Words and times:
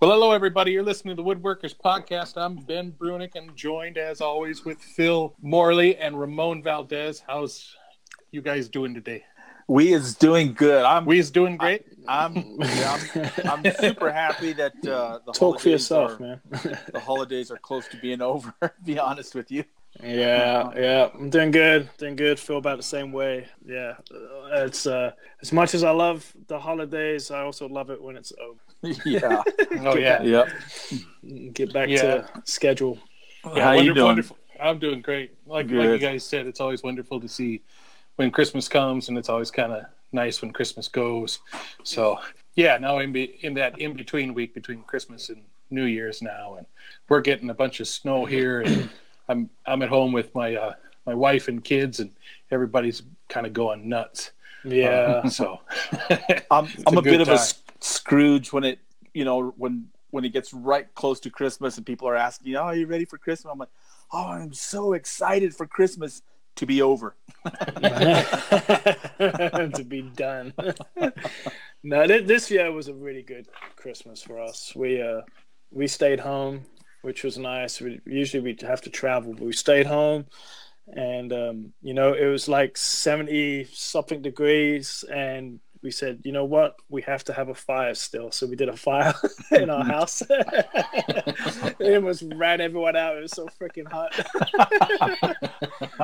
Well, 0.00 0.12
hello, 0.12 0.30
everybody. 0.30 0.70
You're 0.70 0.84
listening 0.84 1.16
to 1.16 1.22
the 1.22 1.28
Woodworkers 1.28 1.74
Podcast. 1.76 2.34
I'm 2.36 2.54
Ben 2.54 2.92
Brunick 2.92 3.34
and 3.34 3.56
joined, 3.56 3.98
as 3.98 4.20
always, 4.20 4.64
with 4.64 4.78
Phil 4.78 5.34
Morley 5.42 5.96
and 5.96 6.18
Ramon 6.18 6.62
Valdez. 6.62 7.24
How's 7.26 7.74
you 8.30 8.40
guys 8.40 8.68
doing 8.68 8.94
today? 8.94 9.24
We 9.66 9.92
is 9.92 10.14
doing 10.14 10.54
good. 10.54 10.84
I'm 10.84 11.04
We 11.04 11.18
is 11.18 11.32
doing 11.32 11.56
great. 11.56 11.84
I'm 12.06 12.36
yeah, 12.60 12.98
I'm, 13.44 13.64
I'm 13.64 13.74
super 13.80 14.12
happy 14.12 14.52
that 14.52 14.72
uh, 14.86 15.18
the 15.26 15.32
Talk 15.32 15.58
for 15.58 15.68
yourself, 15.68 16.20
are, 16.20 16.22
man. 16.22 16.40
The 16.92 17.00
holidays 17.00 17.50
are 17.50 17.58
close 17.58 17.88
to 17.88 17.96
being 17.96 18.22
over. 18.22 18.54
be 18.84 19.00
honest 19.00 19.34
with 19.34 19.50
you. 19.50 19.64
yeah, 20.00 20.70
yeah, 20.76 21.08
I'm 21.12 21.28
doing 21.28 21.50
good. 21.50 21.90
Doing 21.98 22.14
good. 22.14 22.38
Feel 22.38 22.58
about 22.58 22.76
the 22.76 22.84
same 22.84 23.10
way. 23.10 23.48
Yeah, 23.66 23.94
Uh, 24.12 24.64
it's 24.64 24.86
uh, 24.86 25.10
as 25.42 25.52
much 25.52 25.74
as 25.74 25.82
I 25.82 25.90
love 25.90 26.32
the 26.46 26.60
holidays, 26.60 27.32
I 27.32 27.40
also 27.40 27.68
love 27.68 27.90
it 27.90 28.00
when 28.00 28.16
it's 28.16 28.32
over. 28.40 28.60
yeah. 29.04 29.42
Oh 29.80 29.96
yeah, 29.96 30.22
Yep. 30.22 30.48
Get 31.52 31.72
back 31.72 31.88
Yeah. 31.88 32.02
to 32.02 32.28
schedule. 32.44 32.98
yeah. 33.54 33.64
How 33.64 33.72
you 33.72 33.94
doing? 33.94 34.06
wonderful. 34.06 34.36
I'm 34.60 34.78
doing 34.78 35.00
great. 35.00 35.34
Like 35.46 35.70
like 35.70 35.88
you 35.88 35.98
guys 35.98 36.24
said, 36.24 36.46
it's 36.46 36.60
always 36.60 36.82
wonderful 36.82 37.20
to 37.20 37.28
see 37.28 37.62
when 38.16 38.30
Christmas 38.30 38.68
comes, 38.68 39.08
and 39.08 39.16
it's 39.18 39.28
always 39.28 39.50
kind 39.50 39.72
of 39.72 39.84
nice 40.12 40.42
when 40.42 40.52
Christmas 40.52 40.88
goes. 40.88 41.38
So 41.84 42.18
yeah, 42.54 42.76
now 42.78 42.98
in 42.98 43.12
be, 43.12 43.38
in 43.42 43.54
that 43.54 43.78
in 43.80 43.94
between 43.94 44.34
week 44.34 44.54
between 44.54 44.82
Christmas 44.82 45.28
and 45.28 45.42
New 45.70 45.84
Year's 45.84 46.22
now, 46.22 46.54
and 46.56 46.66
we're 47.08 47.20
getting 47.20 47.50
a 47.50 47.54
bunch 47.54 47.80
of 47.80 47.86
snow 47.88 48.24
here, 48.24 48.62
and 48.62 48.88
I'm 49.28 49.50
I'm 49.66 49.82
at 49.82 49.88
home 49.88 50.12
with 50.12 50.34
my 50.34 50.56
uh, 50.56 50.74
my 51.06 51.14
wife 51.14 51.48
and 51.48 51.62
kids, 51.62 52.00
and 52.00 52.10
everybody's 52.50 53.02
kind 53.28 53.46
of 53.46 53.52
going 53.52 53.88
nuts. 53.88 54.32
Yeah, 54.64 54.88
Uh, 55.24 55.28
so 55.28 55.60
I'm 56.50 56.66
I'm 56.86 56.96
a 56.96 56.98
a, 56.98 57.02
bit 57.02 57.10
good 57.12 57.20
of 57.20 57.28
a 57.28 57.32
time. 57.32 57.34
S- 57.38 57.62
Scrooge 57.80 58.52
when 58.52 58.64
it 58.64 58.80
you 59.14 59.24
know 59.24 59.54
when 59.56 59.88
when 60.10 60.24
it 60.24 60.32
gets 60.32 60.52
right 60.54 60.92
close 60.94 61.20
to 61.20 61.30
Christmas 61.30 61.76
and 61.76 61.86
people 61.86 62.08
are 62.08 62.16
asking, 62.16 62.56
"Oh, 62.56 62.62
are 62.62 62.76
you 62.76 62.86
ready 62.86 63.04
for 63.04 63.18
Christmas?" 63.18 63.50
I'm 63.50 63.58
like, 63.58 63.68
"Oh, 64.12 64.28
I'm 64.28 64.52
so 64.52 64.94
excited 64.94 65.54
for 65.54 65.66
Christmas 65.66 66.22
to 66.56 66.66
be 66.66 66.82
over." 66.82 67.14
to 69.18 69.84
be 69.86 70.02
done. 70.02 70.52
no, 71.82 72.06
th- 72.06 72.26
this 72.26 72.50
year 72.50 72.72
was 72.72 72.88
a 72.88 72.94
really 72.94 73.22
good 73.22 73.48
Christmas 73.76 74.22
for 74.22 74.40
us. 74.40 74.72
We 74.74 75.02
uh, 75.02 75.22
we 75.70 75.86
stayed 75.86 76.20
home, 76.20 76.64
which 77.02 77.24
was 77.24 77.38
nice. 77.38 77.80
We, 77.80 78.00
usually 78.06 78.42
we 78.42 78.56
have 78.66 78.80
to 78.82 78.90
travel, 78.90 79.34
but 79.34 79.44
we 79.44 79.52
stayed 79.52 79.86
home, 79.86 80.26
and 80.88 81.32
um, 81.32 81.72
you 81.82 81.94
know 81.94 82.14
it 82.14 82.26
was 82.26 82.48
like 82.48 82.76
seventy 82.76 83.64
something 83.72 84.22
degrees, 84.22 85.04
and 85.12 85.60
we 85.82 85.90
said, 85.90 86.20
you 86.24 86.32
know 86.32 86.44
what, 86.44 86.76
we 86.88 87.02
have 87.02 87.24
to 87.24 87.32
have 87.32 87.48
a 87.48 87.54
fire 87.54 87.94
still. 87.94 88.30
So 88.30 88.46
we 88.46 88.56
did 88.56 88.68
a 88.68 88.76
fire 88.76 89.14
in 89.52 89.70
our 89.70 89.84
house. 89.96 90.22
it 90.30 91.94
almost 91.94 92.24
ran 92.34 92.60
everyone 92.60 92.96
out. 92.96 93.16
It 93.16 93.22
was 93.22 93.32
so 93.32 93.46
freaking 93.60 93.90
hot. 93.90 94.12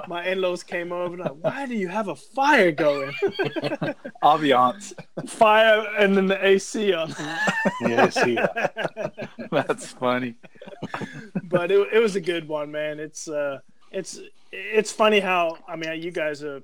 My 0.08 0.26
in-laws 0.26 0.62
came 0.62 0.92
over. 0.92 1.14
and 1.14 1.22
Like, 1.24 1.36
why 1.40 1.66
do 1.66 1.74
you 1.74 1.88
have 1.88 2.08
a 2.08 2.16
fire 2.16 2.72
going? 2.72 3.12
Ambiance. 4.22 4.92
fire 5.28 5.86
and 5.98 6.16
then 6.16 6.26
the 6.26 6.44
AC 6.44 6.92
on. 6.92 7.14
yes, 7.82 8.16
yeah. 8.26 8.68
That's 9.50 9.92
funny. 9.92 10.34
but 11.44 11.70
it, 11.70 11.88
it 11.92 11.98
was 11.98 12.16
a 12.16 12.20
good 12.20 12.48
one, 12.48 12.70
man. 12.70 13.00
It's 13.00 13.28
uh, 13.28 13.58
it's 13.90 14.20
it's 14.52 14.92
funny 14.92 15.20
how 15.20 15.58
I 15.68 15.76
mean 15.76 16.00
you 16.02 16.10
guys 16.10 16.42
are 16.42 16.62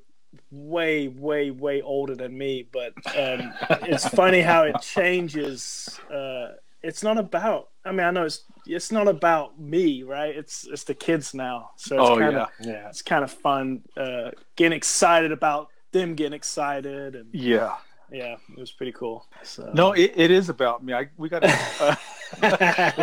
way 0.50 1.09
way 1.09 1.50
way 1.50 1.83
older 1.83 2.14
than 2.14 2.36
me, 2.36 2.67
but 2.73 2.92
um, 3.17 3.53
it's 3.83 4.09
funny 4.09 4.41
how 4.41 4.62
it 4.64 4.81
changes. 4.83 6.00
Uh, 6.12 6.48
it's 6.83 7.03
not 7.03 7.19
about. 7.19 7.69
I 7.84 7.92
mean, 7.92 8.06
I 8.06 8.11
know 8.11 8.25
it's 8.25 8.45
it's 8.67 8.92
not 8.92 9.09
about 9.09 9.59
me, 9.61 10.03
right? 10.03 10.34
It's 10.34 10.67
it's 10.67 10.84
the 10.84 10.95
kids 10.95 11.34
now, 11.34 11.70
so 11.77 11.97
it's 12.00 12.11
Oh 12.11 12.19
kind 12.19 12.33
yeah. 12.33 12.42
of 12.42 12.48
yeah. 12.61 12.89
it's 12.89 13.03
kind 13.03 13.25
of 13.25 13.31
fun 13.31 13.83
uh, 13.97 14.31
getting 14.56 14.77
excited 14.77 15.32
about 15.32 15.69
them 15.93 16.15
getting 16.15 16.33
excited, 16.34 17.16
and 17.16 17.28
Yeah. 17.34 17.77
yeah, 18.12 18.37
it 18.56 18.59
was 18.59 18.71
pretty 18.72 18.93
cool. 18.93 19.27
So. 19.43 19.71
No, 19.75 19.93
it, 19.93 20.12
it 20.15 20.31
is 20.31 20.49
about 20.49 20.84
me. 20.84 20.93
I, 20.94 21.09
we 21.16 21.28
got 21.28 21.43
uh, 21.81 21.97
we 22.42 22.48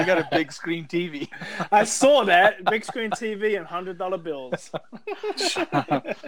got 0.05 0.17
a 0.17 0.27
big 0.31 0.51
screen 0.51 0.85
TV. 0.85 1.27
I 1.71 1.83
saw 1.83 2.23
that 2.25 2.63
big 2.65 2.85
screen 2.85 3.11
TV 3.11 3.57
and 3.57 3.65
hundred 3.65 3.97
dollar 3.97 4.17
bills. 4.17 4.71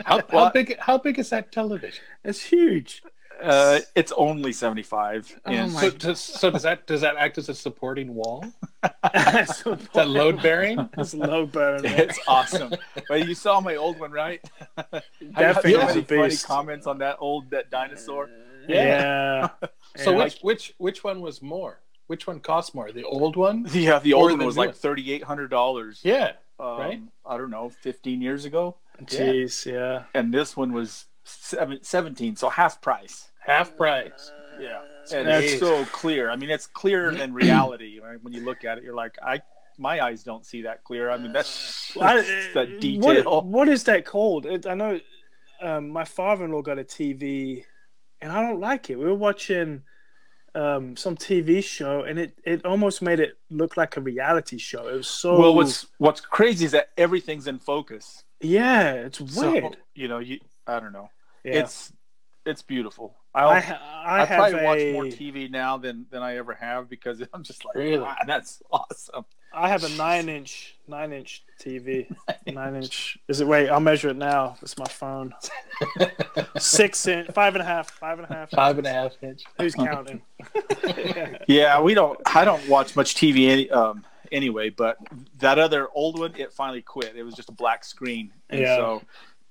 How, 0.06 0.22
how 0.30 0.50
big? 0.52 0.78
How 0.80 0.98
big 0.98 1.20
is 1.20 1.30
that 1.30 1.52
television? 1.52 2.04
It's 2.24 2.42
huge. 2.42 3.04
Uh, 3.42 3.80
it's 3.96 4.12
only 4.18 4.52
seventy 4.52 4.84
five. 4.84 5.34
Oh 5.46 5.52
my 5.70 5.82
So, 5.82 5.90
does, 5.92 6.20
so 6.20 6.52
does 6.52 6.64
that 6.64 6.86
does 6.88 7.00
that 7.02 7.16
act 7.16 7.38
as 7.38 7.48
a 7.48 7.54
supporting 7.56 8.14
wall? 8.14 8.44
it's 9.14 9.66
Is 9.66 9.78
that 9.94 10.10
load 10.10 10.42
bearing? 10.42 10.90
It's 10.98 11.14
low 11.14 11.46
burn. 11.46 11.84
man. 11.84 12.00
It's 12.00 12.20
awesome. 12.28 12.74
but 13.08 13.26
you 13.28 13.34
saw 13.36 13.62
my 13.62 13.78
old 13.78 13.98
one, 13.98 14.12
right? 14.12 14.42
I 14.78 14.84
got 14.92 15.04
That 15.38 15.62
thing 15.64 15.76
so 15.76 15.82
a 15.82 16.04
funny 16.04 16.22
beast. 16.30 16.46
comments 16.46 16.86
on 16.86 16.98
that 16.98 17.16
old 17.20 17.50
that 17.52 17.70
dinosaur. 17.72 18.30
Yeah. 18.68 19.50
So 19.96 20.12
Yeah. 20.12 20.18
which 20.26 20.40
which 20.42 20.74
which 20.78 21.04
one 21.06 21.22
was 21.22 21.42
more? 21.42 21.80
Which 22.10 22.26
one 22.26 22.40
costs 22.40 22.74
more? 22.74 22.92
The 22.92 23.04
old 23.04 23.36
one? 23.36 23.68
Yeah, 23.72 24.00
the 24.00 24.14
old 24.14 24.32
one 24.32 24.44
was 24.44 24.58
like 24.58 24.74
thirty 24.74 25.14
eight 25.14 25.24
hundred 25.24 25.50
dollars. 25.52 26.02
Yeah. 26.04 26.32
um, 26.60 26.68
right. 26.80 27.02
I 27.24 27.38
don't 27.38 27.52
know, 27.52 27.70
fifteen 27.70 28.20
years 28.20 28.46
ago, 28.46 28.78
Jeez, 29.04 29.64
yeah. 29.72 30.06
and 30.16 30.34
this 30.34 30.58
one 30.58 30.74
was 30.74 31.06
seven, 31.24 31.78
17, 31.84 32.36
so 32.36 32.50
half 32.50 32.82
price. 32.82 33.30
Half 33.46 33.78
price. 33.78 34.32
Yeah, 34.60 34.82
and 35.14 35.28
That's- 35.28 35.52
it's 35.52 35.60
so 35.60 35.86
clear. 35.86 36.32
I 36.32 36.36
mean, 36.36 36.50
it's 36.50 36.66
clearer 36.66 37.14
than 37.14 37.32
reality. 37.32 38.00
Right? 38.00 38.18
When 38.24 38.34
you 38.34 38.44
look 38.44 38.66
at 38.66 38.80
it, 38.80 38.84
you're 38.84 38.96
like, 38.96 39.16
I, 39.24 39.42
my 39.78 40.04
eyes 40.04 40.24
don't 40.24 40.44
see 40.44 40.64
that 40.64 40.84
clear. 40.84 41.12
I 41.12 41.18
mean, 41.18 41.32
that's 41.32 41.94
that's 41.94 42.28
that 42.56 42.82
detail. 42.82 43.24
What, 43.24 43.46
what 43.46 43.70
is 43.70 43.84
that 43.84 44.04
called? 44.04 44.48
It, 44.48 44.66
I 44.66 44.74
know 44.74 45.00
um, 45.62 45.90
my 45.92 46.06
father-in-law 46.06 46.64
got 46.64 46.80
a 46.80 46.84
TV, 46.84 47.66
and 48.20 48.32
I 48.32 48.42
don't 48.42 48.60
like 48.60 48.90
it. 48.90 48.98
We 48.98 49.06
were 49.06 49.14
watching 49.14 49.84
um, 50.56 50.96
some 50.98 51.16
TV 51.16 51.64
show, 51.64 52.04
and 52.04 52.20
it, 52.20 52.38
it 52.44 52.66
almost 52.66 53.02
made 53.02 53.20
it 53.20 53.38
look 53.50 53.78
like 53.78 53.98
a 53.98 54.02
reality 54.02 54.58
show. 54.58 54.88
It 54.88 54.94
was 54.96 55.08
so 55.08 55.38
Well, 55.40 55.56
what's 55.56 55.88
what's 55.98 56.22
crazy 56.22 56.66
is 56.66 56.72
that 56.72 56.90
everything's 56.98 57.48
in 57.48 57.60
focus. 57.60 58.24
yeah, 58.42 58.94
it's 58.94 59.20
So, 59.34 59.52
weird. 59.52 59.78
you 59.96 60.08
know, 60.08 60.20
you 60.20 60.40
I 60.68 60.80
don't 60.80 60.94
know. 60.94 61.10
yeah. 61.44 61.60
It's 61.60 61.92
it's 62.46 62.62
beautiful. 62.62 63.16
I, 63.34 63.42
I'll, 63.44 63.50
I, 63.50 64.22
I, 64.22 64.26
have 64.26 64.38
probably 64.40 64.60
a, 64.60 64.64
watch 64.64 64.94
more 64.94 65.06
TV 65.06 65.52
now 65.52 65.78
than 65.78 66.06
than 66.10 66.24
I 66.24 66.38
ever 66.38 66.54
have 66.54 66.90
because 66.90 67.22
I'm 67.34 67.44
just 67.44 67.64
like, 67.66 67.76
Really? 67.76 68.00
wow, 68.00 68.16
that's 68.26 68.62
awesome. 68.72 69.26
I 69.54 69.70
have 69.70 69.84
a 69.84 69.90
nine-inch 69.90 70.76
nine-inch 70.88 71.44
TV. 71.62 72.08
Nine 72.48 72.76
inch. 72.84 73.18
Is 73.28 73.42
it? 73.42 73.48
Wait, 73.48 73.70
I'll 73.70 73.80
measure 73.80 74.10
it 74.10 74.16
now. 74.18 74.58
It's 74.62 74.78
my 74.78 74.86
phone. 74.86 75.34
Six 76.58 77.08
inch, 77.08 77.30
five 77.32 77.56
and 77.56 77.62
a 77.62 77.66
half, 77.66 77.90
five 77.92 78.20
and 78.20 78.30
a 78.30 78.34
half. 78.34 78.52
Five 78.52 78.78
and 78.78 78.88
a 78.88 78.92
half 78.94 79.14
inch. 79.22 79.44
Who's 79.60 79.76
counting? 79.76 80.22
Yeah, 81.48 81.82
we 81.82 81.94
don't. 81.94 82.20
I 82.26 82.46
don't 82.46 82.68
watch 82.70 82.96
much 82.96 83.16
TV 83.16 83.50
any, 83.50 83.70
um, 83.72 84.06
anyway. 84.32 84.70
But 84.70 84.98
that 85.40 85.58
other 85.60 85.88
old 85.94 86.20
one, 86.20 86.34
it 86.36 86.54
finally 86.54 86.82
quit. 86.82 87.16
It 87.16 87.24
was 87.24 87.34
just 87.34 87.50
a 87.50 87.54
black 87.54 87.84
screen, 87.84 88.32
and 88.50 88.62
Yeah. 88.62 88.76
so 88.78 89.02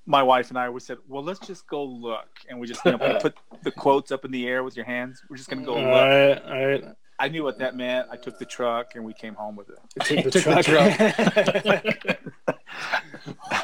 my 0.06 0.22
wife 0.22 0.48
and 0.48 0.58
I 0.58 0.70
we 0.70 0.80
said, 0.80 0.98
well, 1.08 1.22
let's 1.22 1.40
just 1.40 1.66
go 1.66 1.84
look, 1.84 2.28
and 2.48 2.58
we 2.60 2.66
just 2.66 2.84
you 2.84 2.92
know, 2.96 3.18
put 3.20 3.36
the 3.62 3.70
quotes 3.72 4.10
up 4.12 4.24
in 4.24 4.30
the 4.30 4.46
air 4.46 4.62
with 4.62 4.76
your 4.76 4.86
hands. 4.86 5.22
We're 5.28 5.36
just 5.36 5.50
gonna 5.50 5.64
go 5.64 5.74
all 5.74 5.82
look. 5.82 5.90
right, 5.92 6.42
all 6.44 6.66
right. 6.66 6.84
I 7.18 7.28
knew 7.28 7.42
what 7.42 7.58
that 7.58 7.76
meant. 7.76 8.08
I 8.10 8.16
took 8.16 8.38
the 8.38 8.44
truck, 8.44 8.94
and 8.94 9.04
we 9.04 9.12
came 9.12 9.34
home 9.34 9.56
with 9.56 9.70
it. 9.70 9.78
Take 10.00 10.24
the 10.30 10.30
Took 10.30 10.44
the 10.44 10.62
truck. 10.62 12.56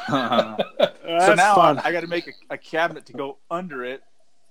Uh-huh. 0.07 0.57
so 1.25 1.33
now 1.33 1.55
fun. 1.55 1.79
I, 1.79 1.91
got 1.91 2.01
to 2.01 2.07
make 2.07 2.27
a, 2.27 2.53
a 2.53 2.57
cabinet 2.57 3.05
to 3.07 3.13
go 3.13 3.37
under 3.49 3.83
it 3.83 4.01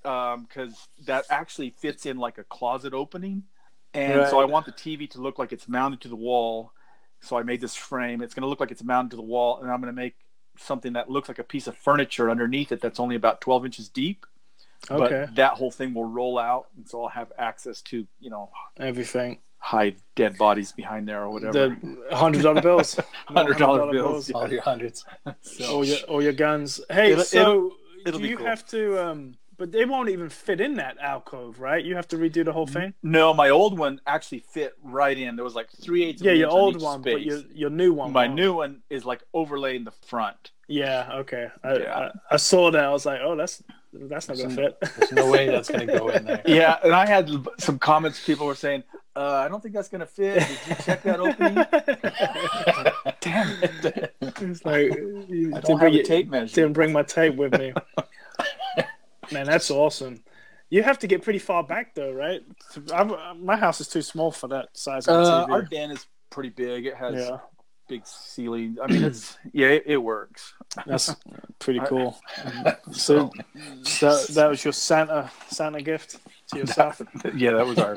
um, 0.04 0.44
because 0.44 0.88
that 1.06 1.24
actually 1.30 1.70
fits 1.70 2.06
in 2.06 2.16
like 2.16 2.38
a 2.38 2.44
closet 2.44 2.94
opening, 2.94 3.44
and 3.92 4.28
so 4.28 4.40
I 4.40 4.44
want 4.44 4.66
the 4.66 4.72
TV 4.72 5.08
to 5.10 5.20
look 5.20 5.38
like 5.38 5.52
it's 5.52 5.68
mounted 5.68 6.00
to 6.02 6.08
the 6.08 6.16
wall. 6.16 6.72
So 7.20 7.38
I 7.38 7.42
made 7.42 7.60
this 7.60 7.74
frame. 7.74 8.20
It's 8.20 8.34
going 8.34 8.42
to 8.42 8.48
look 8.48 8.60
like 8.60 8.70
it's 8.70 8.84
mounted 8.84 9.10
to 9.10 9.16
the 9.16 9.22
wall, 9.22 9.60
and 9.60 9.70
I'm 9.70 9.80
going 9.80 9.92
to 9.92 9.96
make 9.96 10.14
something 10.58 10.92
that 10.94 11.10
looks 11.10 11.28
like 11.28 11.38
a 11.38 11.44
piece 11.44 11.66
of 11.66 11.76
furniture 11.76 12.30
underneath 12.30 12.70
it 12.72 12.80
that's 12.80 13.00
only 13.00 13.16
about 13.16 13.40
12 13.40 13.66
inches 13.66 13.88
deep. 13.88 14.26
Okay, 14.90 15.24
But 15.26 15.36
that 15.36 15.52
whole 15.54 15.70
thing 15.70 15.94
will 15.94 16.04
roll 16.04 16.38
out, 16.38 16.66
and 16.76 16.88
so 16.88 17.02
I'll 17.02 17.08
have 17.08 17.32
access 17.38 17.80
to 17.82 18.06
you 18.20 18.30
know 18.30 18.50
everything. 18.78 19.38
hide 19.58 19.96
dead 20.14 20.36
bodies 20.36 20.72
behind 20.72 21.08
there 21.08 21.22
or 21.22 21.30
whatever. 21.30 21.76
The 22.10 22.14
hundred 22.16 22.42
dollar 22.42 22.60
bills. 22.60 22.96
$100 23.30 23.92
bills. 23.92 24.30
All 24.30 24.50
your 24.52 24.60
hundreds. 24.62 25.04
So- 25.40 25.64
All 25.76 25.84
your 25.84 25.98
all 26.08 26.22
your 26.22 26.32
guns. 26.34 26.80
Hey, 26.90 27.12
It'll- 27.12 27.24
so 27.24 27.40
it'll- 27.40 27.70
it'll 28.06 28.20
do 28.20 28.26
you 28.28 28.36
cool. 28.36 28.46
have 28.46 28.66
to? 28.68 29.02
um 29.06 29.34
But 29.56 29.70
they 29.72 29.84
won't 29.86 30.08
even 30.10 30.28
fit 30.28 30.60
in 30.60 30.74
that 30.74 30.98
alcove, 30.98 31.60
right? 31.60 31.82
You 31.82 31.94
have 31.96 32.08
to 32.08 32.16
redo 32.18 32.44
the 32.44 32.52
whole 32.52 32.66
thing. 32.66 32.92
No, 33.02 33.32
my 33.32 33.48
old 33.50 33.78
one 33.78 34.00
actually 34.06 34.40
fit 34.40 34.74
right 34.82 35.16
in. 35.16 35.36
There 35.36 35.44
was 35.44 35.54
like 35.54 35.70
three 35.70 36.04
eighths. 36.04 36.20
Yeah, 36.22 36.32
of 36.32 36.38
your 36.38 36.48
inch 36.48 36.54
on 36.54 36.60
old 36.60 36.76
each 36.76 36.82
one, 36.82 37.02
but 37.02 37.22
your 37.22 37.40
your 37.54 37.70
new 37.70 37.92
one. 37.94 38.12
my 38.12 38.26
won't. 38.26 38.34
new 38.40 38.52
one 38.52 38.82
is 38.90 39.04
like 39.06 39.22
overlaying 39.32 39.84
the 39.84 39.92
front. 40.10 40.50
Yeah, 40.68 41.08
okay. 41.20 41.46
I, 41.62 41.76
Yeah. 41.76 41.98
I, 42.30 42.34
I 42.34 42.36
saw 42.36 42.70
that. 42.70 42.84
I 42.84 42.90
was 42.90 43.06
like, 43.06 43.20
oh, 43.22 43.36
that's 43.36 43.62
that's 44.02 44.28
not 44.28 44.36
gonna 44.38 44.54
fit. 44.54 44.78
There's 44.98 45.12
no 45.12 45.30
way 45.30 45.46
that's 45.48 45.68
going 45.70 45.86
to 45.86 45.98
go 45.98 46.08
in 46.08 46.24
there. 46.24 46.42
Yeah, 46.46 46.76
and 46.82 46.92
I 46.92 47.06
had 47.06 47.30
some 47.58 47.78
comments. 47.78 48.24
People 48.24 48.46
were 48.46 48.54
saying, 48.54 48.82
uh, 49.16 49.42
I 49.44 49.48
don't 49.48 49.62
think 49.62 49.74
that's 49.74 49.88
gonna 49.88 50.06
fit. 50.06 50.40
Did 50.40 50.58
you 50.68 50.74
check 50.84 51.02
that 51.04 51.20
opening? 51.20 51.54
Damn 53.20 53.62
it! 53.62 54.14
It's 54.20 54.64
like 54.64 54.92
you 55.28 55.52
I 55.54 55.60
didn't 55.60 55.64
don't 55.64 55.64
bring, 55.64 55.78
have 55.78 55.92
a 55.92 55.94
your- 55.94 56.04
tape 56.04 56.28
measure. 56.28 56.54
didn't 56.54 56.72
bring 56.72 56.92
my 56.92 57.02
tape 57.02 57.36
with 57.36 57.58
me. 57.58 57.72
Man, 59.32 59.46
that's 59.46 59.70
awesome. 59.70 60.22
You 60.70 60.82
have 60.82 60.98
to 61.00 61.06
get 61.06 61.22
pretty 61.22 61.38
far 61.38 61.62
back 61.62 61.94
though, 61.94 62.12
right? 62.12 62.42
I'm, 62.92 63.44
my 63.44 63.56
house 63.56 63.80
is 63.80 63.88
too 63.88 64.02
small 64.02 64.30
for 64.32 64.48
that 64.48 64.68
size 64.76 65.06
of 65.08 65.14
Uh, 65.24 65.46
TV. 65.46 65.50
our 65.50 65.62
den 65.62 65.90
is 65.92 66.06
pretty 66.30 66.50
big. 66.50 66.86
It 66.86 66.94
has 66.96 67.14
yeah, 67.14 67.38
big 67.88 68.06
ceiling. 68.06 68.76
I 68.82 68.86
mean, 68.90 69.04
it's 69.04 69.36
yeah, 69.52 69.68
it, 69.68 69.82
it 69.86 69.96
works. 69.98 70.54
that's 70.86 71.14
pretty 71.58 71.80
cool. 71.86 72.18
So 72.92 73.30
that, 74.00 74.26
that 74.34 74.46
was 74.48 74.64
your 74.64 74.72
Santa 74.72 75.30
Santa 75.48 75.82
gift 75.82 76.16
to 76.52 76.58
yourself. 76.58 77.00
yeah, 77.34 77.52
that 77.52 77.66
was 77.66 77.78
our 77.78 77.96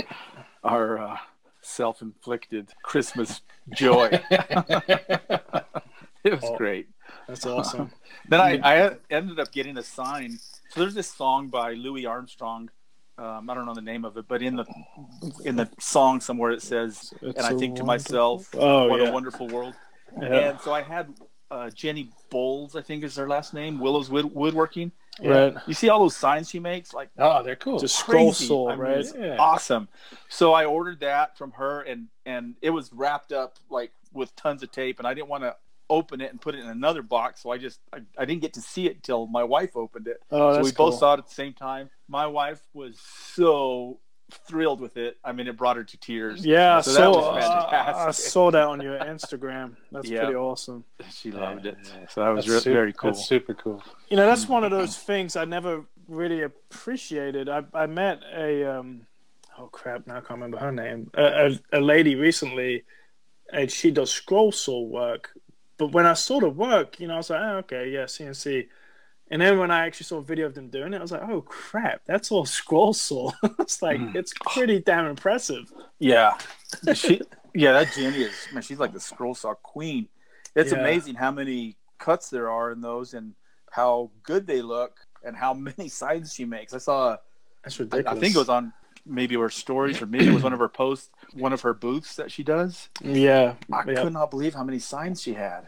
our 0.64 0.98
uh, 1.00 1.18
self-inflicted 1.62 2.70
Christmas 2.84 3.42
joy. 3.76 4.10
it 4.32 5.42
was 6.26 6.44
Oh. 6.44 6.58
great. 6.58 6.88
That's 7.28 7.46
awesome. 7.46 7.92
Then 8.28 8.42
I, 8.42 8.60
I 8.88 8.96
ended 9.10 9.40
up 9.40 9.52
getting 9.52 9.78
a 9.78 9.84
sign. 9.84 10.40
So 10.70 10.80
there's 10.82 10.94
this 10.94 11.12
song 11.12 11.48
by 11.50 11.74
Louis 11.74 12.06
Armstrong. 12.06 12.70
Um, 13.20 13.50
I 13.50 13.56
don't 13.56 13.66
know 13.66 13.74
the 13.74 13.82
name 13.82 14.06
of 14.06 14.16
it, 14.18 14.26
but 14.28 14.42
in 14.44 14.56
the 14.56 14.66
in 15.44 15.56
the 15.56 15.68
song 15.80 16.22
somewhere 16.22 16.52
it 16.52 16.62
says, 16.62 17.14
It's 17.22 17.38
and 17.38 17.48
I 17.48 17.58
think 17.58 17.76
to 17.78 17.84
myself, 17.84 18.48
Oh 18.56 18.88
"What 18.88 19.02
yeah. 19.02 19.08
a 19.10 19.12
wonderful 19.12 19.48
world." 19.48 19.74
yeah. 20.22 20.50
And 20.52 20.60
so 20.62 20.72
I 20.72 20.82
had 20.84 21.14
uh, 21.50 21.70
Jenny 21.72 22.10
Bowles, 22.30 22.76
I 22.76 22.82
think 22.82 23.04
is 23.04 23.16
her 23.16 23.28
last 23.28 23.54
name, 23.54 23.80
Willow's 23.80 24.10
Wood- 24.10 24.34
Woodworking. 24.36 24.92
Right. 25.24 25.56
You 25.66 25.74
see 25.74 25.90
all 25.90 26.00
those 26.00 26.16
signs 26.16 26.48
she 26.50 26.60
makes, 26.60 26.94
like 26.94 27.10
Oh, 27.18 27.42
they're 27.42 27.56
cool. 27.56 27.80
Just 27.80 27.98
scroll 27.98 28.32
crazy. 28.32 28.46
saw, 28.48 28.70
I 28.70 28.72
mean, 28.74 28.80
right? 28.82 29.06
Yeah. 29.18 29.36
Awesome. 29.40 29.88
So 30.30 30.54
I 30.54 30.66
ordered 30.66 31.00
that 31.00 31.38
from 31.40 31.52
her, 31.54 31.82
and 31.82 32.10
and 32.26 32.54
it 32.62 32.70
was 32.70 32.94
wrapped 32.94 33.32
up 33.32 33.56
like 33.72 33.92
with 34.14 34.36
tons 34.36 34.62
of 34.62 34.72
tape, 34.72 35.00
and 35.00 35.08
I 35.08 35.16
didn't 35.16 35.30
want 35.30 35.44
to 35.44 35.56
open 35.90 36.22
it 36.22 36.32
and 36.32 36.42
put 36.42 36.56
it 36.56 36.60
in 36.60 36.68
another 36.68 37.02
box, 37.02 37.42
so 37.44 37.52
I 37.52 37.58
just 37.58 37.80
I, 37.94 38.00
I 38.18 38.26
didn't 38.26 38.42
get 38.42 38.54
to 38.54 38.62
see 38.62 38.88
it 38.88 39.04
till 39.04 39.28
my 39.28 39.44
wife 39.44 39.76
opened 39.76 40.08
it. 40.08 40.22
Oh, 40.32 40.54
so 40.56 40.62
we 40.64 40.72
cool. 40.72 40.92
both 40.92 41.00
saw 41.00 41.14
it 41.14 41.20
at 41.20 41.28
the 41.28 41.34
same 41.34 41.54
time. 41.54 41.90
My 42.08 42.28
wife 42.28 42.62
was 42.74 43.00
so 43.34 44.00
thrilled 44.46 44.82
with 44.82 44.98
it. 44.98 45.18
I 45.24 45.32
mean, 45.32 45.48
it 45.48 45.56
brought 45.56 45.78
her 45.78 45.86
to 45.86 45.98
tears. 45.98 46.46
Yeah, 46.46 46.82
So 46.82 46.92
so, 46.92 47.00
that 47.00 47.10
was 47.12 47.44
uh, 47.46 48.08
I 48.08 48.12
saw 48.12 48.52
that 48.52 48.64
on 48.68 48.82
your 48.82 49.00
Instagram. 49.00 49.78
That's 49.92 50.10
Yeah. 50.10 50.20
pretty 50.24 50.36
awesome. 50.36 50.84
She 51.10 51.32
loved 51.32 51.66
it. 51.66 51.78
So 52.10 52.22
that 52.24 52.30
was 52.30 52.46
That's 52.46 52.56
re- 52.56 52.60
super- 52.60 52.74
very 52.74 52.94
cool. 52.94 53.12
That's 53.12 53.26
super 53.26 53.54
cool. 53.54 53.82
You 54.10 54.18
know, 54.18 54.26
that's 54.26 54.50
one 54.50 54.66
of 54.66 54.72
those 54.72 54.98
things 54.98 55.38
I 55.38 55.46
never 55.46 55.86
really 56.10 56.42
appreciated. 56.42 57.48
I, 57.48 57.64
I 57.74 57.86
met 57.86 58.20
a 58.36 58.66
um, 58.80 59.08
oh 59.58 59.68
crap, 59.68 60.06
now 60.08 60.18
I 60.18 60.20
can't 60.20 60.32
remember 60.32 60.58
her 60.58 60.72
name. 60.74 61.10
A, 61.14 61.52
a, 61.72 61.80
a 61.80 61.82
lady 61.82 62.16
recently, 62.16 62.84
and 63.54 63.72
she 63.72 63.92
does 63.92 64.12
scroll 64.12 64.52
saw 64.52 64.82
work. 64.82 65.32
But 65.78 65.92
when 65.92 66.06
I 66.06 66.14
saw 66.14 66.40
the 66.40 66.50
work, 66.50 67.00
you 67.00 67.08
know, 67.08 67.16
I 67.16 67.18
was 67.18 67.30
like, 67.30 67.42
oh, 67.42 67.58
okay, 67.58 67.90
yeah, 67.92 68.04
CNC. 68.06 68.68
And 69.30 69.42
then 69.42 69.60
when 69.60 69.72
I 69.72 69.86
actually 69.86 70.06
saw 70.06 70.18
a 70.18 70.24
video 70.24 70.46
of 70.48 70.56
them 70.56 70.70
doing 70.70 70.94
it, 70.94 70.98
I 70.98 71.02
was 71.02 71.12
like, 71.12 71.28
oh 71.30 71.42
crap, 71.42 72.02
that's 72.06 72.32
all 72.32 72.46
scroll 72.60 72.94
saw. 72.94 73.32
it's 73.60 73.82
like 73.82 74.00
Mm. 74.00 74.16
it's 74.16 74.34
pretty 74.54 74.80
damn 74.80 75.06
impressive. 75.08 75.72
Yeah, 76.00 76.38
she. 76.94 77.22
Yeah, 77.54 77.72
that 77.74 77.92
Jenny 77.96 78.22
is 78.22 78.34
man. 78.54 78.62
She's 78.64 78.80
like 78.80 78.94
the 78.94 79.00
scroll 79.00 79.34
saw 79.36 79.54
queen. 79.56 80.08
It's 80.56 80.72
Yeah. 80.72 80.80
amazing 80.80 81.16
how 81.16 81.32
many 81.32 81.76
cuts 81.98 82.30
there 82.30 82.50
are 82.52 82.72
in 82.72 82.82
those, 82.82 83.14
and 83.14 83.34
how 83.72 84.12
good 84.24 84.48
they 84.48 84.62
look, 84.62 85.00
and 85.24 85.36
how 85.36 85.54
many 85.68 85.90
signs 85.90 86.34
she 86.34 86.46
makes. 86.46 86.74
I 86.74 86.78
saw. 86.78 87.18
That's 87.64 87.80
I, 87.80 87.84
ridiculous. 87.84 88.18
I 88.18 88.20
think 88.20 88.36
it 88.36 88.40
was 88.40 88.50
on 88.50 88.72
maybe 89.08 89.36
her 89.36 89.50
stories, 89.50 90.02
or 90.02 90.06
maybe 90.06 90.28
it 90.28 90.34
was 90.34 90.44
one 90.44 90.54
of 90.54 90.60
her 90.60 90.70
posts, 90.70 91.10
one 91.34 91.54
of 91.54 91.62
her 91.62 91.74
booths 91.74 92.16
that 92.16 92.32
she 92.32 92.44
does. 92.44 92.90
Yeah, 93.02 93.56
I 93.72 93.84
yeah. 93.90 94.04
could 94.04 94.14
not 94.14 94.30
believe 94.32 94.54
how 94.54 94.64
many 94.64 94.80
signs 94.80 95.22
she 95.22 95.34
had. 95.34 95.68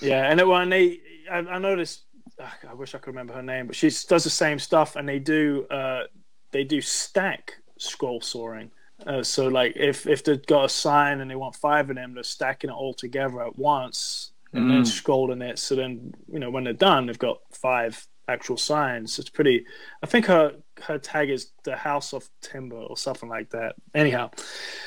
Yeah, 0.00 0.30
and 0.30 0.40
it, 0.40 0.46
when 0.46 0.68
they, 0.70 1.00
I, 1.30 1.38
I 1.38 1.58
noticed. 1.58 2.02
ugh, 2.40 2.48
I 2.68 2.74
wish 2.74 2.94
I 2.94 2.98
could 2.98 3.08
remember 3.08 3.34
her 3.34 3.42
name, 3.42 3.66
but 3.66 3.76
she 3.76 3.88
does 4.08 4.24
the 4.24 4.30
same 4.30 4.58
stuff, 4.58 4.96
and 4.96 5.08
they 5.08 5.18
do, 5.18 5.66
uh, 5.70 6.04
they 6.52 6.64
do 6.64 6.80
stack 6.80 7.54
scroll 7.78 8.20
sawing. 8.20 8.70
Uh, 9.06 9.22
so 9.22 9.46
like 9.46 9.74
if 9.76 10.06
if 10.08 10.24
they've 10.24 10.44
got 10.46 10.64
a 10.64 10.68
sign 10.68 11.20
and 11.20 11.30
they 11.30 11.36
want 11.36 11.54
five 11.54 11.88
of 11.88 11.94
them, 11.94 12.14
they're 12.14 12.24
stacking 12.24 12.68
it 12.70 12.72
all 12.72 12.92
together 12.92 13.40
at 13.42 13.56
once 13.56 14.32
and 14.52 14.68
then 14.68 14.82
Mm. 14.82 14.86
scrolling 14.86 15.40
it. 15.40 15.56
So 15.60 15.76
then 15.76 16.14
you 16.32 16.40
know 16.40 16.50
when 16.50 16.64
they're 16.64 16.72
done, 16.72 17.06
they've 17.06 17.16
got 17.18 17.38
five 17.52 18.08
actual 18.28 18.56
signs. 18.56 19.18
It's 19.18 19.28
pretty. 19.30 19.64
I 20.02 20.06
think 20.06 20.26
her 20.26 20.54
her 20.82 20.98
tag 20.98 21.30
is 21.30 21.48
the 21.64 21.74
House 21.76 22.12
of 22.12 22.28
Timber 22.40 22.76
or 22.76 22.96
something 22.96 23.28
like 23.28 23.50
that. 23.50 23.74
Anyhow, 23.94 24.30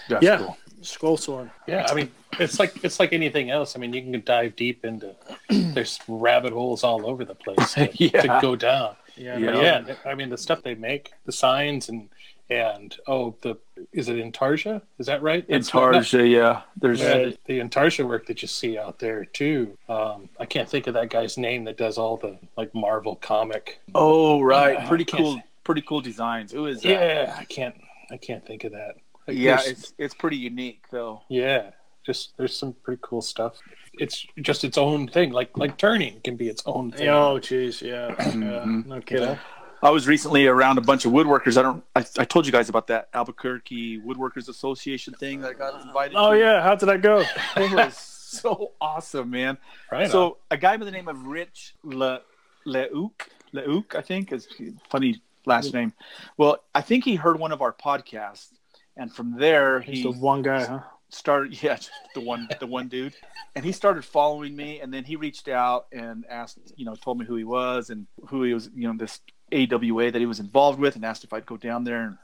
That's 0.08 0.24
yeah, 0.24 0.38
cool. 0.38 0.58
scroll 0.82 1.18
sawing. 1.18 1.52
Yeah, 1.68 1.86
I 1.90 1.94
mean, 1.94 2.12
it's 2.40 2.60
like 2.60 2.84
it's 2.84 3.00
like 3.00 3.12
anything 3.14 3.50
else. 3.50 3.76
I 3.76 3.80
mean, 3.80 3.94
you 3.94 4.02
can 4.02 4.22
dive 4.26 4.56
deep 4.56 4.86
into. 4.86 5.16
There's 5.50 6.00
rabbit 6.08 6.54
holes 6.54 6.84
all 6.84 7.06
over 7.06 7.26
the 7.26 7.36
place 7.36 7.74
to, 7.74 7.90
Yeah. 8.04 8.22
to 8.22 8.40
go 8.42 8.56
down. 8.56 8.96
Yeah, 9.18 9.38
Yeah. 9.38 9.84
Yeah, 9.86 9.96
I 10.06 10.16
mean, 10.16 10.30
the 10.30 10.38
stuff 10.38 10.64
they 10.64 10.76
make, 10.76 11.12
the 11.26 11.34
signs 11.34 11.90
and 11.90 12.10
and 12.51 12.95
oh, 13.07 13.33
the 13.42 13.57
is 13.94 14.09
it 14.09 14.18
Intarsia? 14.18 14.81
Is 15.00 15.07
that 15.07 15.21
right? 15.24 15.44
In 15.48 15.53
That's 15.62 15.74
not- 15.74 15.94
Tarja, 15.94 16.30
yeah. 16.30 16.62
There's 16.75 17.00
Yeah, 17.00 17.13
the, 17.18 17.38
the 17.45 17.59
Intarsia 17.59 18.06
work 18.06 18.27
that 18.27 18.42
you 18.42 18.48
see 18.48 18.77
out 18.77 19.00
there 19.00 19.25
too. 19.25 19.77
Um, 19.89 20.30
I 20.39 20.45
can't 20.45 20.69
think 20.69 20.86
of 20.88 20.94
that 20.95 21.09
guy's 21.09 21.38
name 21.38 21.63
that 21.63 21.77
does 21.77 21.98
all 21.98 22.18
the 22.18 22.38
like 22.57 22.75
Marvel 22.75 23.15
comic. 23.15 23.80
oh 23.95 24.42
right, 24.42 24.74
Yeah, 24.80 24.88
pretty 24.88 25.06
cool, 25.06 25.42
pretty 25.63 25.81
cool 25.81 26.01
designs. 26.01 26.51
Who 26.51 26.65
is 26.68 26.81
that? 26.81 26.89
Yeah, 26.89 27.36
I 27.39 27.45
can't. 27.45 27.75
I 28.12 28.18
can't 28.18 28.45
think 28.45 28.65
of 28.65 28.74
that. 28.74 28.95
Like, 29.27 29.38
yeah, 29.38 29.59
it's 29.65 29.94
it's 29.98 30.13
pretty 30.13 30.38
unique 30.38 30.83
though. 30.92 31.21
yeah. 31.30 31.71
Just 32.03 32.36
there's 32.36 32.57
some 32.57 32.74
pretty 32.83 33.00
cool 33.03 33.21
stuff. 33.21 33.59
It's 33.94 34.25
just 34.42 34.63
its 34.63 34.75
own 34.77 35.07
thing. 35.07 35.31
Like 35.31 35.56
like 35.56 35.77
turning 35.77 36.19
can 36.21 36.36
be 36.36 36.50
its 36.50 36.63
own 36.65 36.92
thing. 36.92 37.07
Oh, 37.09 37.38
jeez, 37.39 37.80
yeah, 37.81 38.15
yeah, 38.36 38.63
no 38.65 38.95
You 38.95 39.01
kidding. 39.03 39.25
know? 39.25 39.38
I 39.83 39.89
was 39.89 40.07
recently 40.07 40.45
around 40.48 40.78
a 40.78 40.81
bunch 40.81 41.06
of 41.06 41.12
woodworkers. 41.12 41.57
I 41.57 41.62
don't. 41.62 41.83
I, 41.95 42.06
I 42.19 42.25
told 42.25 42.45
you 42.45 42.51
guys 42.51 42.69
about 42.69 42.88
that 42.88 43.10
Albuquerque 43.13 44.01
Woodworkers 44.01 44.48
Association 44.48 45.13
thing 45.13 45.42
that 45.42 45.51
I 45.51 45.54
got 45.54 45.81
invited. 45.81 46.16
Oh 46.16 46.31
to. 46.31 46.39
yeah, 46.39 46.62
how 46.62 46.75
did 46.75 46.88
that 46.88 47.01
go? 47.01 47.24
it 47.56 47.72
was 47.72 47.98
so 47.98 48.72
awesome, 48.80 49.31
man. 49.31 49.57
Right. 49.92 50.06
on. 50.06 50.10
So 50.10 50.38
a 50.50 50.57
guy 50.57 50.78
by 50.78 50.86
the 50.86 50.92
name 50.92 51.07
of 51.07 51.25
Rich 51.25 51.75
Le 51.83 52.22
Leuk 52.66 53.28
Leuk, 53.54 53.95
I 53.95 54.01
think 54.01 54.31
is 54.31 54.48
funny 54.89 55.22
last 55.45 55.74
name. 55.74 55.94
Well, 56.38 56.63
I 56.74 56.81
think 56.81 57.04
he 57.04 57.16
heard 57.16 57.39
one 57.39 57.51
of 57.51 57.62
our 57.62 57.74
podcasts, 57.74 58.50
and 58.95 59.13
from 59.13 59.38
there 59.38 59.81
He's 59.81 59.98
he 59.98 60.04
the 60.04 60.12
one 60.12 60.42
guy, 60.42 60.66
huh? 60.66 60.80
started. 61.10 61.62
Yeah, 61.63 61.77
the 62.13 62.22
one, 62.22 62.48
the 62.60 62.68
one 62.68 62.88
dude, 62.88 63.15
and 63.56 63.65
he 63.65 63.72
started 63.72 64.06
following 64.06 64.56
me, 64.56 64.79
and 64.79 64.94
then 64.94 65.03
he 65.03 65.15
reached 65.15 65.48
out 65.48 65.88
and 65.91 66.25
asked, 66.29 66.60
you 66.75 66.86
know, 66.86 66.96
told 66.96 67.20
me 67.20 67.25
who 67.25 67.36
he 67.36 67.44
was 67.44 67.89
and 67.89 68.08
who 68.27 68.44
he 68.44 68.53
was, 68.53 68.70
you 68.75 68.88
know, 68.88 68.98
this 68.98 69.20
AWA 69.51 70.12
that 70.12 70.20
he 70.20 70.25
was 70.25 70.39
involved 70.39 70.79
with, 70.79 70.96
and 70.96 71.05
asked 71.05 71.24
if 71.24 71.34
I'd 71.34 71.46
go 71.46 71.58
down 71.58 71.84
there 71.84 72.03
and 72.03 72.17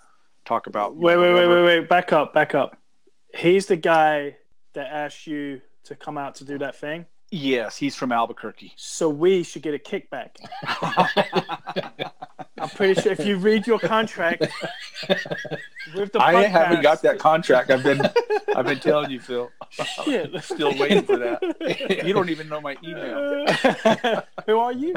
talk 0.46 0.68
about. 0.68 0.96
Wait, 0.96 1.16
know, 1.16 1.22
wait, 1.22 1.28
wait, 1.28 1.34
whatever. 1.34 1.66
wait, 1.66 1.80
wait. 1.80 1.90
Back 1.90 2.14
up, 2.14 2.34
back 2.34 2.56
up. 2.56 2.78
He's 3.36 3.66
the 3.66 3.78
guy 3.78 4.38
that 4.74 4.88
asked 4.88 5.28
you 5.28 5.62
to 5.86 5.96
come 5.96 6.18
out 6.18 6.36
to 6.36 6.46
do 6.46 6.58
that 6.60 6.76
thing. 6.76 7.06
Yes, 7.30 7.76
he's 7.76 7.96
from 7.96 8.14
Albuquerque. 8.14 8.74
So 8.78 9.10
we 9.10 9.44
should 9.44 9.62
get 9.62 9.74
a 9.74 9.80
kickback. 9.80 10.30
I'm 12.60 12.70
pretty 12.70 13.00
sure 13.02 13.12
if 13.12 13.26
you 13.26 13.38
read 13.38 13.68
your 13.68 13.80
contract 13.80 14.48
with 15.94 16.14
the 16.14 16.20
I 16.20 16.44
haven't 16.44 16.82
got 16.82 17.02
that 17.02 17.20
contract. 17.20 17.70
I've 17.70 17.84
been, 17.84 18.02
I've 18.56 18.66
been 18.66 18.80
telling 18.80 19.12
you, 19.12 19.20
Phil. 19.20 19.52
Shit. 19.70 20.32
Still 20.44 20.78
waiting 20.78 21.04
for 21.04 21.18
that. 21.18 21.44
You 22.06 22.14
don't 22.14 22.30
even 22.30 22.48
know 22.48 22.62
my 22.62 22.78
email. 22.84 23.46
Who 24.46 24.60
are 24.60 24.72
you? 24.72 24.94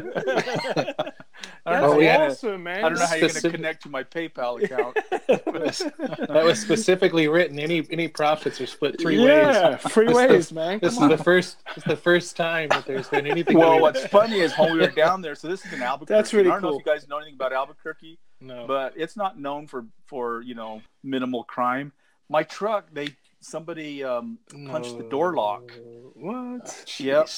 I 1.66 1.72
That's 1.72 1.82
don't, 1.82 1.90
know, 1.90 1.96
Oh, 1.96 2.00
yeah. 2.00 2.26
awesome, 2.26 2.62
man. 2.62 2.84
I 2.84 2.88
don't 2.88 2.98
know 2.98 3.06
how 3.06 3.14
you're 3.16 3.28
going 3.28 3.42
to 3.42 3.50
connect 3.50 3.82
to 3.84 3.88
my 3.88 4.02
PayPal 4.04 4.62
account. 4.62 4.96
that 5.28 6.42
was 6.44 6.58
specifically 6.60 7.28
written. 7.28 7.58
Any 7.58 7.86
any 7.90 8.08
profits 8.08 8.60
are 8.60 8.66
split 8.66 9.00
three 9.00 9.16
yeah, 9.24 9.70
ways. 9.72 9.80
three 9.92 10.06
This 10.06 10.16
ways, 10.16 10.30
is- 10.46 10.52
man. 10.52 10.78
This 10.82 10.94
Come 10.96 11.10
is 11.10 11.18
the 11.18 11.24
first. 11.24 11.58
This 11.68 11.78
is 11.78 11.84
the 11.84 11.96
first 11.96 12.36
time 12.36 12.68
that 12.70 12.86
there's 12.86 13.08
been 13.08 13.26
anything. 13.26 13.58
well, 13.58 13.70
weird. 13.72 13.82
what's 13.82 14.06
funny 14.06 14.40
is 14.40 14.52
when 14.58 14.72
we 14.72 14.78
were 14.80 14.86
down 14.88 15.20
there. 15.22 15.34
So 15.34 15.48
this 15.48 15.64
is 15.64 15.72
in 15.72 15.82
Albuquerque. 15.82 16.16
That's 16.18 16.32
really 16.32 16.48
I 16.48 16.54
don't 16.54 16.62
know 16.62 16.68
cool. 16.70 16.78
if 16.80 16.86
you 16.86 16.92
guys 16.92 17.08
know 17.08 17.16
anything 17.18 17.34
about 17.34 17.52
Albuquerque, 17.52 18.18
no. 18.40 18.66
but 18.66 18.94
it's 18.96 19.16
not 19.16 19.38
known 19.38 19.66
for 19.66 19.86
for 20.06 20.42
you 20.42 20.54
know 20.54 20.82
minimal 21.02 21.44
crime. 21.44 21.92
My 22.28 22.42
truck, 22.42 22.86
they 22.92 23.08
somebody 23.40 24.04
um, 24.04 24.38
punched 24.66 24.96
the 24.98 25.04
door 25.04 25.34
lock. 25.34 25.72
What? 26.14 26.94
Yep. 26.98 27.28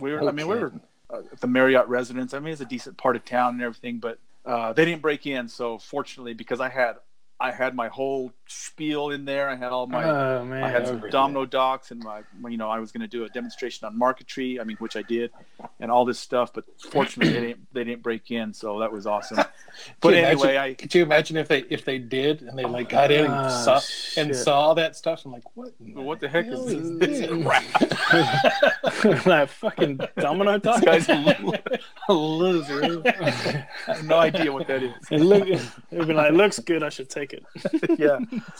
We 0.00 0.12
were. 0.12 0.26
I 0.28 0.32
mean, 0.32 0.46
we 0.48 0.54
Okay. 0.54 0.62
were 0.64 0.72
uh, 1.10 1.20
the 1.40 1.46
Marriott 1.46 1.88
residence. 1.88 2.34
I 2.34 2.38
mean, 2.38 2.52
it's 2.52 2.60
a 2.60 2.66
decent 2.66 2.96
part 2.96 3.16
of 3.16 3.24
town 3.24 3.54
and 3.54 3.62
everything, 3.62 3.98
but 3.98 4.18
uh, 4.44 4.72
they 4.72 4.84
didn't 4.84 5.02
break 5.02 5.26
in. 5.26 5.48
So 5.48 5.78
fortunately, 5.78 6.34
because 6.34 6.60
I 6.60 6.68
had 6.68 6.96
I 7.40 7.50
had 7.50 7.74
my 7.74 7.88
whole 7.88 8.32
spiel 8.46 9.10
in 9.10 9.24
there. 9.24 9.48
I 9.50 9.56
had 9.56 9.72
all 9.72 9.86
my 9.88 10.04
oh 10.04 10.44
man, 10.44 10.62
I 10.62 10.68
had 10.68 10.86
some 10.86 11.02
domino 11.10 11.44
docs 11.44 11.90
and 11.90 12.00
my, 12.02 12.22
you 12.48 12.56
know, 12.56 12.70
I 12.70 12.78
was 12.78 12.92
going 12.92 13.00
to 13.02 13.08
do 13.08 13.24
a 13.24 13.28
demonstration 13.28 13.86
on 13.86 13.98
marquetry. 13.98 14.60
I 14.60 14.64
mean, 14.64 14.76
which 14.78 14.96
I 14.96 15.02
did, 15.02 15.32
and 15.80 15.90
all 15.90 16.04
this 16.04 16.18
stuff. 16.20 16.52
But 16.52 16.64
fortunately, 16.90 17.32
they 17.34 17.40
didn't 17.48 17.66
they 17.74 17.84
didn't 17.84 18.02
break 18.02 18.30
in, 18.30 18.54
so 18.54 18.78
that 18.80 18.92
was 18.92 19.06
awesome. 19.06 19.38
But 20.00 20.14
anyway, 20.14 20.30
imagine- 20.54 20.56
I 20.60 20.74
could 20.74 20.94
you 20.94 21.02
imagine 21.02 21.36
if 21.36 21.48
they 21.48 21.64
if 21.68 21.84
they 21.84 21.98
did 21.98 22.42
and 22.42 22.56
they 22.56 22.64
like 22.64 22.88
got 22.88 23.10
in 23.10 23.24
and 23.24 23.34
Ah, 23.34 23.48
saw 23.48 23.80
and 24.20 24.34
saw 24.36 24.60
all 24.60 24.74
that 24.76 24.94
stuff? 24.94 25.24
I'm 25.24 25.32
like, 25.32 25.56
what? 25.56 25.72
in 25.80 25.94
what 26.04 26.20
the 26.20 26.28
heck 26.28 26.46
is 26.46 26.64
this? 26.98 27.26
this? 27.28 27.28
like 29.26 29.48
fucking 29.48 29.98
domino 30.16 30.58
This 30.58 30.62
dog. 30.80 30.84
guy's 30.84 31.08
a 31.08 32.12
loser. 32.12 33.02
I 33.04 33.66
have 33.86 34.04
no 34.04 34.18
idea 34.18 34.52
what 34.52 34.66
that 34.68 34.82
is. 34.84 34.92
It 35.10 35.18
look, 35.20 35.48
it 35.48 35.60
would 35.90 36.06
be 36.08 36.14
like, 36.14 36.30
it 36.30 36.34
looks 36.34 36.58
good. 36.60 36.82
I 36.84 36.88
should 36.88 37.10
take 37.10 37.23
it. 37.32 37.44
yeah, 37.98 38.18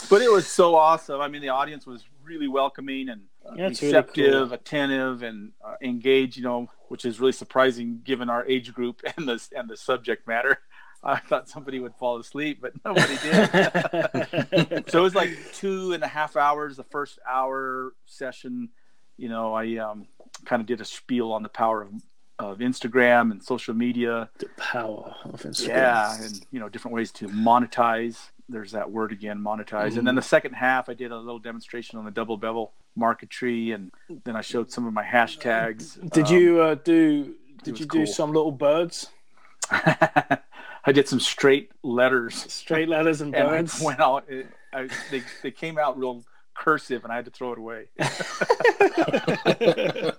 but 0.09 0.23
it 0.23 0.31
was 0.31 0.47
so 0.47 0.75
awesome. 0.75 1.21
I 1.21 1.29
mean, 1.29 1.43
the 1.43 1.51
audience 1.51 1.87
was 1.87 2.05
really 2.23 2.49
welcoming 2.49 3.09
and 3.09 3.23
uh, 3.45 3.55
That's 3.57 3.83
really 3.83 3.95
receptive, 3.95 4.49
cool. 4.49 4.53
attentive, 4.55 5.23
and 5.23 5.53
uh, 5.65 5.75
engaged. 5.83 6.37
You 6.37 6.45
know, 6.45 6.71
which 6.89 7.05
is 7.05 7.21
really 7.21 7.33
surprising 7.33 8.01
given 8.05 8.31
our 8.31 8.47
age 8.47 8.73
group 8.73 9.03
and 9.17 9.29
the 9.29 9.47
and 9.57 9.69
the 9.69 9.77
subject 9.77 10.27
matter. 10.27 10.59
I 11.07 11.19
thought 11.19 11.51
somebody 11.51 11.81
would 11.81 11.95
fall 11.97 12.19
asleep, 12.19 12.63
but 12.63 12.73
nobody 12.83 13.19
did. 13.19 14.91
so 14.91 15.01
it 15.01 15.03
was 15.03 15.15
like 15.15 15.37
two 15.53 15.93
and 15.93 16.03
a 16.03 16.09
half 16.09 16.35
hours. 16.35 16.79
The 16.79 16.85
first 16.85 17.19
hour 17.29 17.93
session, 18.07 18.71
you 19.19 19.29
know, 19.29 19.53
I 19.53 19.77
um, 19.77 20.07
kind 20.47 20.61
of 20.61 20.67
did 20.67 20.81
a 20.81 20.85
spiel 20.87 21.33
on 21.33 21.43
the 21.43 21.51
power 21.51 21.83
of, 21.83 21.91
of 22.39 22.59
Instagram 22.59 23.31
and 23.31 23.43
social 23.43 23.75
media. 23.75 24.29
the 24.39 24.49
power 24.57 25.15
of 25.25 25.43
Instagram. 25.43 25.69
Yeah, 25.69 26.23
and 26.23 26.45
you 26.51 26.61
know, 26.61 26.69
different 26.69 26.95
ways 26.95 27.11
to 27.13 27.29
monetize. 27.29 28.31
There's 28.49 28.73
that 28.73 28.91
word 28.91 29.13
again, 29.13 29.39
monetize. 29.39 29.97
And 29.97 30.07
then 30.07 30.17
the 30.17 30.23
second 30.23 30.53
half, 30.55 30.89
I 30.91 30.95
did 30.95 31.13
a 31.13 31.17
little 31.17 31.39
demonstration 31.39 31.99
on 31.99 32.05
the 32.05 32.11
double 32.11 32.37
bevel 32.37 32.73
marquetry, 32.97 33.71
and 33.73 33.91
then 34.25 34.37
I 34.37 34.43
showed 34.43 34.71
some 34.71 34.87
of 34.87 34.93
my 34.93 35.05
hashtags. 35.05 35.99
Did 36.11 36.27
Um, 36.27 36.35
you 36.35 36.61
uh, 36.61 36.75
do? 36.75 37.35
Did 37.63 37.81
you 37.81 37.87
do 37.87 37.99
cool. 37.99 38.07
some 38.07 38.33
little 38.33 38.53
birds, 38.53 39.09
I 39.71 40.93
did 40.93 41.09
some 41.09 41.21
straight 41.21 41.71
letters, 41.83 42.35
straight 42.53 42.89
letters 42.91 43.23
and 43.23 43.35
and 43.35 43.49
birds? 43.49 43.81
went 43.81 44.01
out. 44.01 44.25
It, 44.29 44.47
I, 44.75 44.89
they 45.11 45.23
they 45.43 45.51
came 45.51 45.79
out 45.79 45.99
real 45.99 46.23
cursive, 46.53 47.05
and 47.05 47.13
I 47.13 47.17
had 47.17 47.25
to 47.25 47.31
throw 47.31 47.53
it 47.53 47.59
away. 47.59 47.87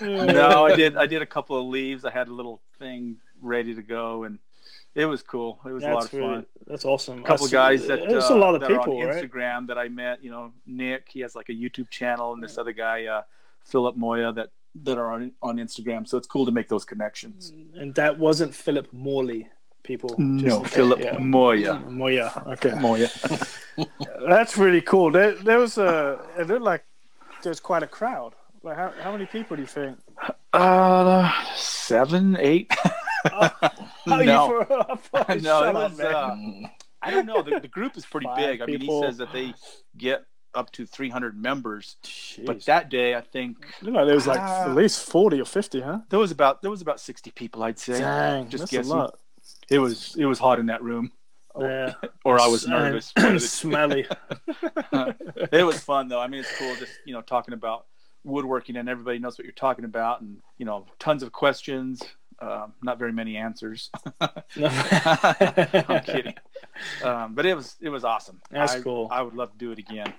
no, 0.00 0.66
I 0.66 0.76
did. 0.76 0.96
I 0.96 1.06
did 1.06 1.22
a 1.22 1.26
couple 1.26 1.58
of 1.60 1.66
leaves. 1.66 2.04
I 2.04 2.10
had 2.10 2.28
a 2.28 2.32
little 2.32 2.60
thing 2.78 3.16
ready 3.40 3.74
to 3.74 3.82
go, 3.82 4.24
and 4.24 4.38
it 4.94 5.06
was 5.06 5.22
cool. 5.22 5.60
It 5.64 5.70
was 5.72 5.84
a 5.84 5.88
lot 5.88 6.00
That's 6.02 6.04
of 6.14 6.20
fun. 6.20 6.30
really, 6.30 6.44
that's 6.66 6.84
awesome. 6.84 7.18
A 7.20 7.22
couple 7.22 7.46
of 7.46 7.50
That's- 7.50 7.80
guys 7.80 7.86
that 7.88 8.08
There's 8.08 8.30
uh, 8.30 8.34
a 8.34 8.36
lot 8.36 8.54
of 8.54 8.62
people, 8.62 9.00
on 9.00 9.06
right? 9.06 9.22
Instagram 9.22 9.66
that 9.68 9.78
I 9.78 9.88
met. 9.88 10.22
You 10.22 10.30
know, 10.30 10.52
Nick. 10.66 11.08
He 11.08 11.20
has 11.20 11.34
like 11.34 11.48
a 11.48 11.52
YouTube 11.52 11.90
channel, 11.90 12.32
and 12.32 12.42
this 12.42 12.58
other 12.58 12.72
guy, 12.72 13.06
uh, 13.06 13.22
Philip 13.64 13.96
Moya, 13.96 14.32
that 14.32 14.50
that 14.84 14.98
are 14.98 15.12
on 15.12 15.32
on 15.42 15.56
Instagram. 15.56 16.06
So 16.08 16.18
it's 16.18 16.26
cool 16.26 16.46
to 16.46 16.52
make 16.52 16.68
those 16.68 16.84
connections. 16.84 17.52
And 17.74 17.94
that 17.94 18.18
wasn't 18.18 18.54
Philip 18.54 18.92
Morley. 18.92 19.48
People. 19.84 20.14
No, 20.18 20.64
Philip 20.64 21.00
yeah. 21.00 21.16
Moya. 21.18 21.78
Moya. 21.88 22.42
Okay. 22.48 22.74
Moya. 22.78 23.08
That's 24.28 24.58
really 24.58 24.82
cool. 24.82 25.10
There, 25.10 25.32
there 25.32 25.58
was 25.58 25.78
a. 25.78 26.20
It 26.38 26.46
looked 26.48 26.62
like 26.62 26.84
there's 27.42 27.60
quite 27.60 27.82
a 27.82 27.86
crowd. 27.86 28.34
Like 28.68 28.76
how, 28.76 28.92
how 29.02 29.12
many 29.12 29.26
people 29.26 29.56
do 29.56 29.62
you 29.62 29.66
think? 29.68 29.98
Uh, 30.52 31.32
seven, 31.56 32.36
eight. 32.38 32.70
Oh, 33.34 33.50
no, 34.06 34.20
you 34.20 34.96
for, 35.02 35.24
no, 35.28 35.36
shut 35.36 35.68
it 35.68 35.74
was. 35.74 35.98
man. 35.98 36.14
Uh, 36.14 36.68
I 37.02 37.10
don't 37.10 37.26
know. 37.26 37.42
The, 37.42 37.58
the 37.58 37.66
group 37.68 37.96
is 37.96 38.06
pretty 38.06 38.28
big. 38.36 38.62
I 38.62 38.66
mean, 38.66 38.80
he 38.80 39.00
says 39.02 39.16
that 39.18 39.32
they 39.32 39.54
get 39.98 40.24
up 40.54 40.70
to 40.72 40.86
300 40.86 41.36
members, 41.36 41.96
but 42.46 42.64
that 42.66 42.90
day 42.90 43.16
I 43.16 43.20
think 43.20 43.56
Looked 43.82 43.96
like 43.96 44.06
there 44.06 44.14
was 44.14 44.28
like 44.28 44.38
Ah. 44.40 44.66
at 44.70 44.74
least 44.76 45.10
forty 45.10 45.40
or 45.40 45.44
fifty, 45.44 45.80
huh? 45.80 45.98
there 46.10 46.18
was 46.20 46.30
about 46.30 46.62
there 46.62 46.70
was 46.70 46.80
about 46.80 47.00
60 47.00 47.32
people. 47.32 47.64
I'd 47.64 47.78
say. 47.78 47.98
Dang, 47.98 48.48
just 48.48 48.62
that's 48.62 48.70
guessing. 48.70 48.92
a 48.92 48.94
lot. 48.94 49.18
It 49.68 49.80
was 49.80 50.14
it 50.16 50.24
was 50.24 50.38
hot 50.38 50.60
in 50.60 50.66
that 50.66 50.82
room, 50.82 51.10
Yeah. 51.58 51.94
or 52.24 52.40
I 52.40 52.46
was 52.46 52.68
nervous. 52.68 53.12
smelly. 53.52 54.06
it 55.52 55.66
was 55.66 55.80
fun 55.80 56.06
though. 56.08 56.20
I 56.20 56.28
mean, 56.28 56.40
it's 56.40 56.56
cool 56.56 56.74
just 56.76 56.92
you 57.04 57.14
know 57.14 57.20
talking 57.20 57.52
about 57.52 57.86
woodworking 58.28 58.76
and 58.76 58.88
everybody 58.88 59.18
knows 59.18 59.38
what 59.38 59.44
you're 59.44 59.52
talking 59.52 59.84
about, 59.84 60.20
and 60.20 60.38
you 60.58 60.64
know 60.64 60.86
tons 60.98 61.22
of 61.22 61.32
questions, 61.32 62.02
um, 62.40 62.72
not 62.82 62.98
very 62.98 63.12
many 63.12 63.36
answers. 63.36 63.90
I'm 64.20 66.00
kidding, 66.02 66.34
um, 67.02 67.34
but 67.34 67.46
it 67.46 67.54
was 67.54 67.76
it 67.80 67.88
was 67.88 68.04
awesome. 68.04 68.40
That's 68.50 68.74
I, 68.74 68.80
cool. 68.80 69.08
I 69.10 69.22
would 69.22 69.34
love 69.34 69.52
to 69.52 69.58
do 69.58 69.72
it 69.72 69.78
again. 69.78 70.12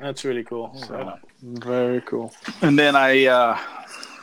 That's 0.00 0.24
really 0.24 0.44
cool. 0.44 0.74
So, 0.76 1.18
Very 1.42 2.00
cool. 2.02 2.32
and 2.62 2.78
then 2.78 2.96
I 2.96 3.26
uh, 3.26 3.58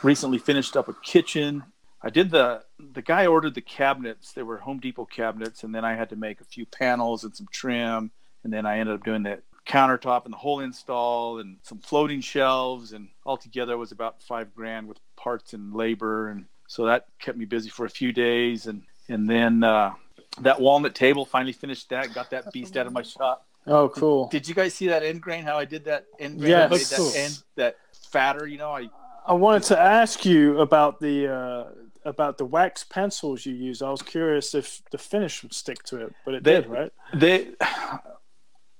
recently 0.02 0.38
finished 0.38 0.76
up 0.76 0.88
a 0.88 0.94
kitchen. 0.94 1.62
I 2.02 2.10
did 2.10 2.30
the 2.30 2.62
the 2.78 3.02
guy 3.02 3.26
ordered 3.26 3.54
the 3.54 3.60
cabinets. 3.60 4.32
They 4.32 4.42
were 4.42 4.58
Home 4.58 4.80
Depot 4.80 5.04
cabinets, 5.04 5.64
and 5.64 5.74
then 5.74 5.84
I 5.84 5.94
had 5.94 6.10
to 6.10 6.16
make 6.16 6.40
a 6.40 6.44
few 6.44 6.66
panels 6.66 7.24
and 7.24 7.34
some 7.36 7.48
trim, 7.52 8.10
and 8.44 8.52
then 8.52 8.66
I 8.66 8.78
ended 8.78 8.94
up 8.96 9.04
doing 9.04 9.22
the 9.22 9.40
countertop 9.68 10.24
and 10.24 10.32
the 10.32 10.38
whole 10.38 10.60
install 10.60 11.38
and 11.38 11.58
some 11.62 11.78
floating 11.78 12.20
shelves, 12.20 12.92
and 12.92 13.08
altogether 13.26 13.74
it 13.74 13.76
was 13.76 13.92
about 13.92 14.22
five 14.22 14.54
grand 14.54 14.88
with 14.88 14.98
parts 15.16 15.52
and 15.52 15.74
labor, 15.74 16.28
and 16.28 16.46
so 16.66 16.86
that 16.86 17.06
kept 17.18 17.38
me 17.38 17.44
busy 17.44 17.68
for 17.70 17.84
a 17.86 17.90
few 17.90 18.12
days, 18.12 18.66
and 18.66 18.82
and 19.08 19.28
then 19.28 19.62
uh, 19.62 19.92
that 20.40 20.60
walnut 20.60 20.94
table 20.94 21.24
finally 21.24 21.52
finished 21.52 21.88
that, 21.90 22.12
got 22.14 22.30
that 22.30 22.52
beast 22.52 22.76
out 22.76 22.86
of 22.86 22.92
my 22.92 23.02
shop. 23.02 23.46
Oh, 23.66 23.88
cool. 23.90 24.28
Did 24.28 24.48
you 24.48 24.54
guys 24.54 24.72
see 24.74 24.86
that 24.88 25.02
end 25.02 25.20
grain? 25.20 25.44
How 25.44 25.58
I 25.58 25.64
did 25.66 25.84
that 25.84 26.06
end 26.18 26.38
grain? 26.38 26.50
Yes. 26.50 26.70
That's 26.70 26.88
that 26.90 26.96
cool. 26.96 27.12
end 27.14 27.42
that 27.56 27.76
fatter. 28.10 28.46
You 28.46 28.58
know, 28.58 28.70
I 28.72 28.88
I 29.26 29.34
wanted 29.34 29.64
to 29.64 29.78
ask 29.78 30.24
you 30.24 30.60
about 30.60 31.00
the 31.00 31.28
uh, 31.32 31.64
about 32.08 32.38
the 32.38 32.46
wax 32.46 32.84
pencils 32.84 33.44
you 33.44 33.54
use. 33.54 33.82
I 33.82 33.90
was 33.90 34.00
curious 34.00 34.54
if 34.54 34.80
the 34.90 34.96
finish 34.98 35.42
would 35.42 35.52
stick 35.52 35.82
to 35.84 36.00
it, 36.06 36.14
but 36.24 36.34
it 36.34 36.44
They- 36.44 36.54
did, 36.62 36.66
right? 36.66 36.92
they 37.12 37.48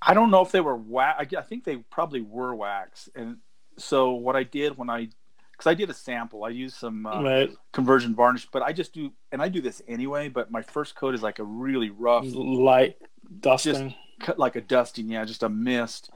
i 0.01 0.13
don't 0.13 0.31
know 0.31 0.41
if 0.41 0.51
they 0.51 0.61
were 0.61 0.75
wax 0.75 1.33
i 1.33 1.41
think 1.41 1.63
they 1.63 1.77
probably 1.77 2.21
were 2.21 2.53
wax 2.55 3.09
and 3.15 3.37
so 3.77 4.11
what 4.11 4.35
i 4.35 4.43
did 4.43 4.77
when 4.77 4.89
i 4.89 5.07
because 5.51 5.67
i 5.67 5.73
did 5.73 5.89
a 5.89 5.93
sample 5.93 6.43
i 6.43 6.49
used 6.49 6.75
some 6.75 7.05
uh, 7.05 7.21
right. 7.21 7.51
conversion 7.73 8.15
varnish 8.15 8.47
but 8.51 8.61
i 8.61 8.71
just 8.71 8.93
do 8.93 9.11
and 9.31 9.41
i 9.41 9.49
do 9.49 9.61
this 9.61 9.81
anyway 9.87 10.27
but 10.29 10.51
my 10.51 10.61
first 10.61 10.95
coat 10.95 11.13
is 11.13 11.21
like 11.21 11.39
a 11.39 11.43
really 11.43 11.89
rough 11.89 12.25
Light 12.27 12.97
dusting. 13.39 13.93
cut 14.19 14.39
like 14.39 14.55
a 14.55 14.61
dusting 14.61 15.09
yeah 15.09 15.25
just 15.25 15.43
a 15.43 15.49
mist 15.49 16.09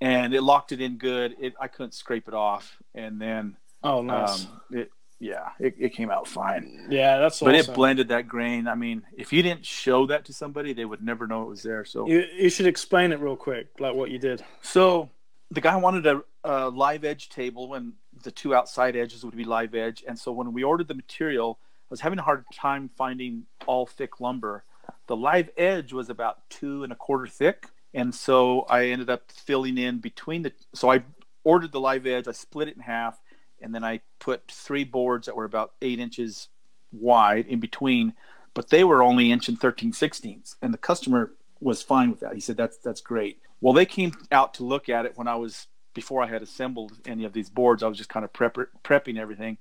and 0.00 0.34
it 0.34 0.42
locked 0.42 0.72
it 0.72 0.80
in 0.80 0.96
good 0.96 1.34
it 1.40 1.54
i 1.60 1.68
couldn't 1.68 1.94
scrape 1.94 2.28
it 2.28 2.34
off 2.34 2.78
and 2.94 3.20
then 3.20 3.56
oh, 3.82 4.02
nice. 4.02 4.46
um, 4.46 4.60
it 4.70 4.90
yeah 5.20 5.50
it, 5.58 5.74
it 5.78 5.90
came 5.90 6.10
out 6.10 6.26
fine 6.26 6.86
yeah, 6.90 7.18
that's 7.18 7.40
but 7.40 7.54
awesome. 7.54 7.72
it 7.72 7.74
blended 7.76 8.08
that 8.08 8.26
grain 8.26 8.66
i 8.66 8.74
mean 8.74 9.02
if 9.16 9.32
you 9.32 9.42
didn't 9.42 9.64
show 9.64 10.06
that 10.06 10.24
to 10.24 10.32
somebody 10.32 10.72
they 10.72 10.84
would 10.84 11.02
never 11.02 11.26
know 11.26 11.42
it 11.42 11.48
was 11.48 11.62
there 11.62 11.84
so 11.84 12.06
you, 12.06 12.24
you 12.36 12.50
should 12.50 12.66
explain 12.66 13.12
it 13.12 13.20
real 13.20 13.36
quick, 13.36 13.68
like 13.78 13.94
what 13.94 14.10
you 14.10 14.18
did. 14.18 14.42
So 14.62 15.10
the 15.50 15.60
guy 15.60 15.76
wanted 15.76 16.06
a, 16.06 16.22
a 16.44 16.68
live 16.70 17.04
edge 17.04 17.28
table 17.28 17.68
when 17.68 17.94
the 18.22 18.30
two 18.30 18.54
outside 18.54 18.96
edges 18.96 19.24
would 19.24 19.36
be 19.36 19.44
live 19.44 19.74
edge. 19.74 20.04
And 20.06 20.18
so 20.18 20.32
when 20.32 20.52
we 20.52 20.62
ordered 20.62 20.88
the 20.88 20.94
material, 20.94 21.58
I 21.62 21.90
was 21.90 22.00
having 22.00 22.18
a 22.18 22.22
hard 22.22 22.44
time 22.54 22.90
finding 22.96 23.46
all 23.66 23.86
thick 23.86 24.20
lumber. 24.20 24.64
The 25.06 25.16
live 25.16 25.50
edge 25.56 25.92
was 25.92 26.08
about 26.08 26.48
two 26.48 26.84
and 26.84 26.92
a 26.92 26.96
quarter 26.96 27.26
thick. 27.26 27.66
And 27.92 28.14
so 28.14 28.62
I 28.62 28.86
ended 28.86 29.10
up 29.10 29.30
filling 29.32 29.76
in 29.76 29.98
between 29.98 30.42
the. 30.42 30.52
So 30.74 30.90
I 30.90 31.02
ordered 31.42 31.72
the 31.72 31.80
live 31.80 32.06
edge, 32.06 32.28
I 32.28 32.32
split 32.32 32.68
it 32.68 32.76
in 32.76 32.82
half, 32.82 33.20
and 33.60 33.74
then 33.74 33.84
I 33.84 34.00
put 34.18 34.50
three 34.50 34.84
boards 34.84 35.26
that 35.26 35.36
were 35.36 35.44
about 35.44 35.72
eight 35.82 35.98
inches 35.98 36.48
wide 36.92 37.46
in 37.46 37.60
between, 37.60 38.14
but 38.54 38.70
they 38.70 38.84
were 38.84 39.02
only 39.02 39.30
inch 39.30 39.48
and 39.48 39.60
13 39.60 39.92
sixteenths. 39.92 40.56
And 40.62 40.72
the 40.74 40.78
customer 40.78 41.32
was 41.60 41.82
fine 41.82 42.10
with 42.10 42.20
that. 42.20 42.34
He 42.34 42.40
said, 42.40 42.56
that's, 42.56 42.78
that's 42.78 43.00
great. 43.00 43.40
Well, 43.60 43.74
they 43.74 43.86
came 43.86 44.12
out 44.32 44.54
to 44.54 44.64
look 44.64 44.88
at 44.88 45.04
it 45.04 45.16
when 45.16 45.28
I 45.28 45.36
was 45.36 45.66
before 45.94 46.22
I 46.22 46.26
had 46.26 46.42
assembled 46.42 46.92
any 47.06 47.24
of 47.24 47.32
these 47.32 47.50
boards. 47.50 47.82
I 47.82 47.88
was 47.88 47.98
just 47.98 48.08
kind 48.08 48.24
of 48.24 48.32
prep, 48.32 48.56
prepping 48.84 49.18
everything, 49.18 49.58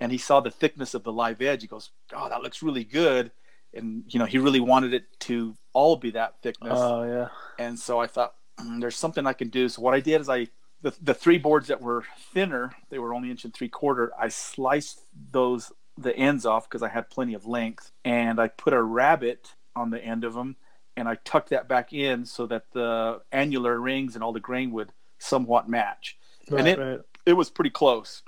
and 0.00 0.12
he 0.12 0.18
saw 0.18 0.40
the 0.40 0.50
thickness 0.50 0.94
of 0.94 1.02
the 1.02 1.12
live 1.12 1.40
edge. 1.40 1.62
He 1.62 1.68
goes, 1.68 1.90
"Oh, 2.14 2.28
that 2.28 2.42
looks 2.42 2.62
really 2.62 2.84
good," 2.84 3.32
and 3.74 4.04
you 4.08 4.18
know 4.18 4.26
he 4.26 4.38
really 4.38 4.60
wanted 4.60 4.94
it 4.94 5.04
to 5.20 5.56
all 5.72 5.96
be 5.96 6.10
that 6.12 6.34
thickness. 6.42 6.74
Oh, 6.76 7.02
yeah. 7.04 7.28
and 7.58 7.78
so 7.78 7.98
I 7.98 8.06
thought, 8.06 8.34
"Mm, 8.60 8.80
"There's 8.80 8.96
something 8.96 9.26
I 9.26 9.32
can 9.32 9.48
do." 9.48 9.68
So 9.68 9.82
what 9.82 9.94
I 9.94 10.00
did 10.00 10.20
is 10.20 10.28
I 10.28 10.48
the 10.82 10.94
the 11.00 11.14
three 11.14 11.38
boards 11.38 11.68
that 11.68 11.80
were 11.80 12.04
thinner, 12.32 12.72
they 12.90 12.98
were 12.98 13.14
only 13.14 13.30
inch 13.30 13.44
and 13.44 13.54
three 13.54 13.68
quarter. 13.68 14.12
I 14.18 14.28
sliced 14.28 15.02
those 15.30 15.72
the 15.96 16.16
ends 16.16 16.46
off 16.46 16.68
because 16.68 16.82
I 16.82 16.88
had 16.88 17.10
plenty 17.10 17.34
of 17.34 17.46
length, 17.46 17.92
and 18.04 18.40
I 18.40 18.48
put 18.48 18.72
a 18.72 18.82
rabbet 18.82 19.54
on 19.74 19.90
the 19.90 20.02
end 20.02 20.24
of 20.24 20.34
them 20.34 20.56
and 20.96 21.08
I 21.08 21.16
tucked 21.16 21.50
that 21.50 21.68
back 21.68 21.92
in 21.92 22.26
so 22.26 22.46
that 22.46 22.70
the 22.72 23.20
annular 23.30 23.80
rings 23.80 24.14
and 24.14 24.22
all 24.22 24.32
the 24.32 24.40
grain 24.40 24.72
would 24.72 24.92
somewhat 25.18 25.68
match. 25.68 26.16
Right, 26.50 26.58
and 26.58 26.68
it 26.68 26.78
right. 26.78 27.00
it 27.24 27.32
was 27.34 27.50
pretty 27.50 27.70
close. 27.70 28.22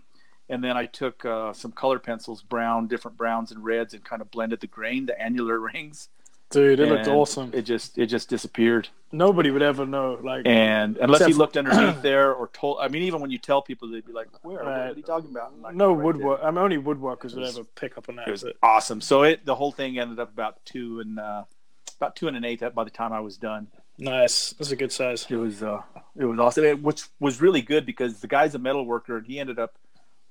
And 0.48 0.62
then 0.62 0.76
I 0.76 0.86
took 0.86 1.24
uh, 1.24 1.54
some 1.54 1.72
color 1.72 1.98
pencils, 1.98 2.42
brown, 2.42 2.86
different 2.86 3.16
browns 3.16 3.50
and 3.50 3.64
reds, 3.64 3.94
and 3.94 4.04
kind 4.04 4.20
of 4.20 4.30
blended 4.30 4.60
the 4.60 4.66
grain, 4.66 5.06
the 5.06 5.20
annular 5.20 5.58
rings, 5.74 6.08
Dude, 6.50 6.78
it 6.78 6.88
looked 6.88 7.08
awesome. 7.08 7.50
It 7.52 7.62
just 7.62 7.98
it 7.98 8.06
just 8.06 8.28
disappeared. 8.28 8.88
Nobody 9.10 9.50
would 9.50 9.62
ever 9.62 9.86
know. 9.86 10.18
Like, 10.22 10.42
And 10.46 10.96
unless 10.98 11.20
Except 11.22 11.30
you 11.30 11.36
looked 11.36 11.56
underneath 11.56 12.00
there 12.02 12.32
or 12.32 12.48
told, 12.48 12.78
I 12.80 12.88
mean, 12.88 13.02
even 13.02 13.20
when 13.20 13.30
you 13.30 13.38
tell 13.38 13.60
people, 13.62 13.88
they'd 13.88 14.04
be 14.06 14.12
like, 14.12 14.28
"Where? 14.44 14.58
What 14.58 14.66
are 14.66 14.92
you 14.96 15.02
talking 15.02 15.30
about?" 15.30 15.58
Like, 15.60 15.74
no 15.74 15.88
"Right 15.92 15.96
there." 15.96 16.04
woodwork. 16.04 16.40
I 16.44 16.50
mean, 16.50 16.58
only 16.58 16.76
woodworkers 16.78 17.34
would 17.34 17.44
ever 17.44 17.64
pick 17.74 17.98
up 17.98 18.08
on 18.08 18.16
that. 18.16 18.28
It 18.28 18.30
was 18.30 18.44
awesome. 18.62 19.00
So 19.00 19.22
it 19.24 19.44
the 19.44 19.54
whole 19.56 19.72
thing 19.72 19.98
ended 19.98 20.20
up 20.20 20.32
about 20.32 20.64
two 20.64 21.00
and 21.00 21.18
uh, 21.18 21.44
about 22.00 22.14
two 22.14 22.28
and 22.28 22.36
an 22.36 22.44
eighth 22.44 22.62
by 22.74 22.84
the 22.84 22.90
time 22.90 23.12
I 23.12 23.20
was 23.20 23.36
done. 23.36 23.66
nice. 23.98 24.50
That's 24.52 24.70
a 24.70 24.76
good 24.76 24.92
size. 24.92 25.26
It 25.28 25.36
was 25.36 25.62
uh, 25.62 25.82
it 26.16 26.24
was 26.24 26.38
awesome, 26.38 26.64
It- 26.64 26.82
which 26.82 27.04
was 27.18 27.40
really 27.40 27.62
good 27.62 27.84
because 27.86 28.20
the 28.20 28.28
guy's 28.28 28.54
a 28.54 28.58
metal 28.60 28.84
worker 28.86 29.16
and 29.16 29.26
he 29.26 29.38
ended 29.40 29.58
up 29.58 29.74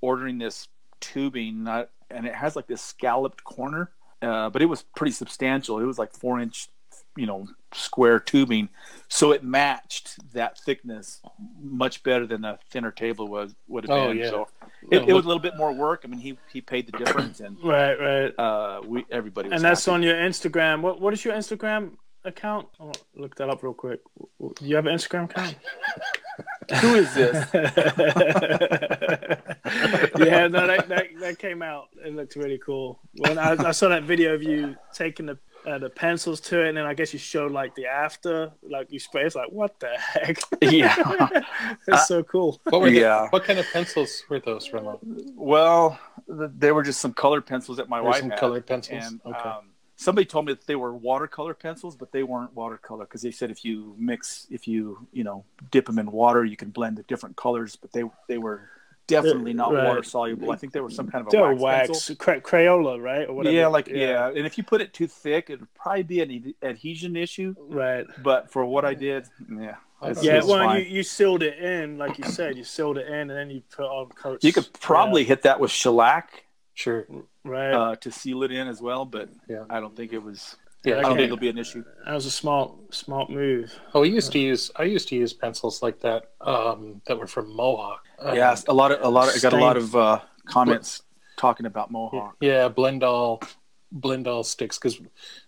ordering 0.01 0.37
this 0.37 0.67
tubing, 1.01 1.63
not, 1.63 1.89
and 2.09 2.25
it 2.25 2.33
has 2.35 2.55
like 2.55 2.67
this 2.67 2.81
scalloped 2.81 3.43
corner, 3.43 3.91
uh, 4.23 4.49
but 4.49 4.61
it 4.61 4.65
was 4.65 4.83
pretty 4.95 5.11
substantial. 5.11 5.79
It 5.79 5.85
was 5.85 5.99
like 5.99 6.13
four 6.13 6.39
inch, 6.39 6.69
you 7.15 7.25
know, 7.25 7.47
square 7.73 8.19
tubing, 8.19 8.69
so 9.07 9.31
it 9.31 9.43
matched 9.43 10.17
that 10.33 10.57
thickness 10.59 11.21
much 11.61 12.01
better 12.03 12.25
than 12.25 12.43
a 12.45 12.57
thinner 12.71 12.91
table 12.91 13.27
was 13.27 13.53
would 13.67 13.83
have 13.83 13.91
Oh, 13.97 14.07
been. 14.09 14.17
yeah. 14.17 14.29
So 14.29 14.47
it, 14.91 15.07
it 15.09 15.13
was 15.13 15.25
a 15.25 15.27
little 15.27 15.41
bit 15.41 15.57
more 15.57 15.71
work. 15.73 16.01
I 16.03 16.07
mean, 16.07 16.19
he 16.19 16.37
he 16.51 16.61
paid 16.61 16.87
the 16.87 16.97
difference, 16.97 17.39
and 17.39 17.57
Right, 17.63 17.95
right. 17.99 18.33
uh, 18.39 18.81
we 18.85 19.05
everybody 19.11 19.49
was 19.49 19.55
And 19.57 19.63
that's 19.65 19.85
happy. 19.85 19.95
on 19.95 20.03
your 20.03 20.15
Instagram. 20.15 20.81
What 20.81 20.99
What 21.01 21.13
is 21.13 21.23
your 21.23 21.33
Instagram 21.35 21.91
account? 22.25 22.67
I'll 22.79 22.91
look 23.15 23.35
that 23.35 23.49
up 23.49 23.63
real 23.63 23.73
quick. 23.73 23.99
You 24.61 24.75
have 24.75 24.85
an 24.85 24.95
Instagram 24.95 25.25
account? 25.25 25.55
Who 26.81 26.95
is 26.95 27.13
this? 27.13 27.35
yeah, 30.17 30.47
no, 30.47 30.65
that, 30.67 30.85
that 30.89 31.07
that 31.19 31.37
came 31.39 31.61
out. 31.61 31.89
It 32.03 32.15
looked 32.15 32.35
really 32.35 32.57
cool. 32.57 32.99
When 33.17 33.37
I, 33.37 33.51
I 33.67 33.71
saw 33.71 33.89
that 33.89 34.03
video 34.03 34.33
of 34.33 34.41
you 34.43 34.75
taking 34.93 35.25
the 35.25 35.37
uh, 35.67 35.77
the 35.77 35.89
pencils 35.89 36.39
to 36.41 36.61
it, 36.63 36.69
and 36.69 36.77
then 36.77 36.85
I 36.85 36.93
guess 36.93 37.13
you 37.13 37.19
showed 37.19 37.51
like 37.51 37.75
the 37.75 37.85
after, 37.85 38.51
like 38.63 38.91
you 38.91 38.99
spray. 38.99 39.23
It's 39.25 39.35
like 39.35 39.51
what 39.51 39.79
the 39.79 39.89
heck? 39.97 40.37
Yeah. 40.61 40.95
it's 41.87 42.07
so 42.07 42.23
cool. 42.23 42.59
What 42.65 42.81
were 42.81 42.89
the- 42.89 43.27
what 43.29 43.43
kind 43.43 43.59
of 43.59 43.65
pencils 43.71 44.23
were 44.29 44.39
those, 44.39 44.71
Remo? 44.73 44.99
Well, 45.35 45.99
th- 46.27 46.51
they 46.57 46.71
were 46.71 46.83
just 46.83 46.99
some 47.01 47.13
colored 47.13 47.45
pencils 47.45 47.77
that 47.77 47.89
my 47.89 47.99
Were 48.01 48.09
wife 48.09 48.21
some 48.21 48.29
had. 48.31 48.39
colored 48.39 48.65
pencils? 48.65 49.03
And 49.05 49.21
Okay. 49.25 49.49
um, 49.49 49.65
somebody 49.95 50.25
told 50.25 50.45
me 50.45 50.53
that 50.53 50.65
they 50.67 50.75
were 50.75 50.93
watercolor 50.95 51.53
pencils, 51.53 51.95
but 51.95 52.11
they 52.11 52.23
weren't 52.23 52.53
watercolor 52.55 53.05
because 53.05 53.21
they 53.21 53.31
said 53.31 53.51
if 53.51 53.63
you 53.65 53.95
mix, 53.97 54.47
if 54.49 54.67
you 54.67 55.07
you 55.11 55.23
know 55.23 55.45
dip 55.71 55.85
them 55.85 55.99
in 55.99 56.11
water, 56.11 56.43
you 56.45 56.55
can 56.57 56.69
blend 56.69 56.97
the 56.97 57.03
different 57.03 57.35
colors. 57.35 57.75
But 57.75 57.91
they 57.91 58.03
they 58.27 58.37
were 58.37 58.69
definitely 59.05 59.51
uh, 59.51 59.55
not 59.55 59.73
Right. 59.73 59.85
water 59.85 60.01
soluble. 60.03 60.51
I 60.51 60.55
think 60.55 60.71
they 60.73 60.79
were 60.79 60.89
some 60.89 61.09
kind 61.09 61.21
of 61.21 61.27
a 61.27 61.31
They're 61.31 61.53
wax, 61.53 61.61
wax, 61.61 61.87
pencil. 61.89 62.15
Cra- 62.15 62.41
Crayola, 62.41 63.01
right? 63.01 63.27
Or 63.27 63.33
whatever. 63.33 63.55
Yeah, 63.55 63.67
like 63.67 63.87
yeah. 63.87 64.29
and 64.29 64.45
if 64.45 64.57
you 64.57 64.63
put 64.63 64.81
it 64.81 64.93
too 64.93 65.07
thick, 65.07 65.49
it 65.49 65.59
would 65.59 65.73
probably 65.73 66.03
be 66.03 66.21
an 66.21 66.31
ad- 66.31 66.69
adhesion 66.69 67.15
issue. 67.15 67.53
right. 67.59 68.05
But 68.23 68.49
for 68.51 68.65
what 68.65 68.85
I 68.85 68.93
did, 68.93 69.27
yeah, 69.51 69.75
it's, 70.01 70.23
Yeah, 70.23 70.37
it's 70.37 70.47
well, 70.47 70.65
fine. 70.65 70.79
you, 70.79 70.85
you 70.85 71.03
sealed 71.03 71.43
it 71.43 71.59
in, 71.59 71.97
like 71.97 72.17
you 72.17 72.23
said, 72.25 72.55
you 72.57 72.63
sealed 72.63 72.97
it 72.97 73.07
in, 73.07 73.13
and 73.13 73.31
then 73.31 73.49
you 73.49 73.61
put 73.75 73.85
on 73.85 74.07
coats. 74.09 74.43
You 74.43 74.53
could 74.53 74.71
probably 74.79 75.25
hit 75.25 75.41
that 75.43 75.59
with 75.59 75.69
shellac 75.71 76.45
Sure. 76.73 77.05
Right. 77.43 77.71
uh, 77.71 77.95
to 77.97 78.11
seal 78.11 78.43
it 78.43 78.51
in 78.51 78.67
as 78.67 78.81
well, 78.81 79.05
but 79.05 79.29
Yeah. 79.47 79.63
I 79.69 79.79
don't 79.79 79.95
think 79.95 80.13
it 80.13 80.23
was. 80.23 80.55
Yeah. 80.83 80.97
I 80.97 81.01
don't 81.03 81.15
think 81.15 81.25
it'll 81.25 81.37
be 81.37 81.49
an 81.49 81.57
issue. 81.57 81.83
that 82.05 82.13
was 82.13 82.25
a 82.25 82.31
smart, 82.31 82.71
smart 82.93 83.29
move. 83.29 83.73
Oh, 83.93 84.01
we 84.01 84.09
used 84.09 84.33
to 84.33 84.39
use. 84.39 84.69
I 84.75 84.83
used 84.83 85.07
to 85.09 85.15
use 85.15 85.31
pencils 85.31 85.81
like 85.81 86.01
that. 86.01 86.31
Um, 86.41 87.01
that 87.07 87.17
were 87.17 87.27
from 87.27 87.55
Mohawk. 87.55 88.05
Uh, 88.19 88.33
yeah, 88.33 88.55
a 88.67 88.73
lot 88.73 88.91
of 88.91 89.01
a 89.01 89.09
lot. 89.09 89.29
Of, 89.29 89.35
I 89.35 89.39
got 89.39 89.53
a 89.53 89.57
lot 89.57 89.77
of 89.77 89.95
uh, 89.95 90.19
comments 90.45 91.03
talking 91.37 91.65
about 91.65 91.89
Mohawk. 91.89 92.35
Yeah, 92.41 92.67
Blendall, 92.67 93.41
Blendall 93.97 94.43
sticks 94.43 94.77
because 94.77 94.99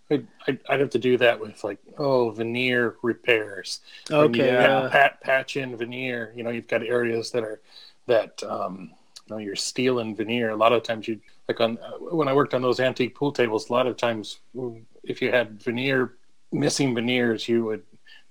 I'd, 0.10 0.28
I'd 0.48 0.60
I'd 0.70 0.80
have 0.80 0.92
to 0.92 1.00
do 1.00 1.18
that 1.18 1.40
with 1.42 1.64
like 1.64 1.80
oh 1.98 2.30
veneer 2.30 2.96
repairs. 3.02 3.82
Okay, 4.10 4.48
yeah. 4.48 4.88
pat, 4.90 5.20
patch 5.22 5.58
in 5.58 5.76
veneer. 5.76 6.32
You 6.36 6.44
know, 6.44 6.50
you've 6.50 6.68
got 6.68 6.82
areas 6.82 7.32
that 7.32 7.44
are 7.44 7.60
that 8.08 8.42
um, 8.44 8.92
you 9.28 9.36
know 9.36 9.40
you're 9.40 9.56
stealing 9.56 10.16
veneer. 10.16 10.50
A 10.52 10.56
lot 10.56 10.74
of 10.74 10.84
times 10.84 11.08
you 11.08 11.20
like 11.48 11.60
on 11.60 11.78
uh, 11.78 12.16
when 12.16 12.28
I 12.28 12.34
worked 12.34 12.54
on 12.54 12.62
those 12.62 12.80
antique 12.80 13.16
pool 13.16 13.32
tables. 13.32 13.70
A 13.70 13.74
lot 13.74 13.88
of 13.88 13.98
times, 13.98 14.40
mm, 14.56 14.82
if 15.04 15.22
you 15.22 15.32
had 15.32 15.62
veneer 15.62 16.14
missing 16.52 16.94
veneers, 16.96 17.48
you 17.48 17.66
would 17.66 17.84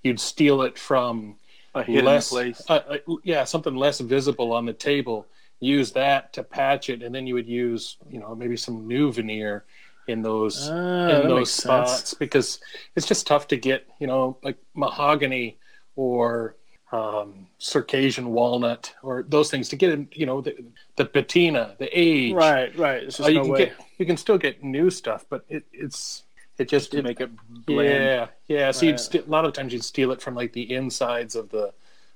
you'd 0.02 0.20
steal 0.20 0.62
it 0.62 0.78
from 0.78 1.36
A 1.74 1.82
hidden 1.82 2.04
less 2.04 2.30
place. 2.30 2.62
Uh, 2.68 2.80
uh, 2.88 2.98
yeah, 3.24 3.44
something 3.44 3.74
less 3.74 4.00
visible 4.00 4.52
on 4.52 4.66
the 4.66 4.72
table. 4.72 5.26
Use 5.60 5.92
that 5.92 6.32
to 6.34 6.42
patch 6.42 6.90
it, 6.90 7.02
and 7.02 7.14
then 7.14 7.26
you 7.26 7.34
would 7.34 7.48
use 7.48 7.96
you 8.11 8.20
know 8.20 8.35
maybe 8.35 8.57
some 8.57 8.87
new 8.87 9.12
veneer 9.12 9.64
in 10.07 10.20
those 10.22 10.68
Ah, 10.70 11.09
in 11.09 11.28
those 11.28 11.50
spots 11.50 11.92
sense. 11.92 12.14
because 12.14 12.61
it's 12.94 13.07
just 13.07 13.26
tough 13.26 13.48
to 13.48 13.57
get 13.57 13.87
you 13.98 14.07
know 14.07 14.37
like 14.42 14.59
mahogany 14.74 15.59
or 15.96 16.57
um, 16.94 17.46
Circassian 17.59 18.26
walnut 18.38 18.94
or 19.02 19.24
those 19.28 19.50
things 19.50 19.68
to 19.70 19.76
get 19.76 19.90
in 19.92 20.09
you 20.12 20.26
know 20.26 20.40
the, 20.40 20.52
the 20.96 21.04
patina 21.04 21.74
the 21.78 21.88
age 21.98 22.33
Right, 22.35 22.70
right. 22.78 23.02
It's 23.04 23.16
just 23.16 23.28
Uh, 23.28 23.33
you 23.33 23.38
no 23.38 23.42
can 23.44 23.52
way. 23.52 23.59
get 23.66 23.72
you 23.98 24.07
can 24.07 24.16
still 24.16 24.38
get 24.38 24.62
new 24.62 24.90
stuff 24.90 25.24
but 25.33 25.44
it, 25.48 25.64
it's 25.72 26.22
it 26.59 26.68
just 26.68 26.92
to 26.92 27.02
make 27.02 27.20
it 27.20 27.30
blend. 27.66 27.88
yeah 27.88 28.26
yeah 28.57 28.70
so 28.70 28.87
you'd 28.87 29.00
st- 29.00 29.26
a 29.26 29.30
lot 29.30 29.44
of 29.44 29.52
times 29.52 29.72
you'd 29.72 29.85
steal 29.94 30.12
it 30.12 30.20
from 30.24 30.35
like 30.40 30.52
the 30.52 30.66
insides 30.72 31.35
of 31.35 31.48
the 31.50 31.72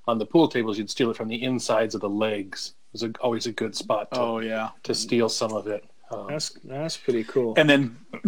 on 0.07 0.19
the 0.19 0.27
pool 0.27 0.47
tables 0.49 0.79
you'd 0.79 0.91
steal 0.91 1.11
it 1.11 1.17
from 1.17 1.29
the 1.29 1.43
insides 1.43 1.95
of 1.97 2.01
the 2.01 2.09
legs 2.09 2.75
it 2.91 2.93
was 2.93 3.03
a, 3.03 3.11
always 3.21 3.47
a 3.47 3.53
good 3.53 3.75
spot 3.75 4.11
to, 4.12 4.21
Oh 4.21 4.38
yeah, 4.38 4.69
to 4.85 4.95
steal 4.95 5.29
some 5.29 5.53
of 5.61 5.67
it 5.67 5.83
um, 6.11 6.27
That's 6.29 6.51
that's 6.64 6.97
pretty 6.97 7.25
cool. 7.25 7.53
and 7.59 7.69
then 7.69 7.83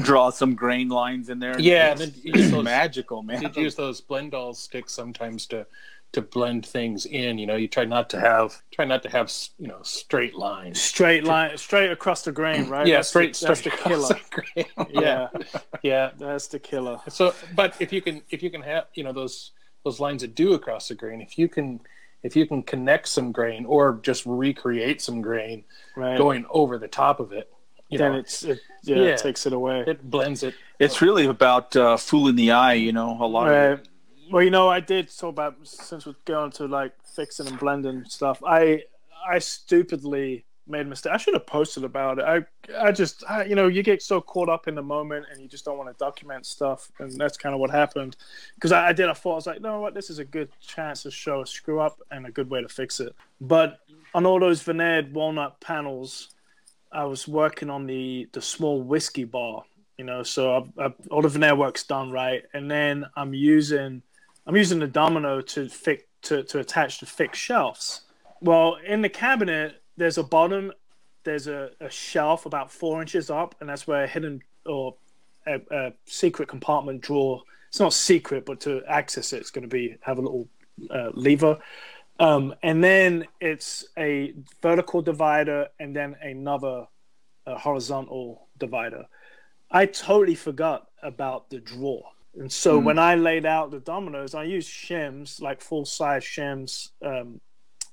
draw 0.09 0.29
some 0.29 0.55
grain 0.55 0.89
lines 0.91 1.31
in 1.31 1.39
there. 1.39 1.59
Yeah, 1.59 1.93
and 1.93 1.99
then 2.01 2.13
use 2.23 2.51
those- 2.51 2.63
magical, 2.65 3.23
man. 3.23 3.41
You'd 3.41 3.57
use 3.57 3.75
those 3.75 4.03
blendall 4.03 4.55
sticks 4.55 4.93
sometimes 4.93 5.47
to 5.47 5.67
to 6.13 6.21
blend 6.23 6.67
things 6.67 7.07
in. 7.07 7.39
You 7.39 7.47
know, 7.47 7.57
you 7.57 7.69
try 7.69 7.85
not 7.85 8.11
to 8.11 8.21
have 8.21 8.63
try 8.73 8.85
not 8.85 9.03
to 9.05 9.09
have 9.11 9.33
you 9.59 9.69
know 9.69 9.79
straight 9.83 10.35
lines. 10.35 10.81
straight 10.81 11.25
line, 11.25 11.57
straight 11.57 11.91
across 11.91 12.23
the 12.23 12.33
grain, 12.33 12.69
right? 12.69 12.87
Yeah, 12.87 12.97
That's 12.97 13.09
straight. 13.09 13.35
The, 13.35 13.47
that's 13.47 13.61
straight 13.61 13.77
the 13.77 13.83
killer. 13.83 14.05
across 14.07 14.09
the 14.09 14.43
grain. 14.65 14.89
Yeah, 15.03 15.29
yeah. 15.83 16.11
that's 16.19 16.49
the 16.49 16.59
killer. 16.59 17.01
So, 17.09 17.35
but 17.55 17.77
if 17.81 17.93
you 17.93 18.03
can 18.03 18.23
if 18.31 18.43
you 18.43 18.51
can 18.51 18.63
have 18.63 18.87
you 18.95 19.05
know 19.05 19.13
those 19.13 19.53
those 19.85 20.01
lines 20.01 20.23
that 20.23 20.35
do 20.35 20.55
across 20.55 20.89
the 20.89 20.95
grain, 20.95 21.21
if 21.21 21.39
you 21.39 21.49
can 21.49 21.81
if 22.23 22.37
you 22.37 22.47
can 22.47 22.63
connect 22.63 23.09
some 23.09 23.33
grain 23.33 23.65
or 23.65 23.99
just 24.03 24.27
recreate 24.27 25.01
some 25.01 25.23
grain 25.23 25.65
Right. 25.97 26.19
going 26.19 26.45
over 26.51 26.77
the 26.79 26.87
top 26.89 27.19
of 27.21 27.33
it, 27.33 27.51
you 27.89 27.99
then 27.99 28.13
know, 28.13 28.19
it's 28.19 28.43
it, 28.43 28.61
yeah, 28.83 28.97
Yeah. 28.97 29.03
it 29.15 29.19
takes 29.19 29.47
it 29.47 29.53
away. 29.53 29.85
it 29.87 30.03
blends 30.11 30.43
it. 30.43 30.55
It's 30.79 31.01
really 31.03 31.27
about 31.27 31.75
uh, 31.77 31.97
fooling 31.97 32.37
the 32.37 32.51
eye, 32.53 32.75
you 32.75 32.93
know. 32.93 33.17
A 33.21 33.27
lot 33.27 33.49
of 33.49 33.53
Right. 33.55 33.79
it. 33.79 33.89
Well, 34.31 34.45
you 34.45 34.51
know, 34.51 34.69
I 34.69 34.79
did 34.79 35.09
talk 35.17 35.31
about 35.31 35.57
since 35.65 36.07
we're 36.07 36.15
going 36.25 36.53
to 36.53 36.67
like 36.67 36.93
fixing 37.05 37.49
and 37.49 37.59
blending 37.59 38.05
stuff. 38.05 38.41
I 38.47 38.85
I 39.29 39.41
stupidly 39.41 40.45
made 40.69 40.83
a 40.83 40.89
mistake. 40.89 41.13
I 41.13 41.17
should 41.17 41.35
have 41.35 41.47
posted 41.47 41.83
about 41.83 42.21
it. 42.21 42.25
I 42.25 42.45
I 42.81 42.93
just 42.93 43.25
I, 43.29 43.45
you 43.45 43.57
know 43.57 43.67
you 43.67 43.83
get 43.83 44.03
so 44.03 44.21
caught 44.21 44.49
up 44.49 44.69
in 44.69 44.77
the 44.77 44.83
moment 44.83 45.27
and 45.33 45.43
you 45.43 45.49
just 45.49 45.65
don't 45.65 45.79
want 45.79 45.91
to 45.91 45.99
document 45.99 46.47
stuff, 46.47 46.93
and 47.01 47.11
that's 47.19 47.37
kind 47.37 47.55
of 47.55 47.61
what 47.61 47.71
happened. 47.71 48.17
Because 48.55 48.71
I, 48.71 48.89
I 48.91 48.93
did. 48.93 49.09
I 49.09 49.15
thought 49.15 49.33
I 49.33 49.35
was 49.35 49.47
like, 49.49 49.61
no, 49.61 49.81
what? 49.81 49.95
This 49.95 50.11
is 50.11 50.21
a 50.21 50.25
good 50.25 50.49
chance 50.61 51.03
to 51.03 51.11
show 51.11 51.41
a 51.43 51.47
screw 51.47 51.81
up 51.81 52.01
and 52.13 52.25
a 52.25 52.31
good 52.31 52.51
way 52.51 52.63
to 52.63 52.69
fix 52.69 53.01
it. 53.01 53.17
But 53.41 53.81
on 54.15 54.27
all 54.27 54.39
those 54.39 54.63
veneered 54.63 55.13
walnut 55.13 55.61
panels, 55.61 56.29
I 56.93 57.05
was 57.05 57.27
working 57.27 57.69
on 57.69 57.87
the 57.87 58.29
the 58.33 58.41
small 58.41 58.81
whiskey 58.81 59.25
bar. 59.25 59.65
You 59.99 60.05
know, 60.05 60.23
so 60.23 60.57
I've, 60.57 60.79
I've, 60.79 60.95
all 61.11 61.21
the 61.21 61.29
veneer 61.29 61.57
work's 61.57 61.83
done 61.83 62.13
right, 62.13 62.45
and 62.55 62.71
then 62.71 63.07
I'm 63.17 63.35
using 63.35 64.03
I'm 64.47 64.57
using 64.57 64.79
the 64.79 64.87
domino 64.87 65.41
to 65.41 65.69
fix 65.69 66.05
to, 66.23 66.43
to 66.45 66.59
attach 66.59 66.99
to 66.99 67.07
fixed 67.07 67.41
shelves. 67.41 68.03
Well, 68.41 68.77
in 68.87 69.03
the 69.03 69.09
cabinet, 69.09 69.83
there's 69.97 70.19
a 70.19 70.23
bottom, 70.23 70.73
there's 71.25 71.47
a, 71.47 71.71
a 71.81 71.91
shelf 71.91 72.47
about 72.47 72.71
four 72.71 73.01
inches 73.01 73.31
up, 73.31 73.55
and 73.61 73.69
that's 73.69 73.87
where 73.87 74.05
a 74.05 74.07
hidden 74.07 74.43
or 74.67 74.97
a, 75.47 75.61
a 75.71 75.93
secret 76.07 76.49
compartment 76.49 77.01
drawer. 77.01 77.43
It's 77.69 77.81
not 77.81 77.93
secret, 77.93 78.45
but 78.45 78.61
to 78.61 78.83
access 78.87 79.33
it, 79.33 79.39
it's 79.39 79.51
going 79.51 79.63
to 79.63 79.69
be 79.69 79.97
have 80.03 80.19
a 80.19 80.23
little 80.23 80.49
uh, 80.91 81.11
lever. 81.15 81.59
Um, 82.19 82.55
and 82.63 82.85
then 82.85 83.27
it's 83.41 83.87
a 83.97 84.35
vertical 84.61 85.01
divider, 85.01 85.69
and 85.79 85.97
then 85.97 86.17
another 86.21 86.87
uh, 87.47 87.57
horizontal 87.57 88.49
divider. 88.59 89.07
I 89.71 89.87
totally 89.87 90.35
forgot 90.35 90.89
about 91.03 91.49
the 91.49 91.61
drawer. 91.61 92.05
And 92.39 92.51
so 92.51 92.79
Hmm. 92.79 92.85
when 92.85 92.99
I 92.99 93.17
laid 93.17 93.45
out 93.47 93.71
the 93.71 93.81
dominoes, 93.81 94.35
I 94.35 94.45
used 94.45 94.69
shims, 94.71 95.41
like 95.41 95.61
full 95.61 95.85
size 95.85 96.23
shims, 96.25 96.91
um, 97.05 97.41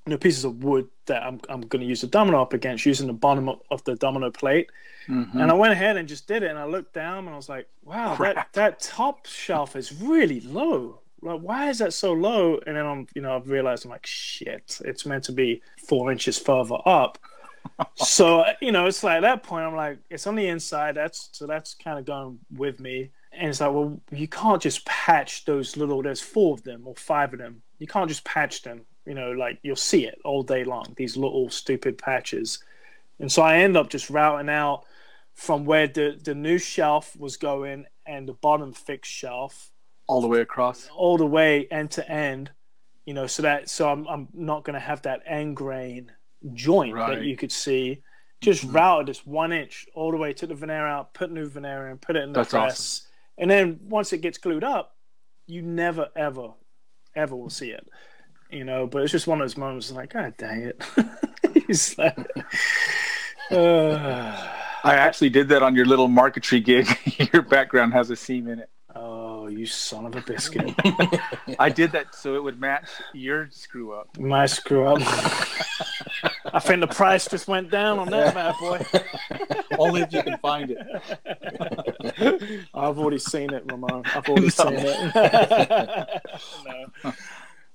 you 0.06 0.12
know, 0.12 0.18
pieces 0.18 0.46
of 0.46 0.64
wood 0.64 0.88
that 1.08 1.24
I'm, 1.24 1.42
I'm 1.50 1.62
going 1.62 1.82
to 1.82 1.88
use 1.88 2.02
the 2.02 2.08
domino 2.08 2.42
up 2.42 2.54
against 2.54 2.86
using 2.86 3.08
the 3.08 3.14
bottom 3.14 3.50
of, 3.50 3.62
of 3.72 3.84
the 3.84 3.96
domino 3.96 4.32
plate. 4.32 4.70
Mhm. 5.08 5.34
And 5.34 5.52
I 5.52 5.54
went 5.54 5.74
ahead 5.74 5.98
and 5.98 6.08
just 6.08 6.28
did 6.28 6.44
it. 6.44 6.50
And 6.50 6.60
I 6.60 6.66
looked 6.66 6.94
down 6.94 7.20
and 7.20 7.30
I 7.30 7.36
was 7.36 7.50
like, 7.50 7.68
wow, 7.84 8.16
that, 8.18 8.50
that 8.54 8.80
top 8.80 9.26
shelf 9.26 9.76
is 9.76 9.94
really 10.02 10.42
low. 10.42 11.02
Like, 11.22 11.42
why 11.42 11.70
is 11.70 11.80
that 11.80 11.94
so 11.94 12.14
low? 12.14 12.60
And 12.68 12.78
then 12.78 12.86
I'm, 12.86 13.08
you 13.16 13.22
know, 13.22 13.36
I've 13.36 13.50
realized 13.50 13.86
I'm 13.86 13.92
like, 13.92 14.06
shit, 14.06 14.80
it's 14.86 15.06
meant 15.06 15.24
to 15.26 15.32
be 15.32 15.62
four 15.88 16.12
inches 16.12 16.38
further 16.38 16.78
up. 16.86 17.18
so, 17.96 18.46
you 18.62 18.72
know, 18.72 18.86
it's 18.86 19.04
like 19.04 19.18
at 19.18 19.22
that 19.22 19.44
point, 19.44 19.66
I'm 19.66 19.76
like, 19.76 20.00
it's 20.10 20.28
on 20.28 20.36
the 20.36 20.48
inside. 20.48 20.96
That's 20.96 21.30
so 21.32 21.48
that's 21.48 21.74
kind 21.74 22.00
of 22.00 22.06
going 22.06 22.40
with 22.56 22.80
me. 22.80 23.12
And 23.38 23.50
it's 23.50 23.62
like, 23.62 23.72
well, 23.72 24.00
you 24.12 24.28
can't 24.28 24.62
just 24.62 24.86
patch 24.86 25.46
those 25.46 25.78
little. 25.78 26.02
There's 26.02 26.22
four 26.22 26.54
of 26.54 26.64
them 26.64 26.84
or 26.86 26.96
five 26.96 27.34
of 27.34 27.40
them. 27.40 27.62
You 27.80 27.88
can't 27.88 28.10
just 28.10 28.24
patch 28.26 28.64
them. 28.64 28.82
You 29.06 29.14
know, 29.14 29.32
like 29.32 29.60
you'll 29.62 29.76
see 29.76 30.06
it 30.06 30.20
all 30.26 30.44
day 30.44 30.64
long. 30.64 30.94
These 30.98 31.16
little 31.18 31.50
stupid 31.50 31.98
patches. 31.98 32.60
And 33.20 33.32
so 33.32 33.42
I 33.42 33.58
end 33.60 33.78
up 33.78 33.90
just 33.90 34.10
routing 34.10 34.50
out 34.50 34.84
from 35.34 35.66
where 35.66 35.88
the 35.88 36.20
the 36.22 36.36
new 36.36 36.58
shelf 36.58 37.16
was 37.18 37.38
going 37.38 37.86
and 38.06 38.28
the 38.28 38.34
bottom 38.34 38.74
fixed 38.74 39.12
shelf 39.12 39.72
all 40.08 40.22
the 40.22 40.28
way 40.28 40.40
across. 40.42 40.90
all 40.96 41.18
the 41.18 41.26
way 41.26 41.68
end 41.72 41.92
to 41.92 42.10
end. 42.12 42.52
You 43.06 43.14
know, 43.14 43.28
so 43.28 43.44
that 43.44 43.70
so 43.70 43.90
I'm 43.90 44.06
I'm 44.08 44.28
not 44.34 44.64
going 44.66 44.74
to 44.74 44.80
have 44.80 45.04
that 45.04 45.22
end 45.26 45.56
grain 45.56 46.12
joint 46.54 46.94
Right. 46.96 47.16
that 47.20 47.24
you 47.26 47.38
could 47.38 47.52
see. 47.52 48.02
Just 48.42 48.68
Mhm. 48.68 48.74
routed 48.76 49.08
this 49.08 49.26
one 49.26 49.52
inch 49.52 49.88
all 49.96 50.12
the 50.12 50.18
way, 50.18 50.34
took 50.34 50.50
the 50.50 50.56
veneer 50.56 50.86
out, 50.86 51.14
put 51.14 51.32
new 51.32 51.48
veneer 51.48 51.88
in, 51.90 51.98
put 51.98 52.16
it 52.16 52.24
in 52.24 52.34
the 52.34 52.40
That's 52.42 52.52
press, 52.52 53.07
and 53.38 53.50
then 53.50 53.80
once 53.88 54.14
it 54.14 54.20
gets 54.20 54.38
glued 54.38 54.64
up, 54.64 54.96
you 55.46 55.62
never 55.62 56.10
ever 56.16 56.54
ever 57.16 57.36
will 57.36 57.50
see 57.50 57.72
it. 57.72 57.88
You 58.50 58.64
know, 58.64 58.88
but 58.88 59.04
it's 59.04 59.12
just 59.12 59.28
one 59.28 59.42
of 59.42 59.44
those 59.44 59.58
moments 59.58 59.92
like, 59.92 60.14
God 60.14 60.36
dang 60.38 60.62
it. 60.62 60.82
He's 61.68 61.98
like, 61.98 62.18
uh, 63.52 64.48
I 64.84 64.96
actually 64.96 65.30
did 65.30 65.50
that 65.50 65.62
on 65.64 65.76
your 65.76 65.86
little 65.86 66.08
marquetry 66.08 66.62
gig. 66.62 66.88
your 67.34 67.42
background 67.42 67.92
has 67.94 68.10
a 68.10 68.16
seam 68.16 68.48
in 68.48 68.60
it. 68.60 68.70
oh, 68.96 69.48
you 69.48 69.66
son 69.66 70.06
of 70.06 70.16
a 70.16 70.22
biscuit. 70.22 70.74
I 71.60 71.70
did 71.70 71.92
that 71.92 72.16
so 72.16 72.36
it 72.36 72.44
would 72.44 72.60
match 72.60 72.88
your 73.14 73.50
screw 73.52 73.94
up. 73.94 74.18
My 74.18 74.46
screw 74.46 74.88
up. 74.88 75.02
I 76.58 76.60
think 76.60 76.82
the 76.82 76.88
price 76.88 77.28
just 77.28 77.48
went 77.48 77.70
down 77.70 78.00
on 78.00 78.10
that 78.10 78.34
bad 78.34 78.56
boy. 78.60 78.84
Only 79.78 80.02
if 80.02 80.12
you 80.12 80.24
can 80.24 80.38
find 80.40 80.72
it. 80.72 80.80
I've 82.74 82.98
already 82.98 83.20
seen 83.20 83.54
it, 83.54 83.64
Ramon. 83.72 84.02
I've 84.08 84.26
already 84.30 84.46
No. 84.46 84.50
seen 84.50 84.74
it. 84.74 86.22
no. 87.04 87.14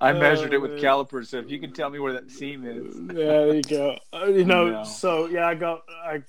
I 0.01 0.13
measured 0.13 0.53
it 0.53 0.59
with 0.59 0.73
Uh, 0.79 0.81
calipers, 0.81 1.29
so 1.29 1.39
if 1.39 1.49
you 1.49 1.61
can 1.61 1.73
tell 1.73 1.91
me 1.91 2.01
where 2.01 2.13
that 2.15 2.29
seam 2.29 2.65
is. 2.67 2.97
Yeah, 3.09 3.15
there 3.15 3.55
you 3.55 3.63
go. 3.63 3.97
Uh, 4.13 4.25
you 4.27 4.45
know, 4.45 4.69
No. 4.69 4.83
so 4.85 5.27
yeah, 5.27 5.47
I 5.47 5.55
got 5.55 5.83
I 6.05 6.23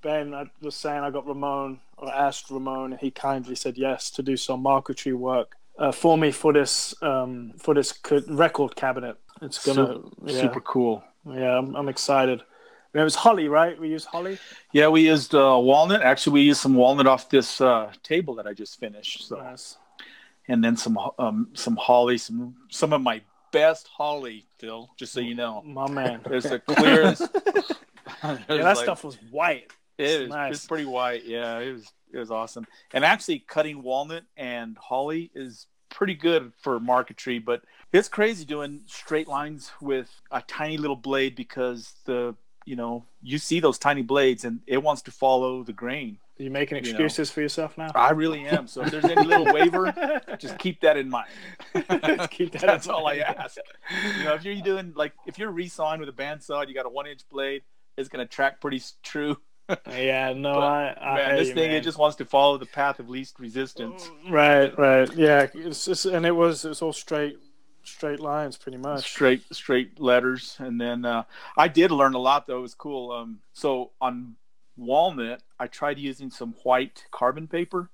Ben. 0.00 0.32
I 0.32 0.46
was 0.62 0.74
saying 0.74 1.02
I 1.04 1.10
got 1.10 1.26
Ramon 1.26 1.80
or 1.98 2.10
asked 2.10 2.50
Ramon, 2.50 2.92
and 2.92 3.00
he 3.00 3.10
kindly 3.10 3.56
said 3.56 3.76
yes 3.76 4.10
to 4.12 4.22
do 4.22 4.38
some 4.38 4.62
marquetry 4.62 5.12
work 5.12 5.56
uh, 5.78 5.92
for 5.92 6.16
me 6.16 6.30
for 6.32 6.54
this 6.54 6.94
um, 7.02 7.52
for 7.58 7.74
this 7.74 7.92
record 8.26 8.74
cabinet. 8.74 9.18
It's 9.42 9.62
gonna 9.66 10.00
yeah, 10.24 10.40
Super 10.40 10.62
cool. 10.62 11.04
Yeah. 11.26 11.58
I'm, 11.58 11.74
I'm 11.74 11.88
excited. 11.88 12.42
And 12.92 13.00
it 13.00 13.04
was 13.04 13.14
holly, 13.14 13.48
right? 13.48 13.78
We 13.78 13.88
used 13.88 14.06
holly. 14.06 14.38
Yeah, 14.72 14.88
we 14.88 15.06
used 15.06 15.34
uh, 15.34 15.56
walnut. 15.60 16.02
Actually, 16.02 16.34
we 16.34 16.40
used 16.42 16.60
some 16.60 16.74
walnut 16.74 17.06
off 17.06 17.28
this 17.28 17.60
uh, 17.60 17.92
table 18.02 18.34
that 18.36 18.46
I 18.46 18.52
just 18.52 18.80
finished. 18.80 19.28
So, 19.28 19.36
Nice. 19.36 19.76
and 20.48 20.62
then 20.62 20.76
some 20.76 20.98
um, 21.18 21.48
some 21.54 21.76
holly, 21.76 22.18
some 22.18 22.56
some 22.68 22.92
of 22.92 23.00
my 23.00 23.22
best 23.52 23.88
holly, 23.88 24.46
Phil. 24.58 24.90
Just 24.96 25.12
so 25.12 25.20
you 25.20 25.36
know, 25.36 25.62
My 25.62 25.88
man. 25.88 26.20
there's 26.28 26.44
the 26.44 26.58
clearest. 26.58 27.22
yeah, 28.24 28.38
that 28.48 28.78
stuff 28.78 29.04
was 29.04 29.16
white. 29.30 29.70
It 29.96 30.22
is. 30.22 30.28
nice. 30.28 30.56
It's 30.56 30.66
pretty 30.66 30.86
white. 30.86 31.24
Yeah, 31.24 31.58
it 31.58 31.72
was. 31.72 31.92
It 32.12 32.18
was 32.18 32.32
awesome. 32.32 32.66
And 32.92 33.04
actually, 33.04 33.38
cutting 33.38 33.84
walnut 33.84 34.24
and 34.36 34.76
holly 34.76 35.30
is 35.32 35.68
pretty 35.90 36.14
good 36.14 36.52
for 36.60 36.80
marquetry, 36.80 37.38
but 37.38 37.62
it's 37.92 38.08
crazy 38.08 38.44
doing 38.44 38.80
straight 38.86 39.28
lines 39.28 39.72
with 39.80 40.08
a 40.30 40.40
tiny 40.42 40.76
little 40.78 40.96
blade 40.96 41.34
because 41.36 41.94
the 42.04 42.34
you 42.66 42.76
know 42.76 43.04
you 43.22 43.38
see 43.38 43.58
those 43.60 43.78
tiny 43.78 44.02
blades 44.02 44.44
and 44.44 44.60
it 44.66 44.82
wants 44.82 45.02
to 45.02 45.10
follow 45.10 45.62
the 45.62 45.72
grain. 45.72 46.18
Are 46.38 46.42
you 46.42 46.50
making 46.50 46.76
You 46.78 46.82
know. 46.84 46.90
excuses 46.90 47.30
for 47.30 47.42
yourself 47.42 47.76
now? 47.76 47.90
I 47.94 48.12
really 48.12 48.46
am. 48.46 48.66
So 48.66 48.82
if 48.82 48.90
there's 48.90 49.04
any 49.04 49.26
little 49.26 49.52
waiver, 49.52 49.92
just 50.38 50.58
keep 50.58 50.80
that 50.80 50.96
in 50.96 51.10
mind. 51.10 51.28
Keep 52.30 52.52
that 52.52 52.62
That's 52.62 52.88
all 52.88 53.06
I 53.06 53.16
ask. 53.16 53.58
You 54.18 54.24
know, 54.24 54.34
if 54.34 54.44
you're 54.44 54.54
doing 54.62 54.92
like 54.96 55.12
if 55.26 55.38
you're 55.38 55.52
resawing 55.52 56.00
with 56.00 56.08
a 56.08 56.12
bandsaw, 56.12 56.66
you 56.66 56.74
got 56.74 56.86
a 56.86 56.88
one 56.88 57.06
inch 57.06 57.28
blade, 57.28 57.62
it's 57.98 58.08
gonna 58.08 58.24
track 58.26 58.60
pretty 58.60 58.82
true. 59.02 59.36
Yeah, 59.88 60.32
no, 60.36 60.54
But, 60.54 60.62
I, 60.62 60.96
I 61.00 61.14
man, 61.16 61.36
this 61.36 61.48
you, 61.48 61.54
thing 61.54 61.68
man. 61.70 61.76
it 61.76 61.82
just 61.84 61.98
wants 61.98 62.16
to 62.16 62.24
follow 62.24 62.58
the 62.58 62.66
path 62.66 62.98
of 63.00 63.08
least 63.08 63.38
resistance. 63.38 64.10
right, 64.28 64.76
right, 64.78 65.12
yeah. 65.14 65.46
It's 65.54 65.84
just, 65.84 66.06
and 66.06 66.24
it 66.26 66.32
was 66.34 66.64
it's 66.64 66.82
all 66.82 66.92
straight, 66.92 67.38
straight 67.84 68.20
lines, 68.20 68.56
pretty 68.56 68.78
much. 68.78 69.08
straight 69.08 69.42
straight 69.52 69.98
letters 70.00 70.56
and 70.58 70.80
then 70.80 71.04
uh, 71.04 71.22
i 71.56 71.66
did 71.66 71.90
learn 71.90 72.14
a 72.14 72.18
lot 72.18 72.46
though 72.46 72.58
it 72.58 72.62
was 72.62 72.74
cool 72.74 73.10
um, 73.10 73.40
so 73.52 73.90
on 74.00 74.36
walnut 74.76 75.42
i 75.58 75.66
tried 75.66 75.98
using 75.98 76.30
some 76.30 76.54
white 76.62 77.04
carbon 77.10 77.46
paper 77.48 77.90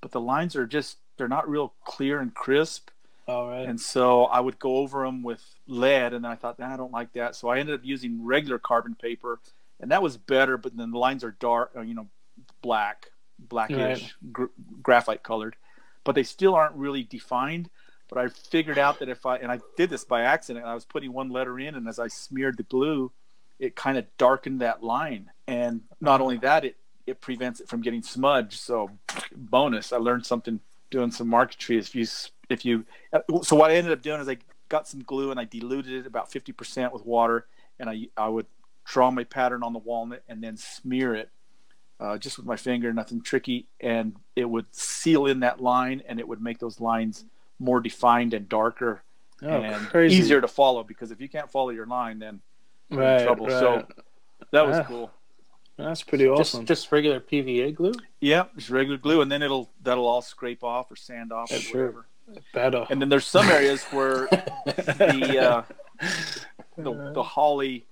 but 0.00 0.10
the 0.12 0.20
lines 0.20 0.54
are 0.56 0.66
just 0.66 0.98
they're 1.16 1.28
not 1.28 1.48
real 1.48 1.72
clear 1.84 2.20
and 2.20 2.34
crisp 2.34 2.90
All 3.26 3.48
right. 3.48 3.66
and 3.68 3.80
so 3.80 4.24
i 4.24 4.40
would 4.40 4.58
go 4.58 4.76
over 4.78 5.04
them 5.04 5.22
with 5.22 5.42
lead 5.66 6.12
and 6.14 6.26
i 6.26 6.34
thought 6.34 6.58
nah, 6.58 6.72
i 6.72 6.76
don't 6.76 6.92
like 6.92 7.12
that 7.12 7.34
so 7.36 7.48
i 7.48 7.58
ended 7.58 7.74
up 7.74 7.80
using 7.84 8.24
regular 8.24 8.58
carbon 8.58 8.94
paper 8.94 9.40
and 9.80 9.90
that 9.90 10.02
was 10.02 10.16
better 10.16 10.56
but 10.56 10.76
then 10.76 10.90
the 10.90 10.98
lines 10.98 11.24
are 11.24 11.32
dark 11.32 11.70
uh, 11.76 11.80
you 11.80 11.94
know 11.94 12.06
black 12.62 13.10
blackish 13.38 13.78
Right. 13.78 14.32
gr- 14.32 14.44
graphite 14.82 15.22
colored 15.22 15.56
but 16.04 16.14
they 16.14 16.22
still 16.22 16.54
aren't 16.54 16.74
really 16.74 17.02
defined 17.02 17.70
but 18.08 18.18
I 18.18 18.28
figured 18.28 18.78
out 18.78 18.98
that 19.00 19.08
if 19.08 19.26
I 19.26 19.36
and 19.36 19.52
I 19.52 19.60
did 19.76 19.90
this 19.90 20.04
by 20.04 20.22
accident, 20.22 20.64
I 20.64 20.74
was 20.74 20.84
putting 20.84 21.12
one 21.12 21.28
letter 21.28 21.58
in, 21.60 21.74
and 21.74 21.86
as 21.88 21.98
I 21.98 22.08
smeared 22.08 22.56
the 22.56 22.62
glue, 22.62 23.12
it 23.58 23.76
kind 23.76 23.98
of 23.98 24.06
darkened 24.16 24.60
that 24.62 24.82
line. 24.82 25.30
And 25.46 25.82
not 26.00 26.20
only 26.20 26.38
that, 26.38 26.64
it 26.64 26.76
it 27.06 27.20
prevents 27.20 27.60
it 27.60 27.68
from 27.68 27.82
getting 27.82 28.02
smudged. 28.02 28.58
So, 28.58 28.90
bonus, 29.36 29.92
I 29.92 29.98
learned 29.98 30.24
something 30.24 30.60
doing 30.90 31.10
some 31.10 31.28
marquetry. 31.28 31.76
If 31.76 31.94
you 31.94 32.06
if 32.48 32.64
you 32.64 32.86
so 33.42 33.56
what 33.56 33.70
I 33.70 33.74
ended 33.74 33.92
up 33.92 34.00
doing 34.00 34.20
is 34.20 34.28
I 34.28 34.38
got 34.70 34.88
some 34.88 35.02
glue 35.02 35.30
and 35.30 35.38
I 35.38 35.44
diluted 35.44 35.92
it 35.92 36.06
about 36.06 36.32
fifty 36.32 36.52
percent 36.52 36.94
with 36.94 37.04
water, 37.04 37.46
and 37.78 37.90
I 37.90 38.08
I 38.16 38.28
would 38.28 38.46
draw 38.88 39.10
my 39.10 39.22
pattern 39.24 39.62
on 39.62 39.72
the 39.72 39.78
walnut 39.78 40.22
and 40.28 40.42
then 40.42 40.56
smear 40.56 41.14
it. 41.14 41.30
Uh, 42.00 42.16
just 42.16 42.36
with 42.38 42.46
my 42.46 42.56
finger, 42.56 42.92
nothing 42.92 43.20
tricky, 43.20 43.66
and 43.80 44.14
it 44.36 44.44
would 44.48 44.66
seal 44.72 45.26
in 45.26 45.40
that 45.40 45.60
line, 45.60 46.00
and 46.08 46.20
it 46.20 46.28
would 46.28 46.40
make 46.40 46.58
those 46.60 46.80
lines 46.80 47.24
more 47.58 47.80
defined 47.80 48.32
and 48.34 48.48
darker 48.48 49.02
Oh, 49.42 49.48
and 49.48 49.86
crazy. 49.88 50.16
easier 50.16 50.40
to 50.40 50.46
follow 50.48 50.82
because 50.84 51.10
if 51.10 51.20
you 51.20 51.28
can't 51.28 51.50
follow 51.50 51.70
your 51.70 51.86
line 51.86 52.18
then 52.20 52.40
you're 52.88 53.00
right, 53.00 53.20
in 53.20 53.26
trouble 53.26 53.46
right. 53.46 53.58
so 53.60 53.86
that 54.52 54.66
was 54.66 54.78
Ah. 54.78 54.84
cool 54.84 55.10
That's 55.76 56.02
pretty 56.02 56.26
awesome. 56.28 56.66
Just 56.66 56.82
just 56.84 56.92
regular 56.92 57.20
PVA 57.20 57.72
glue. 57.74 57.94
yeah 58.20 58.44
just 58.56 58.70
regular 58.70 58.96
glue 58.98 59.20
and 59.20 59.30
then 59.30 59.42
it'll 59.42 59.70
that'll 59.82 60.06
all 60.06 60.22
scrape 60.22 60.62
off 60.64 60.90
or 60.90 60.96
sand 60.96 61.32
off 61.32 61.50
or 61.52 61.56
Sure. 61.56 61.86
whatever 61.86 62.06
better. 62.52 62.86
and 62.90 63.00
then 63.00 63.08
there's 63.08 63.26
some 63.26 63.46
areas 63.48 63.82
where 63.92 64.26
the 64.66 65.38
uh, 65.40 65.62
the, 66.76 67.10
the 67.14 67.22
holly 67.22 67.86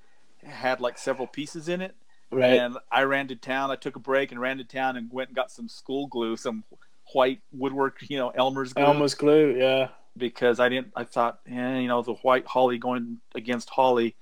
had 0.47 0.81
like 0.81 0.97
several 0.99 1.27
pieces 1.27 1.69
in 1.69 1.81
it 1.81 1.95
right. 2.31 2.59
and 2.59 2.77
i 2.91 3.03
ran 3.03 3.29
to 3.29 3.37
town 3.37 3.71
i 3.71 3.77
took 3.77 3.97
a 3.97 4.01
break 4.01 4.31
and 4.33 4.41
ran 4.41 4.59
to 4.59 4.65
town 4.65 4.97
and 4.97 5.11
went 5.13 5.29
and 5.31 5.37
got 5.37 5.51
some 5.51 5.69
school 5.69 6.07
glue 6.07 6.37
some 6.37 6.65
white 7.13 7.41
woodwork 7.53 7.99
you 8.09 8.19
know 8.19 8.31
elmer's 8.31 8.73
glue 8.73 8.85
Elmer's 8.85 9.15
glue. 9.15 9.55
Yeah. 9.57 9.89
because 10.17 10.59
I 10.61 10.69
didn't. 10.69 10.93
I 10.97 11.05
thought, 11.05 11.41
eh, 11.47 11.79
you 11.79 11.89
know, 11.89 12.01
the 12.03 12.15
white 12.15 12.47
holly 12.47 12.79
going 12.79 13.19
against 13.35 13.69
holly. 13.71 14.17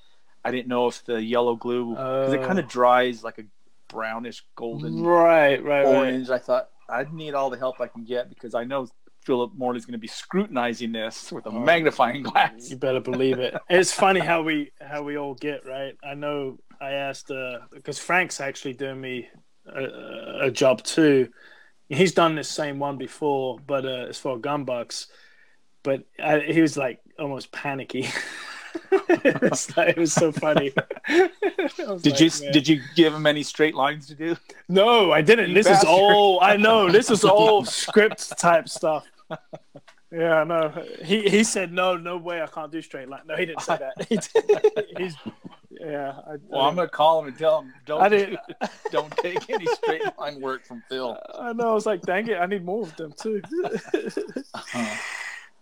I 0.45 0.51
didn't 0.51 0.69
know 0.69 0.89
if 0.89 1.05
the 1.05 1.23
yellow 1.23 1.55
glue 1.57 1.91
because 1.95 2.33
it 2.35 2.41
Oh. 2.41 2.47
kind 2.47 2.59
of 2.59 2.69
dries 2.69 3.23
like 3.25 3.39
a 3.39 3.45
brownish 3.89 4.45
golden 4.57 5.03
Right. 5.03 5.63
Right. 5.63 5.85
Right. 5.85 5.87
orange. 5.87 6.31
I 6.31 6.39
thought 6.39 6.69
I 6.89 7.07
need 7.11 7.33
all 7.35 7.49
the 7.49 7.57
help 7.59 7.81
I 7.81 7.87
can 7.87 8.05
get 8.05 8.29
because 8.29 8.55
I 8.55 8.65
know 8.65 8.89
Philip 9.25 9.53
Morley's 9.57 9.85
going 9.87 9.93
to 9.93 9.99
be 9.99 10.07
scrutinizing 10.09 10.93
this 10.93 11.33
with 11.33 11.47
a 11.47 11.51
Oh. 11.51 11.53
magnifying 11.53 12.23
glass. 12.23 12.71
You 12.71 12.77
better 12.77 13.01
believe 13.01 13.39
it. 13.39 13.55
It's 13.71 13.93
funny 13.93 14.21
how 14.21 14.43
we 14.43 14.71
how 14.81 15.03
we 15.03 15.17
all 15.19 15.35
get 15.35 15.67
right. 15.67 15.97
I 16.05 16.15
know. 16.15 16.59
I 16.81 16.93
asked 16.93 17.31
uh, 17.31 17.61
because 17.73 17.99
Frank's 17.99 18.41
actually 18.41 18.75
doing 18.75 19.01
me 19.01 19.29
a, 19.67 20.47
a 20.47 20.51
job 20.51 20.83
too. 20.83 21.29
He's 21.89 22.13
done 22.13 22.35
this 22.35 22.49
same 22.49 22.79
one 22.79 22.97
before, 22.99 23.59
but 23.67 23.85
uh, 23.85 24.07
it's 24.09 24.19
for 24.19 24.39
gunbucks. 24.39 25.07
But 25.83 26.05
I, 26.23 26.41
he 26.41 26.61
was 26.61 26.77
like 26.77 27.01
almost 27.19 27.53
panicky. 27.53 28.09
it's 28.93 29.77
like, 29.77 29.91
it 29.91 29.97
was 29.99 30.13
so 30.13 30.33
funny. 30.33 30.73
Did 31.09 31.31
like, 31.79 32.21
you 32.21 32.31
man. 32.43 32.53
did 32.53 32.69
you 32.69 32.81
give 32.97 33.15
him 33.15 33.27
any 33.27 33.43
straight 33.43 33.75
lines 33.75 34.07
to 34.09 34.15
do? 34.15 34.37
No, 34.69 35.13
I 35.13 35.21
didn't. 35.23 35.51
You 35.51 35.55
this 35.55 35.67
bastard. 35.69 35.89
is 35.89 35.95
all 35.95 36.41
I 36.43 36.57
know. 36.57 36.91
This 36.91 37.11
is 37.11 37.25
all 37.25 37.65
script 37.83 38.37
type 38.39 38.69
stuff. 38.69 39.07
Yeah, 40.13 40.45
no. 40.45 40.69
He 41.05 41.29
he 41.29 41.43
said 41.43 41.73
no, 41.73 41.97
no 41.97 42.17
way. 42.17 42.41
I 42.41 42.47
can't 42.47 42.71
do 42.71 42.81
straight 42.81 43.09
line. 43.09 43.23
No, 43.27 43.35
he 43.37 43.47
didn't 43.47 43.63
say 43.63 43.79
that. 43.79 44.07
He 44.09 44.17
he's 45.03 45.17
yeah. 45.71 46.21
I, 46.25 46.37
Well, 46.47 46.61
I 46.63 46.69
I'm 46.69 46.77
going 46.77 46.87
to 46.87 46.93
call 46.93 47.21
him 47.21 47.29
and 47.29 47.37
tell 47.37 47.63
him 47.63 47.73
don't 47.85 48.39
don't 48.93 49.17
take 49.17 49.51
any 49.51 49.67
straight 49.67 50.03
line 50.19 50.41
work 50.41 50.65
from 50.65 50.85
Phil. 50.89 51.19
I 51.37 51.53
know. 51.53 51.71
I 51.71 51.75
was 51.75 51.85
like, 51.85 52.03
dang 52.03 52.29
it, 52.29 52.37
I 52.37 52.47
need 52.47 52.65
more 52.65 52.83
of 52.83 52.95
them 52.97 53.13
too. 53.21 53.43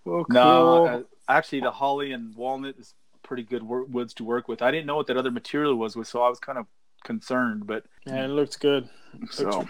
well, 0.05 0.25
cool. 0.25 0.27
No, 0.29 0.87
uh, 0.87 1.03
actually, 1.29 1.61
the 1.61 1.70
holly 1.70 2.12
and 2.12 2.35
walnut 2.37 2.77
is 2.79 2.94
pretty 3.22 3.44
good 3.44 3.62
wor- 3.62 3.85
woods 3.85 4.12
to 4.14 4.25
work 4.25 4.48
with. 4.48 4.61
I 4.61 4.70
didn't 4.70 4.87
know 4.87 4.96
what 4.96 5.07
that 5.07 5.16
other 5.16 5.31
material 5.31 5.77
was, 5.77 5.94
so 6.07 6.22
I 6.22 6.29
was 6.29 6.38
kind 6.38 6.59
of 6.59 6.66
concerned. 7.05 7.66
But 7.66 7.85
yeah, 8.07 8.25
it 8.25 8.29
looks 8.29 8.57
good. 8.57 8.88
so 9.31 9.66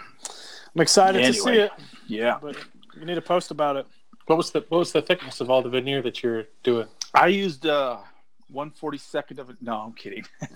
I'm 0.75 0.81
excited 0.81 1.23
to 1.23 1.33
see 1.33 1.53
it, 1.53 1.71
Yeah. 2.07 2.39
but 2.41 2.57
you 2.99 3.05
need 3.05 3.15
to 3.15 3.21
post 3.21 3.51
about 3.51 3.75
it. 3.77 3.85
What 4.25 4.37
was 4.37 4.51
the 4.51 4.65
what 4.69 4.79
was 4.79 4.91
the 4.91 5.01
thickness 5.01 5.41
of 5.41 5.49
all 5.49 5.61
the 5.61 5.69
veneer 5.69 6.01
that 6.01 6.23
you're 6.23 6.45
doing? 6.63 6.87
I 7.13 7.27
used 7.27 7.65
uh, 7.65 7.97
one 8.49 8.71
forty 8.71 8.97
second 8.97 9.39
of 9.39 9.49
it. 9.49 9.57
No, 9.61 9.75
I'm 9.77 9.93
kidding. 9.93 10.25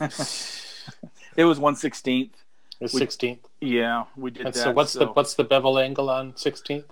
it 1.36 1.46
was 1.46 1.60
one 1.60 1.76
sixteenth. 1.76 2.34
The 2.80 2.88
sixteenth. 2.88 3.48
Yeah, 3.60 4.06
we 4.16 4.32
did 4.32 4.46
And 4.46 4.56
that. 4.56 4.60
so 4.60 4.72
what's 4.72 4.94
the 4.94 5.08
what's 5.08 5.34
the 5.34 5.44
bevel 5.44 5.80
angle 5.80 6.10
on 6.10 6.36
sixteenth? 6.38 6.86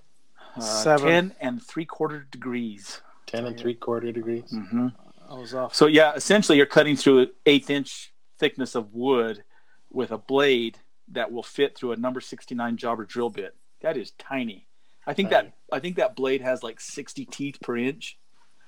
uh, 0.57 0.61
Seven. 0.61 1.07
ten 1.07 1.35
and 1.39 1.63
three 1.63 1.85
quarter 1.85 2.27
degrees? 2.31 3.01
Ten 3.27 3.45
and 3.45 3.57
three 3.59 3.75
quarter 3.75 4.11
degrees. 4.11 4.51
Mm-hmm. 4.51 4.87
I 5.29 5.33
was 5.33 5.53
off. 5.53 5.73
So 5.75 5.87
yeah, 5.87 6.13
essentially 6.15 6.57
you're 6.57 6.65
cutting 6.67 6.95
through 6.95 7.19
an 7.21 7.29
eighth 7.45 7.69
inch 7.69 8.11
thickness 8.37 8.75
of 8.75 8.93
wood 8.93 9.43
with 9.91 10.11
a 10.11 10.17
blade 10.17 10.79
that 11.07 11.31
will 11.31 11.43
fit 11.43 11.77
through 11.77 11.91
a 11.93 11.95
number 11.97 12.19
sixty 12.19 12.53
nine 12.55 12.75
jobber 12.77 13.05
drill 13.05 13.29
bit. 13.29 13.55
That 13.81 13.95
is 13.95 14.11
tiny. 14.11 14.64
I 15.07 15.13
think 15.13 15.29
Tiny. 15.29 15.47
that 15.47 15.75
I 15.75 15.79
think 15.79 15.97
that 15.97 16.15
blade 16.15 16.41
has 16.41 16.63
like 16.63 16.79
sixty 16.79 17.25
teeth 17.25 17.59
per 17.61 17.77
inch. 17.77 18.17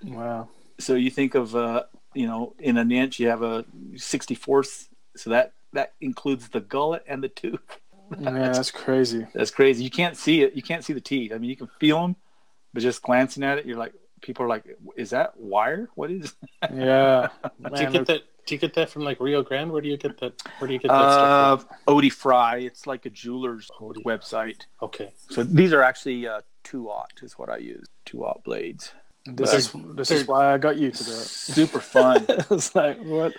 Wow. 0.03 0.49
So 0.79 0.95
you 0.95 1.09
think 1.09 1.35
of 1.35 1.55
uh, 1.55 1.83
you 2.13 2.27
know 2.27 2.53
in 2.59 2.77
an 2.77 2.91
inch 2.91 3.19
you 3.19 3.27
have 3.27 3.41
a 3.41 3.65
sixty 3.95 4.35
fourth. 4.35 4.89
So 5.15 5.31
that 5.31 5.53
that 5.73 5.93
includes 6.01 6.49
the 6.49 6.59
gullet 6.59 7.03
and 7.07 7.23
the 7.23 7.29
tooth. 7.29 7.79
Yeah, 8.19 8.31
that's 8.31 8.71
crazy. 8.71 9.27
That's 9.33 9.51
crazy. 9.51 9.83
You 9.83 9.89
can't 9.89 10.15
see 10.15 10.41
it. 10.41 10.53
You 10.53 10.61
can't 10.61 10.83
see 10.83 10.93
the 10.93 11.01
teeth. 11.01 11.33
I 11.33 11.37
mean, 11.37 11.49
you 11.49 11.57
can 11.57 11.67
feel 11.79 12.01
them, 12.01 12.15
but 12.73 12.81
just 12.81 13.01
glancing 13.01 13.43
at 13.43 13.57
it, 13.57 13.65
you're 13.65 13.77
like, 13.77 13.93
people 14.21 14.45
are 14.45 14.47
like, 14.47 14.63
"Is 14.95 15.09
that 15.09 15.37
wire? 15.37 15.89
What 15.95 16.11
is?" 16.11 16.33
Yeah. 16.73 17.29
you 17.59 17.89
get 17.89 18.05
that? 18.05 18.21
Do 18.47 18.55
you 18.55 18.59
get 18.59 18.73
that 18.75 18.89
from 18.89 19.03
like 19.03 19.19
Rio 19.19 19.43
Grande? 19.43 19.71
Where 19.71 19.81
do 19.81 19.89
you 19.89 19.97
get 19.97 20.17
that? 20.21 20.41
Where 20.59 20.67
do 20.69 20.73
you 20.73 20.79
get 20.79 20.87
that 20.87 21.11
stuff? 21.11 21.65
Uh, 21.85 21.91
Otto 21.91 22.09
Frei. 22.09 22.65
It's 22.65 22.87
like 22.87 23.05
a 23.05 23.09
jeweler's 23.09 23.69
Odie. 23.79 24.03
website. 24.03 24.63
From? 24.79 24.87
Okay. 24.87 25.13
So 25.29 25.43
these 25.43 25.73
are 25.73 25.83
actually 25.83 26.25
uh, 26.25 26.41
two 26.63 26.89
aught 26.89 27.11
is 27.21 27.37
what 27.37 27.49
I 27.49 27.57
use. 27.57 27.85
Two 28.05 28.23
aught 28.25 28.43
blades. 28.45 28.93
this 29.25 29.49
They're- 29.51 29.59
is 29.59 29.73
this 29.95 30.11
is 30.11 30.27
why 30.27 30.53
I 30.53 30.57
got 30.57 30.77
you 30.77 30.91
to 30.91 31.03
do 31.03 31.11
it. 31.11 31.15
Super 31.15 31.81
fun. 31.81 32.25
it's 32.29 32.73
like 32.73 32.97
what? 33.03 33.33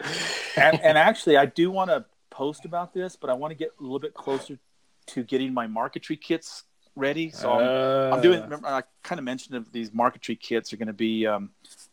and, 0.56 0.78
and 0.82 0.98
actually, 0.98 1.38
I 1.38 1.46
do 1.46 1.70
want 1.70 1.88
to 1.88 2.04
post 2.30 2.66
about 2.66 2.92
this, 2.92 3.16
but 3.16 3.30
I 3.30 3.32
want 3.32 3.50
to 3.52 3.56
get 3.56 3.70
a 3.80 3.82
little 3.82 3.98
bit 3.98 4.12
closer 4.12 4.58
to 5.06 5.22
getting 5.22 5.54
my 5.54 5.66
marquetry 5.66 6.18
kits 6.18 6.64
ready. 6.94 7.30
So 7.30 7.50
I'm, 7.50 8.12
I'm 8.12 8.20
doing. 8.20 8.42
Remember, 8.42 8.66
I 8.68 8.82
kind 9.02 9.18
of 9.18 9.24
mentioned 9.24 9.56
that 9.56 9.72
these 9.72 9.94
marquetry 9.94 10.36
kits 10.36 10.70
are 10.74 10.76
going 10.76 10.88
to 10.88 10.92
be 10.92 11.26
um, 11.26 11.48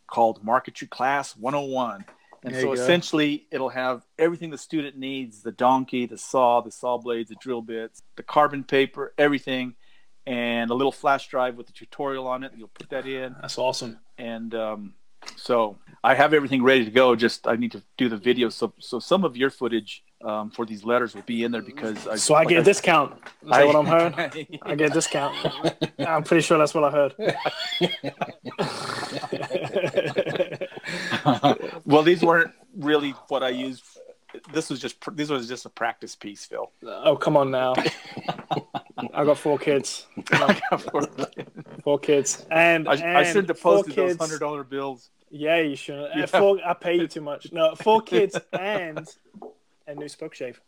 called 0.06 0.44
Marquetry 0.44 0.86
Class 0.86 1.34
101. 1.34 2.04
And 2.46 2.54
There 2.54 2.62
so 2.62 2.70
you 2.70 2.76
go. 2.76 2.82
essentially, 2.82 3.46
it'll 3.50 3.68
have 3.70 4.02
everything 4.18 4.50
the 4.50 4.58
student 4.58 4.96
needs: 4.96 5.42
the 5.42 5.50
donkey, 5.52 6.06
the 6.06 6.16
saw, 6.16 6.60
the 6.60 6.70
saw 6.70 6.96
blades, 6.96 7.28
the 7.28 7.34
drill 7.36 7.60
bits, 7.60 8.02
the 8.16 8.22
carbon 8.22 8.62
paper, 8.62 9.12
everything, 9.18 9.74
and 10.26 10.70
a 10.70 10.74
little 10.74 10.92
flash 10.92 11.26
drive 11.28 11.56
with 11.56 11.66
the 11.66 11.72
tutorial 11.72 12.26
on 12.28 12.44
it. 12.44 12.52
You'll 12.56 12.68
put 12.68 12.88
that 12.90 13.04
in, 13.06 13.34
That's 13.40 13.58
awesome. 13.58 13.98
and 14.16 14.54
um, 14.54 14.94
so 15.34 15.76
I 16.04 16.14
have 16.14 16.32
everything 16.32 16.62
ready 16.62 16.84
to 16.84 16.90
go. 16.92 17.16
Just 17.16 17.48
I 17.48 17.56
need 17.56 17.72
to 17.72 17.82
do 17.96 18.08
the 18.08 18.16
video. 18.16 18.48
So 18.48 18.72
so 18.78 19.00
some 19.00 19.24
of 19.24 19.36
your 19.36 19.50
footage 19.50 20.04
um, 20.24 20.50
for 20.50 20.64
these 20.64 20.84
letters 20.84 21.16
will 21.16 21.22
be 21.22 21.42
in 21.42 21.50
there 21.50 21.62
because 21.62 22.06
I, 22.06 22.14
So 22.14 22.34
I 22.34 22.38
like 22.40 22.48
get 22.48 22.60
a 22.60 22.64
discount. 22.64 23.14
Is 23.42 23.50
that 23.50 23.66
what 23.66 23.74
I'm 23.76 23.86
hearing? 23.86 24.12
heard? 24.12 24.46
I 24.62 24.74
get 24.76 24.90
a 24.92 24.94
discount. 24.94 25.34
I'm 25.98 26.22
pretty 26.22 26.42
sure 26.42 26.58
that's 26.58 26.74
what 26.74 26.84
I 26.84 26.90
heard. 26.92 27.14
well, 31.84 32.02
these 32.02 32.22
weren't 32.22 32.52
really 32.76 33.10
what 33.28 33.42
I 33.42 33.50
used. 33.50 33.84
This 34.52 34.68
was 34.70 34.80
just 34.80 34.96
this 35.16 35.28
was 35.30 35.48
just 35.48 35.64
a 35.66 35.70
practice 35.70 36.14
piece, 36.14 36.44
Phil. 36.44 36.70
oh 36.84 37.16
come 37.16 37.36
on 37.36 37.50
now. 37.50 37.74
I 39.14 39.24
got 39.24 39.38
four 39.38 39.58
kids. 39.58 40.06
Four 41.84 41.98
kids. 42.00 42.44
And 42.50 42.88
I, 42.88 43.20
I 43.20 43.22
should 43.22 43.48
have 43.48 43.60
posted 43.60 43.94
those 43.94 44.16
hundred 44.16 44.40
dollar 44.40 44.64
bills. 44.64 45.10
Yeah, 45.30 45.60
you 45.60 45.76
shouldn't. 45.76 46.06
Uh, 46.06 46.18
Yeah. 46.18 46.26
Four, 46.26 46.58
I 46.66 46.74
pay 46.74 46.96
you 46.96 47.06
too 47.06 47.20
much. 47.20 47.52
No, 47.52 47.74
four 47.76 48.02
kids 48.02 48.36
and 48.52 49.06
a 49.86 49.94
new 49.94 50.08
spoke 50.08 50.34
shave. 50.34 50.60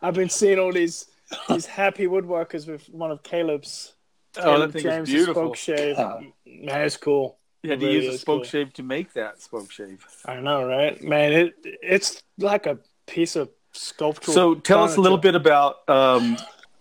I've 0.02 0.14
been 0.14 0.30
seeing 0.30 0.60
all 0.60 0.72
these 0.72 1.08
these 1.50 1.66
happy 1.66 2.06
woodworkers 2.08 2.68
with 2.68 2.88
one 2.90 3.12
of 3.12 3.24
Caleb's. 3.24 3.94
oh, 4.38 4.42
Caleb 4.44 4.72
that 4.72 4.82
thing 4.82 4.92
is 4.92 4.96
James' 4.96 5.10
beautiful. 5.10 5.44
spoke 5.44 5.56
shave. 5.56 5.98
Uh, 5.98 6.20
Man, 6.46 6.82
it's 6.82 6.98
cool. 6.98 7.38
You 7.64 7.72
had 7.72 7.80
to 7.82 7.86
Really 7.88 7.98
use 7.98 8.06
a 8.08 8.16
is 8.16 8.22
spoke 8.22 8.40
cool. 8.42 8.44
shave 8.46 8.74
to 8.74 8.84
make 8.84 9.14
that 9.14 9.42
spoke 9.42 9.70
shave. 9.72 10.06
I 10.26 10.40
know, 10.40 10.66
right? 10.66 11.02
Man, 11.04 11.34
it 11.34 11.54
it's 11.64 12.24
like 12.38 12.66
a 12.66 12.80
piece 13.06 13.36
of 13.36 13.50
sculptural. 13.74 14.34
So 14.34 14.56
tell 14.56 14.84
us 14.84 14.96
a 14.96 15.02
little 15.02 15.18
bit 15.18 15.36
about 15.36 15.88
um, 15.90 16.38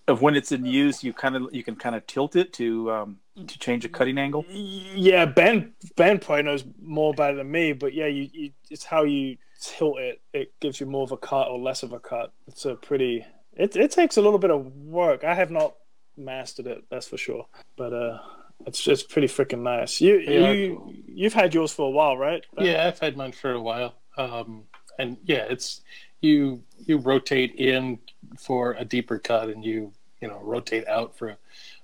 of 0.06 0.22
when 0.22 0.36
it's 0.36 0.52
in 0.52 0.64
use. 0.64 1.02
You 1.02 1.12
kind 1.12 1.34
of 1.36 1.48
you 1.52 1.64
can 1.64 1.74
kind 1.76 1.94
of 1.96 2.06
tilt 2.06 2.36
it 2.36 2.52
to 2.54 2.92
um, 2.92 3.18
to 3.46 3.58
change 3.58 3.84
a 3.84 3.88
cutting 3.88 4.18
angle. 4.18 4.44
Yeah, 4.48 5.24
Ben 5.26 5.72
Ben 5.96 6.18
probably 6.20 6.44
knows 6.44 6.64
more 6.80 7.10
about 7.12 7.34
it 7.34 7.36
than 7.38 7.50
me, 7.50 7.72
but 7.72 7.92
yeah, 7.92 8.06
you, 8.06 8.28
you 8.32 8.50
it's 8.70 8.84
how 8.84 9.02
you 9.02 9.36
tilt 9.60 9.98
it. 9.98 10.20
It 10.32 10.52
gives 10.60 10.78
you 10.78 10.86
more 10.86 11.02
of 11.02 11.10
a 11.10 11.16
cut 11.16 11.48
or 11.48 11.58
less 11.58 11.82
of 11.82 11.92
a 11.92 11.98
cut. 11.98 12.32
It's 12.46 12.64
a 12.66 12.76
pretty. 12.76 13.26
It 13.58 13.76
it 13.76 13.90
takes 13.90 14.16
a 14.16 14.22
little 14.22 14.38
bit 14.38 14.50
of 14.50 14.64
work. 14.76 15.24
I 15.24 15.34
have 15.34 15.50
not 15.50 15.74
mastered 16.16 16.66
it, 16.66 16.84
that's 16.90 17.08
for 17.08 17.16
sure. 17.18 17.46
But 17.76 17.92
uh, 17.92 18.18
it's 18.66 18.86
it's 18.86 19.02
pretty 19.02 19.28
freaking 19.28 19.62
nice. 19.62 20.00
You 20.00 20.18
Yeah. 20.18 20.52
you 20.52 20.94
you've 21.06 21.34
had 21.34 21.52
yours 21.54 21.72
for 21.72 21.86
a 21.86 21.90
while, 21.90 22.16
right? 22.16 22.44
Ben? 22.54 22.66
Yeah, 22.66 22.86
I've 22.86 22.98
had 22.98 23.16
mine 23.16 23.32
for 23.32 23.52
a 23.52 23.60
while. 23.60 23.94
Um, 24.16 24.64
and 24.98 25.16
yeah, 25.24 25.44
it's 25.50 25.80
you 26.20 26.62
you 26.86 26.98
rotate 26.98 27.54
in 27.56 27.98
for 28.38 28.72
a 28.78 28.84
deeper 28.84 29.18
cut, 29.18 29.48
and 29.48 29.64
you 29.64 29.92
you 30.20 30.28
know 30.28 30.40
rotate 30.42 30.86
out 30.88 31.16
for 31.16 31.28
a, 31.30 31.36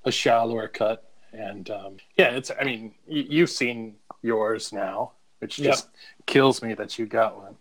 a 0.04 0.10
shallower 0.12 0.68
cut. 0.68 1.10
And 1.32 1.68
um, 1.70 1.96
yeah, 2.16 2.30
it's 2.30 2.50
I 2.58 2.64
mean 2.64 2.94
you, 3.08 3.24
you've 3.28 3.50
seen 3.50 3.96
yours 4.22 4.72
now, 4.72 5.12
which 5.40 5.58
Yep. 5.58 5.66
just 5.72 5.88
kills 6.26 6.62
me 6.62 6.74
that 6.74 6.98
you 6.98 7.06
got 7.06 7.36
one. 7.36 7.56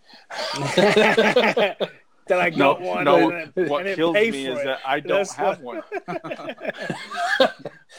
that 2.27 2.39
I 2.41 2.49
No, 2.49 2.73
one. 2.75 3.03
no. 3.03 3.29
and 3.31 3.51
it- 3.55 3.69
What 3.69 3.81
and 3.81 3.89
it 3.89 3.95
kills 3.95 4.15
paid 4.15 4.33
me 4.33 4.47
is 4.47 4.59
it. 4.59 4.63
that 4.65 4.79
I 4.85 4.99
don't 4.99 5.17
That's 5.19 5.33
have 5.33 5.59
what- 5.61 5.83
one. 6.07 6.07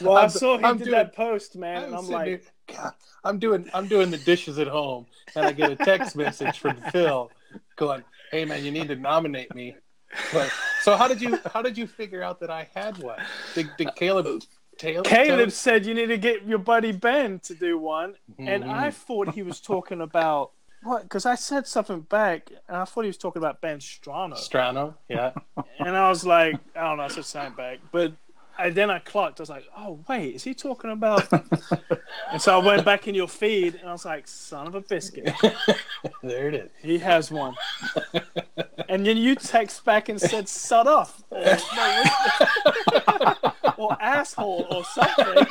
Well, 0.01 0.17
I 0.17 0.21
I'm- 0.21 0.29
saw 0.29 0.57
he 0.57 0.63
I'm 0.65 0.77
did 0.77 0.85
doing- 0.85 0.95
that 0.97 1.15
post, 1.15 1.55
man, 1.55 1.83
and 1.85 1.95
I'm 1.95 2.07
like, 2.09 2.27
here- 2.27 2.41
God, 2.67 2.93
I'm 3.23 3.39
doing 3.39 3.69
I'm 3.73 3.87
doing 3.87 4.11
the 4.11 4.17
dishes 4.17 4.59
at 4.59 4.67
home, 4.67 5.05
and 5.35 5.45
I 5.45 5.51
get 5.53 5.71
a 5.71 5.75
text 5.77 6.15
message 6.23 6.59
from 6.59 6.75
Phil 6.91 7.31
going, 7.77 8.03
"Hey 8.31 8.43
man, 8.45 8.65
you 8.65 8.71
need 8.71 8.87
to 8.89 8.95
nominate 8.95 9.53
me." 9.55 9.75
But 10.33 10.51
so 10.81 10.95
how 10.97 11.07
did 11.07 11.21
you 11.21 11.39
how 11.53 11.61
did 11.61 11.77
you 11.77 11.87
figure 11.87 12.21
out 12.23 12.39
that 12.41 12.49
I 12.49 12.67
had 12.75 12.97
one? 12.97 13.19
Did, 13.53 13.69
did 13.77 13.95
Caleb 13.95 14.41
Taylor? 14.77 15.03
Caleb 15.03 15.51
said 15.51 15.85
you 15.85 15.93
need 15.93 16.07
to 16.07 16.17
get 16.17 16.43
your 16.45 16.57
buddy 16.59 16.91
Ben 16.91 17.39
to 17.41 17.53
do 17.55 17.77
one, 17.77 18.15
and 18.37 18.63
Mhm. 18.65 18.69
I 18.73 18.91
thought 18.91 19.33
he 19.33 19.43
was 19.43 19.61
talking 19.61 20.01
about 20.01 20.51
what? 20.85 21.03
Because 21.03 21.25
I 21.25 21.35
said 21.35 21.67
something 21.67 22.01
back, 22.01 22.51
and 22.67 22.77
I 22.77 22.85
thought 22.85 23.01
he 23.01 23.07
was 23.07 23.17
talking 23.17 23.41
about 23.41 23.59
Ben 23.59 23.79
Strano, 23.79 24.35
Strano, 24.35 24.93
yeah. 25.09 25.31
and 25.79 25.97
I 25.97 26.09
was 26.09 26.25
like, 26.25 26.55
I 26.75 26.83
don't 26.83 26.97
know, 26.97 27.03
I 27.03 27.07
said 27.07 27.25
something 27.25 27.55
back, 27.55 27.79
but 27.91 28.13
I, 28.57 28.69
then 28.69 28.89
I 28.89 28.99
clocked. 28.99 29.39
I 29.39 29.43
was 29.43 29.49
like, 29.49 29.67
oh 29.77 29.99
wait, 30.07 30.35
is 30.35 30.43
he 30.43 30.53
talking 30.53 30.91
about? 30.91 31.27
and 32.31 32.41
so 32.41 32.59
I 32.59 32.65
went 32.65 32.85
back 32.85 33.07
in 33.07 33.15
your 33.15 33.27
feed, 33.27 33.75
and 33.75 33.89
I 33.89 33.91
was 33.91 34.05
like, 34.05 34.27
son 34.27 34.67
of 34.67 34.75
a 34.75 34.81
biscuit, 34.81 35.33
there 36.23 36.47
it 36.49 36.55
is. 36.55 36.69
he 36.81 36.97
has 36.99 37.31
one. 37.31 37.55
and 38.89 39.05
then 39.05 39.17
you 39.17 39.35
text 39.35 39.83
back 39.85 40.09
and 40.09 40.19
said, 40.19 40.47
"Sut 40.47 40.87
off," 40.87 41.23
or, 41.29 41.43
or 43.77 43.97
asshole, 44.01 44.65
or 44.69 44.83
something. 44.85 45.45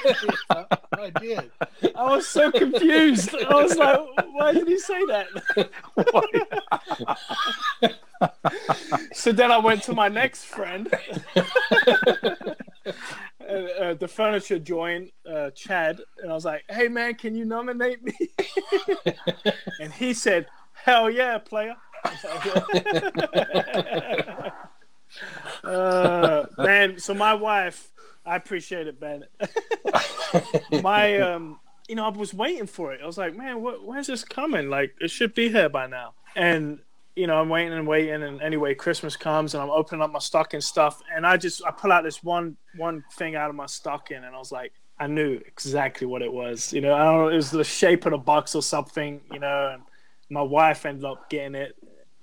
I 0.50 1.10
did. 1.20 1.50
I 1.94 2.04
was 2.04 2.26
so 2.26 2.50
confused. 2.50 3.34
I 3.34 3.54
was 3.54 3.76
like, 3.76 4.00
why 4.32 4.52
did 4.52 4.66
he 4.66 4.78
say 4.78 5.00
that? 5.06 5.26
so 9.12 9.32
then 9.32 9.52
I 9.52 9.58
went 9.58 9.82
to 9.84 9.92
my 9.92 10.08
next 10.08 10.44
friend, 10.44 10.92
uh, 12.87 13.53
uh, 13.53 13.94
the 13.94 14.09
furniture 14.09 14.59
joint, 14.59 15.12
uh, 15.29 15.51
Chad, 15.51 16.01
and 16.23 16.31
I 16.31 16.35
was 16.35 16.44
like, 16.44 16.64
hey 16.68 16.88
man, 16.88 17.14
can 17.14 17.35
you 17.35 17.44
nominate 17.44 18.03
me? 18.03 18.14
and 19.81 19.92
he 19.92 20.14
said, 20.14 20.47
hell 20.73 21.11
yeah, 21.11 21.38
player. 21.38 21.77
uh, 25.64 26.44
man, 26.59 26.99
so 26.99 27.14
my 27.14 27.35
wife, 27.35 27.90
I 28.27 28.37
appreciate 28.37 28.87
it, 28.87 29.01
Ben. 29.01 29.25
my 30.83 31.18
um 31.20 31.59
you 31.88 31.94
know 31.94 32.05
i 32.05 32.09
was 32.09 32.35
waiting 32.35 32.66
for 32.66 32.92
it 32.92 33.01
i 33.03 33.07
was 33.07 33.18
like 33.18 33.37
man 33.37 33.62
what, 33.62 33.85
where's 33.85 34.07
this 34.07 34.25
coming 34.25 34.68
like 34.68 34.94
it 35.01 35.11
should 35.11 35.35
be 35.35 35.49
here 35.49 35.68
by 35.68 35.87
now 35.87 36.14
and 36.35 36.81
you 37.16 37.27
know 37.27 37.37
i'm 37.40 37.48
waiting 37.48 37.72
and 37.72 37.87
waiting 37.87 38.22
and 38.22 38.42
anyway 38.42 38.74
christmas 38.74 39.16
comes 39.16 39.55
and 39.55 39.62
i'm 39.62 39.70
opening 39.70 40.03
up 40.03 40.11
my 40.11 40.18
stocking 40.18 40.61
stuff 40.61 41.00
and 41.14 41.27
i 41.27 41.37
just 41.37 41.64
i 41.64 41.70
pull 41.70 41.92
out 41.92 42.03
this 42.05 42.22
one 42.22 42.57
one 42.77 43.05
thing 43.12 43.37
out 43.37 43.50
of 43.50 43.57
my 43.57 43.66
stocking 43.66 44.16
and 44.16 44.35
i 44.35 44.38
was 44.38 44.50
like 44.53 44.72
I 44.98 45.07
knew 45.09 45.40
exactly 45.46 46.07
what 46.07 46.22
it 46.22 46.33
was. 46.33 46.72
You 46.72 46.81
know, 46.81 46.94
I 46.94 47.05
don't 47.05 47.18
know, 47.18 47.29
it 47.29 47.37
was 47.37 47.50
the 47.50 47.64
shape 47.64 48.07
of 48.07 48.12
the 48.12 48.18
box 48.18 48.55
or 48.55 48.62
something. 48.62 49.20
You 49.33 49.40
know, 49.40 49.70
and 49.74 49.83
my 50.31 50.42
wife 50.42 50.87
ended 50.87 51.05
up 51.05 51.29
getting 51.29 51.55
it 51.55 51.74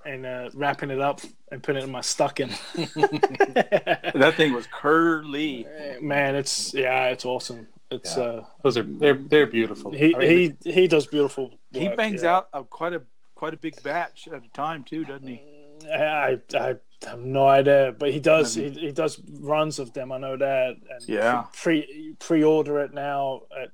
and 0.06 0.26
uh, 0.26 0.50
wrapping 0.54 0.90
it 0.90 1.00
up 1.02 1.22
and 1.52 1.62
putting 1.62 1.82
it 1.82 1.86
in 1.86 1.92
my 1.92 2.02
stocking. 2.02 2.50
that 2.76 4.34
thing 4.38 4.54
was 4.54 4.68
curly. 4.68 5.68
Man, 6.02 6.36
it's 6.36 6.74
yeah, 6.74 7.08
it's 7.08 7.26
awesome. 7.26 7.68
It's 7.92 8.16
Yeah. 8.16 8.24
uh, 8.24 8.46
Those 8.64 8.78
are 8.78 8.84
they're 8.84 9.16
they're 9.16 9.48
beautiful. 9.48 9.92
he 9.92 10.16
I 10.16 10.20
mean, 10.20 10.58
he 10.64 10.72
he 10.72 10.88
does 10.88 11.08
beautiful. 11.08 11.52
He 11.74 11.90
bangs 11.90 12.24
yeah. 12.24 12.38
out 12.38 12.50
a, 12.54 12.64
quite 12.64 12.94
a 12.94 13.02
quite 13.42 13.56
a 13.56 13.58
big 13.58 13.82
batch 13.82 14.28
at 14.28 14.44
a 14.44 14.48
time 14.54 14.84
too, 14.84 15.04
doesn't 15.04 15.28
he? 15.28 15.42
I 15.92 16.40
I 16.54 16.76
have 17.08 17.20
no 17.20 17.48
idea, 17.48 17.92
but 17.98 18.12
he 18.12 18.20
does 18.20 18.54
he, 18.54 18.70
he 18.70 18.92
does 18.92 19.20
runs 19.40 19.80
of 19.80 19.94
them. 19.94 20.12
I 20.12 20.20
know 20.20 20.38
that. 20.38 20.76
And 20.92 21.10
Yeah. 21.10 21.46
Pre 21.64 22.14
pre 22.20 22.44
order 22.44 22.80
it 22.82 22.94
now 22.94 23.42
at 23.60 23.72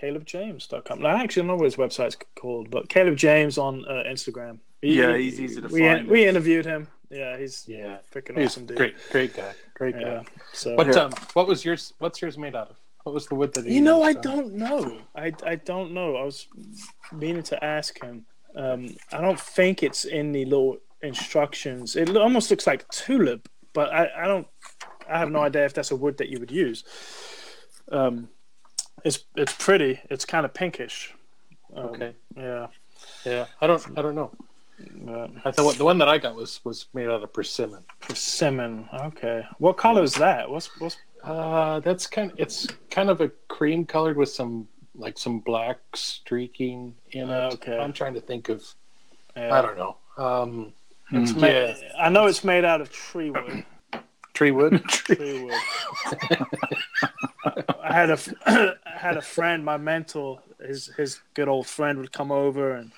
CalebJames.com. 0.00 1.04
I 1.04 1.22
actually 1.22 1.42
don't 1.42 1.48
know 1.48 1.56
what 1.56 1.66
his 1.66 1.76
website's 1.76 2.16
called, 2.40 2.70
but 2.70 2.88
Caleb 2.88 3.16
James 3.16 3.58
on 3.58 3.84
uh, 3.86 4.02
Instagram. 4.14 4.60
He- 4.80 4.98
Yeah, 4.98 5.14
he's 5.18 5.38
easy 5.38 5.60
to 5.60 5.68
we, 5.68 5.80
find. 5.80 6.08
We 6.08 6.26
interviewed 6.26 6.64
him. 6.64 6.88
Yeah, 7.10 7.36
he's 7.36 7.68
yeah, 7.68 7.98
freaking 8.10 8.38
he's 8.38 8.46
awesome 8.52 8.64
dude. 8.64 8.78
great, 8.78 8.94
great 9.10 9.36
guy, 9.36 9.52
great 9.74 9.94
guy. 9.94 10.00
Yeah. 10.00 10.22
So 10.54 10.74
What 10.74 10.96
um, 10.96 11.12
what 11.34 11.46
was 11.46 11.62
yours? 11.66 11.92
What's 11.98 12.22
yours 12.22 12.38
made 12.38 12.56
out 12.56 12.70
of? 12.70 12.76
What 13.04 13.12
was 13.12 13.26
the 13.26 13.34
wood 13.34 13.52
that 13.52 13.66
he 13.66 13.74
You 13.74 13.82
know, 13.82 14.02
I 14.02 14.10
used 14.10 14.22
don't 14.22 14.54
know. 14.54 14.96
I, 15.14 15.34
I 15.44 15.56
don't 15.56 15.92
know. 15.92 16.16
I 16.16 16.24
was 16.24 16.48
meaning 17.12 17.42
to 17.52 17.62
ask 17.62 18.02
him. 18.02 18.24
Um, 18.54 18.94
I 19.12 19.20
don't 19.20 19.40
think 19.40 19.82
it's 19.82 20.04
in 20.04 20.32
the 20.32 20.44
little 20.44 20.78
instructions. 21.02 21.96
It 21.96 22.14
almost 22.16 22.50
looks 22.50 22.66
like 22.66 22.88
tulip, 22.90 23.48
but 23.72 23.92
I, 23.92 24.08
I 24.24 24.26
don't. 24.26 24.46
I 25.08 25.18
have 25.18 25.30
no 25.30 25.40
idea 25.40 25.64
if 25.64 25.74
that's 25.74 25.90
a 25.90 25.96
wood 25.96 26.16
that 26.18 26.28
you 26.28 26.38
would 26.38 26.50
use. 26.50 26.84
Um, 27.90 28.28
it's 29.04 29.24
it's 29.36 29.52
pretty. 29.54 30.00
It's 30.10 30.24
kind 30.24 30.44
of 30.44 30.54
pinkish. 30.54 31.14
Um, 31.74 31.86
Okay, 31.86 32.14
Yeah. 32.36 32.66
yeah, 33.24 33.46
I 33.60 33.66
don't 33.66 33.84
I 33.98 34.02
don't 34.02 34.14
know. 34.14 34.30
But 35.04 35.30
I 35.44 35.50
thought 35.52 35.76
the 35.76 35.84
one 35.84 35.98
that 35.98 36.08
I 36.08 36.18
got 36.18 36.34
was 36.34 36.60
was 36.64 36.86
made 36.92 37.08
out 37.08 37.22
of 37.22 37.32
persimmon. 37.32 37.82
persimmon. 38.00 38.88
Okay. 38.92 39.44
What 39.58 39.76
color 39.76 40.02
is 40.02 40.14
that? 40.14 40.50
What's 40.50 40.68
what's? 40.80 40.96
Uh, 41.22 41.80
that's 41.80 42.06
kind. 42.06 42.32
It's 42.36 42.66
kind 42.90 43.08
of 43.08 43.20
a 43.20 43.28
cream 43.48 43.84
colored 43.86 44.16
with 44.16 44.28
some 44.28 44.68
like 44.94 45.16
some 45.18 45.40
black 45.40 45.78
streaking 45.94 46.94
in 47.10 47.30
it. 47.30 47.32
Uh, 47.32 47.50
okay. 47.54 47.78
I'm 47.78 47.92
trying 47.92 48.14
to 48.14 48.20
think 48.20 48.48
of. 48.48 48.62
Uh, 49.36 49.48
I 49.50 49.62
don't 49.62 49.76
know. 49.78 49.96
Um, 50.18 50.72
It's 51.10 51.32
Mm. 51.32 51.40
ma- 51.40 51.46
Yeah. 51.46 51.74
I 51.98 52.08
know 52.08 52.26
it's 52.26 52.44
made 52.44 52.64
out 52.64 52.80
of 52.80 52.90
tree 52.90 53.30
wood. 53.30 53.64
tree 54.34 54.50
wood. 54.50 54.82
Tree 54.88 55.42
wood. 55.44 55.54
I 57.82 57.92
had 57.92 58.10
a 58.10 58.18
I 58.86 58.98
had 58.98 59.16
a 59.16 59.22
friend, 59.22 59.64
my 59.64 59.76
mentor, 59.76 60.40
his 60.64 60.86
his 60.96 61.20
good 61.34 61.48
old 61.48 61.66
friend 61.66 61.98
would 61.98 62.12
come 62.12 62.30
over 62.32 62.72
and 62.72 62.92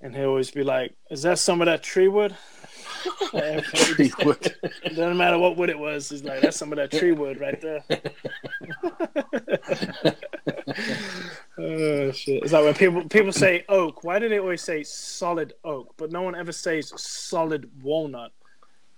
and 0.00 0.14
he'd 0.14 0.24
always 0.24 0.50
be 0.50 0.62
like, 0.62 0.94
"Is 1.10 1.22
that 1.22 1.38
some 1.38 1.60
of 1.60 1.66
that 1.66 1.82
tree 1.82 2.08
wood?" 2.08 2.36
tree 3.62 4.12
wood. 4.24 4.54
Doesn't 4.84 5.16
matter 5.16 5.38
what 5.38 5.56
wood 5.56 5.70
it 5.70 5.78
was. 5.78 6.08
He's 6.08 6.24
like, 6.24 6.40
"That's 6.40 6.56
some 6.56 6.72
of 6.72 6.78
that 6.78 6.90
tree 6.90 7.12
wood 7.12 7.40
right 7.40 7.60
there." 7.60 7.84
oh 11.58 12.12
shit! 12.12 12.42
It's 12.42 12.52
like 12.52 12.64
when 12.64 12.74
people 12.74 13.08
people 13.08 13.32
say 13.32 13.64
oak. 13.68 14.04
Why 14.04 14.18
do 14.18 14.28
they 14.28 14.38
always 14.38 14.62
say 14.62 14.82
solid 14.82 15.54
oak, 15.64 15.94
but 15.96 16.12
no 16.12 16.22
one 16.22 16.34
ever 16.34 16.52
says 16.52 16.92
solid 16.96 17.70
walnut 17.82 18.32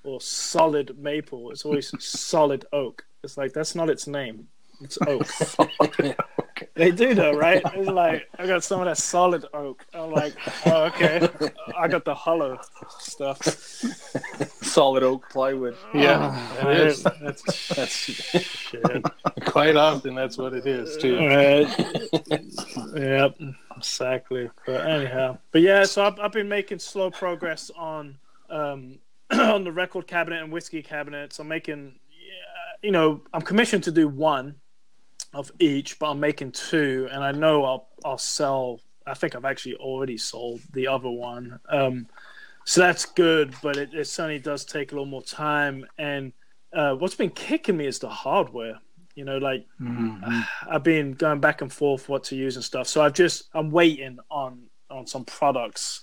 or 0.04 0.20
solid 0.20 0.98
maple? 0.98 1.50
It's 1.50 1.64
always 1.64 1.92
solid 2.04 2.64
oak. 2.72 3.04
It's 3.22 3.36
like 3.36 3.52
that's 3.52 3.74
not 3.74 3.90
its 3.90 4.06
name. 4.06 4.48
It's 4.80 4.98
oak. 5.06 5.26
They 6.74 6.90
do 6.90 7.14
though, 7.14 7.32
right? 7.32 7.62
It's 7.74 7.88
like 7.90 8.28
I 8.38 8.46
got 8.46 8.62
some 8.64 8.80
of 8.80 8.86
that 8.86 8.98
solid 8.98 9.44
oak. 9.54 9.84
I'm 9.94 10.10
like, 10.12 10.34
oh 10.66 10.84
okay. 10.84 11.28
I 11.76 11.88
got 11.88 12.04
the 12.04 12.14
hollow 12.14 12.58
stuff. 12.98 13.42
Solid 14.62 15.02
oak 15.02 15.28
plywood. 15.30 15.76
yeah, 15.94 16.58
Oh, 16.62 16.70
it 16.70 16.78
is. 16.78 17.02
That's, 17.02 17.68
That's 17.68 17.90
shit. 17.92 19.02
quite 19.46 19.76
often 19.76 20.14
that's 20.14 20.36
what 20.38 20.52
it 20.52 20.66
is 20.66 20.96
too. 20.98 21.16
Right. 21.18 21.68
yep. 22.94 23.36
Exactly. 23.76 24.50
But 24.66 24.86
anyhow, 24.86 25.38
but 25.52 25.62
yeah. 25.62 25.84
So 25.84 26.04
I've, 26.04 26.18
I've 26.20 26.32
been 26.32 26.48
making 26.48 26.78
slow 26.80 27.10
progress 27.10 27.70
on 27.76 28.18
um 28.50 28.98
on 29.30 29.64
the 29.64 29.72
record 29.72 30.06
cabinet 30.06 30.42
and 30.42 30.52
whiskey 30.52 30.82
cabinets. 30.82 31.38
I'm 31.38 31.48
making, 31.48 31.98
you 32.82 32.90
know, 32.90 33.22
I'm 33.32 33.42
commissioned 33.42 33.84
to 33.84 33.92
do 33.92 34.08
one 34.08 34.56
of 35.34 35.52
each, 35.58 35.98
but 35.98 36.10
I'm 36.10 36.20
making 36.20 36.52
two, 36.52 37.08
and 37.10 37.22
I 37.22 37.32
know 37.32 37.64
I'll 37.64 37.88
I'll 38.04 38.18
sell. 38.18 38.80
I 39.06 39.14
think 39.14 39.34
I've 39.34 39.44
actually 39.44 39.76
already 39.76 40.18
sold 40.18 40.60
the 40.72 40.88
other 40.88 41.08
one. 41.08 41.60
Um, 41.68 42.06
so 42.64 42.82
that's 42.82 43.06
good, 43.06 43.54
but 43.62 43.76
it, 43.78 43.94
it 43.94 44.06
certainly 44.06 44.38
does 44.38 44.64
take 44.64 44.92
a 44.92 44.94
little 44.94 45.06
more 45.06 45.22
time. 45.22 45.86
And 45.96 46.32
uh, 46.72 46.94
what's 46.94 47.14
been 47.14 47.30
kicking 47.30 47.78
me 47.78 47.86
is 47.86 47.98
the 47.98 48.10
hardware. 48.10 48.78
You 49.14 49.24
know, 49.24 49.38
like 49.38 49.66
I've 50.70 50.82
been 50.82 51.12
going 51.12 51.40
back 51.40 51.62
and 51.62 51.72
forth 51.72 52.08
what 52.08 52.24
to 52.24 52.36
use 52.36 52.56
and 52.56 52.64
stuff. 52.64 52.86
So 52.86 53.02
I've 53.02 53.14
just 53.14 53.44
I'm 53.54 53.70
waiting 53.70 54.18
on 54.30 54.64
on 54.90 55.06
some 55.06 55.24
products. 55.24 56.02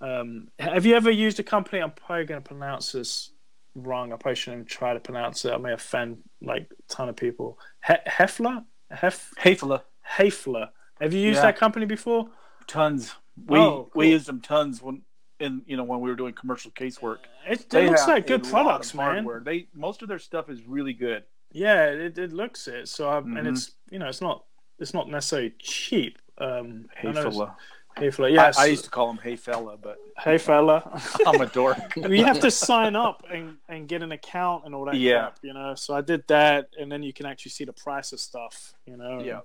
Um, 0.00 0.48
have 0.58 0.84
you 0.84 0.94
ever 0.94 1.10
used 1.10 1.40
a 1.40 1.42
company? 1.42 1.80
I'm 1.80 1.90
probably 1.90 2.26
going 2.26 2.42
to 2.42 2.46
pronounce 2.46 2.92
this 2.92 3.30
wrong. 3.76 4.12
I 4.12 4.16
probably 4.16 4.36
shouldn't 4.36 4.68
try 4.68 4.94
to 4.94 5.00
pronounce 5.00 5.44
it. 5.44 5.52
I 5.52 5.56
may 5.58 5.72
offend 5.72 6.18
like 6.42 6.70
a 6.72 6.92
ton 6.92 7.08
of 7.08 7.16
people. 7.16 7.58
He- 7.86 7.94
Hefler, 8.06 8.64
Hef 8.90 9.30
Hafela, 9.38 9.82
Hafler. 10.18 10.70
Have 11.00 11.12
you 11.12 11.20
used 11.20 11.36
Yeah. 11.36 11.42
that 11.42 11.56
company 11.56 11.86
before? 11.86 12.28
tons. 12.66 13.14
We 13.46 13.58
Oh, 13.58 13.90
we 13.94 14.10
used 14.10 14.26
them 14.26 14.40
tons 14.40 14.82
when 14.82 15.02
in 15.38 15.62
you 15.66 15.76
know 15.76 15.84
when 15.84 16.00
we 16.00 16.10
were 16.10 16.16
doing 16.16 16.32
commercial 16.32 16.70
casework. 16.72 17.18
It, 17.48 17.72
it 17.72 17.86
looks 17.90 18.08
like 18.08 18.26
good 18.26 18.42
products, 18.42 18.92
man. 18.94 19.06
hardware. 19.16 19.40
They 19.40 19.68
most 19.72 20.02
of 20.02 20.08
their 20.08 20.18
stuff 20.18 20.48
is 20.48 20.62
really 20.66 20.94
good. 20.94 21.22
Yeah, 21.52 21.84
it, 21.90 22.18
it 22.18 22.32
looks 22.32 22.66
it. 22.66 22.88
So 22.88 23.08
I, 23.08 23.18
and 23.18 23.46
it's 23.46 23.72
you 23.90 23.98
know 24.00 24.08
it's 24.08 24.20
not 24.20 24.44
it's 24.80 24.94
not 24.94 25.08
necessarily 25.08 25.54
cheap. 25.60 26.18
Um, 26.38 26.86
I 26.98 27.12
know 27.98 28.10
fella, 28.10 28.30
Yes. 28.30 28.58
I, 28.58 28.64
I 28.64 28.66
used 28.66 28.84
to 28.84 28.90
call 28.90 29.10
him 29.10 29.18
Hey 29.18 29.36
fella, 29.36 29.76
but 29.76 29.98
hey 30.18 30.38
fella. 30.38 31.00
I'm 31.26 31.40
a 31.40 31.46
dork. 31.46 31.78
you 31.96 32.24
have 32.24 32.40
to 32.40 32.50
sign 32.50 32.96
up 32.96 33.24
and, 33.30 33.56
and 33.68 33.88
get 33.88 34.02
an 34.02 34.12
account 34.12 34.64
and 34.66 34.74
all 34.74 34.84
that 34.86 34.96
Yeah. 34.96 35.20
crap, 35.20 35.38
you 35.42 35.52
know. 35.52 35.74
So 35.74 35.94
I 35.94 36.00
did 36.00 36.24
that, 36.28 36.68
and 36.78 36.90
then 36.90 37.02
you 37.02 37.12
can 37.12 37.26
actually 37.26 37.50
see 37.52 37.64
the 37.64 37.72
price 37.72 38.12
of 38.12 38.20
stuff, 38.20 38.74
you 38.86 38.96
know. 38.96 39.20
Yeah. 39.20 39.40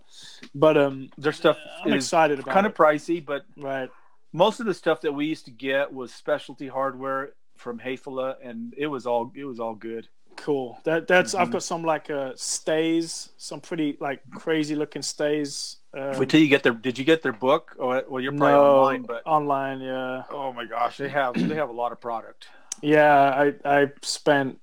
But 0.53 0.77
um, 0.77 1.09
Their 1.17 1.31
stuff 1.33 1.57
I'm 1.83 1.93
is 1.93 2.05
excited 2.05 2.39
about 2.39 2.53
kind 2.53 2.65
of 2.65 2.73
pricey, 2.73 3.23
but 3.23 3.45
right. 3.57 3.89
most 4.33 4.59
of 4.59 4.65
the 4.65 4.73
stuff 4.73 5.01
that 5.01 5.13
we 5.13 5.25
used 5.25 5.45
to 5.45 5.51
get 5.51 5.93
was 5.93 6.13
specialty 6.13 6.67
hardware 6.67 7.33
from 7.57 7.79
Hafele, 7.79 8.35
and 8.43 8.73
it 8.77 8.87
was 8.87 9.05
all 9.05 9.31
it 9.35 9.45
was 9.45 9.59
all 9.59 9.75
good. 9.75 10.07
Cool. 10.37 10.79
That 10.85 11.07
that's 11.07 11.35
I've 11.35 11.49
Mhm. 11.49 11.51
got 11.51 11.63
some 11.63 11.83
like 11.83 12.09
uh 12.09 12.33
stays, 12.35 13.29
some 13.37 13.61
pretty 13.61 13.97
like 13.99 14.21
crazy 14.33 14.75
looking 14.75 15.01
stays. 15.03 15.77
Um, 15.93 16.17
Wait 16.17 16.29
till 16.29 16.39
you 16.39 16.47
get 16.47 16.63
their. 16.63 16.73
Did 16.73 16.97
you 16.97 17.05
get 17.05 17.21
their 17.21 17.33
book? 17.33 17.75
Or 17.77 18.03
well, 18.09 18.21
you're 18.21 18.31
probably 18.31 18.53
no, 18.53 18.63
online, 18.79 19.03
but 19.03 19.21
online, 19.27 19.81
yeah, 19.81 20.23
oh 20.31 20.51
my 20.53 20.65
gosh, 20.65 20.97
they 20.97 21.09
have 21.09 21.35
they 21.35 21.55
have 21.55 21.69
a 21.69 21.73
lot 21.73 21.91
of 21.91 21.99
product. 22.01 22.47
yeah. 22.81 23.51
I 23.65 23.81
I 23.81 23.91
spent 24.01 24.59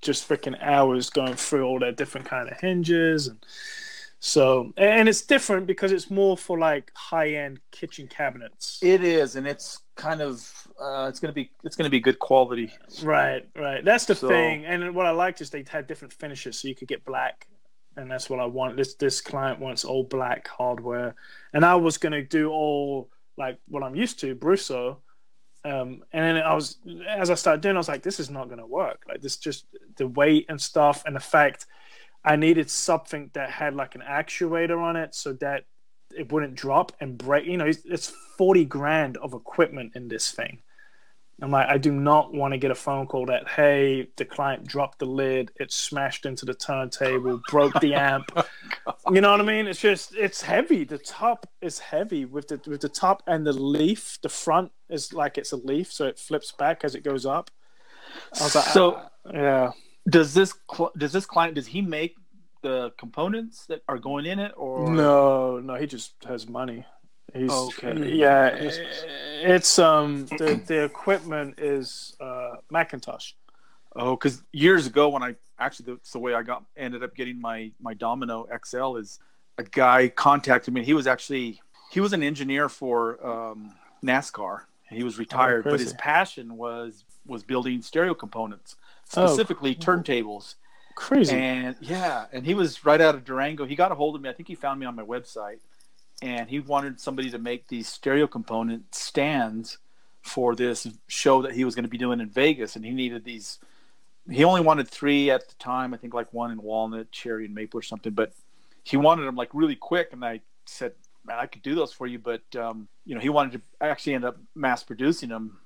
just 0.00 0.28
freaking 0.28 0.60
hours 0.60 1.10
going 1.10 1.34
through 1.36 1.64
all 1.64 1.78
their 1.78 1.92
different 1.92 2.26
kind 2.26 2.48
of 2.50 2.58
hinges 2.60 3.28
and 3.28 3.38
so 4.24 4.72
and 4.76 5.08
it's 5.08 5.22
different 5.22 5.66
because 5.66 5.90
it's 5.90 6.08
more 6.08 6.36
for 6.36 6.56
like 6.56 6.92
high 6.94 7.30
end 7.30 7.58
kitchen 7.72 8.06
cabinets. 8.06 8.78
It 8.80 9.02
is, 9.02 9.34
and 9.34 9.48
it's 9.48 9.80
kind 9.96 10.20
of 10.22 10.48
uh, 10.80 11.06
it's 11.08 11.18
gonna 11.18 11.32
be 11.32 11.50
it's 11.64 11.74
gonna 11.74 11.90
be 11.90 11.98
good 11.98 12.20
quality. 12.20 12.72
Right, 13.02 13.44
right. 13.56 13.84
That's 13.84 14.04
the 14.04 14.14
So- 14.14 14.28
thing. 14.28 14.64
And 14.64 14.94
what 14.94 15.06
I 15.06 15.10
liked 15.10 15.40
is 15.40 15.50
they 15.50 15.64
had 15.68 15.88
different 15.88 16.12
finishes, 16.14 16.56
so 16.56 16.68
you 16.68 16.76
could 16.76 16.86
get 16.86 17.04
black, 17.04 17.48
and 17.96 18.08
that's 18.08 18.30
what 18.30 18.38
I 18.38 18.46
want. 18.46 18.76
This 18.76 18.94
this 18.94 19.20
client 19.20 19.58
wants 19.58 19.84
all 19.84 20.04
black 20.04 20.46
hardware, 20.46 21.16
and 21.52 21.64
I 21.64 21.74
was 21.74 21.98
gonna 21.98 22.22
do 22.22 22.48
all 22.52 23.10
like 23.36 23.58
what 23.66 23.82
I'm 23.82 23.96
used 23.96 24.20
to, 24.20 24.36
Brusso. 24.36 24.98
Um, 25.64 26.02
and 26.12 26.24
then 26.24 26.36
I 26.44 26.54
was, 26.54 26.78
as 27.08 27.28
I 27.30 27.34
started 27.34 27.60
doing, 27.60 27.76
I 27.76 27.78
was 27.78 27.88
like, 27.88 28.02
this 28.04 28.20
is 28.20 28.30
not 28.30 28.48
gonna 28.48 28.66
work. 28.66 29.02
Like 29.08 29.20
this, 29.20 29.36
just 29.36 29.66
the 29.96 30.06
weight 30.06 30.46
and 30.48 30.60
stuff, 30.60 31.02
and 31.06 31.16
the 31.16 31.20
fact 31.20 31.66
I 32.24 32.36
needed 32.36 32.70
something 32.70 33.30
that 33.34 33.50
had 33.50 33.74
like 33.74 33.94
an 33.94 34.02
actuator 34.08 34.80
on 34.80 34.96
it, 34.96 35.14
so 35.14 35.32
that 35.34 35.64
it 36.16 36.30
wouldn't 36.30 36.54
drop 36.54 36.92
and 37.00 37.16
break. 37.18 37.46
You 37.46 37.56
know, 37.56 37.66
it's, 37.66 37.84
it's 37.84 38.12
forty 38.38 38.64
grand 38.64 39.16
of 39.18 39.32
equipment 39.34 39.92
in 39.94 40.08
this 40.08 40.30
thing. 40.30 40.58
I'm 41.40 41.50
like, 41.50 41.66
I 41.68 41.76
do 41.78 41.90
not 41.90 42.32
want 42.32 42.52
to 42.54 42.58
get 42.58 42.70
a 42.70 42.74
phone 42.74 43.08
call 43.08 43.26
that, 43.26 43.48
hey, 43.48 44.06
the 44.16 44.24
client 44.24 44.64
dropped 44.64 45.00
the 45.00 45.06
lid, 45.06 45.50
it 45.58 45.72
smashed 45.72 46.24
into 46.24 46.44
the 46.46 46.54
turntable, 46.54 47.40
broke 47.50 47.80
the 47.80 47.94
amp. 47.94 48.30
You 49.10 49.20
know 49.20 49.30
what 49.32 49.40
I 49.40 49.44
mean? 49.44 49.66
It's 49.66 49.80
just, 49.80 50.14
it's 50.14 50.42
heavy. 50.42 50.84
The 50.84 50.98
top 50.98 51.46
is 51.60 51.78
heavy 51.78 52.24
with 52.24 52.48
the 52.48 52.60
with 52.66 52.80
the 52.80 52.88
top 52.88 53.22
and 53.26 53.46
the 53.46 53.52
leaf. 53.52 54.18
The 54.22 54.28
front 54.28 54.72
is 54.88 55.12
like 55.12 55.38
it's 55.38 55.52
a 55.52 55.56
leaf, 55.56 55.92
so 55.92 56.06
it 56.06 56.18
flips 56.18 56.52
back 56.52 56.82
as 56.84 56.94
it 56.94 57.02
goes 57.04 57.24
up. 57.26 57.50
I 58.40 58.44
was 58.44 58.54
like, 58.54 58.64
So- 58.66 58.94
ah, 58.96 59.10
yeah, 59.32 59.70
Does 60.08 60.34
this 60.34 60.54
cl- 60.70 60.92
does 60.96 61.12
this 61.12 61.26
client 61.26 61.54
does 61.54 61.66
he 61.66 61.80
make 61.80 62.16
the 62.62 62.92
components 62.98 63.66
that 63.66 63.82
are 63.88 63.98
going 63.98 64.26
in 64.26 64.38
it, 64.38 64.52
or 64.56 64.94
No, 64.94 65.58
no, 65.58 65.74
he 65.74 65.86
just 65.86 66.14
has 66.24 66.48
money. 66.48 66.84
He's 67.34 67.50
Okay. 67.50 68.14
yeah. 68.14 68.48
It's 68.48 69.78
um 69.78 70.26
the 70.26 70.60
the 70.66 70.84
equipment 70.84 71.58
is 71.58 72.16
uh 72.20 72.56
McIntosh. 72.72 73.32
Oh, 73.94 74.16
because 74.16 74.42
years 74.52 74.86
ago 74.86 75.08
when 75.08 75.22
I 75.22 75.36
actually 75.58 75.94
that's 75.94 76.12
the 76.12 76.18
way 76.18 76.34
I 76.34 76.42
got 76.42 76.64
ended 76.76 77.02
up 77.02 77.14
getting 77.14 77.40
my 77.40 77.70
my 77.80 77.94
Domino 77.94 78.46
XL 78.64 78.96
is 78.96 79.18
a 79.58 79.62
guy 79.62 80.08
contacted 80.08 80.72
me. 80.74 80.84
He 80.84 80.94
was 80.94 81.06
actually 81.06 81.60
he 81.90 82.00
was 82.00 82.12
an 82.12 82.22
engineer 82.22 82.68
for 82.68 83.24
um, 83.26 83.74
NASCAR. 84.02 84.62
He 84.88 85.04
was 85.04 85.18
retired, 85.18 85.64
but 85.64 85.80
his 85.80 85.92
passion 85.94 86.56
was 86.56 87.04
was 87.26 87.42
building 87.42 87.82
stereo 87.82 88.14
components, 88.14 88.76
Oh, 89.16 89.26
specifically 89.26 89.74
turntables. 89.74 90.54
Crazy. 90.94 91.34
And 91.34 91.76
yeah, 91.80 92.26
and 92.32 92.44
he 92.44 92.54
was 92.54 92.84
right 92.84 93.00
out 93.00 93.14
of 93.14 93.24
Durango. 93.24 93.64
He 93.64 93.74
got 93.74 93.92
a 93.92 93.94
hold 93.94 94.14
of 94.16 94.22
me. 94.22 94.28
I 94.28 94.32
think 94.32 94.48
he 94.48 94.54
found 94.54 94.78
me 94.78 94.86
on 94.86 94.94
my 94.94 95.02
website, 95.02 95.60
and 96.20 96.48
he 96.48 96.60
wanted 96.60 97.00
somebody 97.00 97.30
to 97.30 97.38
make 97.38 97.68
these 97.68 97.88
stereo 97.88 98.26
component 98.26 98.94
stands 98.94 99.78
for 100.22 100.54
this 100.54 100.86
show 101.08 101.42
that 101.42 101.52
he 101.52 101.64
was 101.64 101.74
going 101.74 101.84
to 101.84 101.90
be 101.90 101.98
doing 101.98 102.20
in 102.20 102.28
Vegas, 102.28 102.76
and 102.76 102.84
he 102.84 102.92
needed 102.92 103.24
these. 103.24 103.58
He 104.30 104.44
only 104.44 104.60
wanted 104.60 104.88
three 104.88 105.30
at 105.30 105.48
the 105.48 105.54
time. 105.56 105.92
I 105.94 105.96
think 105.96 106.14
like 106.14 106.32
one 106.32 106.50
in 106.52 106.62
walnut, 106.62 107.10
cherry, 107.10 107.46
and 107.46 107.54
maple 107.54 107.78
or 107.78 107.82
something. 107.82 108.12
But 108.12 108.32
he 108.84 108.96
wanted 108.96 109.26
them 109.26 109.34
like 109.34 109.50
really 109.52 109.76
quick, 109.76 110.12
and 110.12 110.24
I 110.24 110.40
said, 110.66 110.92
"Man, 111.24 111.38
I 111.38 111.46
could 111.46 111.62
do 111.62 111.74
those 111.74 111.92
for 111.92 112.06
you." 112.06 112.18
But 112.18 112.42
um, 112.56 112.88
you 113.04 113.14
know, 113.14 113.20
he 113.20 113.28
wanted 113.28 113.52
to 113.52 113.60
actually 113.80 114.14
end 114.14 114.24
up 114.24 114.36
mass 114.54 114.82
producing 114.82 115.30
them 115.30 115.58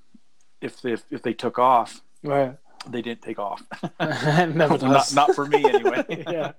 if 0.61 0.81
they 0.81 0.93
if 1.11 1.21
they 1.21 1.33
took 1.33 1.59
off. 1.59 2.01
right. 2.23 2.55
They 2.89 3.01
didn't 3.01 3.21
take 3.21 3.39
off. 3.39 3.63
Not, 3.99 5.13
not 5.13 5.35
for 5.35 5.45
me 5.45 5.63
anyway. 5.63 6.03
Yeah. 6.29 6.53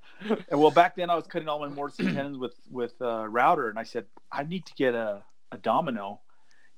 And 0.51 0.61
well, 0.61 0.71
back 0.71 0.97
then 0.97 1.11
I 1.11 1.15
was 1.15 1.27
cutting 1.27 1.49
all 1.49 1.61
my 1.61 1.69
mortise 1.69 2.01
and 2.01 2.09
tenons 2.15 2.39
with 2.39 2.55
with 2.71 2.95
uh, 3.01 3.27
router, 3.29 3.69
and 3.69 3.79
I 3.79 3.85
said 3.85 4.07
I 4.31 4.43
need 4.43 4.67
to 4.67 4.75
get 4.75 4.95
a 4.95 5.23
a 5.53 5.57
domino, 5.57 6.21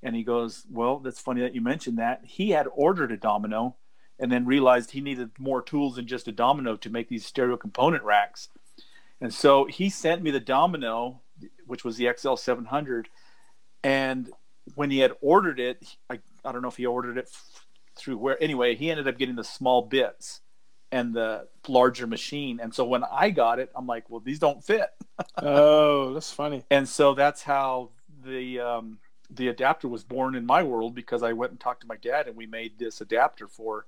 and 0.03 0.15
he 0.15 0.23
goes, 0.23 0.67
"Well, 0.71 0.99
that's 0.99 1.21
funny 1.21 1.41
that 1.41 1.55
you 1.55 1.61
mentioned 1.61 1.99
that. 1.99 2.23
He 2.25 2.51
had 2.51 2.69
ordered 2.73 3.13
a 3.13 3.17
domino, 3.17 3.77
and 4.19 4.31
then 4.31 4.45
realized 4.47 4.91
he 4.91 5.01
needed 5.01 5.31
more 5.39 5.63
tools 5.63 5.97
than 5.97 6.07
just 6.07 6.29
a 6.29 6.33
domino 6.33 6.77
to 6.77 6.91
make 6.91 7.09
these 7.09 7.25
stereo 7.25 7.57
component 7.57 8.05
racks, 8.05 8.49
and 9.21 9.33
so 9.33 9.65
he 9.65 9.89
sent 9.89 10.23
me 10.23 10.31
the 10.31 10.41
domino, 10.41 11.21
which 11.67 11.85
was 11.85 11.97
the 11.97 12.09
XL 12.17 12.35
700, 12.35 13.09
and 13.83 14.31
when 14.75 14.91
he 14.91 14.99
had 14.99 15.13
ordered 15.21 15.59
it, 15.59 15.97
I 16.09 16.19
I 16.45 16.53
don't 16.53 16.63
know 16.63 16.69
if 16.69 16.77
he 16.77 16.87
ordered 16.87 17.19
it 17.19 17.29
through 18.01 18.17
where. 18.19 18.43
Anyway, 18.43 18.75
he 18.75 18.91
ended 18.91 19.07
up 19.07 19.19
getting 19.19 19.37
the 19.37 19.45
small 19.45 19.83
bits 19.83 20.41
and 20.93 21.15
the 21.15 21.47
larger 21.69 22.07
machine. 22.07 22.59
And 22.61 22.75
so 22.75 22.85
when 22.85 23.05
I 23.05 23.31
got 23.31 23.59
it, 23.61 23.71
I'm 23.77 23.87
like, 23.87 24.11
well, 24.11 24.21
these 24.21 24.39
don't 24.39 24.63
fit. 24.65 24.89
Oh, 25.37 26.15
that's 26.15 26.33
funny. 26.33 26.65
And 26.71 26.89
so 26.89 27.13
that's 27.15 27.43
how 27.43 27.91
the 28.25 28.59
um, 28.59 28.99
the 29.29 29.49
adapter 29.49 29.87
was 29.87 30.03
born 30.03 30.35
in 30.35 30.47
my 30.47 30.63
world 30.63 30.95
because 30.95 31.23
I 31.23 31.35
went 31.35 31.53
and 31.53 31.61
talked 31.61 31.83
to 31.83 31.87
my 31.87 31.97
dad 31.97 32.27
and 32.27 32.37
we 32.37 32.47
made 32.47 32.79
this 32.79 33.03
adapter 33.03 33.47
for 33.47 33.85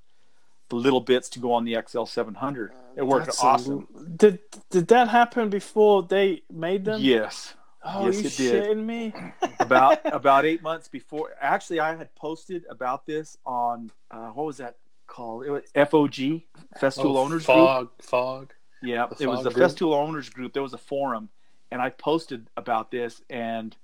the 0.69 0.77
little 0.77 1.01
bits 1.01 1.31
to 1.31 1.39
go 1.39 1.53
on 1.55 1.65
the 1.65 1.77
XL 1.89 2.05
700. 2.05 2.73
It 2.97 3.07
worked 3.07 3.27
That's 3.27 3.43
a- 3.43 3.47
awesome. 3.47 3.89
did 4.17 4.41
did 4.71 4.89
that 4.89 5.09
happen 5.09 5.49
before 5.49 6.03
they 6.03 6.43
made 6.53 6.85
them? 6.85 7.01
Yes. 7.01 7.55
Oh, 7.85 8.07
Yes, 8.07 8.21
you 8.21 8.27
it 8.29 8.37
did. 8.37 8.65
shitting 8.65 8.85
me? 8.85 9.13
about 9.61 10.01
about 10.13 10.45
eight 10.45 10.63
months 10.63 10.89
before. 10.89 11.31
Actually, 11.41 11.81
I 11.81 11.95
had 11.97 12.15
posted 12.15 12.65
about 12.71 13.07
this 13.07 13.37
on 13.45 13.91
uh, 14.11 14.29
what 14.29 14.47
was 14.47 14.59
that 14.59 14.77
called? 15.07 15.45
It 15.47 15.51
was 15.51 15.63
FOG 15.75 16.43
Festool 16.81 17.05
Oh, 17.17 17.19
Owners 17.19 17.45
Group. 17.45 17.57
fog, 17.57 17.89
fog. 18.01 18.53
Yeah, 18.83 19.07
The 19.07 19.25
it 19.25 19.27
was 19.27 19.45
the 19.45 19.51
group? 19.51 19.69
Festool 19.71 19.95
Owners 19.95 20.29
Group. 20.29 20.53
There 20.53 20.63
was 20.63 20.73
a 20.75 20.79
forum, 20.79 21.29
and 21.71 21.81
I 21.83 21.91
posted 21.91 22.47
about 22.57 22.91
this, 22.91 23.21
and 23.31 23.77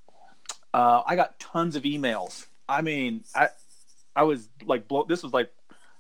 uh, 0.75 1.03
I 1.07 1.17
got 1.17 1.39
tons 1.39 1.77
of 1.77 1.83
emails. 1.85 2.47
I 2.69 2.83
mean, 2.83 3.25
I 3.35 3.49
I 4.17 4.23
was 4.25 4.49
like, 4.65 4.89
blow, 4.89 5.05
this 5.05 5.23
was 5.23 5.33
like 5.33 5.53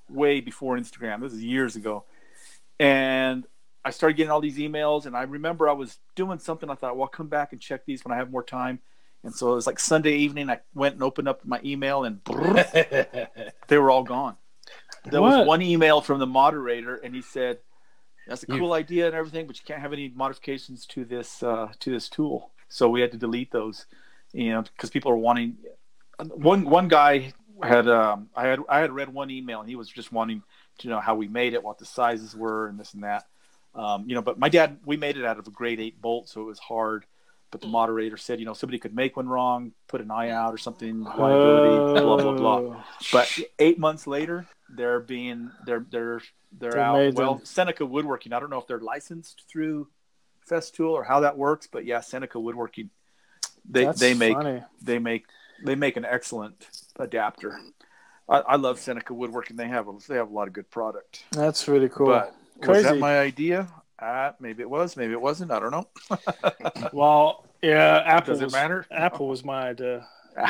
way 0.08 0.40
before 0.40 0.76
Instagram. 0.76 1.20
This 1.20 1.32
is 1.32 1.42
years 1.44 1.76
ago, 1.76 2.04
and 2.80 3.44
I 3.88 3.90
started 3.90 4.18
getting 4.18 4.30
all 4.30 4.42
these 4.42 4.58
emails. 4.58 5.06
And 5.06 5.16
I 5.16 5.22
remember 5.22 5.66
I 5.66 5.72
was 5.72 5.98
doing 6.14 6.38
something. 6.38 6.68
I 6.68 6.74
thought, 6.74 6.94
well, 6.94 7.04
I'll 7.04 7.08
come 7.08 7.28
back 7.28 7.52
and 7.52 7.60
check 7.60 7.86
these 7.86 8.04
when 8.04 8.12
I 8.12 8.16
have 8.16 8.30
more 8.30 8.42
time. 8.42 8.80
And 9.24 9.34
so 9.34 9.52
it 9.52 9.54
was 9.54 9.66
like 9.66 9.80
Sunday 9.80 10.16
evening. 10.16 10.50
I 10.50 10.60
went 10.74 10.94
and 10.94 11.02
opened 11.02 11.26
up 11.26 11.44
my 11.44 11.58
email, 11.64 12.04
and 12.04 12.20
they 13.66 13.78
were 13.78 13.90
all 13.90 14.04
gone. 14.04 14.36
There 15.04 15.22
was 15.22 15.46
one 15.46 15.62
email 15.62 16.00
from 16.00 16.20
the 16.20 16.26
moderator, 16.26 16.96
and 16.96 17.14
he 17.14 17.22
said, 17.22 17.58
"That's 18.28 18.44
a 18.44 18.46
cool 18.46 18.74
idea 18.74 19.06
and 19.06 19.16
everything, 19.16 19.48
but 19.48 19.58
you 19.58 19.64
can't 19.66 19.80
have 19.80 19.92
any 19.92 20.12
modifications 20.14 20.86
to 20.86 21.04
this 21.04 21.42
uh, 21.42 21.72
to 21.80 21.90
this 21.90 22.08
tool." 22.08 22.52
So 22.68 22.88
we 22.88 23.00
had 23.00 23.10
to 23.10 23.18
delete 23.18 23.50
those, 23.50 23.86
you 24.32 24.52
know, 24.52 24.62
because 24.62 24.90
people 24.90 25.10
are 25.10 25.16
wanting. 25.16 25.56
One 26.20 26.64
one 26.64 26.86
guy 26.86 27.32
had 27.60 27.88
um, 27.88 28.28
I 28.36 28.46
had 28.46 28.60
I 28.68 28.78
had 28.78 28.92
read 28.92 29.08
one 29.08 29.32
email, 29.32 29.58
and 29.60 29.68
he 29.68 29.74
was 29.74 29.88
just 29.88 30.12
wanting 30.12 30.44
to 30.78 30.88
know 30.88 31.00
how 31.00 31.16
we 31.16 31.26
made 31.26 31.54
it, 31.54 31.64
what 31.64 31.78
the 31.78 31.86
sizes 31.86 32.36
were, 32.36 32.68
and 32.68 32.78
this 32.78 32.94
and 32.94 33.02
that. 33.02 33.24
Um, 33.74 34.04
you 34.08 34.14
know, 34.14 34.22
but 34.22 34.38
my 34.38 34.48
dad, 34.48 34.78
we 34.84 34.96
made 34.96 35.16
it 35.16 35.24
out 35.24 35.38
of 35.38 35.46
a 35.46 35.50
grade 35.50 35.80
eight 35.80 36.00
bolt, 36.00 36.28
so 36.28 36.40
it 36.42 36.44
was 36.44 36.58
hard. 36.58 37.04
But 37.50 37.62
the 37.62 37.66
moderator 37.66 38.18
said, 38.18 38.40
you 38.40 38.44
know, 38.44 38.52
somebody 38.52 38.78
could 38.78 38.94
make 38.94 39.16
one 39.16 39.26
wrong, 39.26 39.72
put 39.86 40.02
an 40.02 40.10
eye 40.10 40.28
out 40.30 40.52
or 40.52 40.58
something, 40.58 41.02
liability, 41.02 42.00
blah 42.02 42.16
blah 42.18 42.32
blah. 42.34 42.56
Oh. 42.58 42.84
But 43.12 43.38
eight 43.58 43.78
months 43.78 44.06
later, 44.06 44.46
they're 44.68 45.00
being 45.00 45.50
they're 45.64 45.86
they're 45.90 46.20
they're 46.52 46.72
They 46.72 46.80
out. 46.80 46.96
made 46.96 47.14
Well. 47.14 47.40
Seneca 47.44 47.86
Woodworking. 47.86 48.32
I 48.34 48.40
don't 48.40 48.50
know 48.50 48.58
if 48.58 48.66
they're 48.66 48.80
licensed 48.80 49.44
through 49.48 49.88
Festool 50.48 50.90
or 50.90 51.04
how 51.04 51.20
that 51.20 51.38
works, 51.38 51.66
but 51.70 51.84
yeah, 51.86 52.00
Seneca 52.00 52.38
Woodworking. 52.38 52.90
They 53.68 53.84
That's 53.84 54.00
they 54.00 54.12
make 54.14 54.34
funny. 54.34 54.62
they 54.82 54.98
make 54.98 55.24
they 55.64 55.74
make 55.74 55.96
an 55.96 56.04
excellent 56.04 56.68
adapter. 56.98 57.58
I, 58.28 58.40
I 58.40 58.56
love 58.56 58.78
Seneca 58.78 59.14
Woodworking. 59.14 59.56
They 59.56 59.68
have 59.68 59.88
a, 59.88 59.92
they 60.06 60.16
have 60.16 60.30
a 60.30 60.34
lot 60.34 60.48
of 60.48 60.52
good 60.54 60.70
product. 60.70 61.24
That's 61.32 61.66
really 61.66 61.88
cool. 61.88 62.06
But 62.06 62.34
was 62.66 62.82
that 62.84 62.98
my 62.98 63.18
idea? 63.18 63.68
Uh, 63.98 64.32
maybe 64.38 64.62
it 64.62 64.70
was. 64.70 64.96
Maybe 64.96 65.12
it 65.12 65.20
wasn't. 65.20 65.50
I 65.50 65.58
don't 65.58 65.70
know. 65.70 65.88
well, 66.92 67.44
yeah, 67.62 68.02
Apple. 68.06 68.34
Does 68.34 68.40
it 68.40 68.44
was, 68.44 68.52
matter? 68.52 68.86
Apple 68.90 69.28
was 69.28 69.44
my 69.44 69.68
idea, 69.70 70.06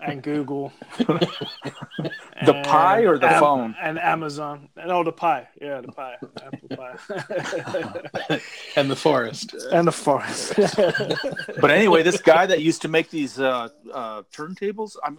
and 0.00 0.22
Google. 0.22 0.72
The 2.46 2.52
pie 2.62 3.00
or 3.00 3.18
the 3.18 3.28
Am- 3.28 3.40
phone? 3.40 3.74
And 3.82 3.98
Amazon. 3.98 4.68
No, 4.76 5.02
the 5.02 5.10
pie. 5.10 5.48
Yeah, 5.60 5.80
the 5.80 5.90
pie. 5.90 6.14
Apple 6.40 6.68
pie. 6.68 8.40
and 8.76 8.88
the 8.88 8.94
forest. 8.94 9.56
and 9.72 9.88
the 9.88 9.92
forest. 9.92 10.54
But 11.60 11.72
anyway, 11.72 12.04
this 12.04 12.22
guy 12.22 12.46
that 12.46 12.62
used 12.62 12.80
to 12.82 12.88
make 12.88 13.10
these 13.10 13.40
uh, 13.40 13.70
uh, 13.92 14.22
turntables, 14.32 14.96
I'm 15.02 15.18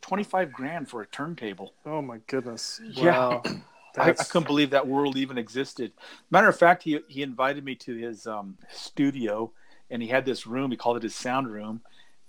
twenty 0.00 0.24
five 0.24 0.50
grand 0.50 0.88
for 0.88 1.02
a 1.02 1.06
turntable. 1.06 1.74
oh 1.84 2.00
my 2.00 2.20
goodness. 2.26 2.80
Yeah. 2.90 3.42
I, 3.96 4.10
I 4.10 4.14
couldn't 4.14 4.46
believe 4.46 4.70
that 4.70 4.86
world 4.86 5.16
even 5.16 5.38
existed. 5.38 5.92
Matter 6.30 6.48
of 6.48 6.58
fact, 6.58 6.82
he 6.82 7.00
he 7.08 7.22
invited 7.22 7.64
me 7.64 7.74
to 7.76 7.94
his 7.94 8.26
um, 8.26 8.56
studio, 8.72 9.52
and 9.90 10.02
he 10.02 10.08
had 10.08 10.24
this 10.24 10.46
room. 10.46 10.70
He 10.70 10.76
called 10.76 10.96
it 10.96 11.02
his 11.02 11.14
sound 11.14 11.50
room, 11.52 11.82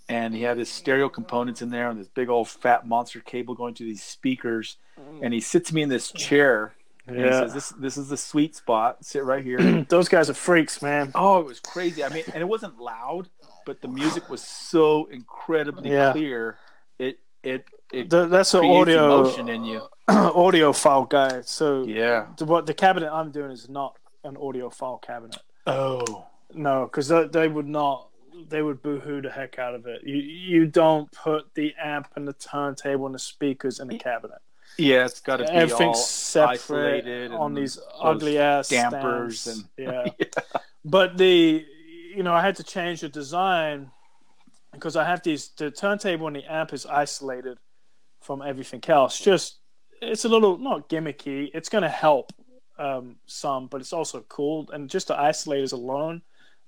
and 0.07 0.34
he 0.36 0.43
had 0.43 0.57
his 0.57 0.70
stereo 0.70 1.09
components 1.09 1.61
in 1.61 1.70
there, 1.70 1.89
and 1.89 1.99
this 1.99 2.07
big 2.07 2.30
old 2.30 2.47
fat 2.47 2.88
monster 2.88 3.20
cable 3.20 3.55
going 3.55 3.74
to 3.76 3.84
these 3.84 4.03
speakers. 4.03 4.78
And 5.22 5.34
he 5.34 5.39
sits 5.39 5.72
me 5.74 5.82
in 5.82 5.89
this 5.89 6.11
chair, 6.11 6.76
and 7.07 7.18
he 7.18 7.32
says, 7.32 7.53
"This 7.53 7.70
this 7.70 7.97
is 7.97 8.09
the 8.09 8.18
sweet 8.18 8.55
spot. 8.55 9.03
Sit 9.03 9.24
right 9.24 9.43
here." 9.43 9.86
Those 9.89 10.07
guys 10.09 10.30
are 10.30 10.34
freaks, 10.34 10.82
man. 10.82 11.11
oh, 11.16 11.39
it 11.39 11.45
was 11.45 11.59
crazy. 11.59 12.03
I 12.03 12.09
mean, 12.09 12.24
and 12.34 12.41
it 12.41 12.47
wasn't 12.47 12.78
loud, 12.80 13.30
but 13.66 13.82
the 13.82 13.88
music 13.88 14.30
was 14.30 14.41
so 14.41 15.05
incredibly 15.05 15.89
Yeah. 15.89 16.11
clear. 16.11 16.57
It 16.99 17.20
it 17.43 17.66
it 17.91 18.09
The, 18.09 18.28
that's 18.28 18.53
an 18.53 18.59
creates 18.59 18.76
audio 18.76 19.05
emotion 19.05 19.49
in 19.49 19.63
you. 19.63 19.82
audiophile 20.10 21.10
guy. 21.10 21.41
So 21.41 21.84
Yeah. 21.84 22.28
the, 22.38 22.45
what 22.45 22.66
the 22.66 22.74
cabinet 22.74 23.12
I'm 23.12 23.32
doing 23.32 23.51
is 23.51 23.68
not 23.70 23.97
an 24.24 24.36
audiophile 24.36 25.01
cabinet. 25.01 25.38
Oh. 25.68 26.26
No, 26.53 26.86
because 26.86 27.08
they, 27.08 27.28
they 27.28 27.47
would 27.47 27.68
not. 27.68 28.10
They 28.49 28.62
would 28.62 28.82
boohoo 28.84 29.22
the 29.22 29.30
heck 29.30 29.58
out 29.60 29.76
of 29.76 29.88
it. 29.88 30.01
You 30.06 30.16
you 30.18 30.68
don't 30.68 31.10
put 31.12 31.53
the 31.56 31.74
amp 31.82 32.10
and 32.16 32.28
the 32.28 32.34
turntable 32.34 33.06
and 33.06 33.16
the 33.16 33.20
speakers 33.20 33.80
in 33.80 33.88
the 33.88 33.97
cabinet. 33.97 34.38
Yeah, 34.78 35.06
it's 35.06 35.22
got 35.22 35.38
to 35.38 35.45
be 35.45 35.49
all 35.49 35.56
Everything's 35.58 36.06
separate 36.06 36.51
isolated 36.51 37.32
on 37.32 37.53
these 37.53 37.80
ugly 37.99 38.38
ass 38.38 38.70
dampers 38.70 39.39
stands. 39.41 39.70
and 39.78 39.88
yeah. 40.18 40.26
But 40.84 41.18
the 41.18 41.66
you 42.14 42.24
know 42.24 42.34
I 42.34 42.41
had 42.41 42.58
to 42.58 42.64
change 42.64 43.01
the 43.01 43.10
design 43.10 43.91
because 44.74 44.95
I 44.97 45.06
have 45.06 45.24
these 45.24 45.49
the 45.58 45.72
turntable 45.72 46.28
and 46.28 46.36
the 46.36 46.43
amp 46.51 46.74
is 46.74 46.86
isolated 46.86 47.58
from 48.22 48.41
everything 48.41 48.84
else. 48.88 49.18
Just 49.20 49.60
it's 50.06 50.26
a 50.26 50.30
little 50.30 50.58
not 50.58 50.89
gimmicky. 50.89 51.49
It's 51.53 51.70
going 51.70 51.84
to 51.84 51.89
help 51.89 52.32
um, 52.78 53.18
some, 53.26 53.68
but 53.68 53.82
it's 53.82 53.93
also 53.93 54.22
cool. 54.30 54.70
And 54.72 54.89
just 54.89 55.08
the 55.08 55.16
isolators 55.16 55.74
alone 55.74 56.22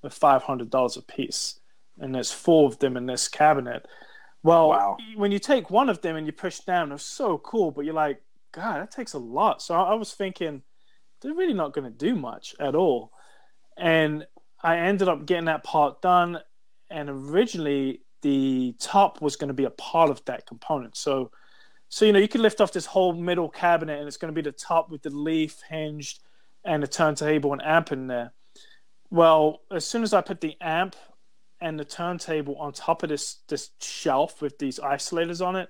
are 0.04 0.10
five 0.10 0.44
hundred 0.44 0.70
dollars 0.70 0.98
a 0.98 1.02
piece, 1.02 1.60
and 2.00 2.14
there's 2.14 2.32
four 2.32 2.68
of 2.68 2.80
them 2.80 2.98
in 2.98 3.06
this 3.06 3.28
cabinet. 3.28 3.88
Well, 4.44 4.70
Wow. 4.70 4.98
when 5.16 5.32
you 5.32 5.40
take 5.40 5.70
one 5.70 5.90
of 5.90 6.02
them 6.02 6.16
and 6.16 6.26
you 6.26 6.32
push 6.32 6.60
down, 6.60 6.90
they're 6.90 6.98
so 6.98 7.38
cool, 7.40 7.72
but 7.72 7.84
you're 7.86 7.94
like, 7.94 8.22
God, 8.54 8.82
that 8.82 8.92
takes 8.92 9.14
a 9.14 9.20
lot. 9.20 9.62
So 9.62 9.76
I 9.76 9.92
I 9.92 9.94
was 9.96 10.14
thinking, 10.14 10.62
they're 11.22 11.34
really 11.34 11.54
not 11.54 11.74
going 11.74 11.92
to 11.92 11.98
do 11.98 12.16
much 12.16 12.56
at 12.60 12.76
all. 12.76 13.12
And 13.78 14.26
I 14.62 14.78
ended 14.78 15.08
up 15.08 15.26
getting 15.26 15.46
that 15.46 15.64
part 15.64 16.02
done. 16.02 16.40
And 16.90 17.10
originally, 17.10 18.02
the 18.22 18.76
top 18.80 19.22
was 19.22 19.36
going 19.36 19.50
to 19.50 19.54
be 19.54 19.66
a 19.66 19.70
part 19.72 20.10
of 20.10 20.24
that 20.26 20.46
component. 20.48 20.96
So, 20.96 21.32
so 21.90 22.06
you 22.06 22.14
know, 22.14 22.20
you 22.20 22.28
could 22.28 22.42
lift 22.42 22.62
off 22.62 22.72
this 22.72 22.86
whole 22.86 23.14
middle 23.14 23.50
cabinet, 23.50 24.00
and 24.00 24.08
it's 24.08 24.18
going 24.18 24.34
to 24.34 24.42
be 24.42 24.48
the 24.48 24.56
top 24.56 24.90
with 24.90 25.04
the 25.04 25.10
leaf 25.10 25.62
hinged 25.70 26.20
and 26.66 26.84
the 26.84 26.88
turntable 26.88 27.54
and 27.54 27.62
amp 27.64 27.92
in 27.92 28.08
there. 28.08 28.34
Well, 29.10 29.62
as 29.72 29.86
soon 29.86 30.04
as 30.04 30.14
I 30.14 30.22
put 30.22 30.42
the 30.42 30.58
amp 30.60 30.96
and 31.62 31.80
the 31.80 31.86
turntable 31.86 32.56
on 32.58 32.74
top 32.74 33.04
of 33.04 33.10
this 33.10 33.38
this 33.48 33.72
shelf 33.82 34.42
with 34.42 34.60
these 34.60 34.80
isolators 34.80 35.46
on 35.46 35.56
it, 35.56 35.70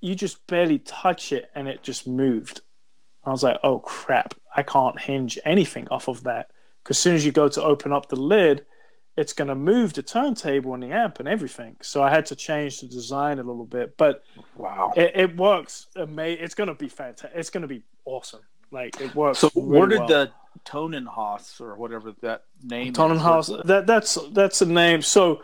you 0.00 0.14
just 0.14 0.46
barely 0.46 0.78
touch 0.78 1.32
it 1.32 1.50
and 1.54 1.68
it 1.68 1.82
just 1.82 2.06
moved. 2.06 2.60
I 3.24 3.30
was 3.30 3.42
like, 3.42 3.58
oh 3.62 3.78
crap, 3.80 4.34
I 4.54 4.62
can't 4.62 5.00
hinge 5.00 5.38
anything 5.44 5.88
off 5.88 6.08
of 6.08 6.22
that. 6.24 6.50
Because 6.82 6.96
as 6.96 7.02
soon 7.02 7.14
as 7.14 7.26
you 7.26 7.32
go 7.32 7.48
to 7.48 7.62
open 7.62 7.92
up 7.92 8.08
the 8.08 8.16
lid, 8.16 8.64
it's 9.16 9.32
going 9.32 9.48
to 9.48 9.54
move 9.54 9.92
the 9.92 10.02
turntable 10.02 10.74
and 10.74 10.82
the 10.82 10.92
amp 10.92 11.18
and 11.20 11.28
everything. 11.28 11.76
So 11.82 12.02
I 12.02 12.10
had 12.10 12.26
to 12.26 12.36
change 12.36 12.80
the 12.80 12.86
design 12.86 13.38
a 13.38 13.42
little 13.42 13.66
bit. 13.66 13.96
But 13.96 14.22
wow, 14.56 14.92
it, 14.96 15.12
it 15.14 15.36
works 15.36 15.86
amazing. 15.96 16.44
It's 16.44 16.54
going 16.54 16.68
to 16.68 16.74
be 16.74 16.88
fantastic. 16.88 17.32
It's 17.34 17.50
going 17.50 17.62
to 17.62 17.68
be 17.68 17.82
awesome. 18.04 18.40
Like 18.70 19.00
it 19.00 19.14
works. 19.14 19.40
So 19.40 19.50
really 19.54 19.68
where 19.68 19.86
did 19.88 19.98
well. 19.98 20.08
the 20.08 20.30
Tonenhaus 20.64 21.60
or 21.60 21.76
whatever 21.76 22.12
that 22.22 22.44
name 22.62 22.92
Tonnenhaus. 22.92 23.58
is? 23.58 23.66
That 23.66 23.86
that's 23.86 24.16
that's 24.32 24.62
a 24.62 24.66
name. 24.66 25.02
So 25.02 25.42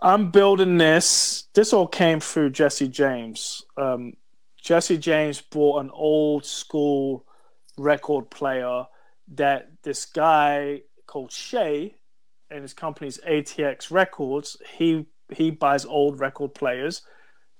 I'm 0.00 0.30
building 0.30 0.78
this. 0.78 1.44
This 1.54 1.72
all 1.72 1.86
came 1.86 2.20
through 2.20 2.50
Jesse 2.50 2.88
James. 2.88 3.62
Um, 3.76 4.14
Jesse 4.60 4.98
James 4.98 5.40
bought 5.40 5.80
an 5.80 5.90
old 5.90 6.44
school 6.44 7.24
record 7.78 8.30
player 8.30 8.84
that 9.34 9.70
this 9.82 10.04
guy 10.04 10.82
called 11.06 11.32
Shay 11.32 11.94
and 12.50 12.62
his 12.62 12.74
company's 12.74 13.18
ATX 13.18 13.90
Records. 13.90 14.56
He 14.76 15.06
he 15.30 15.50
buys 15.50 15.84
old 15.84 16.20
record 16.20 16.54
players, 16.54 17.02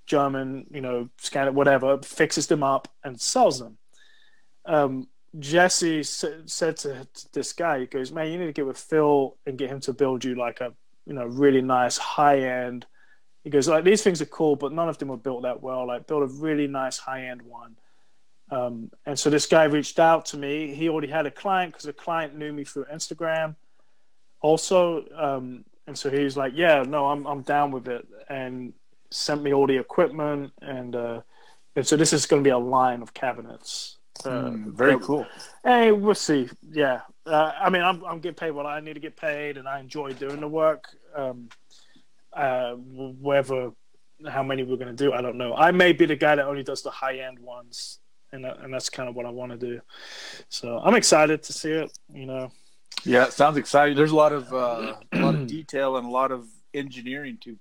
German, 0.07 0.66
you 0.70 0.80
know, 0.80 1.11
scan 1.18 1.49
it, 1.49 1.55
whatever, 1.55 1.99
fixes 2.03 2.47
them 2.47 2.62
up 2.62 2.89
and 3.05 3.20
sells 3.20 3.59
them. 3.59 3.76
Um, 4.64 5.09
Jesse 5.39 6.01
s- 6.01 6.24
said 6.47 6.78
to 6.78 7.07
this 7.32 7.53
guy, 7.53 7.80
he 7.80 7.86
goes, 7.86 8.11
"Man, 8.11 8.32
you 8.32 8.39
need 8.39 8.47
to 8.47 8.53
get 8.53 8.66
with 8.66 8.78
Phil 8.78 9.36
and 9.47 9.59
get 9.59 9.70
him 9.70 9.80
to 9.80 9.93
build 9.93 10.24
you 10.24 10.34
like 10.34 10.61
a, 10.61 10.72
you 11.05 11.12
know, 11.12 11.26
really 11.26 11.61
nice 11.61 11.99
high 11.99 12.41
end." 12.41 12.86
He 13.45 13.51
goes, 13.51 13.68
"Like 13.68 13.84
these 13.84 14.03
things 14.03 14.22
are 14.22 14.26
cool, 14.26 14.57
but 14.57 14.72
none 14.72 14.89
of 14.89 14.99
them 14.99 15.09
were 15.09 15.16
built 15.16 15.43
that 15.43 15.62
well. 15.62 15.86
Like 15.86 16.07
build 16.07 16.22
a 16.22 16.32
really 16.32 16.66
nice 16.66 16.99
high 16.99 17.26
end 17.26 17.43
one." 17.43 17.76
Um, 18.51 18.91
and 19.05 19.18
so 19.18 19.28
this 19.28 19.47
guy 19.47 19.64
reached 19.64 19.99
out 19.99 20.24
to 20.26 20.39
me. 20.39 20.74
He 20.74 20.89
already 20.89 21.09
had 21.09 21.26
a 21.26 21.30
client 21.30 21.72
because 21.72 21.86
a 21.86 21.93
client 21.93 22.34
knew 22.34 22.53
me 22.53 22.64
through 22.64 22.86
Instagram, 22.86 23.57
also. 24.41 25.05
Um, 25.14 25.64
and 25.86 25.97
so 25.97 26.11
he 26.11 26.22
was 26.22 26.36
like, 26.36 26.53
"Yeah, 26.55 26.82
no, 26.86 27.07
I'm 27.07 27.26
I'm 27.26 27.43
down 27.43 27.70
with 27.70 27.89
it," 27.89 28.07
and 28.28 28.72
sent 29.11 29.43
me 29.43 29.55
all 29.55 29.66
the 29.66 29.76
equipment 29.78 30.53
and 30.61 30.95
uh, 30.95 31.20
and 31.76 31.86
so 31.86 31.97
this 31.97 32.12
is 32.12 32.26
going 32.26 32.43
to 32.43 32.47
be 32.47 32.51
a 32.51 32.59
line 32.59 33.03
of 33.03 33.14
cabinets. 33.14 33.99
Uh, 34.24 34.51
Hmm, 34.51 34.72
very 34.72 34.99
cool. 34.99 35.26
Hey, 35.62 35.93
we'll 35.93 36.14
see. 36.14 36.49
Yeah, 36.72 37.03
uh, 37.24 37.53
I 37.59 37.70
mean, 37.70 37.82
I'm 37.82 38.05
I'm 38.05 38.18
getting 38.18 38.34
paid 38.34 38.51
what 38.51 38.66
I 38.66 38.80
need 38.80 38.95
to 38.95 39.01
get 39.01 39.16
paid, 39.16 39.57
and 39.57 39.68
I 39.68 39.78
enjoy 39.78 40.12
doing 40.12 40.41
the 40.41 40.49
work. 40.49 40.84
Um, 41.14 41.49
uh, 42.32 42.72
whether 42.74 43.70
how 44.28 44.43
many 44.43 44.64
we're 44.64 44.76
going 44.76 44.95
to 44.95 45.05
do, 45.05 45.12
I 45.12 45.22
don't 45.22 45.39
know. 45.39 45.55
I 45.55 45.70
may 45.70 45.93
be 45.93 46.05
the 46.05 46.16
guy 46.16 46.34
that 46.34 46.45
only 46.45 46.64
does 46.64 46.82
the 46.82 46.91
high 46.91 47.18
end 47.18 47.39
ones, 47.39 48.01
and 48.32 48.45
that, 48.45 48.59
and 48.59 48.74
that's 48.74 48.91
kind 48.91 49.09
of 49.09 49.14
what 49.14 49.24
I 49.24 49.30
want 49.30 49.53
to 49.53 49.59
do. 49.59 49.80
So 50.49 50.80
I'm 50.82 50.97
excited 50.97 51.45
to 51.45 51.53
see 51.53 51.70
it. 51.70 51.97
You 52.12 52.26
know, 52.26 52.53
Yeah, 53.05 53.25
it 53.25 53.33
sounds 53.33 53.57
exciting. 53.57 53.97
There's 53.97 54.11
a 54.11 54.17
lot 54.17 54.33
of 54.33 54.53
uh, 54.53 54.95
a 55.13 55.19
lot 55.19 55.35
of 55.35 55.47
detail 55.47 55.97
and 55.97 56.07
a 56.07 56.11
lot 56.11 56.33
of 56.33 56.47
engineering 56.75 57.39
to 57.43 57.57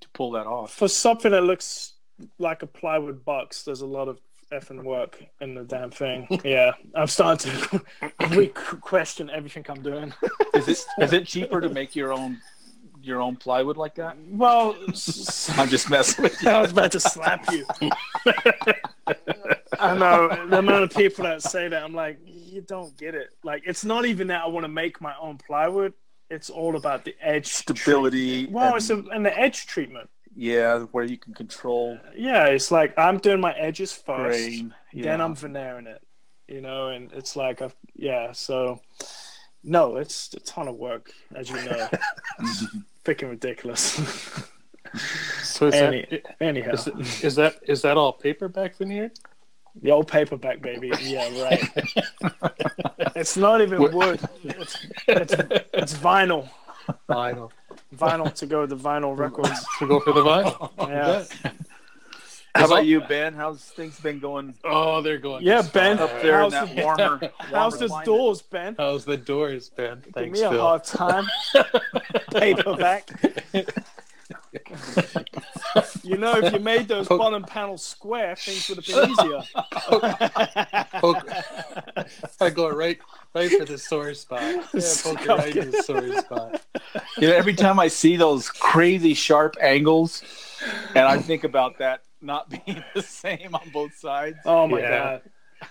to 0.00 0.08
pull 0.10 0.32
that 0.32 0.46
off. 0.46 0.72
for 0.72 0.88
something 0.88 1.32
that 1.32 1.42
looks 1.42 1.94
like 2.38 2.62
a 2.62 2.66
plywood 2.66 3.24
box, 3.24 3.62
there's 3.62 3.80
a 3.80 3.86
lot 3.86 4.08
of 4.08 4.20
effing 4.52 4.82
work 4.82 5.22
in 5.40 5.54
the 5.54 5.64
damn 5.64 5.90
thing. 5.90 6.26
Yeah, 6.44 6.72
I'm 6.94 7.06
starting 7.06 7.52
to 8.20 8.48
question 8.80 9.30
everything 9.30 9.64
I'm 9.68 9.82
doing. 9.82 10.12
Is 10.54 10.68
it 10.68 10.84
is 11.00 11.12
it 11.12 11.26
cheaper 11.26 11.60
to 11.60 11.68
make 11.68 11.94
your 11.94 12.12
own 12.12 12.40
your 13.02 13.20
own 13.20 13.36
plywood 13.36 13.76
like 13.76 13.94
that? 13.96 14.16
Well, 14.30 14.74
I'm 14.86 15.68
just 15.68 15.90
messing 15.90 16.22
with 16.24 16.42
you. 16.42 16.50
I 16.50 16.60
was 16.60 16.72
about 16.72 16.92
to 16.92 17.00
slap 17.00 17.50
you. 17.52 17.66
I 19.78 19.96
know 19.96 20.46
the 20.48 20.58
amount 20.58 20.84
of 20.84 20.90
people 20.94 21.24
that 21.24 21.42
say 21.42 21.68
that. 21.68 21.82
I'm 21.82 21.94
like, 21.94 22.18
you 22.58 22.64
don't 22.66 22.96
get 22.98 23.14
it. 23.14 23.28
Like, 23.44 23.62
it's 23.66 23.84
not 23.84 24.04
even 24.04 24.26
that 24.28 24.42
I 24.44 24.48
want 24.48 24.64
to 24.64 24.68
make 24.68 25.00
my 25.00 25.14
own 25.20 25.38
plywood. 25.38 25.92
It's 26.28 26.50
all 26.50 26.74
about 26.76 27.04
the 27.04 27.14
edge 27.22 27.46
Stability. 27.46 28.46
treatment. 28.46 28.52
Well, 28.52 28.66
and, 28.68 28.76
it's 28.76 28.90
a, 28.90 28.98
and 29.14 29.24
the 29.24 29.38
edge 29.38 29.66
treatment. 29.66 30.10
yeah, 30.36 30.80
where 30.90 31.04
you 31.04 31.16
can 31.16 31.34
control 31.34 31.98
Yeah, 32.16 32.46
it's 32.46 32.70
like 32.70 32.98
I'm 32.98 33.18
doing 33.18 33.40
my 33.40 33.52
edges 33.54 33.92
first, 33.92 34.38
grain. 34.38 34.74
Yeah. 34.92 35.04
then 35.04 35.20
I'm 35.20 35.34
veneering 35.36 35.86
it. 35.86 36.02
You 36.48 36.60
know, 36.60 36.88
and 36.88 37.12
it's 37.12 37.36
like, 37.36 37.60
a, 37.60 37.70
yeah. 37.94 38.32
So, 38.32 38.80
no, 39.62 39.96
it's 39.96 40.32
a 40.34 40.40
ton 40.40 40.66
of 40.66 40.74
work, 40.76 41.12
as 41.34 41.48
you 41.50 41.56
know. 41.56 41.88
Freaking 43.04 43.30
ridiculous. 43.30 44.00
So 45.42 45.66
is 45.68 45.74
Any, 45.74 46.06
that 46.10 46.36
anyhow, 46.40 46.72
is, 46.72 46.86
it- 46.86 47.24
is 47.24 47.34
that 47.36 47.56
is 47.66 47.82
that 47.82 47.96
all 47.98 48.12
paper-backed 48.14 48.78
veneer? 48.78 49.10
The 49.82 49.90
old 49.90 50.08
paperback, 50.08 50.60
baby. 50.60 50.90
Yeah, 51.00 51.42
right. 51.42 51.62
it's 53.16 53.36
not 53.36 53.60
even 53.60 53.80
What- 53.82 53.92
wood. 53.92 54.20
It's, 54.44 54.86
it's, 55.06 55.34
it's 55.72 55.94
vinyl. 55.94 56.48
Vinyl. 57.08 57.50
Vinyl 57.96 58.32
to 58.34 58.46
go 58.46 58.62
with 58.62 58.70
the 58.70 58.76
vinyl 58.76 59.16
records. 59.16 59.64
To 59.78 59.86
go 59.86 60.00
for 60.00 60.12
the 60.12 60.22
vinyl. 60.22 60.70
Yeah. 60.88 61.24
How 62.54 62.64
Is 62.64 62.70
all- 62.70 62.76
about 62.78 62.86
you, 62.86 63.00
Ben? 63.02 63.34
How's 63.34 63.62
things 63.62 64.00
been 64.00 64.18
going 64.18 64.54
Oh, 64.64 65.00
they're 65.02 65.18
going. 65.18 65.44
Yeah, 65.44 65.62
Ben. 65.62 65.98
up 65.98 66.10
there 66.22 66.40
in 66.42 66.50
How's 66.50 66.52
that 66.52 66.74
the- 66.74 66.82
warmer? 66.82 67.20
How's 67.38 67.52
warmer 67.52 67.76
the 67.78 67.88
climate? 67.88 68.06
doors, 68.06 68.42
Ben? 68.42 68.74
How's 68.78 69.04
the 69.04 69.16
doors, 69.16 69.68
Ben? 69.68 70.00
Give 70.04 70.14
Thanks, 70.14 70.38
me 70.40 70.44
a 70.46 70.50
Phil. 70.50 70.60
hard 70.60 70.84
time. 70.84 71.26
Paperback. 72.32 73.10
You 76.02 76.18
know, 76.18 76.34
if 76.38 76.52
you 76.52 76.60
made 76.60 76.88
those 76.88 77.08
bottom 77.08 77.44
panels 77.44 77.84
square, 77.84 78.36
things 78.36 78.68
would 78.68 78.78
have 78.78 78.86
been 78.86 79.10
easier. 79.10 79.42
Poke, 81.00 81.26
I 82.40 82.50
go 82.50 82.68
right, 82.70 82.98
right 83.34 83.50
for 83.52 83.64
the 83.64 83.78
sore 83.78 84.14
spot. 84.14 84.42
Yeah, 84.74 84.94
poke 85.02 85.24
it 85.24 85.28
right 85.28 85.56
in 85.56 85.70
the 85.70 85.76
sore 85.82 86.12
spot. 86.12 86.60
You 87.20 87.28
know, 87.28 87.34
every 87.34 87.54
time 87.54 87.78
I 87.78 87.88
see 87.88 88.16
those 88.16 88.48
crazy 88.50 89.14
sharp 89.14 89.56
angles, 89.60 90.22
and 90.94 91.06
I 91.06 91.18
think 91.18 91.44
about 91.44 91.78
that 91.78 92.02
not 92.20 92.50
being 92.66 92.82
the 92.94 93.02
same 93.02 93.54
on 93.54 93.70
both 93.70 93.94
sides. 93.94 94.38
Oh 94.44 94.66
my 94.66 94.80
Yeah. 94.80 94.88
god. 94.88 95.22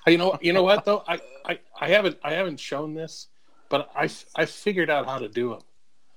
You 0.06 0.18
know, 0.18 0.38
you 0.42 0.54
know 0.54 0.64
what 0.64 0.84
though? 0.86 1.04
I, 1.08 1.20
I, 1.46 1.60
I 1.80 1.88
haven't, 1.90 2.18
I 2.24 2.34
haven't 2.34 2.60
shown 2.60 2.94
this, 2.94 3.28
but 3.70 3.90
I, 3.96 4.10
I 4.36 4.46
figured 4.46 4.90
out 4.90 5.06
how 5.06 5.20
to 5.20 5.30
do 5.30 5.50
them, 5.50 5.62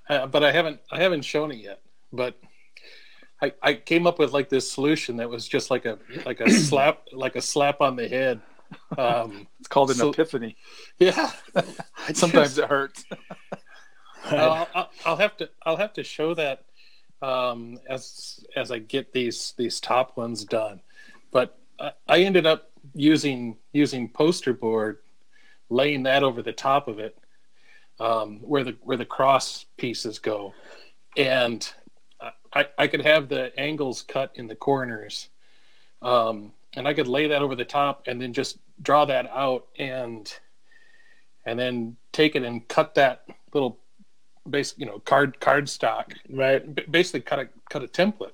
uh, 0.08 0.26
but 0.26 0.42
I 0.42 0.50
haven't, 0.50 0.80
I 0.90 1.00
haven't 1.00 1.22
shown 1.22 1.52
it 1.52 1.58
yet. 1.58 1.80
But 2.12 2.36
I, 3.42 3.52
I 3.62 3.74
came 3.74 4.06
up 4.06 4.18
with 4.18 4.32
like 4.32 4.48
this 4.48 4.70
solution 4.70 5.16
that 5.18 5.28
was 5.30 5.46
just 5.48 5.70
like 5.70 5.84
a, 5.86 5.98
like 6.26 6.40
a 6.40 6.50
slap, 6.68 7.02
like 7.12 7.36
a 7.36 7.40
slap 7.42 7.80
on 7.80 7.96
the 7.96 8.08
head. 8.08 8.40
Um, 8.96 9.46
It's 9.58 9.68
called 9.68 9.90
an 9.90 9.96
So- 9.96 10.10
epiphany. 10.10 10.56
yeah. 10.98 11.30
Sometimes 12.14 12.56
it 12.58 12.66
hurts. 12.66 13.04
I'll, 14.24 14.68
I'll, 14.74 14.90
I'll 15.06 15.16
have 15.16 15.36
to 15.38 15.48
I'll 15.64 15.76
have 15.78 15.94
to 15.94 16.04
show 16.04 16.34
that 16.34 16.64
um, 17.22 17.78
as 17.88 18.44
as 18.54 18.70
I 18.70 18.78
get 18.78 19.12
these 19.12 19.54
these 19.56 19.80
top 19.80 20.16
ones 20.16 20.44
done. 20.44 20.80
But 21.32 21.58
I, 21.80 21.92
I 22.06 22.18
ended 22.20 22.44
up 22.46 22.70
using 22.94 23.56
using 23.72 24.08
poster 24.08 24.52
board, 24.52 24.98
laying 25.70 26.02
that 26.04 26.22
over 26.22 26.42
the 26.42 26.52
top 26.52 26.86
of 26.86 26.98
it, 26.98 27.16
um, 27.98 28.40
where 28.42 28.62
the 28.62 28.76
where 28.82 28.98
the 28.98 29.06
cross 29.06 29.64
pieces 29.78 30.18
go, 30.18 30.52
and 31.16 31.72
I, 32.52 32.66
I 32.78 32.86
could 32.88 33.02
have 33.02 33.28
the 33.28 33.58
angles 33.58 34.02
cut 34.02 34.32
in 34.34 34.46
the 34.48 34.56
corners, 34.56 35.28
um, 36.02 36.52
and 36.74 36.86
I 36.88 36.94
could 36.94 37.06
lay 37.08 37.28
that 37.28 37.42
over 37.42 37.54
the 37.54 37.64
top 37.64 38.04
and 38.06 38.20
then 38.20 38.32
just 38.32 38.58
draw 38.82 39.04
that 39.04 39.28
out 39.30 39.66
and 39.78 40.32
and 41.46 41.58
then 41.58 41.96
take 42.12 42.34
it 42.36 42.42
and 42.42 42.66
cut 42.68 42.94
that 42.94 43.24
little 43.52 43.78
basic 44.48 44.78
you 44.78 44.86
know 44.86 44.98
card 45.00 45.38
card 45.40 45.68
stock 45.68 46.14
Right. 46.28 46.74
B- 46.74 46.84
basically 46.90 47.20
cut 47.20 47.38
a 47.40 47.48
cut 47.68 47.82
a 47.84 47.88
template 47.88 48.32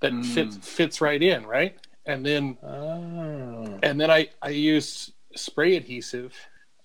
that 0.00 0.12
Mm. 0.12 0.24
fits 0.24 0.56
fits 0.56 1.00
right 1.00 1.22
in 1.22 1.44
right 1.46 1.76
and 2.06 2.24
then 2.24 2.56
Oh. 2.62 3.78
and 3.82 4.00
then 4.00 4.10
i 4.10 4.28
i 4.40 4.48
use 4.48 5.12
spray 5.34 5.76
adhesive 5.76 6.34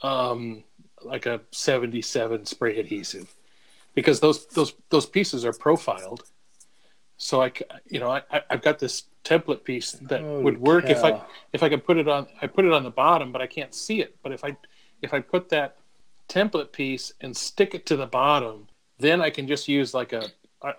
um 0.01 0.63
like 1.01 1.25
a 1.25 1.39
77 1.51 2.45
spray 2.45 2.77
adhesive 2.77 3.33
because 3.95 4.19
those 4.19 4.47
those 4.47 4.73
those 4.89 5.05
pieces 5.05 5.45
are 5.45 5.53
profiled 5.53 6.23
so 7.21 7.43
I, 7.43 7.51
you 7.87 7.99
know 7.99 8.09
i 8.09 8.21
i've 8.49 8.61
got 8.61 8.79
this 8.79 9.03
template 9.23 9.63
piece 9.63 9.91
that 9.91 10.23
would 10.23 10.59
work 10.59 10.89
if 10.89 11.03
i 11.03 11.21
if 11.53 11.61
i 11.61 11.69
could 11.69 11.85
put 11.85 11.97
it 11.97 12.07
on 12.07 12.27
i 12.41 12.47
put 12.47 12.65
it 12.65 12.73
on 12.73 12.83
the 12.83 12.89
bottom 12.89 13.31
but 13.31 13.41
i 13.41 13.47
can't 13.47 13.73
see 13.75 14.01
it. 14.01 14.15
But 14.23 14.31
if 14.31 14.43
i 14.43 14.57
if 15.01 15.13
I 15.13 15.19
put 15.19 15.49
that 15.49 15.77
template 16.29 16.71
piece 16.71 17.13
and 17.21 17.35
stick 17.35 17.73
it 17.73 17.85
to 17.87 17.95
the 17.95 18.05
bottom, 18.05 18.67
then 18.99 19.21
I 19.21 19.29
can 19.29 19.47
just 19.47 19.67
use 19.67 19.93
like 19.93 20.13
a 20.13 20.29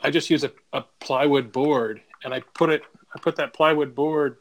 I 0.02 0.10
just 0.10 0.30
use 0.30 0.44
a, 0.44 0.52
a 0.72 0.84
plywood 1.00 1.50
board 1.50 2.00
and 2.24 2.32
I 2.32 2.40
put 2.54 2.70
it 2.70 2.82
I 3.14 3.18
put 3.18 3.36
that 3.36 3.52
plywood 3.52 3.94
board 3.94 4.36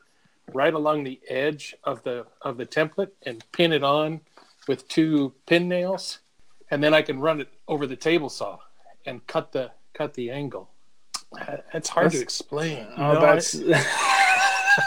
right 0.54 0.74
along 0.74 1.04
the 1.04 1.20
edge 1.28 1.76
of 1.84 2.04
the 2.04 2.26
of 2.42 2.58
the 2.58 2.66
template 2.66 3.12
and 3.24 3.44
pin 3.52 3.74
it 3.74 3.84
on 3.84 4.22
with 4.68 4.88
two 4.88 5.34
pin 5.48 5.68
nails. 5.68 6.20
And 6.70 6.82
then 6.82 6.94
I 6.94 7.02
can 7.02 7.20
run 7.20 7.42
it 7.42 7.50
over 7.68 7.86
the 7.88 7.96
table 7.96 8.30
saw 8.30 8.60
and 9.06 9.26
cut 9.28 9.52
the 9.52 9.72
cut 9.94 10.14
the 10.14 10.30
angle. 10.30 10.70
It's 11.74 11.90
hard 11.90 12.12
to 12.12 12.18
That's- 12.18 12.22
explain. 12.22 12.88
Oh, 12.98 13.14
No, 13.14 13.22
that's. 13.22 13.52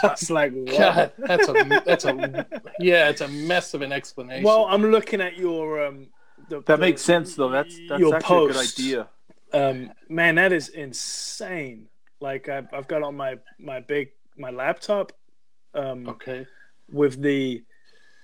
that's 0.01 0.29
like 0.29 0.53
what? 0.53 0.77
God, 0.77 1.11
that's 1.17 1.47
a 1.47 1.81
that's 1.85 2.05
a 2.05 2.45
yeah, 2.79 3.09
it's 3.09 3.21
a 3.21 3.27
mess 3.27 3.73
of 3.73 3.81
an 3.81 3.91
explanation. 3.91 4.43
Well, 4.43 4.65
I'm 4.65 4.83
looking 4.91 5.21
at 5.21 5.37
your 5.37 5.85
um. 5.85 6.07
The, 6.49 6.57
That 6.57 6.65
the- 6.65 6.77
makes 6.77 7.01
sense 7.01 7.35
though. 7.35 7.49
That's 7.49 7.75
that's 7.89 7.99
your 7.99 8.15
actually 8.15 8.37
a 8.37 8.47
good 8.47 8.55
post. 8.55 8.79
idea. 8.79 9.07
Um, 9.53 9.91
man, 10.09 10.35
that 10.35 10.51
is 10.51 10.69
insane. 10.69 11.87
Like 12.19 12.49
I've, 12.49 12.67
I've 12.73 12.87
got 12.87 13.03
on 13.03 13.15
my 13.15 13.37
my 13.59 13.79
big 13.79 14.09
my 14.37 14.49
laptop, 14.51 15.11
um, 15.73 16.07
okay, 16.09 16.45
with 16.91 17.21
the 17.21 17.63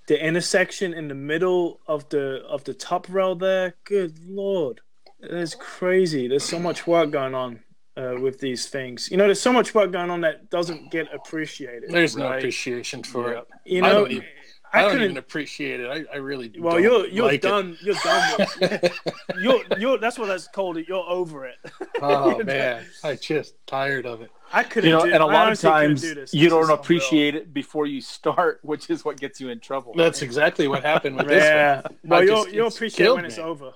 the 0.07 0.23
intersection 0.23 0.93
in 0.93 1.07
the 1.07 1.15
middle 1.15 1.79
of 1.87 2.07
the 2.09 2.43
of 2.47 2.63
the 2.65 2.73
top 2.73 3.07
rail 3.09 3.35
there. 3.35 3.75
Good 3.85 4.17
lord, 4.27 4.81
it's 5.21 5.55
crazy. 5.55 6.27
There's 6.27 6.43
so 6.43 6.59
much 6.59 6.85
work 6.85 7.11
going 7.11 7.33
on 7.35 7.59
uh, 7.97 8.15
with 8.21 8.39
these 8.39 8.67
things. 8.69 9.09
You 9.11 9.17
know, 9.17 9.25
there's 9.25 9.41
so 9.41 9.51
much 9.53 9.73
work 9.75 9.91
going 9.91 10.09
on 10.09 10.21
that 10.21 10.49
doesn't 10.49 10.91
get 10.91 11.13
appreciated. 11.13 11.89
there's 11.91 12.15
no 12.17 12.31
appreciation 12.31 13.03
for 13.03 13.33
Yeah. 13.33 13.39
it. 13.39 13.47
You 13.65 13.83
I 13.83 13.87
know, 13.89 13.93
don't 14.01 14.11
even- 14.11 14.25
I, 14.73 14.79
I 14.79 14.81
don't 14.83 14.91
couldn't. 14.91 15.03
even 15.05 15.17
appreciate 15.17 15.81
it. 15.81 16.07
I, 16.09 16.13
I 16.13 16.17
really 16.19 16.49
well, 16.57 16.75
don't 16.75 16.83
you're 16.83 17.05
you're 17.07 17.25
like 17.25 17.33
it. 17.33 17.41
done. 17.41 17.77
You're 17.81 17.95
done. 17.95 18.47
With, 18.61 18.99
you're 19.41 19.61
you're. 19.77 19.97
That's 19.97 20.17
what 20.17 20.27
that's 20.27 20.47
called. 20.47 20.77
It. 20.77 20.87
You're 20.87 21.03
over 21.09 21.45
it. 21.45 21.57
oh 22.01 22.41
man, 22.45 22.85
I 23.03 23.15
just 23.15 23.55
tired 23.67 24.05
of 24.05 24.21
it. 24.21 24.31
I 24.53 24.63
couldn't. 24.63 24.89
You 24.89 24.95
know, 24.95 25.05
do, 25.05 25.11
and 25.11 25.21
a 25.21 25.25
lot 25.25 25.51
of 25.51 25.59
times 25.59 25.99
do 26.03 26.25
you 26.31 26.47
don't 26.47 26.61
unreal. 26.63 26.75
appreciate 26.79 27.35
it 27.35 27.53
before 27.53 27.85
you 27.85 27.99
start, 27.99 28.59
which 28.63 28.89
is 28.89 29.03
what 29.03 29.19
gets 29.19 29.41
you 29.41 29.49
in 29.49 29.59
trouble. 29.59 29.93
That's 29.93 30.21
exactly 30.21 30.69
what 30.69 30.83
happened 30.83 31.17
with 31.17 31.27
this 31.27 31.43
Yeah. 31.43 31.81
Well, 32.05 32.23
you'll 32.23 32.43
just- 32.45 32.55
you'll 32.55 32.67
appreciate 32.67 33.03
killed 33.07 33.17
when 33.17 33.25
it's 33.25 33.39
over. 33.39 33.73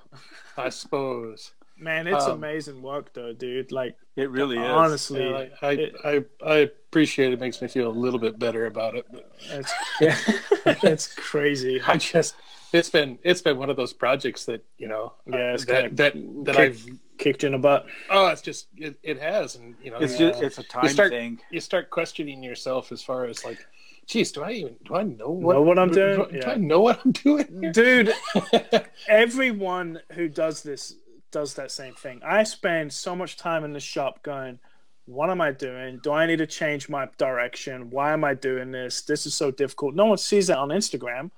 I 0.55 0.69
suppose. 0.69 1.51
Man, 1.77 2.07
it's 2.07 2.23
Um, 2.23 2.31
amazing 2.37 2.81
work 2.81 3.11
though, 3.13 3.33
dude. 3.33 3.73
Like 3.73 3.97
It 4.15 4.29
really 4.29 4.57
is. 4.57 4.63
honestly, 4.63 5.29
Yeah, 5.29 5.45
I, 5.61 5.67
I, 5.67 5.71
it- 5.73 5.95
I 6.05 6.23
I 6.45 6.55
appreciate 6.57 7.33
it. 7.33 7.39
Makes 7.39 7.61
me 7.61 7.67
feel 7.67 7.89
a 7.89 7.91
little 7.91 8.19
bit 8.19 8.39
better 8.39 8.65
about 8.65 8.95
it. 8.95 9.05
But 9.11 9.29
it's 9.49 9.73
yeah, 9.99 10.17
it's 10.83 11.13
crazy. 11.13 11.81
I 11.85 11.97
just 11.97 12.35
it's 12.73 12.89
been 12.89 13.19
it's 13.23 13.41
been 13.41 13.57
one 13.57 13.69
of 13.69 13.75
those 13.75 13.91
projects 13.93 14.45
that 14.45 14.63
you 14.77 14.87
know 14.87 15.13
Yeah, 15.27 15.53
it's 15.53 15.65
that 15.65 15.95
that 15.97 16.13
that 16.45 16.55
kick- 16.55 16.59
I've 16.59 16.85
Kicked 17.17 17.45
in 17.45 17.53
a 17.53 17.57
butt. 17.57 17.85
oh 18.09 18.27
it's 18.27 18.41
just 18.41 18.67
it, 18.75 18.97
it 19.01 19.21
has 19.21 19.55
and 19.55 19.75
you 19.81 19.89
know 19.89 19.97
It's 19.99 20.19
you- 20.19 20.29
just 20.31 20.43
it's 20.43 20.57
a 20.57 20.63
time 20.63 20.89
start- 20.89 21.11
thing. 21.11 21.39
you 21.49 21.61
start 21.61 21.89
questioning 21.89 22.43
yourself 22.43 22.91
as 22.91 23.01
far 23.01 23.23
as 23.23 23.45
like, 23.45 23.57
geez, 24.05 24.33
do 24.33 24.43
I 24.43 24.51
even 24.51 24.75
do 24.83 24.95
I 24.95 25.03
know 25.03 25.29
what 25.29 25.53
Know 25.53 25.61
what 25.61 25.79
I'm 25.79 25.91
doing? 25.91 26.17
Do, 26.25 26.31
do 26.31 26.37
Yeah. 26.39 26.49
I 26.51 26.55
know 26.55 26.81
what 26.81 26.99
I'm 27.05 27.11
doing 27.13 27.47
here? 27.61 27.71
Dude, 27.71 28.13
everyone 29.07 30.01
who 30.11 30.27
does 30.27 30.61
this 30.63 30.95
does 31.31 31.53
that 31.55 31.71
same 31.71 31.93
thing. 31.95 32.21
I 32.25 32.43
spend 32.43 32.93
so 32.93 33.15
much 33.15 33.37
time 33.37 33.63
in 33.63 33.73
the 33.73 33.79
shop 33.79 34.23
going, 34.23 34.59
what 35.05 35.29
am 35.29 35.41
I 35.41 35.51
doing? 35.51 35.99
Do 36.01 36.11
I 36.13 36.25
need 36.25 36.37
to 36.37 36.47
change 36.47 36.89
my 36.89 37.07
direction? 37.17 37.89
Why 37.91 38.13
am 38.13 38.23
I 38.23 38.33
doing 38.33 38.71
this? 38.71 39.01
This 39.01 39.25
is 39.25 39.35
so 39.35 39.51
difficult. 39.51 39.93
No 39.95 40.05
one 40.05 40.17
sees 40.17 40.47
that 40.47 40.57
on 40.57 40.69
Instagram, 40.69 41.29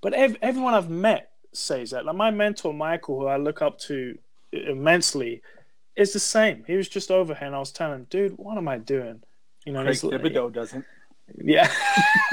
but 0.00 0.12
ev- 0.14 0.36
everyone 0.42 0.74
I've 0.74 0.90
met 0.90 1.30
says 1.52 1.90
that. 1.90 2.04
Like 2.04 2.16
my 2.16 2.30
mentor, 2.30 2.72
Michael, 2.74 3.20
who 3.20 3.26
I 3.26 3.36
look 3.36 3.62
up 3.62 3.78
to 3.80 4.18
immensely, 4.52 5.42
is 5.94 6.12
the 6.12 6.18
same. 6.18 6.64
He 6.66 6.74
was 6.76 6.88
just 6.88 7.10
over 7.10 7.34
here 7.34 7.46
and 7.46 7.54
I 7.54 7.58
was 7.60 7.70
telling 7.70 7.94
him, 8.00 8.06
dude, 8.10 8.32
what 8.38 8.56
am 8.58 8.66
I 8.66 8.78
doing? 8.78 9.22
You 9.66 9.72
know, 9.74 9.82
Craig 9.82 9.94
he's 9.94 10.04
like- 10.04 10.20
Thibodeau 10.22 10.52
doesn't. 10.52 10.84
yeah. 11.44 11.70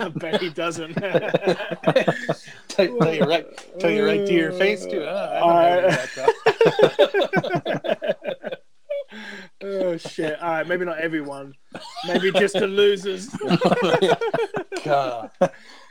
I 0.00 0.08
bet 0.14 0.40
he 0.40 0.48
doesn't. 0.50 0.96
tell, 2.72 2.98
tell 2.98 3.14
you 3.14 3.24
right, 3.24 3.46
tell 3.78 3.90
you 3.90 4.06
right 4.06 4.26
to 4.26 4.32
your 4.32 4.52
face 4.52 4.84
too. 4.84 5.06
I 5.06 5.40
don't 5.40 5.42
All 5.42 5.82
right. 5.82 6.08
oh 9.62 9.96
shit! 9.96 10.40
All 10.42 10.50
right, 10.50 10.66
maybe 10.66 10.84
not 10.84 10.98
everyone. 10.98 11.54
Maybe 12.06 12.32
just 12.32 12.54
the 12.54 12.66
losers. 12.66 13.28
God. 14.84 15.30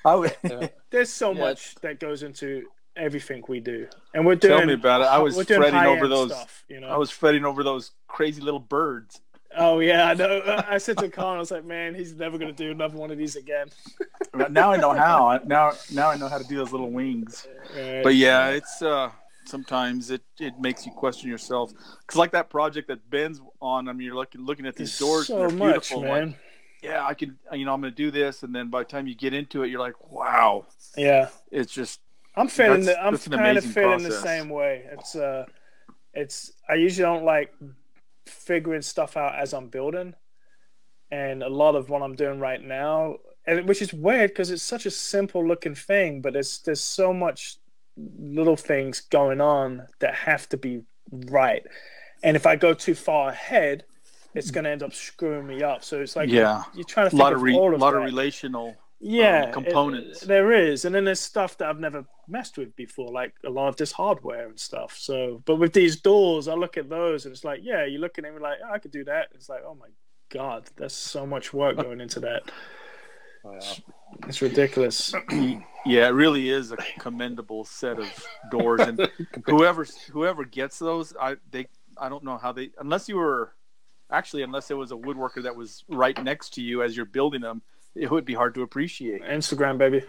I 0.04 0.16
would, 0.16 0.36
Yeah. 0.44 0.68
There's 0.90 1.10
so 1.12 1.32
Yeah. 1.32 1.40
much 1.40 1.76
that 1.82 2.00
goes 2.00 2.24
into 2.24 2.64
everything 2.96 3.44
we 3.48 3.60
do, 3.60 3.88
and 4.14 4.26
we're 4.26 4.36
doing. 4.36 4.58
tell 4.58 4.66
me 4.68 4.74
about 4.74 5.02
it. 5.02 5.06
I 5.06 5.20
was 5.20 5.36
fretting 5.46 5.76
over 5.76 6.08
those. 6.08 6.32
Stuff, 6.32 6.64
you 6.68 6.80
know. 6.80 6.88
I 6.90 6.98
was 6.98 7.12
fretting 7.12 7.46
over 7.46 7.64
those 7.64 7.92
crazy 8.08 8.42
little 8.42 8.60
birds. 8.60 9.22
Oh 9.58 9.80
yeah, 9.80 10.08
I 10.10 10.14
know. 10.14 10.64
I 10.70 10.78
said 10.78 10.98
to 11.00 11.10
Colin, 11.10 11.36
I 11.38 11.40
was 11.40 11.52
like, 11.52 11.66
man, 11.66 11.94
he's 11.96 12.14
never 12.16 12.38
gonna 12.38 12.52
do 12.54 12.72
another 12.72 12.98
one 12.98 13.12
of 13.12 13.18
these 13.18 13.36
again. 13.36 13.68
now 14.50 14.72
I 14.72 14.78
know 14.78 14.94
how. 14.94 15.40
Now 15.46 15.74
now 15.92 16.10
I 16.10 16.18
know 16.18 16.28
how 16.30 16.38
to 16.38 16.44
do 16.48 16.58
those 16.58 16.72
little 16.72 16.92
wings. 16.92 17.48
Right. 17.76 18.02
But 18.04 18.16
yeah, 18.16 18.50
it's 18.50 18.82
uh 18.82 19.12
sometimes 19.46 20.12
it 20.12 20.22
it 20.40 20.60
makes 20.60 20.86
you 20.86 20.92
question 20.92 21.30
yourself 21.30 21.74
because 22.02 22.16
like 22.18 22.32
that 22.32 22.50
project 22.50 22.88
that 22.88 23.10
Ben's 23.10 23.42
on. 23.62 23.88
I 23.90 23.94
mean, 23.94 24.06
you're 24.06 24.16
looking 24.16 24.46
looking 24.46 24.66
at 24.66 24.76
these 24.76 24.98
There's 24.98 25.10
doors. 25.10 25.28
so 25.28 25.42
and 25.44 25.52
they're 25.52 25.58
much, 25.58 25.90
beautiful. 25.90 26.02
man. 26.04 26.28
Like, 26.30 26.38
yeah, 26.84 27.06
I 27.06 27.14
can. 27.14 27.38
You 27.52 27.66
know, 27.66 27.74
I'm 27.74 27.82
going 27.82 27.94
to 27.94 27.96
do 27.96 28.10
this, 28.10 28.42
and 28.44 28.56
then 28.56 28.70
by 28.70 28.80
the 28.80 28.86
time 28.86 29.06
you 29.06 29.14
get 29.14 29.34
into 29.36 29.62
it, 29.64 29.68
you're 29.68 29.80
like, 29.80 29.94
wow, 30.12 30.66
Yeah. 30.98 31.28
it's 31.52 31.72
just 31.72 32.00
I'm 32.36 32.48
feeling 32.48 32.86
That's- 32.86 32.96
the, 32.96 33.06
I'm 33.06 33.14
that's 33.14 33.28
an 33.28 33.34
kind 33.34 33.58
of 33.58 33.64
amazing 33.66 33.72
feeling 33.72 34.04
the 34.04 34.12
same 34.12 34.50
way. 34.50 34.86
It's 34.94 35.16
uh 35.16 35.46
it's 36.14 36.54
I 36.70 36.76
usually 36.76 37.04
don't 37.04 37.24
like 37.26 37.54
figuring 38.32 38.82
stuff 38.82 39.18
out 39.18 39.36
as 39.36 39.54
I'm 39.54 39.68
building. 39.68 40.16
And 41.12 41.44
a 41.44 41.50
lot 41.50 41.76
of 41.76 41.90
what 41.90 42.02
I'm 42.02 42.16
doing 42.16 42.40
right 42.40 42.62
now 42.62 43.18
and 43.46 43.68
which 43.68 43.82
is 43.82 43.94
weird 43.94 44.30
because 44.32 44.52
it's 44.52 44.64
such 44.64 44.86
a 44.86 44.92
simple 44.92 45.46
looking 45.46 45.76
thing, 45.76 46.22
but 46.22 46.34
there's 46.34 46.60
there's 46.60 46.82
so 46.82 47.14
much 47.14 47.58
little 47.98 48.56
things 48.56 49.02
going 49.02 49.42
on 49.42 49.88
that 50.00 50.14
have 50.14 50.48
to 50.50 50.58
be 50.58 50.84
right. 51.12 51.64
And 52.24 52.36
if 52.36 52.46
I 52.46 52.56
go 52.56 52.74
too 52.74 52.96
far 52.96 53.30
ahead, 53.30 53.84
it's 54.34 54.50
hmm. 54.50 54.54
going 54.56 54.64
to 54.66 54.70
end 54.70 54.84
up 54.84 54.94
screwing 54.94 55.48
me 55.48 55.64
up. 55.64 55.84
So 55.84 56.02
it's 56.02 56.16
like 56.16 56.30
Yeah. 56.30 56.64
you're 56.76 56.84
trying 56.84 57.06
to 57.06 57.08
a 57.08 57.10
think 57.12 57.22
lot 57.22 57.34
of 57.34 57.40
of 57.40 57.44
re- 57.44 57.56
of 57.56 57.80
lot 57.80 57.92
that 57.92 57.98
of 57.98 58.04
relational. 58.04 58.76
Yeah 59.04 59.46
um, 59.46 59.52
components. 59.52 60.22
it- 60.22 60.28
there 60.28 60.52
is 60.52 60.86
and 60.86 60.94
then 60.94 61.04
there's 61.04 61.20
stuff 61.20 61.58
that 61.58 61.68
i've 61.68 61.80
never 61.80 62.06
messed 62.28 62.58
with 62.58 62.76
before 62.76 63.12
like 63.12 63.34
a 63.46 63.50
lot 63.50 63.68
of 63.68 63.76
this 63.76 63.92
hardware 63.92 64.48
and 64.48 64.60
stuff 64.60 64.96
so 64.98 65.42
but 65.46 65.56
with 65.56 65.74
these 65.74 66.00
doors 66.00 66.48
i 66.48 66.54
look 66.54 66.78
at 66.78 66.88
those 66.88 67.26
and 67.26 67.34
it's 67.34 67.44
like 67.44 67.60
yeah 67.64 67.84
you 67.84 67.98
look 67.98 68.18
at 68.18 68.24
them 68.24 68.40
like 68.40 68.60
oh, 68.64 68.72
i 68.72 68.78
could 68.78 68.92
do 68.92 69.04
that. 69.04 69.28
It's 69.34 69.50
like 69.50 69.62
oh 69.66 69.76
my 69.76 69.88
god 70.30 70.70
there's 70.78 70.94
so 70.94 71.26
much 71.26 71.52
work 71.52 71.78
going 71.82 72.00
into 72.00 72.20
that. 72.22 72.44
It's 74.28 74.42
ridiculous. 74.42 75.14
Yeah, 75.84 76.06
it 76.06 76.12
really 76.12 76.52
is 76.52 76.72
a 76.72 76.78
commendable 77.00 77.66
set 77.66 77.98
of 77.98 78.08
doors, 78.52 78.82
and 78.82 79.10
whoever 79.48 79.84
whoever 80.12 80.46
gets 80.46 80.78
those, 80.78 81.12
I 81.20 81.38
they 81.50 81.66
I 81.98 82.08
don't 82.08 82.24
know 82.24 82.38
how 82.38 82.52
they 82.52 82.70
unless 82.78 83.10
you 83.10 83.16
were 83.16 83.54
actually 84.12 84.44
unless 84.44 84.70
it 84.70 84.78
was 84.78 84.92
a 84.92 84.96
woodworker 84.96 85.42
that 85.42 85.56
was 85.56 85.84
right 85.90 86.24
next 86.24 86.54
to 86.54 86.62
you 86.62 86.84
as 86.84 86.96
you're 86.96 87.08
building 87.08 87.42
them, 87.42 87.64
it 87.96 88.10
would 88.10 88.26
be 88.26 88.34
hard 88.34 88.54
to 88.56 88.62
appreciate. 88.62 89.22
instagram 89.24 89.78
baby 89.78 90.02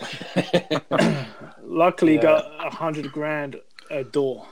luckily 1.62 2.14
Yeah. 2.16 2.22
got 2.22 2.66
a 2.66 2.70
hundred 2.70 3.10
grand 3.12 3.56
a 3.90 4.04
door 4.04 4.46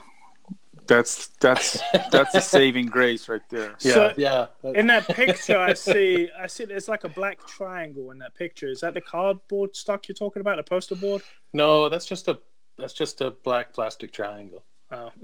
That's 0.87 1.27
that's 1.39 1.79
that's 2.11 2.33
a 2.35 2.41
saving 2.41 2.87
grace 2.87 3.29
right 3.29 3.47
there. 3.49 3.75
Yeah, 3.79 3.93
So- 3.93 4.13
yeah. 4.17 4.47
in 4.75 4.87
that 4.87 5.07
picture 5.07 5.57
i 5.57 5.73
see 5.73 6.29
i 6.37 6.47
see 6.47 6.65
there's 6.65 6.87
like 6.89 7.03
a 7.03 7.09
black 7.09 7.45
triangle 7.47 8.11
in 8.11 8.17
that 8.19 8.33
picture 8.35 8.67
is 8.67 8.81
that 8.81 8.93
the 8.95 9.01
cardboard 9.01 9.75
stock 9.75 10.07
you're 10.07 10.15
talking 10.15 10.41
about 10.41 10.57
the 10.57 10.63
poster 10.63 10.95
board 10.95 11.21
No, 11.53 11.89
that's 11.89 12.05
just 12.05 12.27
a 12.27 12.39
that's 12.77 12.93
just 12.93 13.19
a 13.21 13.31
black 13.31 13.73
plastic 13.73 14.11
triangle. 14.13 14.63
Oh. 14.91 15.11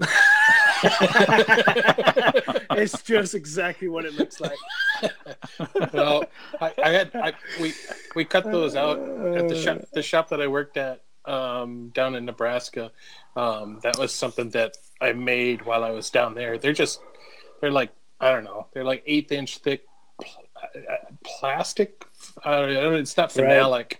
it's 2.70 3.02
just 3.02 3.34
exactly 3.34 3.88
what 3.88 4.04
it 4.04 4.14
looks 4.14 4.40
like. 4.40 4.58
well, 5.92 6.24
I, 6.60 6.72
I 6.82 6.90
had 6.90 7.10
I, 7.14 7.32
we 7.60 7.72
we 8.14 8.24
cut 8.24 8.44
those 8.44 8.76
out 8.76 8.98
at 8.98 9.48
the 9.48 9.60
shop 9.60 9.78
the 9.92 10.02
shop 10.02 10.28
that 10.28 10.40
I 10.40 10.46
worked 10.46 10.76
at 10.76 11.02
um, 11.24 11.88
down 11.88 12.14
in 12.14 12.24
Nebraska. 12.24 12.92
Um, 13.34 13.80
that 13.82 13.98
was 13.98 14.14
something 14.14 14.50
that 14.50 14.76
I 15.00 15.12
made 15.12 15.62
while 15.66 15.82
I 15.84 15.90
was 15.90 16.10
down 16.10 16.34
there. 16.34 16.58
They're 16.58 16.72
just 16.72 17.00
they're 17.60 17.72
like 17.72 17.90
I 18.20 18.30
don't 18.30 18.44
know 18.44 18.66
they're 18.72 18.84
like 18.84 19.02
eighth 19.06 19.32
inch 19.32 19.58
thick 19.58 19.84
pl- 20.22 20.44
uh, 20.62 20.96
plastic. 21.24 22.04
I 22.44 22.60
don't 22.60 22.74
know, 22.74 22.92
it's 22.94 23.16
not 23.16 23.34
Right. 23.36 23.48
phenolic. 23.48 23.94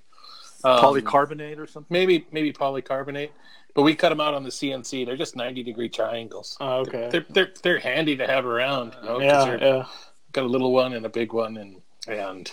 Um, 0.64 0.80
Polycarbonate 0.80 1.58
or 1.58 1.66
something. 1.66 1.92
maybe 1.92 2.26
maybe 2.32 2.52
polycarbonate. 2.52 3.30
But 3.76 3.82
we 3.82 3.94
cut 3.94 4.08
them 4.08 4.22
out 4.22 4.32
on 4.32 4.42
the 4.42 4.48
CNC. 4.48 5.04
They're 5.04 5.18
just 5.18 5.36
ninety 5.36 5.62
degree 5.62 5.90
triangles. 5.90 6.56
Oh, 6.60 6.78
okay. 6.78 7.10
They're, 7.12 7.26
they're 7.28 7.52
they're 7.62 7.78
handy 7.78 8.16
to 8.16 8.26
have 8.26 8.46
around. 8.46 8.96
You 9.02 9.08
know, 9.08 9.20
yeah, 9.20 9.56
yeah. 9.60 9.86
got 10.32 10.44
a 10.44 10.48
little 10.48 10.72
one 10.72 10.94
and 10.94 11.04
a 11.04 11.10
big 11.10 11.34
one, 11.34 11.58
and 11.58 11.82
and 12.08 12.50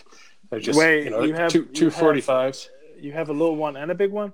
they're 0.50 0.60
just 0.60 0.78
Wait, 0.78 1.06
you 1.06 1.12
know 1.12 1.24
you 1.24 1.34
have- 1.34 1.50
two 1.50 1.70
you 1.72 1.90
forty 1.90 2.20
fives. 2.20 2.70
you 3.00 3.14
have 3.14 3.30
a 3.30 3.32
little 3.32 3.56
one 3.56 3.78
and 3.78 3.90
a 3.90 3.96
big 3.96 4.12
one. 4.12 4.34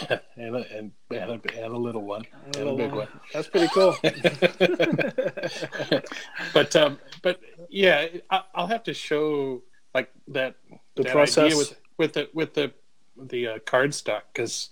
and, 0.36 0.56
a, 0.56 0.76
and, 0.76 0.92
and, 1.10 1.30
a, 1.30 1.40
and 1.64 1.74
a 1.74 1.76
little 1.76 2.02
one 2.02 2.24
And 2.46 2.56
and 2.56 2.68
a 2.68 2.74
big 2.74 2.92
one. 2.92 3.08
That's 3.32 3.48
pretty 3.48 3.68
cool. 3.68 3.94
but 6.54 6.76
um, 6.76 6.98
but 7.22 7.40
yeah, 7.70 8.06
I, 8.30 8.42
I'll 8.54 8.66
have 8.68 8.82
to 8.84 8.94
show 8.94 9.62
like 9.94 10.10
that 10.28 10.56
The 10.94 11.04
that 11.04 11.12
process. 11.12 11.56
with 11.56 11.74
with 11.96 12.12
the 12.12 12.28
with 12.34 12.52
the 12.52 12.72
the 13.16 13.46
uh, 13.48 13.58
card 13.60 13.94
stock 13.94 14.24
because 14.32 14.68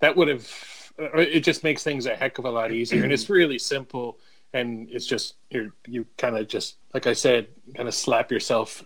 that 0.00 0.16
would 0.16 0.28
have 0.28 0.50
uh, 0.98 1.16
it 1.18 1.40
just 1.40 1.64
makes 1.64 1.82
things 1.82 2.06
a 2.06 2.14
heck 2.14 2.38
of 2.38 2.44
a 2.44 2.50
lot 2.50 2.70
easier 2.72 3.02
and 3.04 3.12
it's 3.12 3.28
really 3.28 3.58
simple 3.58 4.18
and 4.52 4.88
it's 4.90 5.06
just 5.06 5.34
you 5.50 5.72
you 5.86 6.06
kind 6.18 6.36
of 6.36 6.46
just 6.48 6.76
like 6.92 7.06
I 7.06 7.12
said 7.12 7.48
kind 7.74 7.88
of 7.88 7.94
slap 7.94 8.30
yourself 8.30 8.84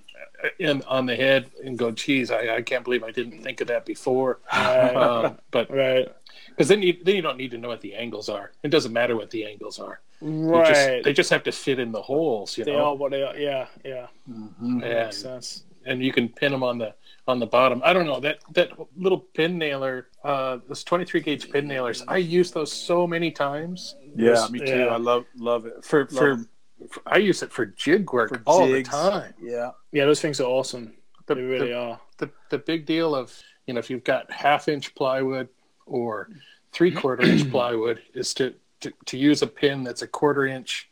in 0.58 0.82
on 0.82 1.04
the 1.06 1.16
head 1.16 1.50
and 1.64 1.76
go 1.76 1.90
geez 1.90 2.30
I, 2.30 2.56
I 2.56 2.62
can't 2.62 2.84
believe 2.84 3.02
I 3.02 3.10
didn't 3.10 3.42
think 3.42 3.60
of 3.60 3.66
that 3.68 3.84
before 3.84 4.38
Right. 4.52 4.94
um, 5.04 5.38
but 5.50 5.70
right. 5.70 6.08
because 6.50 6.68
then 6.68 6.80
you 6.82 6.96
then 7.02 7.16
you 7.16 7.22
don't 7.22 7.36
need 7.36 7.50
to 7.50 7.58
know 7.58 7.68
what 7.68 7.80
the 7.80 7.94
angles 7.94 8.28
are 8.28 8.52
it 8.62 8.68
doesn't 8.68 8.92
matter 8.92 9.16
what 9.16 9.30
the 9.30 9.44
angles 9.44 9.78
are 9.78 10.00
they 10.20 10.28
Right. 10.28 10.66
just, 10.74 11.04
they 11.04 11.12
just 11.12 11.30
have 11.30 11.42
to 11.44 11.52
fit 11.52 11.78
in 11.78 11.92
the 11.92 12.02
holes 12.02 12.56
you 12.56 12.64
they 12.64 12.72
know 12.72 12.86
are 12.86 12.94
what 12.96 13.10
they 13.12 13.22
are. 13.22 13.36
Yeah. 13.36 13.66
Yeah. 13.84 14.06
and, 14.26 14.78
Makes 14.78 15.18
sense. 15.18 15.62
and 15.84 16.02
you 16.02 16.12
can 16.12 16.28
pin 16.28 16.50
them 16.52 16.62
on 16.64 16.78
the 16.78 16.92
on 17.28 17.38
the 17.38 17.46
bottom. 17.46 17.80
I 17.84 17.92
don't 17.92 18.06
know 18.06 18.20
that 18.20 18.38
that 18.54 18.70
little 18.96 19.18
pin 19.18 19.58
nailer, 19.58 20.08
uh, 20.24 20.58
those 20.66 20.82
23 20.82 21.20
gauge 21.20 21.50
pin 21.50 21.68
nailers. 21.68 22.02
I 22.08 22.16
use 22.16 22.50
those 22.50 22.72
so 22.72 23.06
many 23.06 23.30
times. 23.30 23.94
Yeah, 24.16 24.46
me 24.50 24.60
too. 24.60 24.78
Yeah. 24.78 24.86
I 24.86 24.96
love 24.96 25.26
love 25.36 25.66
it. 25.66 25.84
For 25.84 26.00
Love 26.00 26.10
for, 26.10 26.28
them. 26.36 26.48
for- 26.90 27.02
I 27.06 27.18
use 27.18 27.42
it 27.42 27.52
for 27.52 27.66
jig 27.66 28.12
work 28.12 28.30
For 28.30 28.42
all 28.46 28.66
jigs. 28.66 28.88
the 28.88 28.96
time. 28.96 29.34
Yeah. 29.40 29.70
Yeah, 29.92 30.04
those 30.06 30.20
things 30.20 30.40
are 30.40 30.44
awesome. 30.44 30.94
The, 31.26 31.34
They 31.34 31.42
really 31.42 31.68
the, 31.68 31.78
are. 31.78 32.00
the 32.16 32.30
the 32.50 32.58
big 32.58 32.86
deal 32.86 33.14
of 33.14 33.36
you 33.66 33.74
know 33.74 33.78
if 33.80 33.90
you've 33.90 34.04
got 34.04 34.30
half 34.32 34.66
inch 34.68 34.94
plywood 34.94 35.48
or 35.86 36.30
three 36.72 36.90
quarter 36.90 37.24
inch 37.24 37.50
plywood 37.54 38.00
is 38.14 38.32
to, 38.34 38.54
to 38.80 38.92
to 39.06 39.18
use 39.18 39.42
a 39.42 39.46
pin 39.46 39.82
that's 39.84 40.02
a 40.02 40.06
quarter 40.08 40.46
inch 40.46 40.88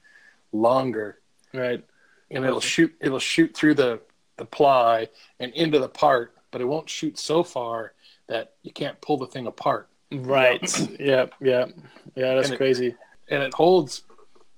longer 0.53 1.19
Right. 1.55 1.83
and 2.31 2.45
it'll 2.45 2.61
shoot 2.61 2.93
it'll 3.01 3.19
shoot 3.19 3.55
through 3.57 3.75
the 3.77 4.01
the 4.37 4.45
ply 4.45 5.09
and 5.41 5.53
into 5.55 5.79
the 5.79 5.89
part 5.89 6.33
but 6.51 6.61
it 6.61 6.65
won't 6.67 6.89
shoot 6.89 7.19
so 7.19 7.43
far 7.43 7.93
that 8.29 8.55
you 8.63 8.73
can't 8.73 9.01
pull 9.01 9.17
the 9.17 9.27
thing 9.27 9.47
apart 9.47 9.89
Right. 10.13 10.63
yeah. 11.01 11.27
Yeah. 11.41 11.67
Yeah. 12.15 12.35
That's 12.35 12.49
And 12.49 12.55
it- 12.55 12.59
crazy. 12.59 12.95
and 13.29 13.43
it 13.43 13.55
holds 13.55 14.03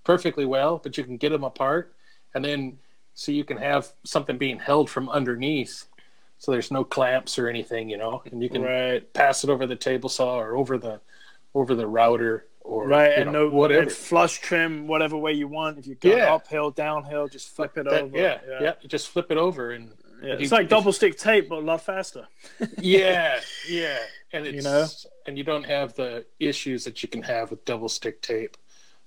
perfectly 0.04 0.44
well 0.46 0.78
but 0.82 0.96
you 0.98 1.04
can 1.04 1.16
get 1.16 1.30
them 1.30 1.44
apart 1.44 1.92
and 2.34 2.44
then 2.44 2.78
so 3.14 3.32
you 3.32 3.44
can 3.44 3.56
have 3.56 3.92
something 4.04 4.38
being 4.38 4.58
held 4.58 4.88
from 4.90 5.08
underneath 5.08 5.86
so 6.38 6.50
there's 6.52 6.70
no 6.70 6.84
clamps 6.84 7.38
or 7.38 7.48
anything 7.48 7.88
you 7.90 7.96
know 7.98 8.22
and 8.30 8.42
you 8.42 8.48
can 8.48 8.62
Right. 8.62 9.12
pass 9.12 9.44
it 9.44 9.50
over 9.50 9.66
the 9.66 9.76
table 9.76 10.08
saw 10.08 10.38
or 10.38 10.56
over 10.56 10.78
the 10.78 11.00
over 11.54 11.74
the 11.74 11.86
router 11.86 12.46
or 12.68 12.86
Right. 12.86 13.12
And 13.18 13.32
know, 13.32 13.48
no 13.48 13.54
whatever 13.54 13.82
and 13.82 13.92
flush 13.92 14.38
trim 14.40 14.86
whatever 14.86 15.16
way 15.16 15.32
you 15.32 15.48
want. 15.48 15.78
If 15.78 15.86
you 15.86 15.94
go 15.94 16.10
Yeah. 16.16 16.34
uphill, 16.34 16.70
downhill, 16.70 17.26
just 17.28 17.48
flip 17.56 17.76
it 17.78 17.84
That- 17.84 18.02
over. 18.02 18.16
yeah, 18.16 18.38
Yeah. 18.48 18.58
yeah 18.62 18.72
just 18.86 19.08
flip 19.08 19.30
it 19.30 19.38
over 19.38 19.70
and 19.72 19.92
Yeah, 20.20 20.32
It's 20.32 20.42
you- 20.50 20.56
like 20.58 20.68
double 20.68 20.92
stick 20.92 21.16
tape, 21.16 21.48
but 21.48 21.58
a 21.58 21.66
lot 21.72 21.80
faster. 21.80 22.26
yeah 22.78 23.40
yeah 23.68 23.98
and 24.32 24.46
it's 24.48 24.56
You 24.56 24.62
know? 24.62 24.84
and 25.26 25.38
you 25.38 25.44
don't 25.44 25.64
have 25.64 25.94
the 25.94 26.24
issues 26.40 26.84
that 26.86 27.02
you 27.02 27.08
can 27.08 27.22
have 27.22 27.50
with 27.52 27.64
double 27.64 27.88
stick 27.88 28.20
tape 28.20 28.56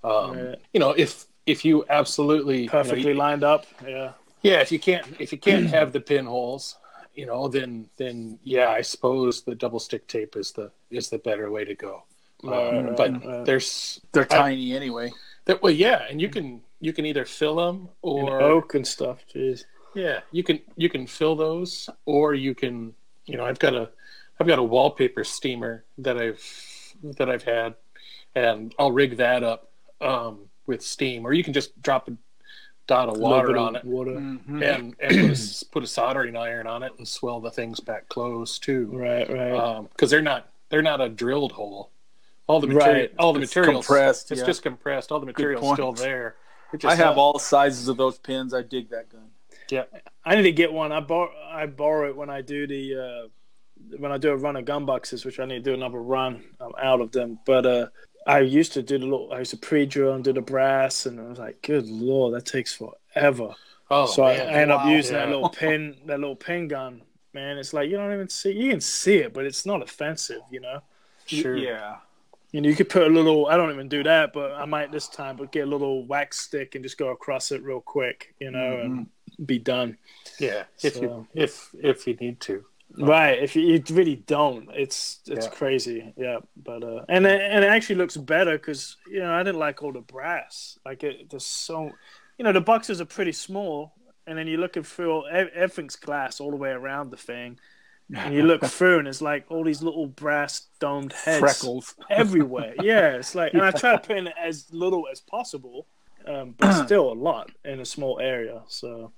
um, 0.03 0.55
you 0.73 0.79
know 0.79 0.91
if 0.91 1.25
if 1.45 1.63
you 1.65 1.85
absolutely 1.89 2.59
you 2.61 2.65
know, 2.67 2.71
Perfectly 2.71 3.11
you- 3.11 3.23
lined 3.25 3.43
up. 3.43 3.65
Yeah. 3.85 4.13
yeah 4.41 4.61
if 4.61 4.71
you 4.71 4.79
can't 4.79 5.05
if 5.19 5.31
you 5.33 5.37
can't 5.37 5.67
have 5.77 5.91
the 5.91 5.99
pinholes 5.99 6.77
you 7.13 7.25
know 7.25 7.47
then 7.49 7.89
then 7.97 8.39
yeah 8.43 8.69
i 8.69 8.81
suppose 8.81 9.41
the 9.43 9.53
double 9.63 9.79
stick 9.79 10.07
tape 10.07 10.35
is 10.37 10.53
the 10.53 10.71
is 10.89 11.09
the 11.09 11.17
better 11.19 11.51
way 11.51 11.63
to 11.65 11.75
go 11.75 12.03
Right, 12.43 12.77
um, 12.77 12.95
but 12.95 13.25
right. 13.25 13.45
there's 13.45 14.01
They're 14.11 14.23
I- 14.31 14.37
tiny 14.37 14.73
anyway. 14.75 15.11
that 15.45 15.61
well 15.61 15.71
yeah 15.73 16.05
and 16.09 16.21
you 16.21 16.29
can 16.29 16.61
you 16.79 16.93
can 16.93 17.05
either 17.05 17.25
fill 17.25 17.55
them 17.57 17.75
And 17.81 17.89
or 18.01 18.41
oak 18.41 18.73
and 18.75 18.85
stuff. 18.87 19.23
Jeez. 19.33 19.65
Yeah, 19.93 20.21
you 20.31 20.43
can 20.43 20.59
you 20.77 20.89
can 20.89 21.05
fill 21.05 21.35
those, 21.35 21.89
or 22.05 22.33
you 22.33 22.55
can 22.55 22.93
you 23.25 23.37
know 23.37 23.45
I've 23.45 23.59
got 23.59 23.73
a 23.75 23.89
I've 24.39 24.47
got 24.47 24.57
a 24.57 24.63
wallpaper 24.63 25.23
steamer 25.23 25.83
that 25.99 26.17
I've 26.17 26.41
that 27.17 27.29
I've 27.29 27.43
had, 27.43 27.75
and 28.33 28.73
I'll 28.79 28.91
rig 28.93 29.17
that 29.17 29.43
up 29.43 29.69
um, 29.99 30.39
with 30.65 30.81
steam, 30.81 31.25
or 31.25 31.33
you 31.33 31.43
can 31.43 31.53
just 31.53 31.79
drop 31.81 32.07
a 32.07 32.13
dot 32.87 33.09
of 33.09 33.17
water 33.17 33.57
on 33.57 33.73
bit 33.73 33.83
it 33.83 33.85
of 33.85 33.91
Water. 33.91 34.11
Mhm. 34.13 34.63
and, 34.63 34.95
and 34.99 35.11
put, 35.11 35.13
a, 35.13 35.31
s- 35.31 35.63
put 35.71 35.83
a 35.83 35.87
soldering 35.87 36.35
iron 36.37 36.65
on 36.67 36.83
it 36.83 36.93
and 36.97 37.07
swell 37.07 37.39
the 37.41 37.51
things 37.51 37.79
back 37.79 38.07
closed 38.09 38.63
too, 38.63 38.89
Right. 38.93 39.29
Right. 39.29 39.81
because 39.91 40.09
they're 40.09 40.21
not 40.21 40.49
they're 40.69 40.81
not 40.81 40.99
a 41.01 41.09
drilled 41.09 41.51
hole. 41.51 41.91
All 42.51 42.59
the 42.59 42.67
material, 42.67 42.93
Right. 42.93 43.13
all 43.17 43.31
the 43.31 43.39
It's 43.41 43.55
materials, 43.55 43.87
compressed, 43.87 44.31
It's 44.31 44.41
yeah. 44.41 44.45
just 44.45 44.61
compressed. 44.61 45.09
All 45.11 45.21
the 45.21 45.25
material's 45.25 45.73
still 45.73 45.93
there. 45.93 46.35
It 46.73 46.83
I 46.83 46.95
have 46.95 47.15
ha- 47.15 47.21
all 47.21 47.39
sizes 47.39 47.87
of 47.87 47.95
those 47.95 48.17
pins. 48.17 48.53
I 48.53 48.61
dig 48.61 48.89
that 48.89 49.07
gun. 49.09 49.29
Yeah, 49.69 49.83
I 50.25 50.35
need 50.35 50.41
to 50.43 50.51
get 50.51 50.73
one. 50.73 50.91
I 50.91 50.99
bor- 50.99 51.31
I 51.49 51.65
borrow 51.65 52.09
it 52.09 52.15
when 52.17 52.29
I 52.29 52.41
do 52.41 52.67
the 52.67 52.83
uh, 52.95 53.27
when 53.99 54.11
I 54.11 54.17
do 54.17 54.31
a 54.31 54.35
run 54.35 54.57
of 54.57 54.65
gun 54.65 54.85
boxes, 54.85 55.23
which 55.23 55.39
I 55.39 55.45
need 55.45 55.63
to 55.63 55.69
do 55.71 55.73
another 55.73 56.01
run. 56.01 56.43
I'm 56.59 56.73
out 56.81 56.99
of 56.99 57.13
them, 57.13 57.39
but 57.45 57.65
uh, 57.65 57.87
I 58.27 58.39
used 58.39 58.73
to 58.73 58.83
do 58.83 58.97
the 58.97 59.05
little. 59.05 59.31
I 59.31 59.39
used 59.39 59.51
to 59.51 59.57
pre-drill 59.57 60.13
and 60.13 60.23
do 60.23 60.33
the 60.33 60.41
brass, 60.41 61.05
and 61.05 61.21
I 61.21 61.23
was 61.23 61.39
like, 61.39 61.61
"Good 61.61 61.87
lord, 61.87 62.33
that 62.33 62.45
takes 62.45 62.73
forever." 62.75 63.55
Oh, 63.89 64.05
so 64.07 64.25
I, 64.25 64.35
man. 64.37 64.47
I 64.49 64.51
end 64.61 64.71
up 64.71 64.83
wow. 64.83 64.91
using 64.91 65.13
that 65.13 65.29
little 65.29 65.49
pin, 65.61 65.95
that 66.05 66.19
little 66.19 66.35
pin 66.35 66.67
gun. 66.67 67.01
Man, 67.33 67.57
it's 67.57 67.71
like 67.71 67.89
you 67.89 67.95
don't 67.95 68.11
even 68.13 68.27
see. 68.27 68.51
You 68.51 68.71
can 68.71 68.81
see 68.81 69.17
it, 69.19 69.33
but 69.33 69.45
it's 69.45 69.65
not 69.65 69.81
offensive, 69.81 70.41
you 70.51 70.59
know. 70.59 70.81
sure. 71.25 71.55
Yeah. 71.55 71.97
You 72.51 72.59
know, 72.61 72.67
you 72.69 72.75
could 72.75 72.89
put 72.89 73.03
a 73.03 73.09
little. 73.09 73.47
I 73.47 73.55
don't 73.57 73.71
even 73.71 73.87
do 73.87 74.03
that, 74.03 74.33
but 74.33 74.51
I 74.51 74.65
might 74.65 74.91
this 74.91 75.07
time. 75.07 75.37
But 75.37 75.51
get 75.51 75.67
a 75.67 75.69
little 75.69 76.05
wax 76.05 76.39
stick 76.39 76.75
and 76.75 76.83
just 76.83 76.97
go 76.97 77.09
across 77.09 77.51
it 77.51 77.63
real 77.63 77.79
quick, 77.81 78.33
you 78.39 78.51
know, 78.51 78.77
and 78.79 79.07
be 79.45 79.57
done. 79.57 79.97
Yeah, 80.39 80.63
if 80.83 80.95
So- 80.95 81.01
you 81.01 81.27
if 81.33 81.69
if 81.81 82.07
you 82.07 82.15
need 82.15 82.39
to. 82.41 82.65
Right. 82.97 83.41
If 83.41 83.55
you, 83.55 83.61
you 83.61 83.81
really 83.91 84.17
don't, 84.17 84.67
it's 84.73 85.21
it's 85.25 85.45
Yeah. 85.45 85.51
crazy. 85.53 86.13
Yeah. 86.17 86.39
But 86.61 86.83
uh, 86.83 87.05
and 87.07 87.25
it, 87.25 87.39
and 87.39 87.63
it 87.63 87.67
actually 87.69 87.95
looks 87.95 88.17
better 88.17 88.57
because 88.57 88.97
you 89.09 89.19
know 89.21 89.33
I 89.33 89.43
didn't 89.43 89.59
like 89.59 89.81
all 89.81 89.93
the 89.93 90.01
brass. 90.01 90.77
Like 90.85 91.01
it, 91.05 91.29
there's 91.29 91.45
so, 91.45 91.91
you 92.37 92.43
know, 92.43 92.51
the 92.51 92.59
boxes 92.59 92.99
are 92.99 93.05
pretty 93.05 93.31
small, 93.31 93.93
and 94.27 94.37
then 94.37 94.45
you're 94.45 94.59
looking 94.59 94.83
through 94.83 95.25
ev- 95.29 95.51
everything's 95.55 95.95
glass 95.95 96.41
all 96.41 96.51
the 96.51 96.57
way 96.57 96.71
around 96.71 97.11
the 97.11 97.17
thing, 97.17 97.57
and 98.15 98.33
you 98.33 98.43
look 98.43 98.63
through 98.65 98.99
and 98.99 99.07
it's 99.07 99.21
like 99.21 99.45
all 99.49 99.63
these 99.63 99.81
little 99.81 100.07
brass 100.07 100.67
domed 100.79 101.13
heads 101.13 101.39
Freckles. 101.39 101.95
everywhere. 102.09 102.73
Yeah. 102.83 103.15
It's 103.15 103.35
like, 103.35 103.53
and 103.53 103.61
I 103.61 103.71
try 103.71 103.93
to 103.93 103.99
put 103.99 104.17
in 104.17 104.27
as 104.39 104.67
little 104.71 105.07
as 105.11 105.19
possible, 105.21 105.85
um, 106.27 106.55
but 106.57 106.85
still 106.85 107.11
a 107.11 107.13
lot 107.13 107.51
in 107.63 107.79
a 107.79 107.85
small 107.85 108.19
area. 108.19 108.61
So. 108.67 109.11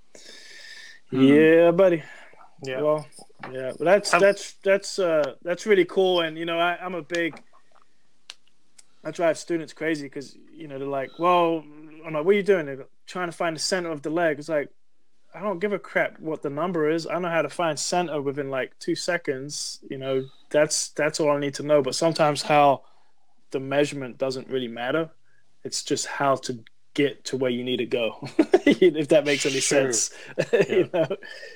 Yeah, 1.11 1.71
buddy. 1.71 2.03
Yeah. 2.63 2.81
Well, 2.81 3.07
yeah, 3.51 3.71
but 3.77 3.83
that's 3.85 4.13
Um, 4.13 4.21
that's 4.21 4.53
that's 4.63 4.97
uh 4.97 5.35
that's 5.43 5.65
really 5.65 5.85
cool, 5.85 6.21
and 6.21 6.37
you 6.37 6.45
know 6.45 6.57
I, 6.59 6.77
I'm 6.81 6.95
a 6.95 7.01
big. 7.01 7.41
I 9.03 9.11
drive 9.11 9.37
students 9.37 9.73
crazy 9.73 10.05
because 10.05 10.37
you 10.55 10.67
know 10.67 10.79
they're 10.79 10.87
like, 10.87 11.11
well, 11.19 11.63
I'm 12.05 12.13
like, 12.13 12.25
what 12.25 12.31
are 12.31 12.37
you 12.37 12.43
doing? 12.43 12.65
They're 12.65 12.85
trying 13.05 13.27
to 13.27 13.35
find 13.35 13.55
the 13.55 13.59
center 13.59 13.91
of 13.91 14.01
the 14.01 14.09
leg. 14.09 14.39
It's 14.39 14.47
like, 14.47 14.69
I 15.35 15.41
don't 15.41 15.59
give 15.59 15.73
a 15.73 15.79
crap 15.79 16.19
what 16.19 16.41
the 16.41 16.49
number 16.49 16.89
is. 16.89 17.07
I 17.07 17.17
know 17.19 17.29
how 17.29 17.41
to 17.41 17.49
find 17.49 17.77
center 17.79 18.21
within 18.21 18.49
like 18.49 18.77
two 18.79 18.95
seconds. 18.95 19.79
You 19.89 19.97
know, 19.97 20.25
that's 20.49 20.89
that's 20.89 21.19
all 21.19 21.31
I 21.31 21.39
need 21.39 21.55
to 21.55 21.63
know. 21.63 21.81
But 21.81 21.95
sometimes 21.95 22.43
how 22.43 22.83
the 23.51 23.59
measurement 23.59 24.17
doesn't 24.17 24.47
really 24.47 24.67
matter. 24.67 25.09
It's 25.63 25.83
just 25.83 26.05
how 26.05 26.35
to 26.35 26.63
get 26.93 27.23
to 27.25 27.37
where 27.37 27.49
you 27.49 27.63
need 27.63 27.77
to 27.77 27.85
go. 27.85 28.17
if 28.37 29.07
that 29.07 29.25
makes 29.25 29.45
any 29.45 29.59
Sure. 29.59 29.91
sense. 29.91 30.13
you 30.69 30.89
know. 30.93 31.07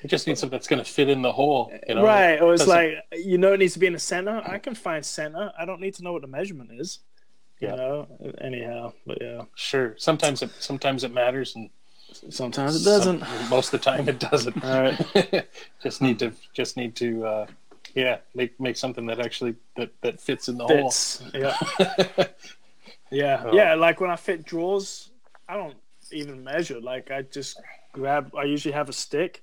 You 0.02 0.08
just 0.08 0.26
need 0.26 0.38
something 0.38 0.56
that's 0.56 0.66
going 0.66 0.82
to 0.82 0.90
fit 0.90 1.08
in 1.08 1.22
the 1.22 1.32
hole. 1.32 1.72
You 1.88 1.94
know? 1.96 2.04
right. 2.04 2.40
Or 2.40 2.54
it's 2.54 2.66
like 2.66 2.94
you 3.12 3.38
know 3.38 3.52
it 3.52 3.58
needs 3.58 3.74
to 3.74 3.78
be 3.78 3.86
in 3.86 3.92
the 3.92 3.98
center. 3.98 4.42
I 4.44 4.58
can 4.58 4.74
find 4.74 5.04
center. 5.04 5.52
I 5.58 5.64
don't 5.64 5.80
need 5.80 5.94
to 5.94 6.02
know 6.02 6.12
what 6.12 6.22
the 6.22 6.28
measurement 6.28 6.70
is. 6.72 7.00
Yeah. 7.60 7.70
You 7.70 7.76
know. 7.76 8.34
Anyhow, 8.40 8.92
but 9.06 9.18
yeah. 9.20 9.42
Sure. 9.54 9.94
Sometimes 9.98 10.42
it 10.42 10.50
sometimes 10.58 11.04
it 11.04 11.12
matters, 11.12 11.54
and 11.54 11.70
Sometimes 12.30 12.80
it 12.80 12.84
doesn't. 12.84 13.20
some- 13.24 13.48
most 13.48 13.72
of 13.72 13.80
the 13.80 13.84
time 13.90 14.08
it 14.08 14.18
doesn't. 14.18 14.64
All 14.64 14.82
right. 14.82 15.48
just 15.82 16.02
need 16.02 16.18
to 16.20 16.32
just 16.52 16.76
need 16.76 16.94
to 16.96 17.24
uh, 17.26 17.46
yeah 17.94 18.18
make 18.34 18.58
make 18.60 18.76
something 18.76 19.06
that 19.06 19.20
actually 19.20 19.54
that 19.76 19.90
that 20.02 20.20
fits 20.20 20.48
in 20.48 20.58
the 20.58 20.64
hole. 20.66 20.90
Fits. 20.90 21.22
Yeah. 21.34 21.56
Yeah. 23.10 23.42
Oh. 23.46 23.54
Yeah. 23.54 23.74
Like 23.74 24.00
when 24.00 24.10
I 24.10 24.16
fit 24.16 24.44
drawers, 24.44 25.10
I 25.48 25.56
don't 25.56 25.76
even 26.12 26.44
measure. 26.44 26.80
Like 26.80 27.10
I 27.10 27.22
just 27.22 27.60
grab. 27.92 28.32
I 28.36 28.44
usually 28.44 28.72
have 28.72 28.88
a 28.88 28.92
stick, 28.92 29.42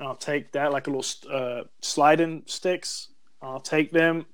and 0.00 0.08
I'll 0.08 0.16
take 0.16 0.52
that 0.52 0.72
like 0.72 0.86
a 0.88 0.90
little 0.90 1.32
uh, 1.32 1.62
sliding 1.80 2.42
sticks. 2.46 3.08
I'll 3.40 3.60
take 3.60 3.92
them, 3.92 4.26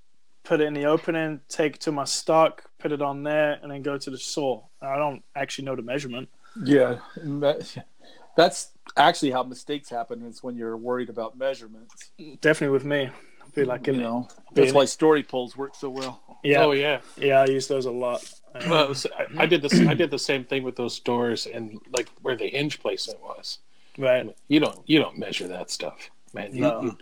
put 0.43 0.61
it 0.61 0.65
in 0.65 0.73
the 0.75 0.87
opening, 0.87 1.41
take 1.49 1.75
it 1.75 1.81
to 1.83 1.93
my 1.93 2.05
stock, 2.05 2.65
put 2.79 2.93
it 2.93 3.03
on 3.03 3.23
there, 3.25 3.59
and 3.63 3.71
then 3.71 3.83
go 3.83 3.99
to 3.99 4.11
the 4.11 4.17
saw. 4.17 4.63
I 4.81 4.97
don't 4.97 5.23
actually 5.37 5.67
know 5.67 5.77
the 5.77 5.83
measurement. 5.83 6.29
Yeah. 6.65 6.99
that- 7.17 7.85
That's 8.37 8.71
actually 8.97 9.31
how 9.33 9.43
mistakes 9.43 9.91
happen. 9.91 10.23
Is 10.23 10.43
when 10.43 10.57
you're 10.57 10.77
worried 10.77 11.11
about 11.11 11.37
measurements. 11.37 12.11
Definitely 12.41 12.73
with 12.73 12.85
me. 12.87 13.11
Be 13.55 13.65
like, 13.67 13.87
you 13.87 13.93
know, 13.93 14.27
Be 14.55 14.63
that's 14.63 14.69
in 14.71 14.75
why 14.75 14.87
story 14.87 15.23
poles 15.23 15.55
work 15.55 15.75
so 15.75 15.91
well. 15.91 16.23
yeah, 16.43 16.65
Oh 16.65 16.73
yeah. 16.73 17.01
yeah, 17.19 17.41
I 17.43 17.45
use 17.45 17.69
those 17.69 17.85
a 17.85 17.91
lot. 17.91 18.25
Well, 18.67 18.85
it 18.85 18.89
was- 18.89 19.07
I, 19.19 19.43
I 19.43 19.47
did 19.47 19.61
this. 19.61 19.79
I 19.87 19.93
did 19.93 20.11
the 20.11 20.19
same 20.19 20.45
thing 20.45 20.63
with 20.63 20.77
those 20.77 20.99
doors 21.01 21.47
and 21.47 21.79
like 21.93 22.09
where 22.23 22.35
the 22.35 22.49
hinge 22.49 22.81
placement 22.81 23.21
was. 23.21 23.59
right. 23.99 24.35
You 24.49 24.61
don't. 24.61 24.79
You 24.89 24.99
don't 25.01 25.19
measure 25.19 25.47
that 25.49 25.71
stuff, 25.71 26.11
man. 26.33 26.55
You, 26.55 26.61
No. 26.63 26.83
you, 26.85 26.99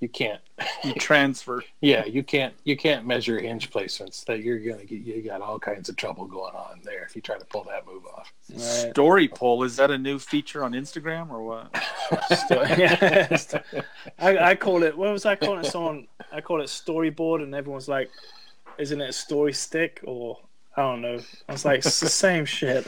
you 0.00 0.08
can't. 0.08 0.40
You 0.82 0.94
transfer. 0.94 1.62
Yeah, 1.82 2.04
you 2.04 2.22
can't. 2.22 2.52
You 2.64 2.76
can't 2.76 3.06
measure 3.06 3.38
hinge 3.40 3.70
placements. 3.70 4.24
That 4.26 4.40
you're 4.40 4.58
gonna 4.58 4.84
get. 4.84 5.00
You 5.00 5.22
got 5.22 5.40
all 5.40 5.58
kinds 5.58 5.88
of 5.88 5.96
trouble 5.96 6.26
going 6.26 6.54
on 6.54 6.80
there 6.84 7.04
if 7.04 7.16
you 7.16 7.22
try 7.22 7.38
to 7.38 7.44
pull 7.46 7.64
that 7.64 7.86
move 7.86 8.04
off. 8.06 8.32
Right. 8.50 8.60
Story 8.90 9.28
poll 9.28 9.62
is 9.62 9.76
that 9.76 9.90
a 9.90 9.96
new 9.96 10.18
feature 10.18 10.62
on 10.62 10.72
Instagram 10.72 11.30
or 11.30 11.42
what? 11.42 11.74
Sto- 12.36 12.62
yeah, 12.76 13.28
I, 14.18 14.50
I 14.50 14.54
call 14.56 14.82
it. 14.82 14.96
What 14.96 15.10
was 15.10 15.24
I 15.24 15.36
calling 15.36 15.60
it? 15.60 15.66
Someone 15.66 16.06
I 16.32 16.40
call 16.42 16.60
it 16.60 16.66
storyboard, 16.66 17.42
and 17.42 17.54
everyone's 17.54 17.88
like, 17.88 18.10
"Isn't 18.78 19.00
it 19.00 19.08
a 19.10 19.14
story 19.14 19.54
stick?" 19.54 20.00
Or 20.04 20.38
I 20.76 20.82
don't 20.82 21.00
know. 21.00 21.18
I 21.48 21.52
was 21.52 21.64
like, 21.64 21.78
"It's 21.78 22.00
the 22.00 22.08
same 22.10 22.44
shit." 22.44 22.86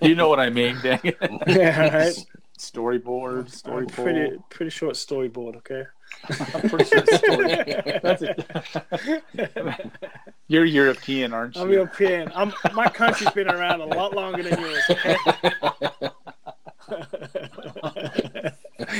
you 0.00 0.16
know 0.16 0.28
what 0.28 0.40
I 0.40 0.50
mean, 0.50 0.78
dang 0.82 1.00
it. 1.04 1.16
yeah, 1.46 1.96
right. 1.96 2.26
Storyboard, 2.62 3.50
story 3.52 3.86
pretty 3.86 4.36
pretty 4.50 4.70
sure 4.70 4.90
it's 4.90 5.04
storyboard. 5.04 5.56
Okay. 5.56 5.84
I'm 6.28 6.68
pretty 6.68 6.84
sure 6.84 7.02
it's 7.06 7.16
story. 7.18 8.00
That's 8.02 8.22
it. 8.22 9.90
You're 10.48 10.64
European, 10.64 11.32
aren't 11.32 11.56
you? 11.56 11.62
I'm 11.62 11.72
European. 11.72 12.30
I'm 12.34 12.52
my 12.74 12.88
country's 12.88 13.30
been 13.30 13.48
around 13.50 13.80
a 13.80 13.86
lot 13.86 14.14
longer 14.14 14.42
than 14.42 14.60
yours. 14.60 14.84
Okay? 14.90 15.16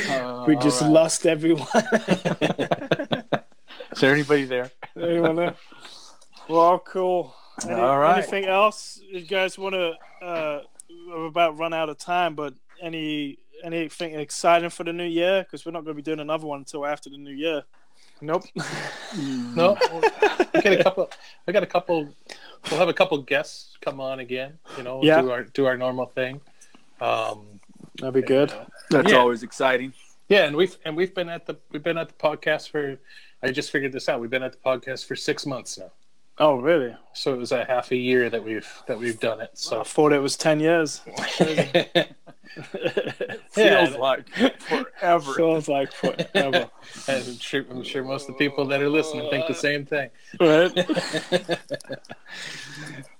Uh, 0.09 0.45
we 0.49 0.57
just 0.57 0.83
all 0.83 0.89
right. 0.89 0.95
lost 0.95 1.27
everyone. 1.27 1.67
Is 3.93 4.01
there 4.01 4.13
anybody 4.13 4.45
there? 4.45 4.71
Anyone 4.97 5.37
there? 5.37 5.55
Well, 6.49 6.79
cool. 6.81 7.35
Any- 7.65 7.81
All 7.81 7.99
right. 7.99 8.19
Anything 8.19 8.47
else 8.47 9.01
you 9.03 9.21
guys 9.21 9.59
want 9.59 9.75
to? 9.75 9.93
Uh, 10.25 10.61
we're 11.09 11.27
about 11.27 11.59
run 11.59 11.73
out 11.73 11.89
of 11.89 11.99
time, 11.99 12.35
but 12.35 12.55
any 12.81 13.39
anything 13.64 14.14
exciting 14.18 14.70
for 14.70 14.84
the 14.84 14.92
new 14.92 15.05
year? 15.05 15.42
Because 15.42 15.64
we're 15.66 15.72
not 15.72 15.84
going 15.84 15.96
to 15.96 16.03
be 16.03 16.05
doing 16.05 16.20
another 16.20 16.46
one 16.46 16.59
until 16.61 16.84
after 16.86 17.11
the 17.11 17.18
new 17.18 17.32
year. 17.32 17.62
Nope. 18.20 18.44
No, 19.14 19.76
I 19.78 20.61
got 20.62 20.72
a 20.72 20.82
couple. 20.82 21.11
I 21.46 21.53
got 21.53 21.62
a 21.62 21.66
couple. 21.66 22.09
We'll 22.70 22.78
have 22.80 22.88
a 22.88 22.94
couple 22.94 23.18
guests 23.18 23.76
come 23.82 24.00
on 24.00 24.20
again. 24.20 24.59
You 24.78 24.84
know, 24.84 25.03
Yeah. 25.03 25.20
do 25.20 25.30
our 25.30 25.42
do 25.44 25.66
our 25.66 25.76
normal 25.76 26.07
thing. 26.07 26.40
Um, 27.00 27.61
That'd 27.98 28.14
be 28.14 28.22
good. 28.22 28.50
That's 28.88 29.11
Yeah. 29.12 29.18
always 29.18 29.42
exciting. 29.42 29.92
yeah, 30.28 30.44
and 30.44 30.57
we've 30.57 30.78
and 30.86 30.96
we've 30.96 31.14
been 31.14 31.28
at 31.28 31.44
the 31.44 31.57
we've 31.72 31.82
been 31.82 31.98
at 31.98 32.09
the 32.09 32.14
podcast 32.14 32.70
for. 32.70 32.98
I 33.42 33.50
just 33.50 33.70
figured 33.70 33.92
this 33.92 34.09
out. 34.09 34.20
We've 34.20 34.30
been 34.30 34.42
at 34.44 34.53
the 34.53 34.59
podcast 34.59 35.05
for 35.07 35.14
six 35.16 35.44
months 35.44 35.76
now. 35.76 35.90
Oh, 36.38 36.55
really? 36.57 36.96
So 37.12 37.34
it 37.34 37.38
was 37.38 37.53
a 37.53 37.64
half 37.64 37.90
a 37.90 37.96
year 37.96 38.30
that 38.30 38.42
we've 38.42 38.68
that 38.86 38.98
we've 38.98 39.20
done 39.20 39.40
it. 39.42 39.50
So 39.55 39.80
I 39.80 39.84
thought 39.84 40.12
it 40.14 40.20
was 40.20 40.36
ten 40.38 40.59
years. 40.61 41.03
Feels 43.51 43.97
like 43.97 44.28
forever. 44.61 45.32
Feels 45.34 45.68
like 45.68 45.93
forever. 46.03 46.68
I'm 47.09 47.38
sure 47.38 47.64
I'm 47.70 47.82
sure 47.82 48.05
most 48.05 48.28
of 48.28 48.34
the 48.36 48.38
people 48.38 48.66
that 48.66 48.82
are 48.82 48.88
listening 48.88 49.28
think 49.30 49.47
the 49.47 49.55
same 49.55 49.86
thing. 49.86 50.11
right? 50.40 50.72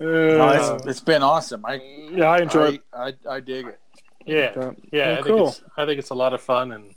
No, 0.01 0.49
Uh, 0.49 0.75
it's, 0.77 0.87
it's 0.87 1.01
been 1.01 1.23
awesome. 1.23 1.65
I 1.65 1.75
yeah, 2.11 2.25
I 2.25 2.39
enjoyed. 2.39 2.81
I, 2.93 3.15
I, 3.29 3.35
I 3.37 3.41
dig 3.41 3.67
it. 3.67 3.81
Yeah, 4.27 4.69
it. 4.69 4.79
yeah. 4.93 5.05
Oh, 5.05 5.13
I 5.13 5.15
think 5.17 5.27
cool. 5.27 5.49
it's 5.49 5.63
I 5.77 5.87
think 5.87 5.99
it's 5.99 6.11
a 6.11 6.15
lot 6.15 6.33
of 6.33 6.41
fun, 6.41 6.73
and 6.73 6.95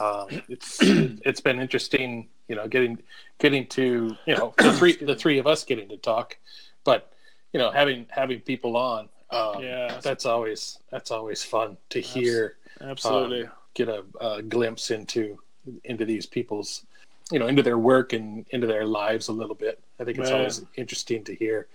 um, 0.00 0.26
it's 0.48 0.78
it's 0.82 1.40
been 1.40 1.58
interesting. 1.60 2.28
You 2.48 2.56
know, 2.56 2.68
getting 2.68 2.98
getting 3.38 3.66
to 3.68 4.16
you 4.26 4.36
know 4.36 4.54
the 4.58 4.72
three 4.74 4.96
the 4.96 5.14
three 5.16 5.38
of 5.38 5.46
us 5.46 5.64
getting 5.64 5.88
to 5.88 5.96
talk, 5.96 6.36
but 6.84 7.12
you 7.52 7.58
know 7.58 7.70
having 7.70 8.06
having 8.10 8.40
people 8.40 8.76
on. 8.76 9.08
Um, 9.34 9.62
Yeah. 9.62 9.98
that's 10.02 10.26
always 10.26 10.78
that's 10.90 11.10
always 11.10 11.42
fun 11.42 11.76
to 11.90 12.00
hear. 12.00 12.56
Absolutely. 12.80 13.44
um, 13.44 13.52
get 13.74 13.88
a, 13.88 14.04
a 14.20 14.42
glimpse 14.42 14.90
into 14.90 15.38
into 15.84 16.04
these 16.04 16.26
people's 16.26 16.84
you 17.32 17.38
know 17.38 17.46
into 17.46 17.62
their 17.62 17.78
work 17.78 18.12
and 18.12 18.44
into 18.50 18.66
their 18.66 18.84
lives 18.84 19.28
a 19.28 19.32
little 19.32 19.54
bit 19.54 19.80
i 19.98 20.04
think 20.04 20.18
it's 20.18 20.28
Man. 20.28 20.38
always 20.40 20.62
interesting 20.76 21.24
to 21.24 21.34
hear 21.34 21.66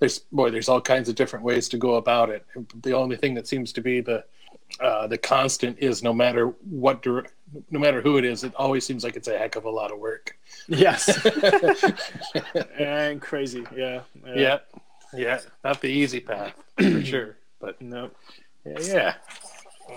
there's 0.00 0.18
boy 0.30 0.50
there's 0.50 0.68
all 0.68 0.80
kinds 0.82 1.08
of 1.08 1.14
different 1.14 1.44
ways 1.44 1.68
to 1.70 1.78
go 1.78 1.94
about 1.94 2.28
it 2.28 2.44
the 2.82 2.92
only 2.92 3.16
thing 3.16 3.32
that 3.34 3.48
seems 3.48 3.72
to 3.72 3.80
be 3.80 4.00
the 4.02 4.22
uh, 4.80 5.06
the 5.06 5.16
constant 5.16 5.78
is 5.78 6.02
no 6.02 6.12
matter 6.12 6.48
what 6.68 7.00
dir- 7.02 7.26
no 7.70 7.78
matter 7.78 8.02
who 8.02 8.18
it 8.18 8.24
is 8.24 8.44
it 8.44 8.52
always 8.56 8.84
seems 8.84 9.02
like 9.02 9.16
it's 9.16 9.28
a 9.28 9.38
heck 9.38 9.56
of 9.56 9.64
a 9.64 9.70
lot 9.70 9.90
of 9.90 9.98
work 9.98 10.36
Yes. 10.68 11.08
and 12.78 13.20
crazy. 13.20 13.64
Yeah. 13.74 14.02
yeah 14.26 14.34
yeah 14.36 14.58
not 15.64 15.80
the 15.80 15.88
easy 15.88 16.20
path 16.20 16.54
for 16.78 17.02
sure 17.04 17.36
but 17.60 17.80
No. 17.80 18.10
yeah 18.64 18.78
yeah 18.80 19.14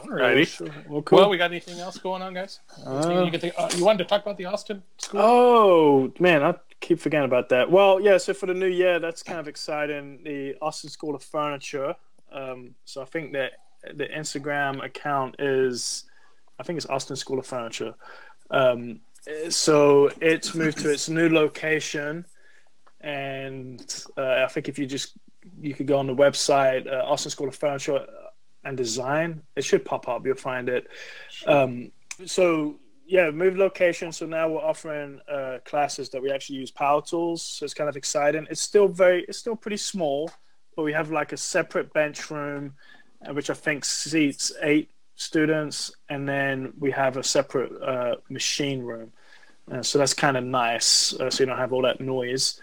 Alrighty. 0.06 0.48
Sure. 0.48 0.68
Well, 0.88 1.02
cool. 1.02 1.20
well 1.20 1.30
we 1.30 1.38
got 1.38 1.52
anything 1.52 1.78
else 1.80 1.98
going 1.98 2.22
on 2.22 2.34
guys 2.34 2.62
Uh, 2.86 3.28
you, 3.32 3.38
think, 3.38 3.54
uh, 3.58 3.70
you 3.76 3.84
wanted 3.84 4.00
to 4.00 4.06
talk 4.06 4.22
about 4.22 4.38
the 4.38 4.46
austin 4.46 4.82
school 4.98 5.22
Oh 5.22 6.14
man, 6.20 6.44
I 6.44 6.56
keep 6.80 7.00
forgetting 7.00 7.26
about 7.26 7.50
that. 7.50 7.70
Well, 7.70 8.00
yeah. 8.02 8.18
So 8.18 8.34
for 8.34 8.48
the 8.48 8.54
new 8.56 8.66
year, 8.68 8.98
that's 9.00 9.22
kind 9.22 9.40
of 9.40 9.48
exciting. 9.48 10.20
The 10.24 10.56
Austin 10.62 10.90
School 10.90 11.14
of 11.14 11.22
Furniture. 11.24 11.94
Um, 12.32 12.74
so 12.86 13.04
I 13.04 13.06
think 13.06 13.34
that 13.34 13.52
the 13.94 14.08
Instagram 14.08 14.84
account 14.84 15.36
is, 15.40 16.06
I 16.60 16.64
think 16.64 16.78
it's 16.78 16.88
Austin 16.88 17.16
School 17.16 17.38
of 17.38 17.46
Furniture. 17.46 17.94
Um, 18.50 19.02
so 19.50 20.10
it's 20.22 20.56
moved 20.56 20.80
to 20.80 20.90
its 20.90 21.08
new 21.08 21.30
location, 21.30 22.26
and 23.02 24.04
uh, 24.18 24.44
I 24.44 24.48
think 24.48 24.70
if 24.70 24.80
you 24.80 24.86
just 24.86 25.18
you 25.60 25.74
could 25.74 25.88
go 25.88 25.98
on 25.98 26.08
the 26.08 26.16
website 26.16 26.92
uh, 26.92 27.04
Austin 27.06 27.32
School 27.32 27.48
of 27.48 27.56
Furniture 27.56 28.06
and 28.64 28.78
Design, 28.78 29.42
it 29.56 29.64
should 29.64 29.84
pop 29.84 30.08
up. 30.08 30.26
You'll 30.26 30.36
find 30.36 30.70
it. 30.70 30.88
Um, 31.48 31.92
so 32.26 32.80
yeah, 33.12 33.30
moved 33.30 33.58
location. 33.58 34.12
So 34.12 34.26
now 34.26 34.48
we're 34.50 34.62
offering 34.62 35.20
uh, 35.30 35.58
classes 35.66 36.10
that 36.10 36.22
we 36.22 36.32
actually 36.32 36.60
use 36.60 36.72
Power 36.72 37.02
Tools. 37.02 37.42
So 37.42 37.66
it's 37.66 37.74
kind 37.74 37.90
of 37.90 37.98
exciting. 37.98 38.48
It's 38.50 38.62
still 38.62 38.88
very, 38.88 39.26
it's 39.28 39.38
still 39.38 39.56
pretty 39.56 39.78
small, 39.78 40.32
but 40.76 40.84
we 40.84 40.94
have 40.94 41.12
like 41.12 41.34
a 41.34 41.38
separate 41.38 41.92
bench 41.92 42.32
room, 42.32 42.74
uh, 43.28 43.34
which 43.34 43.50
I 43.50 43.54
think 43.54 43.84
seats 43.84 44.54
eight 44.62 44.92
students, 45.16 45.92
and 46.10 46.28
then 46.28 46.74
we 46.80 46.90
have 46.92 47.18
a 47.18 47.24
separate 47.24 47.72
uh, 47.82 48.16
machine 48.30 48.82
room. 48.82 49.12
Uh, 49.70 49.84
so 49.84 50.00
that's 50.00 50.14
kind 50.14 50.38
of 50.38 50.44
nice. 50.44 51.14
Uh, 51.14 51.30
so 51.30 51.44
you 51.44 51.48
don't 51.48 51.58
have 51.58 51.74
all 51.74 51.82
that 51.82 52.00
noise. 52.00 52.62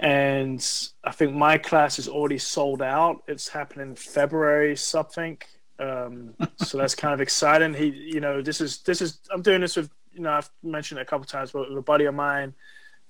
And 0.00 0.64
I 1.02 1.10
think 1.10 1.34
my 1.34 1.58
class 1.58 1.98
is 1.98 2.08
already 2.08 2.38
sold 2.38 2.82
out. 2.82 3.22
It's 3.26 3.48
happening 3.48 3.96
February 3.96 4.76
something. 4.76 5.38
Um, 5.78 6.34
so 6.56 6.78
that's 6.78 6.94
kind 6.94 7.14
of 7.14 7.20
exciting. 7.20 7.74
He, 7.74 7.86
you 7.86 8.20
know, 8.20 8.40
this 8.40 8.60
is 8.60 8.78
this 8.82 9.02
is 9.02 9.18
I'm 9.32 9.42
doing 9.42 9.60
this 9.60 9.76
with 9.76 9.90
you 10.12 10.20
know 10.20 10.30
I've 10.30 10.50
mentioned 10.62 11.00
it 11.00 11.02
a 11.02 11.06
couple 11.06 11.26
times, 11.26 11.50
but 11.50 11.68
with 11.68 11.78
a 11.78 11.82
buddy 11.82 12.04
of 12.04 12.14
mine, 12.14 12.54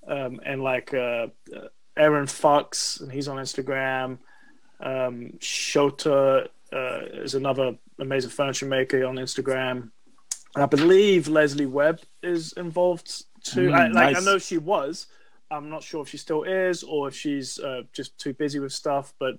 um, 0.07 0.39
and 0.45 0.63
like 0.63 0.93
uh, 0.93 1.27
uh, 1.55 1.67
Aaron 1.95 2.27
Fox, 2.27 2.99
and 3.01 3.11
he's 3.11 3.27
on 3.27 3.37
Instagram. 3.37 4.17
Um, 4.79 5.33
Shota 5.39 6.47
uh, 6.73 6.99
is 7.13 7.35
another 7.35 7.77
amazing 7.99 8.29
furniture 8.29 8.65
maker 8.65 9.05
on 9.05 9.15
Instagram. 9.15 9.91
And 10.55 10.63
I 10.63 10.65
believe 10.65 11.27
Leslie 11.27 11.65
Webb 11.65 12.01
is 12.23 12.53
involved 12.53 13.25
too. 13.43 13.69
Mm, 13.69 13.75
I, 13.75 13.87
like 13.87 14.17
I 14.17 14.21
know 14.21 14.37
she 14.37 14.57
was. 14.57 15.07
I'm 15.51 15.69
not 15.69 15.83
sure 15.83 16.01
if 16.01 16.09
she 16.09 16.17
still 16.17 16.43
is 16.43 16.83
or 16.83 17.07
if 17.07 17.15
she's 17.15 17.59
uh, 17.59 17.83
just 17.93 18.17
too 18.19 18.33
busy 18.33 18.59
with 18.59 18.71
stuff, 18.71 19.13
but 19.19 19.35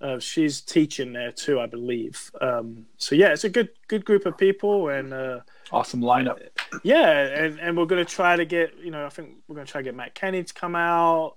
uh, 0.00 0.18
she's 0.18 0.60
teaching 0.60 1.12
there 1.12 1.30
too, 1.30 1.60
I 1.60 1.66
believe. 1.66 2.30
Um, 2.40 2.86
so 2.96 3.14
yeah, 3.14 3.28
it's 3.28 3.44
a 3.44 3.48
good 3.48 3.68
good 3.86 4.04
group 4.04 4.26
of 4.26 4.36
people, 4.36 4.88
and 4.88 5.12
uh, 5.12 5.40
Awesome 5.70 6.00
lineup. 6.00 6.40
yeah, 6.82 7.20
and, 7.44 7.60
and 7.60 7.76
we're 7.76 7.86
gonna 7.86 8.04
try 8.04 8.34
to 8.34 8.44
get 8.44 8.76
you 8.78 8.90
know 8.90 9.06
I 9.06 9.08
think 9.10 9.36
we're 9.46 9.54
gonna 9.54 9.66
try 9.66 9.80
to 9.80 9.84
get 9.84 9.94
Matt 9.94 10.14
Kenney 10.14 10.42
to 10.42 10.52
come 10.54 10.74
out, 10.74 11.36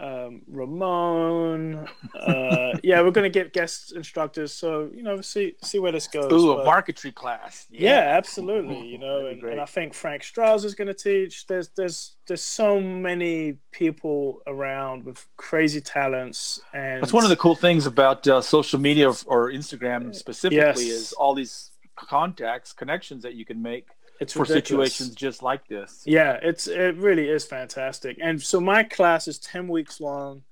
um, 0.00 0.42
Ramon. 0.48 1.88
Uh, 2.18 2.72
yeah, 2.82 3.00
we're 3.02 3.10
gonna 3.10 3.28
get 3.30 3.52
guest 3.52 3.92
instructors. 3.92 4.52
So 4.52 4.90
you 4.94 5.02
know, 5.02 5.20
see 5.20 5.54
see 5.62 5.78
where 5.78 5.92
this 5.92 6.06
goes. 6.08 6.32
Ooh, 6.32 6.52
a 6.58 6.64
marquetry 6.64 7.12
class. 7.12 7.66
yeah, 7.70 8.14
absolutely. 8.16 8.86
You 8.86 8.98
know, 8.98 9.26
and, 9.26 9.42
and 9.42 9.60
I 9.60 9.64
think 9.64 9.94
Frank 9.94 10.22
Strazza 10.22 10.64
is 10.64 10.74
going 10.74 10.88
to 10.88 10.94
teach. 10.94 11.46
There's 11.46 11.68
there's 11.68 12.16
there's 12.26 12.42
so 12.42 12.80
many 12.80 13.58
people 13.70 14.42
around 14.46 15.04
with 15.04 15.26
crazy 15.36 15.80
talents, 15.80 16.60
and 16.72 17.02
That's 17.02 17.12
one 17.12 17.24
of 17.24 17.30
the 17.30 17.36
cool 17.36 17.54
things 17.54 17.86
about 17.86 18.26
uh, 18.26 18.40
social 18.40 18.78
media 18.80 19.10
or- 19.10 19.14
or 19.26 19.50
Instagram 19.52 20.14
specifically 20.14 20.86
Yes. 20.88 20.96
is 20.96 21.12
all 21.12 21.34
these 21.34 21.70
contacts, 21.96 22.72
connections 22.72 23.22
that 23.22 23.34
you 23.34 23.44
can 23.44 23.62
make 23.62 23.86
it's 24.22 24.32
for 24.32 24.40
ridiculous. 24.40 24.94
situations 24.94 25.14
just 25.16 25.42
like 25.42 25.66
this. 25.68 26.02
Yeah, 26.04 26.38
it's 26.42 26.66
it 26.66 26.96
really 26.96 27.28
is 27.28 27.44
fantastic. 27.44 28.18
And 28.22 28.40
so 28.40 28.60
my 28.60 28.82
class 28.82 29.28
is 29.28 29.38
ten 29.38 29.68
weeks 29.68 30.00
long, 30.00 30.42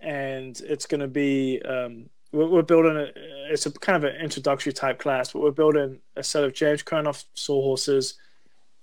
and 0.00 0.60
it's 0.60 0.86
going 0.86 1.00
to 1.00 1.08
be 1.08 1.62
um, 1.62 2.10
we're, 2.32 2.48
we're 2.48 2.62
building 2.62 2.96
a 2.96 3.12
it's 3.50 3.66
a 3.66 3.72
kind 3.72 3.96
of 3.96 4.04
an 4.04 4.20
introductory 4.20 4.72
type 4.72 4.98
class, 4.98 5.32
but 5.32 5.42
we're 5.42 5.50
building 5.50 6.00
a 6.16 6.22
set 6.22 6.44
of 6.44 6.52
James 6.54 6.82
Krenov 6.82 7.24
sawhorses 7.34 8.14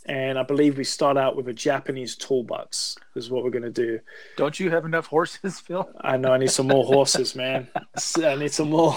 and 0.05 0.39
I 0.39 0.43
believe 0.43 0.77
we 0.77 0.83
start 0.83 1.17
out 1.17 1.35
with 1.35 1.47
a 1.47 1.53
Japanese 1.53 2.15
toolbox. 2.15 2.97
Is 3.15 3.29
what 3.29 3.43
we're 3.43 3.51
gonna 3.51 3.69
do. 3.69 3.99
Don't 4.35 4.59
you 4.59 4.71
have 4.71 4.85
enough 4.85 5.05
horses, 5.05 5.59
Phil? 5.59 5.87
I 6.01 6.17
know 6.17 6.31
I 6.31 6.37
need 6.37 6.51
some 6.51 6.67
more 6.67 6.85
horses, 6.85 7.35
man. 7.35 7.67
I 8.23 8.35
need 8.35 8.51
some 8.51 8.69
more. 8.71 8.95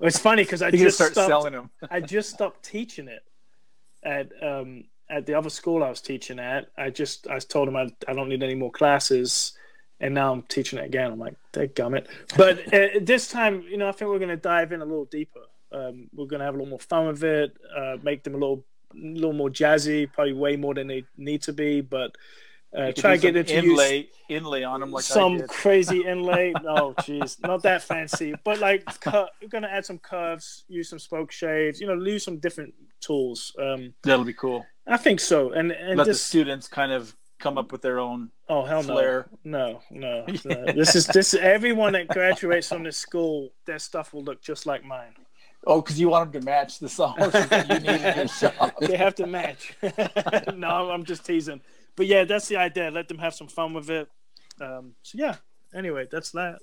It's 0.00 0.18
funny 0.18 0.44
because 0.44 0.62
I 0.62 0.68
You 0.68 0.78
just 0.78 0.96
start 0.96 1.12
stopped, 1.12 1.28
selling 1.28 1.52
them. 1.52 1.70
I 1.90 2.00
just 2.00 2.30
stopped 2.30 2.62
teaching 2.64 3.08
it 3.08 3.22
at 4.02 4.30
um, 4.42 4.84
at 5.08 5.26
the 5.26 5.34
other 5.34 5.50
school 5.50 5.84
I 5.84 5.90
was 5.90 6.00
teaching 6.00 6.38
at. 6.38 6.68
I 6.76 6.90
just 6.90 7.28
I 7.28 7.38
told 7.38 7.68
him 7.68 7.76
I, 7.76 7.88
I 8.08 8.14
don't 8.14 8.28
need 8.28 8.42
any 8.42 8.54
more 8.54 8.70
classes, 8.70 9.52
and 10.00 10.14
now 10.14 10.32
I'm 10.32 10.42
teaching 10.42 10.78
it 10.78 10.86
again. 10.86 11.12
I'm 11.12 11.18
like, 11.18 11.36
gummit. 11.52 12.06
But 12.36 12.72
uh, 12.72 13.00
this 13.02 13.28
time, 13.28 13.62
you 13.68 13.76
know, 13.76 13.88
I 13.88 13.92
think 13.92 14.10
we're 14.10 14.18
going 14.18 14.30
to 14.30 14.36
dive 14.36 14.72
in 14.72 14.80
a 14.80 14.84
little 14.84 15.04
deeper. 15.04 15.40
Um, 15.70 16.08
we're 16.14 16.26
going 16.26 16.40
to 16.40 16.46
have 16.46 16.54
a 16.54 16.58
little 16.58 16.70
more 16.70 16.78
fun 16.78 17.06
with 17.06 17.24
it, 17.24 17.56
uh, 17.76 17.96
make 18.02 18.24
them 18.24 18.34
a 18.34 18.38
little 18.38 18.64
little 18.94 19.32
more 19.32 19.48
jazzy, 19.48 20.10
probably 20.12 20.34
way 20.34 20.56
more 20.56 20.74
than 20.74 20.86
they 20.86 21.04
need 21.16 21.42
to 21.42 21.52
be, 21.52 21.80
but. 21.80 22.12
Uh, 22.74 22.90
try 22.90 23.18
to 23.18 23.20
get 23.20 23.34
some 23.34 23.36
into 23.36 23.52
use 23.52 23.70
inlay 23.70 24.08
inlay 24.30 24.62
on 24.62 24.80
them 24.80 24.90
like 24.90 25.04
some 25.04 25.46
crazy 25.46 26.00
inlay. 26.06 26.54
No, 26.62 26.94
jeez, 27.00 27.38
not 27.42 27.62
that 27.64 27.82
fancy. 27.82 28.34
But 28.44 28.60
like, 28.60 28.86
cur- 28.98 29.28
we're 29.42 29.48
gonna 29.48 29.68
add 29.68 29.84
some 29.84 29.98
curves, 29.98 30.64
use 30.68 30.88
some 30.88 30.98
spokeshaves. 30.98 31.80
You 31.80 31.86
know, 31.86 32.02
use 32.02 32.24
some 32.24 32.38
different 32.38 32.72
tools. 33.02 33.54
Um, 33.58 33.94
That'll 34.02 34.24
be 34.24 34.32
cool. 34.32 34.64
I 34.86 34.96
think 34.96 35.20
so. 35.20 35.52
And 35.52 35.72
and 35.72 35.98
Let 35.98 36.06
the 36.06 36.14
students 36.14 36.68
kind 36.68 36.92
of 36.92 37.14
come 37.38 37.58
up 37.58 37.72
with 37.72 37.82
their 37.82 37.98
own. 37.98 38.30
Oh 38.48 38.64
hell 38.64 38.82
no. 38.82 38.94
flair. 38.94 39.28
No, 39.44 39.82
no, 39.90 40.24
no. 40.44 40.64
This 40.74 40.94
is 40.94 41.06
this. 41.06 41.34
Everyone 41.34 41.92
that 41.92 42.08
graduates 42.08 42.68
from 42.68 42.84
this 42.84 42.96
school, 42.96 43.52
their 43.66 43.78
stuff 43.78 44.14
will 44.14 44.22
look 44.22 44.40
just 44.42 44.64
like 44.66 44.84
mine. 44.84 45.14
Oh, 45.66 45.80
because 45.80 46.00
you 46.00 46.08
want 46.08 46.32
them 46.32 46.42
to 46.42 46.44
match 46.44 46.78
the 46.78 46.88
songs 46.88 47.32
that 47.32 47.68
you 47.68 47.78
need 47.80 48.00
in 48.00 48.16
your 48.16 48.28
shop. 48.40 48.74
They 48.80 48.96
have 48.96 49.14
to 49.16 49.26
match. 49.26 49.74
no, 50.54 50.90
I'm 50.90 51.04
just 51.04 51.24
teasing. 51.24 51.60
But 51.94 52.06
yeah, 52.06 52.24
that's 52.24 52.48
the 52.48 52.56
idea. 52.56 52.90
Let 52.90 53.08
them 53.08 53.18
have 53.18 53.34
some 53.34 53.48
fun 53.48 53.74
with 53.74 53.88
it. 53.90 54.08
Um, 54.60 54.94
so 55.02 55.18
yeah. 55.18 55.36
Anyway, 55.74 56.06
that's 56.10 56.32
that. 56.32 56.58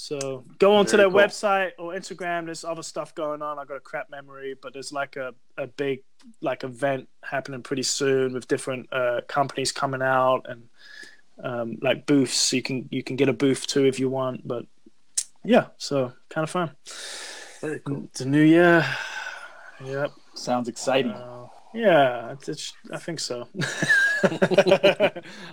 So 0.00 0.44
go 0.58 0.76
onto 0.76 0.92
Very 0.92 1.02
their 1.02 1.10
cool. 1.10 1.20
website 1.20 1.72
or 1.78 1.92
Instagram. 1.92 2.46
There's 2.46 2.64
other 2.64 2.82
stuff 2.82 3.14
going 3.14 3.42
on. 3.42 3.58
I 3.58 3.66
got 3.66 3.76
a 3.76 3.80
crap 3.80 4.08
memory, 4.08 4.56
but 4.60 4.72
there's 4.72 4.94
like 4.94 5.16
a, 5.16 5.34
a 5.58 5.66
big 5.66 6.04
like 6.40 6.64
event 6.64 7.06
happening 7.22 7.62
pretty 7.62 7.82
soon 7.82 8.32
with 8.32 8.48
different 8.48 8.90
uh, 8.92 9.20
companies 9.28 9.72
coming 9.72 10.00
out 10.00 10.46
and 10.48 10.68
um, 11.44 11.78
like 11.82 12.06
booths. 12.06 12.50
You 12.50 12.62
can 12.62 12.88
you 12.90 13.02
can 13.02 13.16
get 13.16 13.28
a 13.28 13.34
booth 13.34 13.66
too 13.66 13.84
if 13.84 14.00
you 14.00 14.08
want. 14.08 14.48
But 14.48 14.64
yeah, 15.44 15.66
so 15.76 16.14
kind 16.30 16.44
of 16.44 16.50
fun. 16.50 16.70
Very 17.60 17.80
cool. 17.80 18.04
It's 18.04 18.22
a 18.22 18.26
new 18.26 18.42
year. 18.42 18.86
Yep. 19.84 20.12
Sounds 20.32 20.68
exciting. 20.68 21.12
Uh, 21.12 21.48
yeah, 21.74 22.32
it's, 22.32 22.48
it's, 22.48 22.72
I 22.90 22.96
think 22.96 23.20
so. 23.20 23.48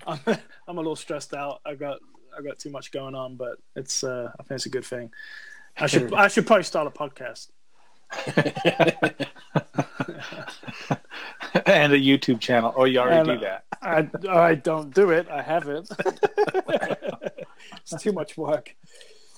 I'm, 0.08 0.20
I'm 0.26 0.78
a 0.78 0.82
little 0.82 0.96
stressed 0.96 1.34
out. 1.34 1.60
I 1.66 1.76
got 1.76 2.00
I 2.38 2.42
got 2.42 2.58
too 2.60 2.70
much 2.70 2.92
going 2.92 3.16
on, 3.16 3.36
but 3.36 3.58
it's 3.76 4.04
uh, 4.04 4.32
I 4.40 4.44
think 4.44 4.56
it's 4.58 4.66
a 4.66 4.70
good 4.70 4.86
thing. 4.86 5.12
I 5.78 5.88
should 5.88 6.14
I 6.14 6.28
should 6.28 6.48
probably 6.48 6.64
start 6.64 6.88
a 6.88 6.92
podcast. 6.92 7.50
and 11.66 11.94
a 11.94 12.00
YouTube 12.00 12.40
channel. 12.40 12.74
Oh, 12.76 12.86
you 12.86 13.00
already 13.00 13.30
And, 13.32 13.40
do 13.40 13.46
that. 13.46 13.64
I 13.82 14.10
I 14.30 14.56
don't 14.56 14.94
do 14.94 15.12
it. 15.12 15.28
I 15.30 15.42
haven't. 15.42 15.90
it's 17.82 18.02
too 18.02 18.12
much 18.14 18.38
work. 18.38 18.76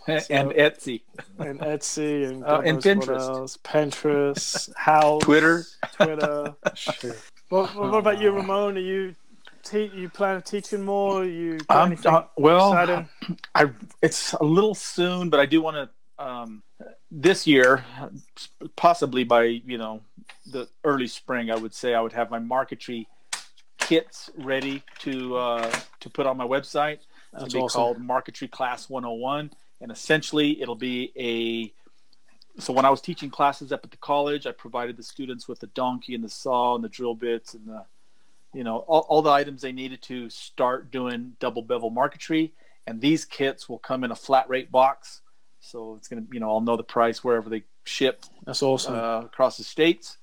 and 0.07 0.51
Etsy, 0.51 1.01
And 1.37 1.59
Etsy 1.59 2.27
and, 2.29 2.43
Uh, 2.43 2.61
and 2.65 2.79
Pinterest. 2.79 3.19
else. 3.19 3.57
Pinterest, 3.57 4.73
House, 4.75 5.21
Twitter. 5.23 5.65
Twitter. 5.93 6.55
What, 7.49 7.73
what 7.75 7.95
about 7.97 8.21
you, 8.21 8.29
Ramon? 8.29 8.77
Are 8.77 8.79
you 8.79 9.15
te- 9.63 9.91
you 9.93 10.09
plan 10.09 10.35
on 10.35 10.41
teaching 10.41 10.83
more? 10.83 11.25
you 11.25 11.59
got 11.59 11.91
Um, 11.91 11.97
uh, 12.05 12.23
well, 12.37 12.73
exciting? 12.73 13.09
I 13.55 13.71
it's 14.01 14.33
a 14.33 14.43
little 14.43 14.75
soon, 14.75 15.29
but 15.29 15.39
I 15.39 15.45
do 15.45 15.61
want 15.61 15.75
to 15.77 15.89
um, 16.23 16.63
this 17.11 17.47
year, 17.47 17.83
possibly 18.75 19.23
by 19.23 19.43
you 19.43 19.77
know 19.77 20.01
the 20.51 20.67
early 20.83 21.07
spring, 21.07 21.49
I 21.49 21.55
would 21.55 21.73
say 21.73 21.93
I 21.93 22.01
would 22.01 22.13
have 22.13 22.29
my 22.29 22.39
marquetry 22.39 23.07
kits 23.77 24.29
ready 24.37 24.83
to 24.99 25.35
uh, 25.37 25.71
to 26.01 26.09
put 26.09 26.27
on 26.27 26.37
my 26.37 26.45
website. 26.45 26.99
That's 27.31 27.45
It'll 27.45 27.59
be 27.59 27.63
awesome. 27.63 27.79
called 27.79 27.99
Marquetry 27.99 28.47
Class 28.47 28.89
101, 28.89 29.51
and 29.81 29.91
essentially 29.91 30.61
it'll 30.61 30.75
be 30.75 31.11
a. 31.15 31.73
So 32.61 32.73
when 32.73 32.83
I 32.83 32.89
was 32.89 32.99
teaching 32.99 33.29
classes 33.29 33.71
up 33.71 33.81
at 33.85 33.91
the 33.91 33.97
college, 33.97 34.45
I 34.45 34.51
provided 34.51 34.97
the 34.97 35.03
students 35.03 35.47
with 35.47 35.59
the 35.59 35.67
donkey 35.67 36.13
and 36.13 36.23
the 36.23 36.29
saw 36.29 36.75
and 36.75 36.83
the 36.83 36.89
drill 36.89 37.15
bits 37.15 37.53
and 37.53 37.65
the, 37.65 37.85
you 38.53 38.63
know, 38.63 38.77
all, 38.77 39.05
all 39.09 39.21
the 39.21 39.29
items 39.29 39.61
they 39.61 39.71
needed 39.71 40.01
to 40.03 40.29
start 40.29 40.91
doing 40.91 41.33
double 41.39 41.61
bevel 41.61 41.89
marquetry. 41.89 42.53
And 42.87 42.99
these 42.99 43.25
kits 43.25 43.69
will 43.69 43.77
come 43.77 44.03
in 44.03 44.11
a 44.11 44.15
flat 44.15 44.49
rate 44.49 44.71
box, 44.71 45.21
so 45.59 45.95
it's 45.95 46.07
gonna, 46.07 46.25
you 46.31 46.39
know, 46.39 46.49
I'll 46.49 46.61
know 46.61 46.77
the 46.77 46.83
price 46.83 47.23
wherever 47.23 47.49
they 47.49 47.63
ship 47.83 48.23
That's 48.45 48.63
awesome. 48.63 48.95
uh, 48.95 49.21
across 49.25 49.57
the 49.57 49.63
states, 49.63 50.17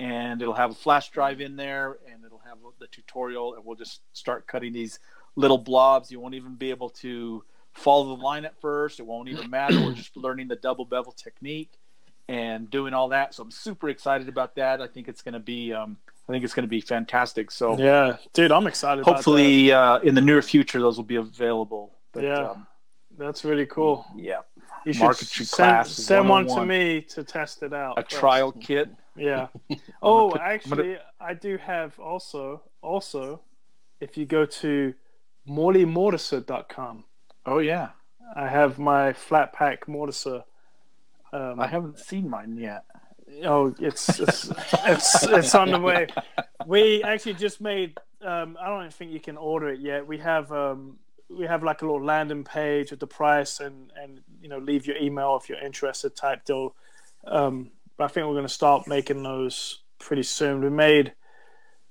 and 0.00 0.42
it'll 0.42 0.54
have 0.54 0.72
a 0.72 0.74
flash 0.74 1.10
drive 1.10 1.40
in 1.40 1.54
there, 1.54 1.98
and 2.10 2.24
it'll 2.24 2.42
have 2.46 2.58
the 2.80 2.88
tutorial, 2.88 3.54
and 3.54 3.64
we'll 3.64 3.76
just 3.76 4.00
start 4.12 4.48
cutting 4.48 4.72
these 4.72 4.98
little 5.36 5.58
blobs. 5.58 6.10
You 6.10 6.18
won't 6.18 6.34
even 6.34 6.56
be 6.56 6.70
able 6.70 6.90
to 6.90 7.44
follow 7.74 8.16
the 8.16 8.22
line 8.22 8.44
at 8.44 8.60
first. 8.60 8.98
It 8.98 9.06
won't 9.06 9.28
even 9.28 9.48
matter. 9.50 9.80
We're 9.80 9.92
just 9.94 10.16
learning 10.16 10.48
the 10.48 10.56
double 10.56 10.84
bevel 10.84 11.12
technique 11.12 11.78
and 12.28 12.70
doing 12.70 12.94
all 12.94 13.08
that. 13.10 13.34
So 13.34 13.42
I'm 13.42 13.50
super 13.50 13.88
excited 13.88 14.28
about 14.28 14.54
that. 14.56 14.80
I 14.80 14.86
think 14.86 15.08
it's 15.08 15.22
going 15.22 15.34
to 15.34 15.40
be, 15.40 15.72
um, 15.72 15.96
I 16.28 16.32
think 16.32 16.44
it's 16.44 16.54
going 16.54 16.64
to 16.64 16.68
be 16.70 16.80
fantastic. 16.80 17.50
So 17.50 17.78
yeah, 17.78 18.16
dude, 18.32 18.50
I'm 18.52 18.66
excited. 18.66 19.02
about 19.02 19.16
hopefully, 19.16 19.72
uh, 19.72 19.98
in 19.98 20.14
the 20.14 20.20
near 20.20 20.40
future, 20.42 20.80
those 20.80 20.96
will 20.96 21.04
be 21.04 21.16
available. 21.16 21.92
But, 22.12 22.24
Yeah. 22.24 22.50
um, 22.50 22.66
that's 23.18 23.44
really 23.44 23.66
cool. 23.66 24.06
yeah. 24.16 24.40
You 24.86 24.92
should 24.92 25.16
send, 25.46 25.86
send 25.86 26.28
one 26.28 26.46
to 26.48 26.64
me 26.66 27.00
to 27.10 27.24
test 27.24 27.62
it 27.62 27.72
out. 27.72 27.98
A 27.98 28.02
first. 28.02 28.16
trial 28.16 28.52
kit. 28.52 28.90
Yeah. 29.16 29.46
Oh, 30.02 30.30
put- 30.30 30.40
actually, 30.42 30.98
I 31.20 31.32
do 31.34 31.56
have 31.56 31.98
also 31.98 32.62
also, 32.82 33.40
if 34.00 34.18
you 34.18 34.26
go 34.26 34.44
to 34.44 34.92
morleymortiser.com, 35.48 37.04
Oh 37.46 37.58
yeah. 37.58 37.90
I 38.36 38.48
have 38.48 38.78
my 38.78 39.12
flat 39.12 39.52
pack 39.52 39.86
mortiser. 39.86 40.44
Um, 41.34 41.58
I 41.58 41.66
haven't 41.66 41.98
seen 41.98 42.30
mine 42.30 42.56
yet. 42.56 42.84
Oh, 43.44 43.74
it's 43.80 44.20
it's 44.20 44.52
it's, 44.84 45.22
it's 45.24 45.54
on 45.56 45.72
the 45.72 45.80
way. 45.80 46.06
We 46.64 47.02
actually 47.02 47.34
just 47.34 47.60
made. 47.60 47.98
Um, 48.22 48.56
I 48.60 48.68
don't 48.68 48.92
think 48.92 49.10
you 49.10 49.18
can 49.18 49.36
order 49.36 49.68
it 49.68 49.80
yet. 49.80 50.06
We 50.06 50.18
have 50.18 50.52
um, 50.52 50.98
we 51.28 51.46
have 51.46 51.64
like 51.64 51.82
a 51.82 51.86
little 51.86 52.04
landing 52.04 52.44
page 52.44 52.92
with 52.92 53.00
the 53.00 53.08
price 53.08 53.58
and 53.58 53.90
and 54.00 54.20
you 54.40 54.48
know 54.48 54.58
leave 54.58 54.86
your 54.86 54.96
email 54.96 55.36
if 55.42 55.48
you're 55.48 55.58
interested 55.58 56.14
type 56.14 56.44
deal. 56.44 56.76
Um, 57.26 57.72
but 57.96 58.04
I 58.04 58.08
think 58.08 58.26
we're 58.28 58.34
going 58.34 58.46
to 58.46 58.48
start 58.48 58.86
making 58.86 59.24
those 59.24 59.80
pretty 59.98 60.22
soon. 60.22 60.62
We 60.62 60.70
made 60.70 61.14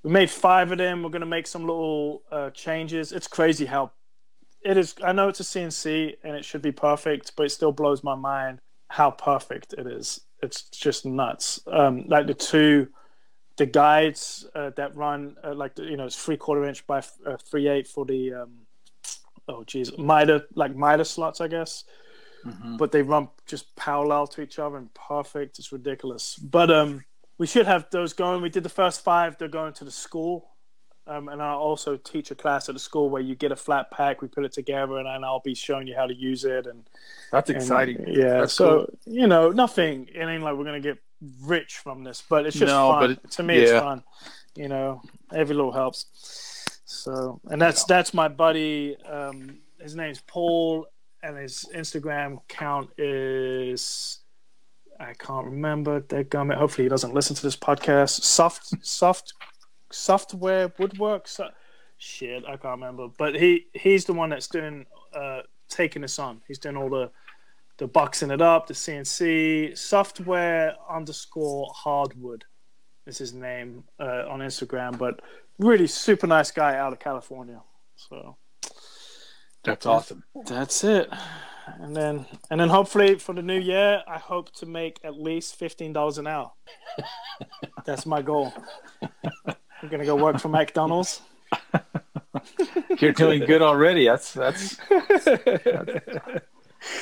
we 0.03 0.11
made 0.11 0.29
five 0.29 0.71
of 0.71 0.77
them. 0.77 1.03
We're 1.03 1.09
going 1.09 1.19
to 1.19 1.25
make 1.25 1.47
some 1.47 1.63
little 1.63 2.23
uh, 2.31 2.51
changes. 2.51 3.11
It's 3.11 3.27
crazy 3.27 3.65
how 3.65 3.91
it 4.61 4.77
is. 4.77 4.95
I 5.03 5.11
know 5.11 5.27
it's 5.27 5.41
a 5.41 5.43
CNC 5.43 6.15
and 6.23 6.33
it 6.33 6.45
should 6.45 6.61
be 6.61 6.71
perfect, 6.71 7.33
but 7.35 7.47
it 7.47 7.49
still 7.49 7.73
blows 7.73 8.05
my 8.05 8.15
mind 8.15 8.61
how 8.93 9.09
perfect 9.09 9.73
it 9.73 9.87
is. 9.87 10.21
It's 10.43 10.63
just 10.69 11.03
nuts. 11.03 11.59
Um, 11.65 12.05
like 12.07 12.27
the 12.27 12.35
two, 12.35 12.89
the 13.57 13.65
guides 13.65 14.45
uh, 14.53 14.69
that 14.75 14.95
run 14.95 15.35
uh, 15.43 15.55
like 15.55 15.73
the, 15.75 15.83
you 15.83 15.97
know 15.97 16.05
it's 16.05 16.15
three 16.23 16.37
quarter 16.37 16.63
inch 16.65 16.85
by 16.85 16.99
f- 16.99 17.17
uh, 17.25 17.37
three 17.37 17.67
eight 17.67 17.87
for 17.87 18.05
the 18.05 18.33
um, 18.41 18.51
oh 19.47 19.63
geez 19.63 19.97
miter 19.97 20.43
like 20.53 20.75
miter 20.75 21.03
slots 21.03 21.41
I 21.41 21.47
guess, 21.47 21.85
Mhm. 22.45 22.77
but 22.77 22.91
they 22.91 23.01
run 23.01 23.29
just 23.47 23.75
parallel 23.75 24.27
to 24.27 24.41
each 24.41 24.59
other 24.59 24.77
and 24.77 24.93
perfect. 24.93 25.57
It's 25.59 25.71
ridiculous. 25.71 26.35
But 26.35 26.69
um, 26.69 27.03
we 27.39 27.47
should 27.47 27.65
have 27.65 27.87
those 27.89 28.13
going. 28.13 28.41
We 28.43 28.49
did 28.49 28.63
the 28.63 28.69
first 28.81 29.01
five. 29.03 29.37
They're 29.39 29.47
going 29.61 29.73
to 29.73 29.85
the 29.85 29.91
school. 30.05 30.52
Um, 31.05 31.27
and 31.27 31.41
I'll 31.41 31.57
also 31.57 31.97
teach 31.97 32.31
a 32.31 32.35
class 32.35 32.69
at 32.69 32.75
the 32.75 32.79
school 32.79 33.09
where 33.09 33.21
you 33.21 33.35
get 33.35 33.51
a 33.51 33.57
flat 33.57 33.91
pack, 33.91 34.21
we 34.21 34.29
put 34.29 34.45
it 34.45 34.53
together, 34.53 34.97
and 34.97 35.05
then 35.05 35.23
I'll 35.25 35.41
be 35.41 35.53
showing 35.53 35.85
you 35.85 35.95
how 35.95 36.07
to 36.07 36.13
use 36.15 36.45
it 36.45 36.65
and 36.65 36.83
That's 37.31 37.49
and, 37.49 37.57
exciting. 37.57 38.05
yeah. 38.07 38.39
That's 38.41 38.53
so 38.53 38.89
you 39.05 39.27
know, 39.27 39.49
nothing. 39.49 40.07
It 40.13 40.21
ain't 40.23 40.43
like 40.43 40.55
we're 40.55 40.63
gonna 40.63 40.79
get 40.79 40.97
rich 41.41 41.75
from 41.77 42.03
this, 42.05 42.23
but 42.29 42.45
it's 42.45 42.57
just 42.57 42.69
No, 42.71 42.91
fun. 42.91 42.99
but 43.01 43.09
it- 43.25 43.31
to 43.31 43.43
me, 43.43 43.57
it's 43.57 43.71
fun. 43.71 44.03
You 44.55 44.69
know, 44.69 45.01
every 45.33 45.55
little 45.55 45.71
helps. 45.73 46.05
So, 46.85 47.41
and 47.49 47.61
that's 47.61 47.83
that's 47.85 48.13
my 48.13 48.27
buddy. 48.29 48.95
Um, 49.03 49.57
his 49.81 49.95
name's 49.95 50.21
Paul, 50.21 50.87
and 51.21 51.35
his 51.37 51.65
Instagram 51.75 52.39
count 52.47 52.91
is 52.97 54.19
I 54.99 55.13
can't 55.13 55.45
remember. 55.47 55.99
Dadgummit. 56.01 56.55
Hopefully, 56.55 56.85
he 56.85 56.89
doesn't 56.89 57.13
listen 57.13 57.35
to 57.35 57.41
this 57.41 57.57
podcast. 57.57 58.21
Soft, 58.21 58.85
soft, 58.85 59.33
software 59.93 60.71
woodwork. 60.77 61.27
So, 61.27 61.49
shit, 61.97 62.43
I 62.45 62.57
can't 62.57 62.79
remember. 62.79 63.07
But 63.17 63.35
he 63.35 63.67
he's 63.73 64.05
the 64.05 64.13
one 64.13 64.29
that's 64.29 64.47
doing 64.47 64.85
uh, 65.13 65.41
taking 65.69 66.03
us 66.03 66.19
on. 66.19 66.41
He's 66.47 66.59
doing 66.59 66.77
all 66.77 66.89
the 66.89 67.11
the 67.77 67.87
boxing 67.87 68.29
it 68.31 68.41
up, 68.41 68.67
the 68.67 68.73
CNC 68.73 69.77
software 69.77 70.75
underscore 70.89 71.71
hardwood. 71.73 72.45
is 73.07 73.17
his 73.17 73.33
name 73.33 73.83
uh, 73.99 74.25
on 74.29 74.39
Instagram, 74.41 74.97
but 74.97 75.21
really 75.59 75.87
super 75.87 76.27
nice 76.27 76.51
guy 76.51 76.75
out 76.77 76.93
of 76.93 76.99
California. 76.99 77.61
So 77.95 78.37
That's 79.63 79.85
awesome. 79.85 80.23
that's 80.45 80.83
it. 80.83 81.09
And 81.79 81.95
then 81.95 82.25
and 82.51 82.59
then 82.59 82.69
hopefully 82.69 83.15
for 83.15 83.33
the 83.33 83.41
new 83.41 83.59
year, 83.59 84.03
I 84.07 84.17
hope 84.19 84.51
to 84.55 84.65
make 84.65 84.99
at 85.03 85.15
least 85.19 85.55
fifteen 85.55 85.93
dollars 85.93 86.17
an 86.17 86.27
hour. 86.27 86.51
that's 87.85 88.05
my 88.05 88.21
goal. 88.21 88.53
I'm 89.83 89.89
gonna 89.89 90.05
go 90.05 90.15
work 90.15 90.39
for 90.39 90.47
McDonald's. 90.47 91.21
You're 92.99 93.11
doing 93.11 93.43
good 93.45 93.61
already. 93.61 94.05
That's 94.05 94.33
that's. 94.33 94.77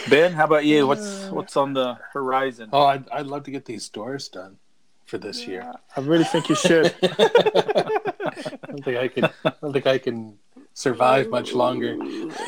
ben, 0.10 0.34
how 0.34 0.46
about 0.46 0.66
you? 0.66 0.88
What's 0.88 1.28
what's 1.28 1.56
on 1.56 1.74
the 1.74 2.00
horizon? 2.12 2.70
Oh, 2.74 2.86
I'd, 2.86 3.08
I'd 3.10 3.28
love 3.28 3.44
to 3.44 3.52
get 3.52 3.66
these 3.66 3.88
doors 3.88 4.30
done 4.30 4.58
for 5.06 5.20
this 5.20 5.46
year. 5.46 5.72
I 5.96 6.00
really 6.02 6.24
think 6.24 6.50
you 6.50 6.56
should. 6.56 6.96
I 7.04 8.58
don't 8.66 8.84
think 8.84 8.98
I 8.98 9.08
can. 9.08 9.26
I 9.46 9.54
don't 9.62 9.74
think 9.74 9.86
I 9.86 10.00
can 10.00 10.40
survive 10.74 11.30
much 11.30 11.54
longer. 11.54 11.98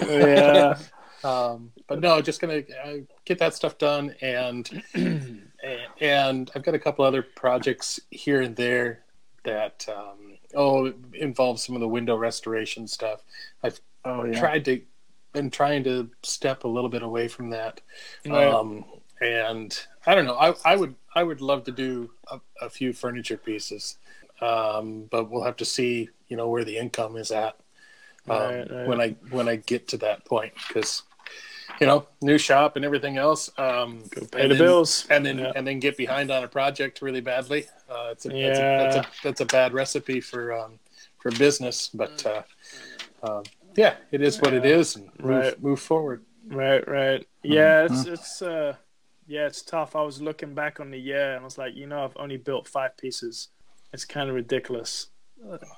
yeah. 0.01 0.79
Um, 1.23 1.71
but 1.87 2.01
no, 2.01 2.19
just 2.23 2.41
gonna 2.41 2.63
uh, 2.83 2.93
get 3.23 3.37
that 3.37 3.53
stuff 3.53 3.77
done, 3.77 4.15
and 4.19 4.83
and 6.01 6.51
I've 6.55 6.63
got 6.63 6.73
a 6.73 6.79
couple 6.79 7.05
other 7.05 7.21
projects 7.21 7.99
here 8.09 8.41
and 8.41 8.55
there 8.55 9.03
that 9.43 9.85
um, 9.89 10.37
oh 10.55 10.93
involves 11.13 11.63
some 11.63 11.75
of 11.75 11.81
the 11.81 11.87
window 11.87 12.15
restoration 12.15 12.87
stuff. 12.87 13.23
I've 13.63 13.79
Oh 14.05 14.31
tried 14.33 14.65
to 14.65 14.81
been 15.31 15.49
trying 15.49 15.83
to 15.85 16.09
step 16.23 16.63
a 16.63 16.67
little 16.67 16.89
bit 16.89 17.01
away 17.03 17.27
from 17.27 17.49
that, 17.51 17.81
Right. 18.25 18.47
um, 18.47 18.85
and 19.21 19.77
I 20.05 20.13
don't 20.13 20.25
know. 20.25 20.35
I, 20.35 20.53
I 20.65 20.75
would 20.75 20.95
I 21.15 21.23
would 21.23 21.41
love 21.41 21.63
to 21.65 21.71
do 21.71 22.11
a, 22.29 22.39
a 22.61 22.69
few 22.69 22.91
furniture 22.93 23.37
pieces, 23.37 23.97
um, 24.41 25.07
but 25.09 25.29
we'll 25.31 25.43
have 25.43 25.55
to 25.57 25.65
see 25.65 26.09
you 26.27 26.37
know 26.37 26.49
where 26.49 26.63
the 26.65 26.77
income 26.77 27.15
is 27.15 27.31
at 27.31 27.55
um, 28.29 28.37
Right, 28.37 28.71
right. 28.71 28.87
when 28.87 29.01
I 29.01 29.15
when 29.29 29.47
I 29.47 29.55
get 29.55 29.87
to 29.89 29.97
that 29.99 30.25
point 30.25 30.53
because 30.67 31.03
you 31.79 31.87
know 31.87 32.05
new 32.21 32.37
shop 32.37 32.75
and 32.75 32.83
everything 32.85 33.17
else. 33.17 33.49
Um, 33.57 34.03
Pay 34.31 34.43
the 34.43 34.49
then- 34.49 34.57
bills. 34.57 35.07
and 35.09 35.25
then 35.25 35.39
Yeah. 35.39 35.53
and 35.55 35.65
then 35.65 35.79
get 35.79 35.95
behind 35.97 36.29
on 36.29 36.43
a 36.43 36.47
project 36.47 37.01
really 37.01 37.21
badly. 37.21 37.65
Uh, 37.93 38.09
it's 38.11 38.25
a, 38.25 38.29
that's, 38.29 38.59
a, 38.59 38.61
Yeah. 38.61 38.77
that's 38.77 38.95
a 38.95 39.05
that's 39.23 39.41
a 39.41 39.45
bad 39.45 39.73
recipe 39.73 40.19
for 40.21 40.53
um, 40.53 40.79
for 41.19 41.31
business, 41.31 41.89
but 41.93 42.25
uh, 42.25 42.41
um, 43.25 43.43
yeah, 43.75 43.95
it 44.11 44.21
is 44.21 44.41
what 44.41 44.53
it 44.53 44.65
is, 44.65 44.95
and 44.95 45.05
move, 45.19 45.43
Right. 45.45 45.63
move 45.63 45.79
forward. 45.79 46.23
Right, 46.47 46.85
right. 46.87 47.27
Yeah, 47.43 47.85
it's 47.89 48.05
it's 48.05 48.41
uh 48.41 48.75
yeah, 49.27 49.45
it's 49.47 49.61
tough. 49.61 49.95
I 49.95 50.01
was 50.01 50.21
looking 50.21 50.53
back 50.53 50.79
on 50.81 50.91
the 50.91 50.99
year 50.99 51.33
and 51.35 51.41
I 51.41 51.43
was 51.45 51.57
like, 51.57 51.75
you 51.75 51.87
know, 51.87 52.03
I've 52.03 52.17
only 52.17 52.35
built 52.37 52.67
five 52.67 52.97
pieces. 52.97 53.47
It's 53.93 54.03
kind 54.05 54.27
of 54.29 54.35
ridiculous. 54.35 55.07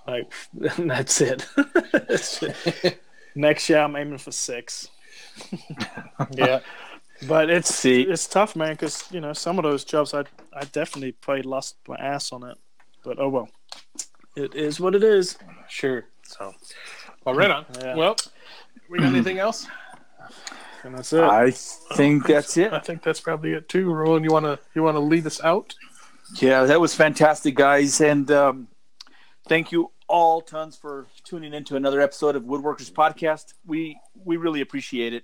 Like 0.08 0.32
that's 0.78 1.22
it. 1.22 1.46
That's 1.92 2.42
it. 2.44 3.00
Next 3.36 3.70
year 3.70 3.80
I'm 3.80 3.96
aiming 3.96 4.18
for 4.20 4.32
six. 4.32 4.88
Yeah, 6.34 6.60
But 7.28 7.50
it's 7.50 7.74
See- 7.74 8.04
it's 8.04 8.28
tough, 8.28 8.56
man, 8.56 8.72
because 8.74 9.06
you 9.12 9.22
know 9.22 9.34
some 9.34 9.58
of 9.58 9.64
those 9.64 9.84
jobs 9.84 10.14
I 10.14 10.24
I 10.54 10.66
definitely 10.66 11.14
played 11.14 11.46
lost 11.46 11.78
my 11.88 11.96
ass 11.96 12.32
on 12.32 12.44
it. 12.44 12.58
But 13.04 13.20
oh 13.20 13.30
well, 13.30 13.50
it 14.36 14.54
is 14.56 14.80
what 14.80 14.96
it 14.96 15.04
is. 15.04 15.38
sure. 15.70 16.06
So, 16.24 16.54
well, 17.24 17.36
right 17.36 17.52
on. 17.52 17.66
Yeah. 17.80 17.96
Well, 17.96 18.16
we 18.90 18.98
got 19.00 19.08
anything 19.08 19.38
else? 19.38 19.68
And 20.84 20.96
that's 20.98 21.14
it. 21.14 21.24
I 21.24 21.52
think 21.52 22.28
that's 22.28 22.58
it. 22.58 22.74
I 22.74 22.80
think 22.80 23.02
that's 23.02 23.20
probably 23.20 23.54
it 23.54 23.70
too. 23.70 23.92
Roland, 23.92 24.26
you 24.26 24.32
wanna 24.32 24.60
you 24.74 24.84
wanna 24.84 25.00
lead 25.00 25.26
us 25.26 25.42
out? 25.44 25.74
Yeah, 26.42 26.66
that 26.66 26.82
was 26.82 26.94
fantastic, 26.96 27.56
guys, 27.56 28.02
and 28.02 28.30
um, 28.32 28.68
thank 29.48 29.72
you 29.72 29.92
all 30.08 30.42
tons 30.42 30.76
for 30.76 31.08
tuning 31.24 31.54
in 31.54 31.64
to 31.66 31.76
another 31.76 32.02
episode 32.02 32.36
of 32.36 32.44
Woodworkers 32.44 32.92
Podcast. 32.92 33.54
We 33.66 34.00
we 34.24 34.38
really 34.38 34.62
appreciate 34.62 35.14
it. 35.14 35.24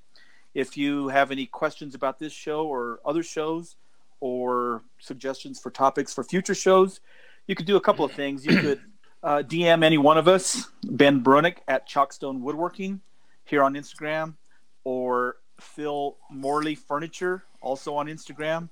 If 0.54 0.78
you 0.78 1.08
have 1.10 1.32
any 1.32 1.46
questions 1.46 1.96
about 1.96 2.20
this 2.20 2.34
show 2.34 2.66
or 2.66 3.00
other 3.06 3.24
shows, 3.24 3.76
or 4.22 4.84
suggestions 5.00 5.60
for 5.60 5.70
topics 5.70 6.14
for 6.14 6.24
future 6.24 6.56
shows, 6.56 7.02
you 7.48 7.56
could 7.56 7.66
do 7.66 7.76
a 7.76 7.82
couple 7.82 8.06
of 8.06 8.14
things. 8.14 8.46
You 8.46 8.58
could 8.60 8.82
uh, 9.24 9.44
DM 9.46 9.84
any 9.84 9.98
one 9.98 10.18
of 10.18 10.28
us, 10.28 10.70
Ben 10.84 11.22
Brunick 11.22 11.58
at 11.68 11.90
Chalkstone 11.90 12.40
Woodworking, 12.40 13.02
here 13.44 13.64
on 13.64 13.74
Instagram, 13.74 14.36
or 14.84 15.38
Phil 15.60 16.18
Morley 16.30 16.76
Furniture, 16.76 17.44
also 17.62 17.96
on 17.96 18.08
Instagram. 18.08 18.70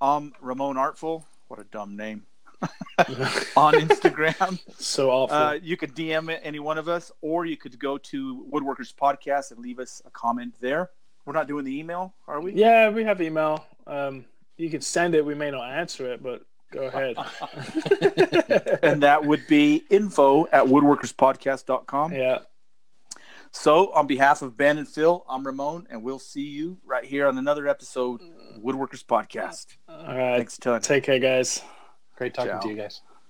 I'm 0.00 0.32
Ramon 0.40 0.76
Artful. 0.76 1.24
What 1.48 1.60
a 1.60 1.64
dumb 1.64 1.96
name. 1.96 2.24
on 3.56 3.74
Instagram. 3.74 4.58
so 4.78 5.10
awful. 5.10 5.36
Uh, 5.36 5.52
you 5.62 5.76
could 5.76 5.94
DM 5.94 6.36
any 6.42 6.58
one 6.58 6.78
of 6.78 6.88
us, 6.88 7.12
or 7.20 7.44
you 7.44 7.56
could 7.58 7.78
go 7.78 7.98
to 7.98 8.46
Woodworkers 8.50 8.94
Podcast 8.94 9.50
and 9.50 9.60
leave 9.60 9.78
us 9.78 10.00
a 10.06 10.10
comment 10.10 10.54
there. 10.60 10.90
We're 11.26 11.32
not 11.34 11.48
doing 11.48 11.64
the 11.64 11.76
email, 11.78 12.14
are 12.26 12.40
we? 12.40 12.52
yeah, 12.52 12.88
we 12.88 13.04
have 13.04 13.20
email. 13.20 13.66
Um, 13.86 14.24
you 14.56 14.70
can 14.70 14.80
send 14.80 15.14
it. 15.14 15.24
We 15.26 15.34
may 15.34 15.50
not 15.50 15.68
answer 15.70 16.10
it, 16.12 16.22
but 16.22 16.42
go 16.72 16.84
ahead. 16.84 17.16
And 18.82 19.02
that 19.02 19.24
would 19.24 19.46
be 19.48 19.82
info 19.90 20.46
at 20.52 20.64
woodworkerspodcast.com. 20.64 22.12
yeah. 22.12 22.38
So, 23.52 23.90
on 23.92 24.06
behalf 24.06 24.42
of 24.42 24.56
Ben 24.56 24.76
and 24.78 24.86
Phil, 24.86 25.24
I'm 25.28 25.44
Ramon, 25.46 25.86
and 25.90 26.02
we'll 26.02 26.18
see 26.18 26.42
you 26.46 26.78
right 26.84 27.04
here 27.04 27.26
on 27.26 27.38
another 27.38 27.66
episode 27.68 28.20
of 28.20 28.62
Woodworkers 28.62 29.04
Podcast. 29.04 29.66
All 29.88 30.06
right. 30.16 30.36
Thanks 30.36 30.58
a 30.58 30.60
ton. 30.60 30.80
Take 30.82 31.04
care, 31.04 31.18
guys. 31.18 31.62
Great 32.16 32.34
talking 32.34 32.52
Ciao. 32.52 32.60
to 32.60 32.68
you 32.68 32.76
guys. 32.76 33.00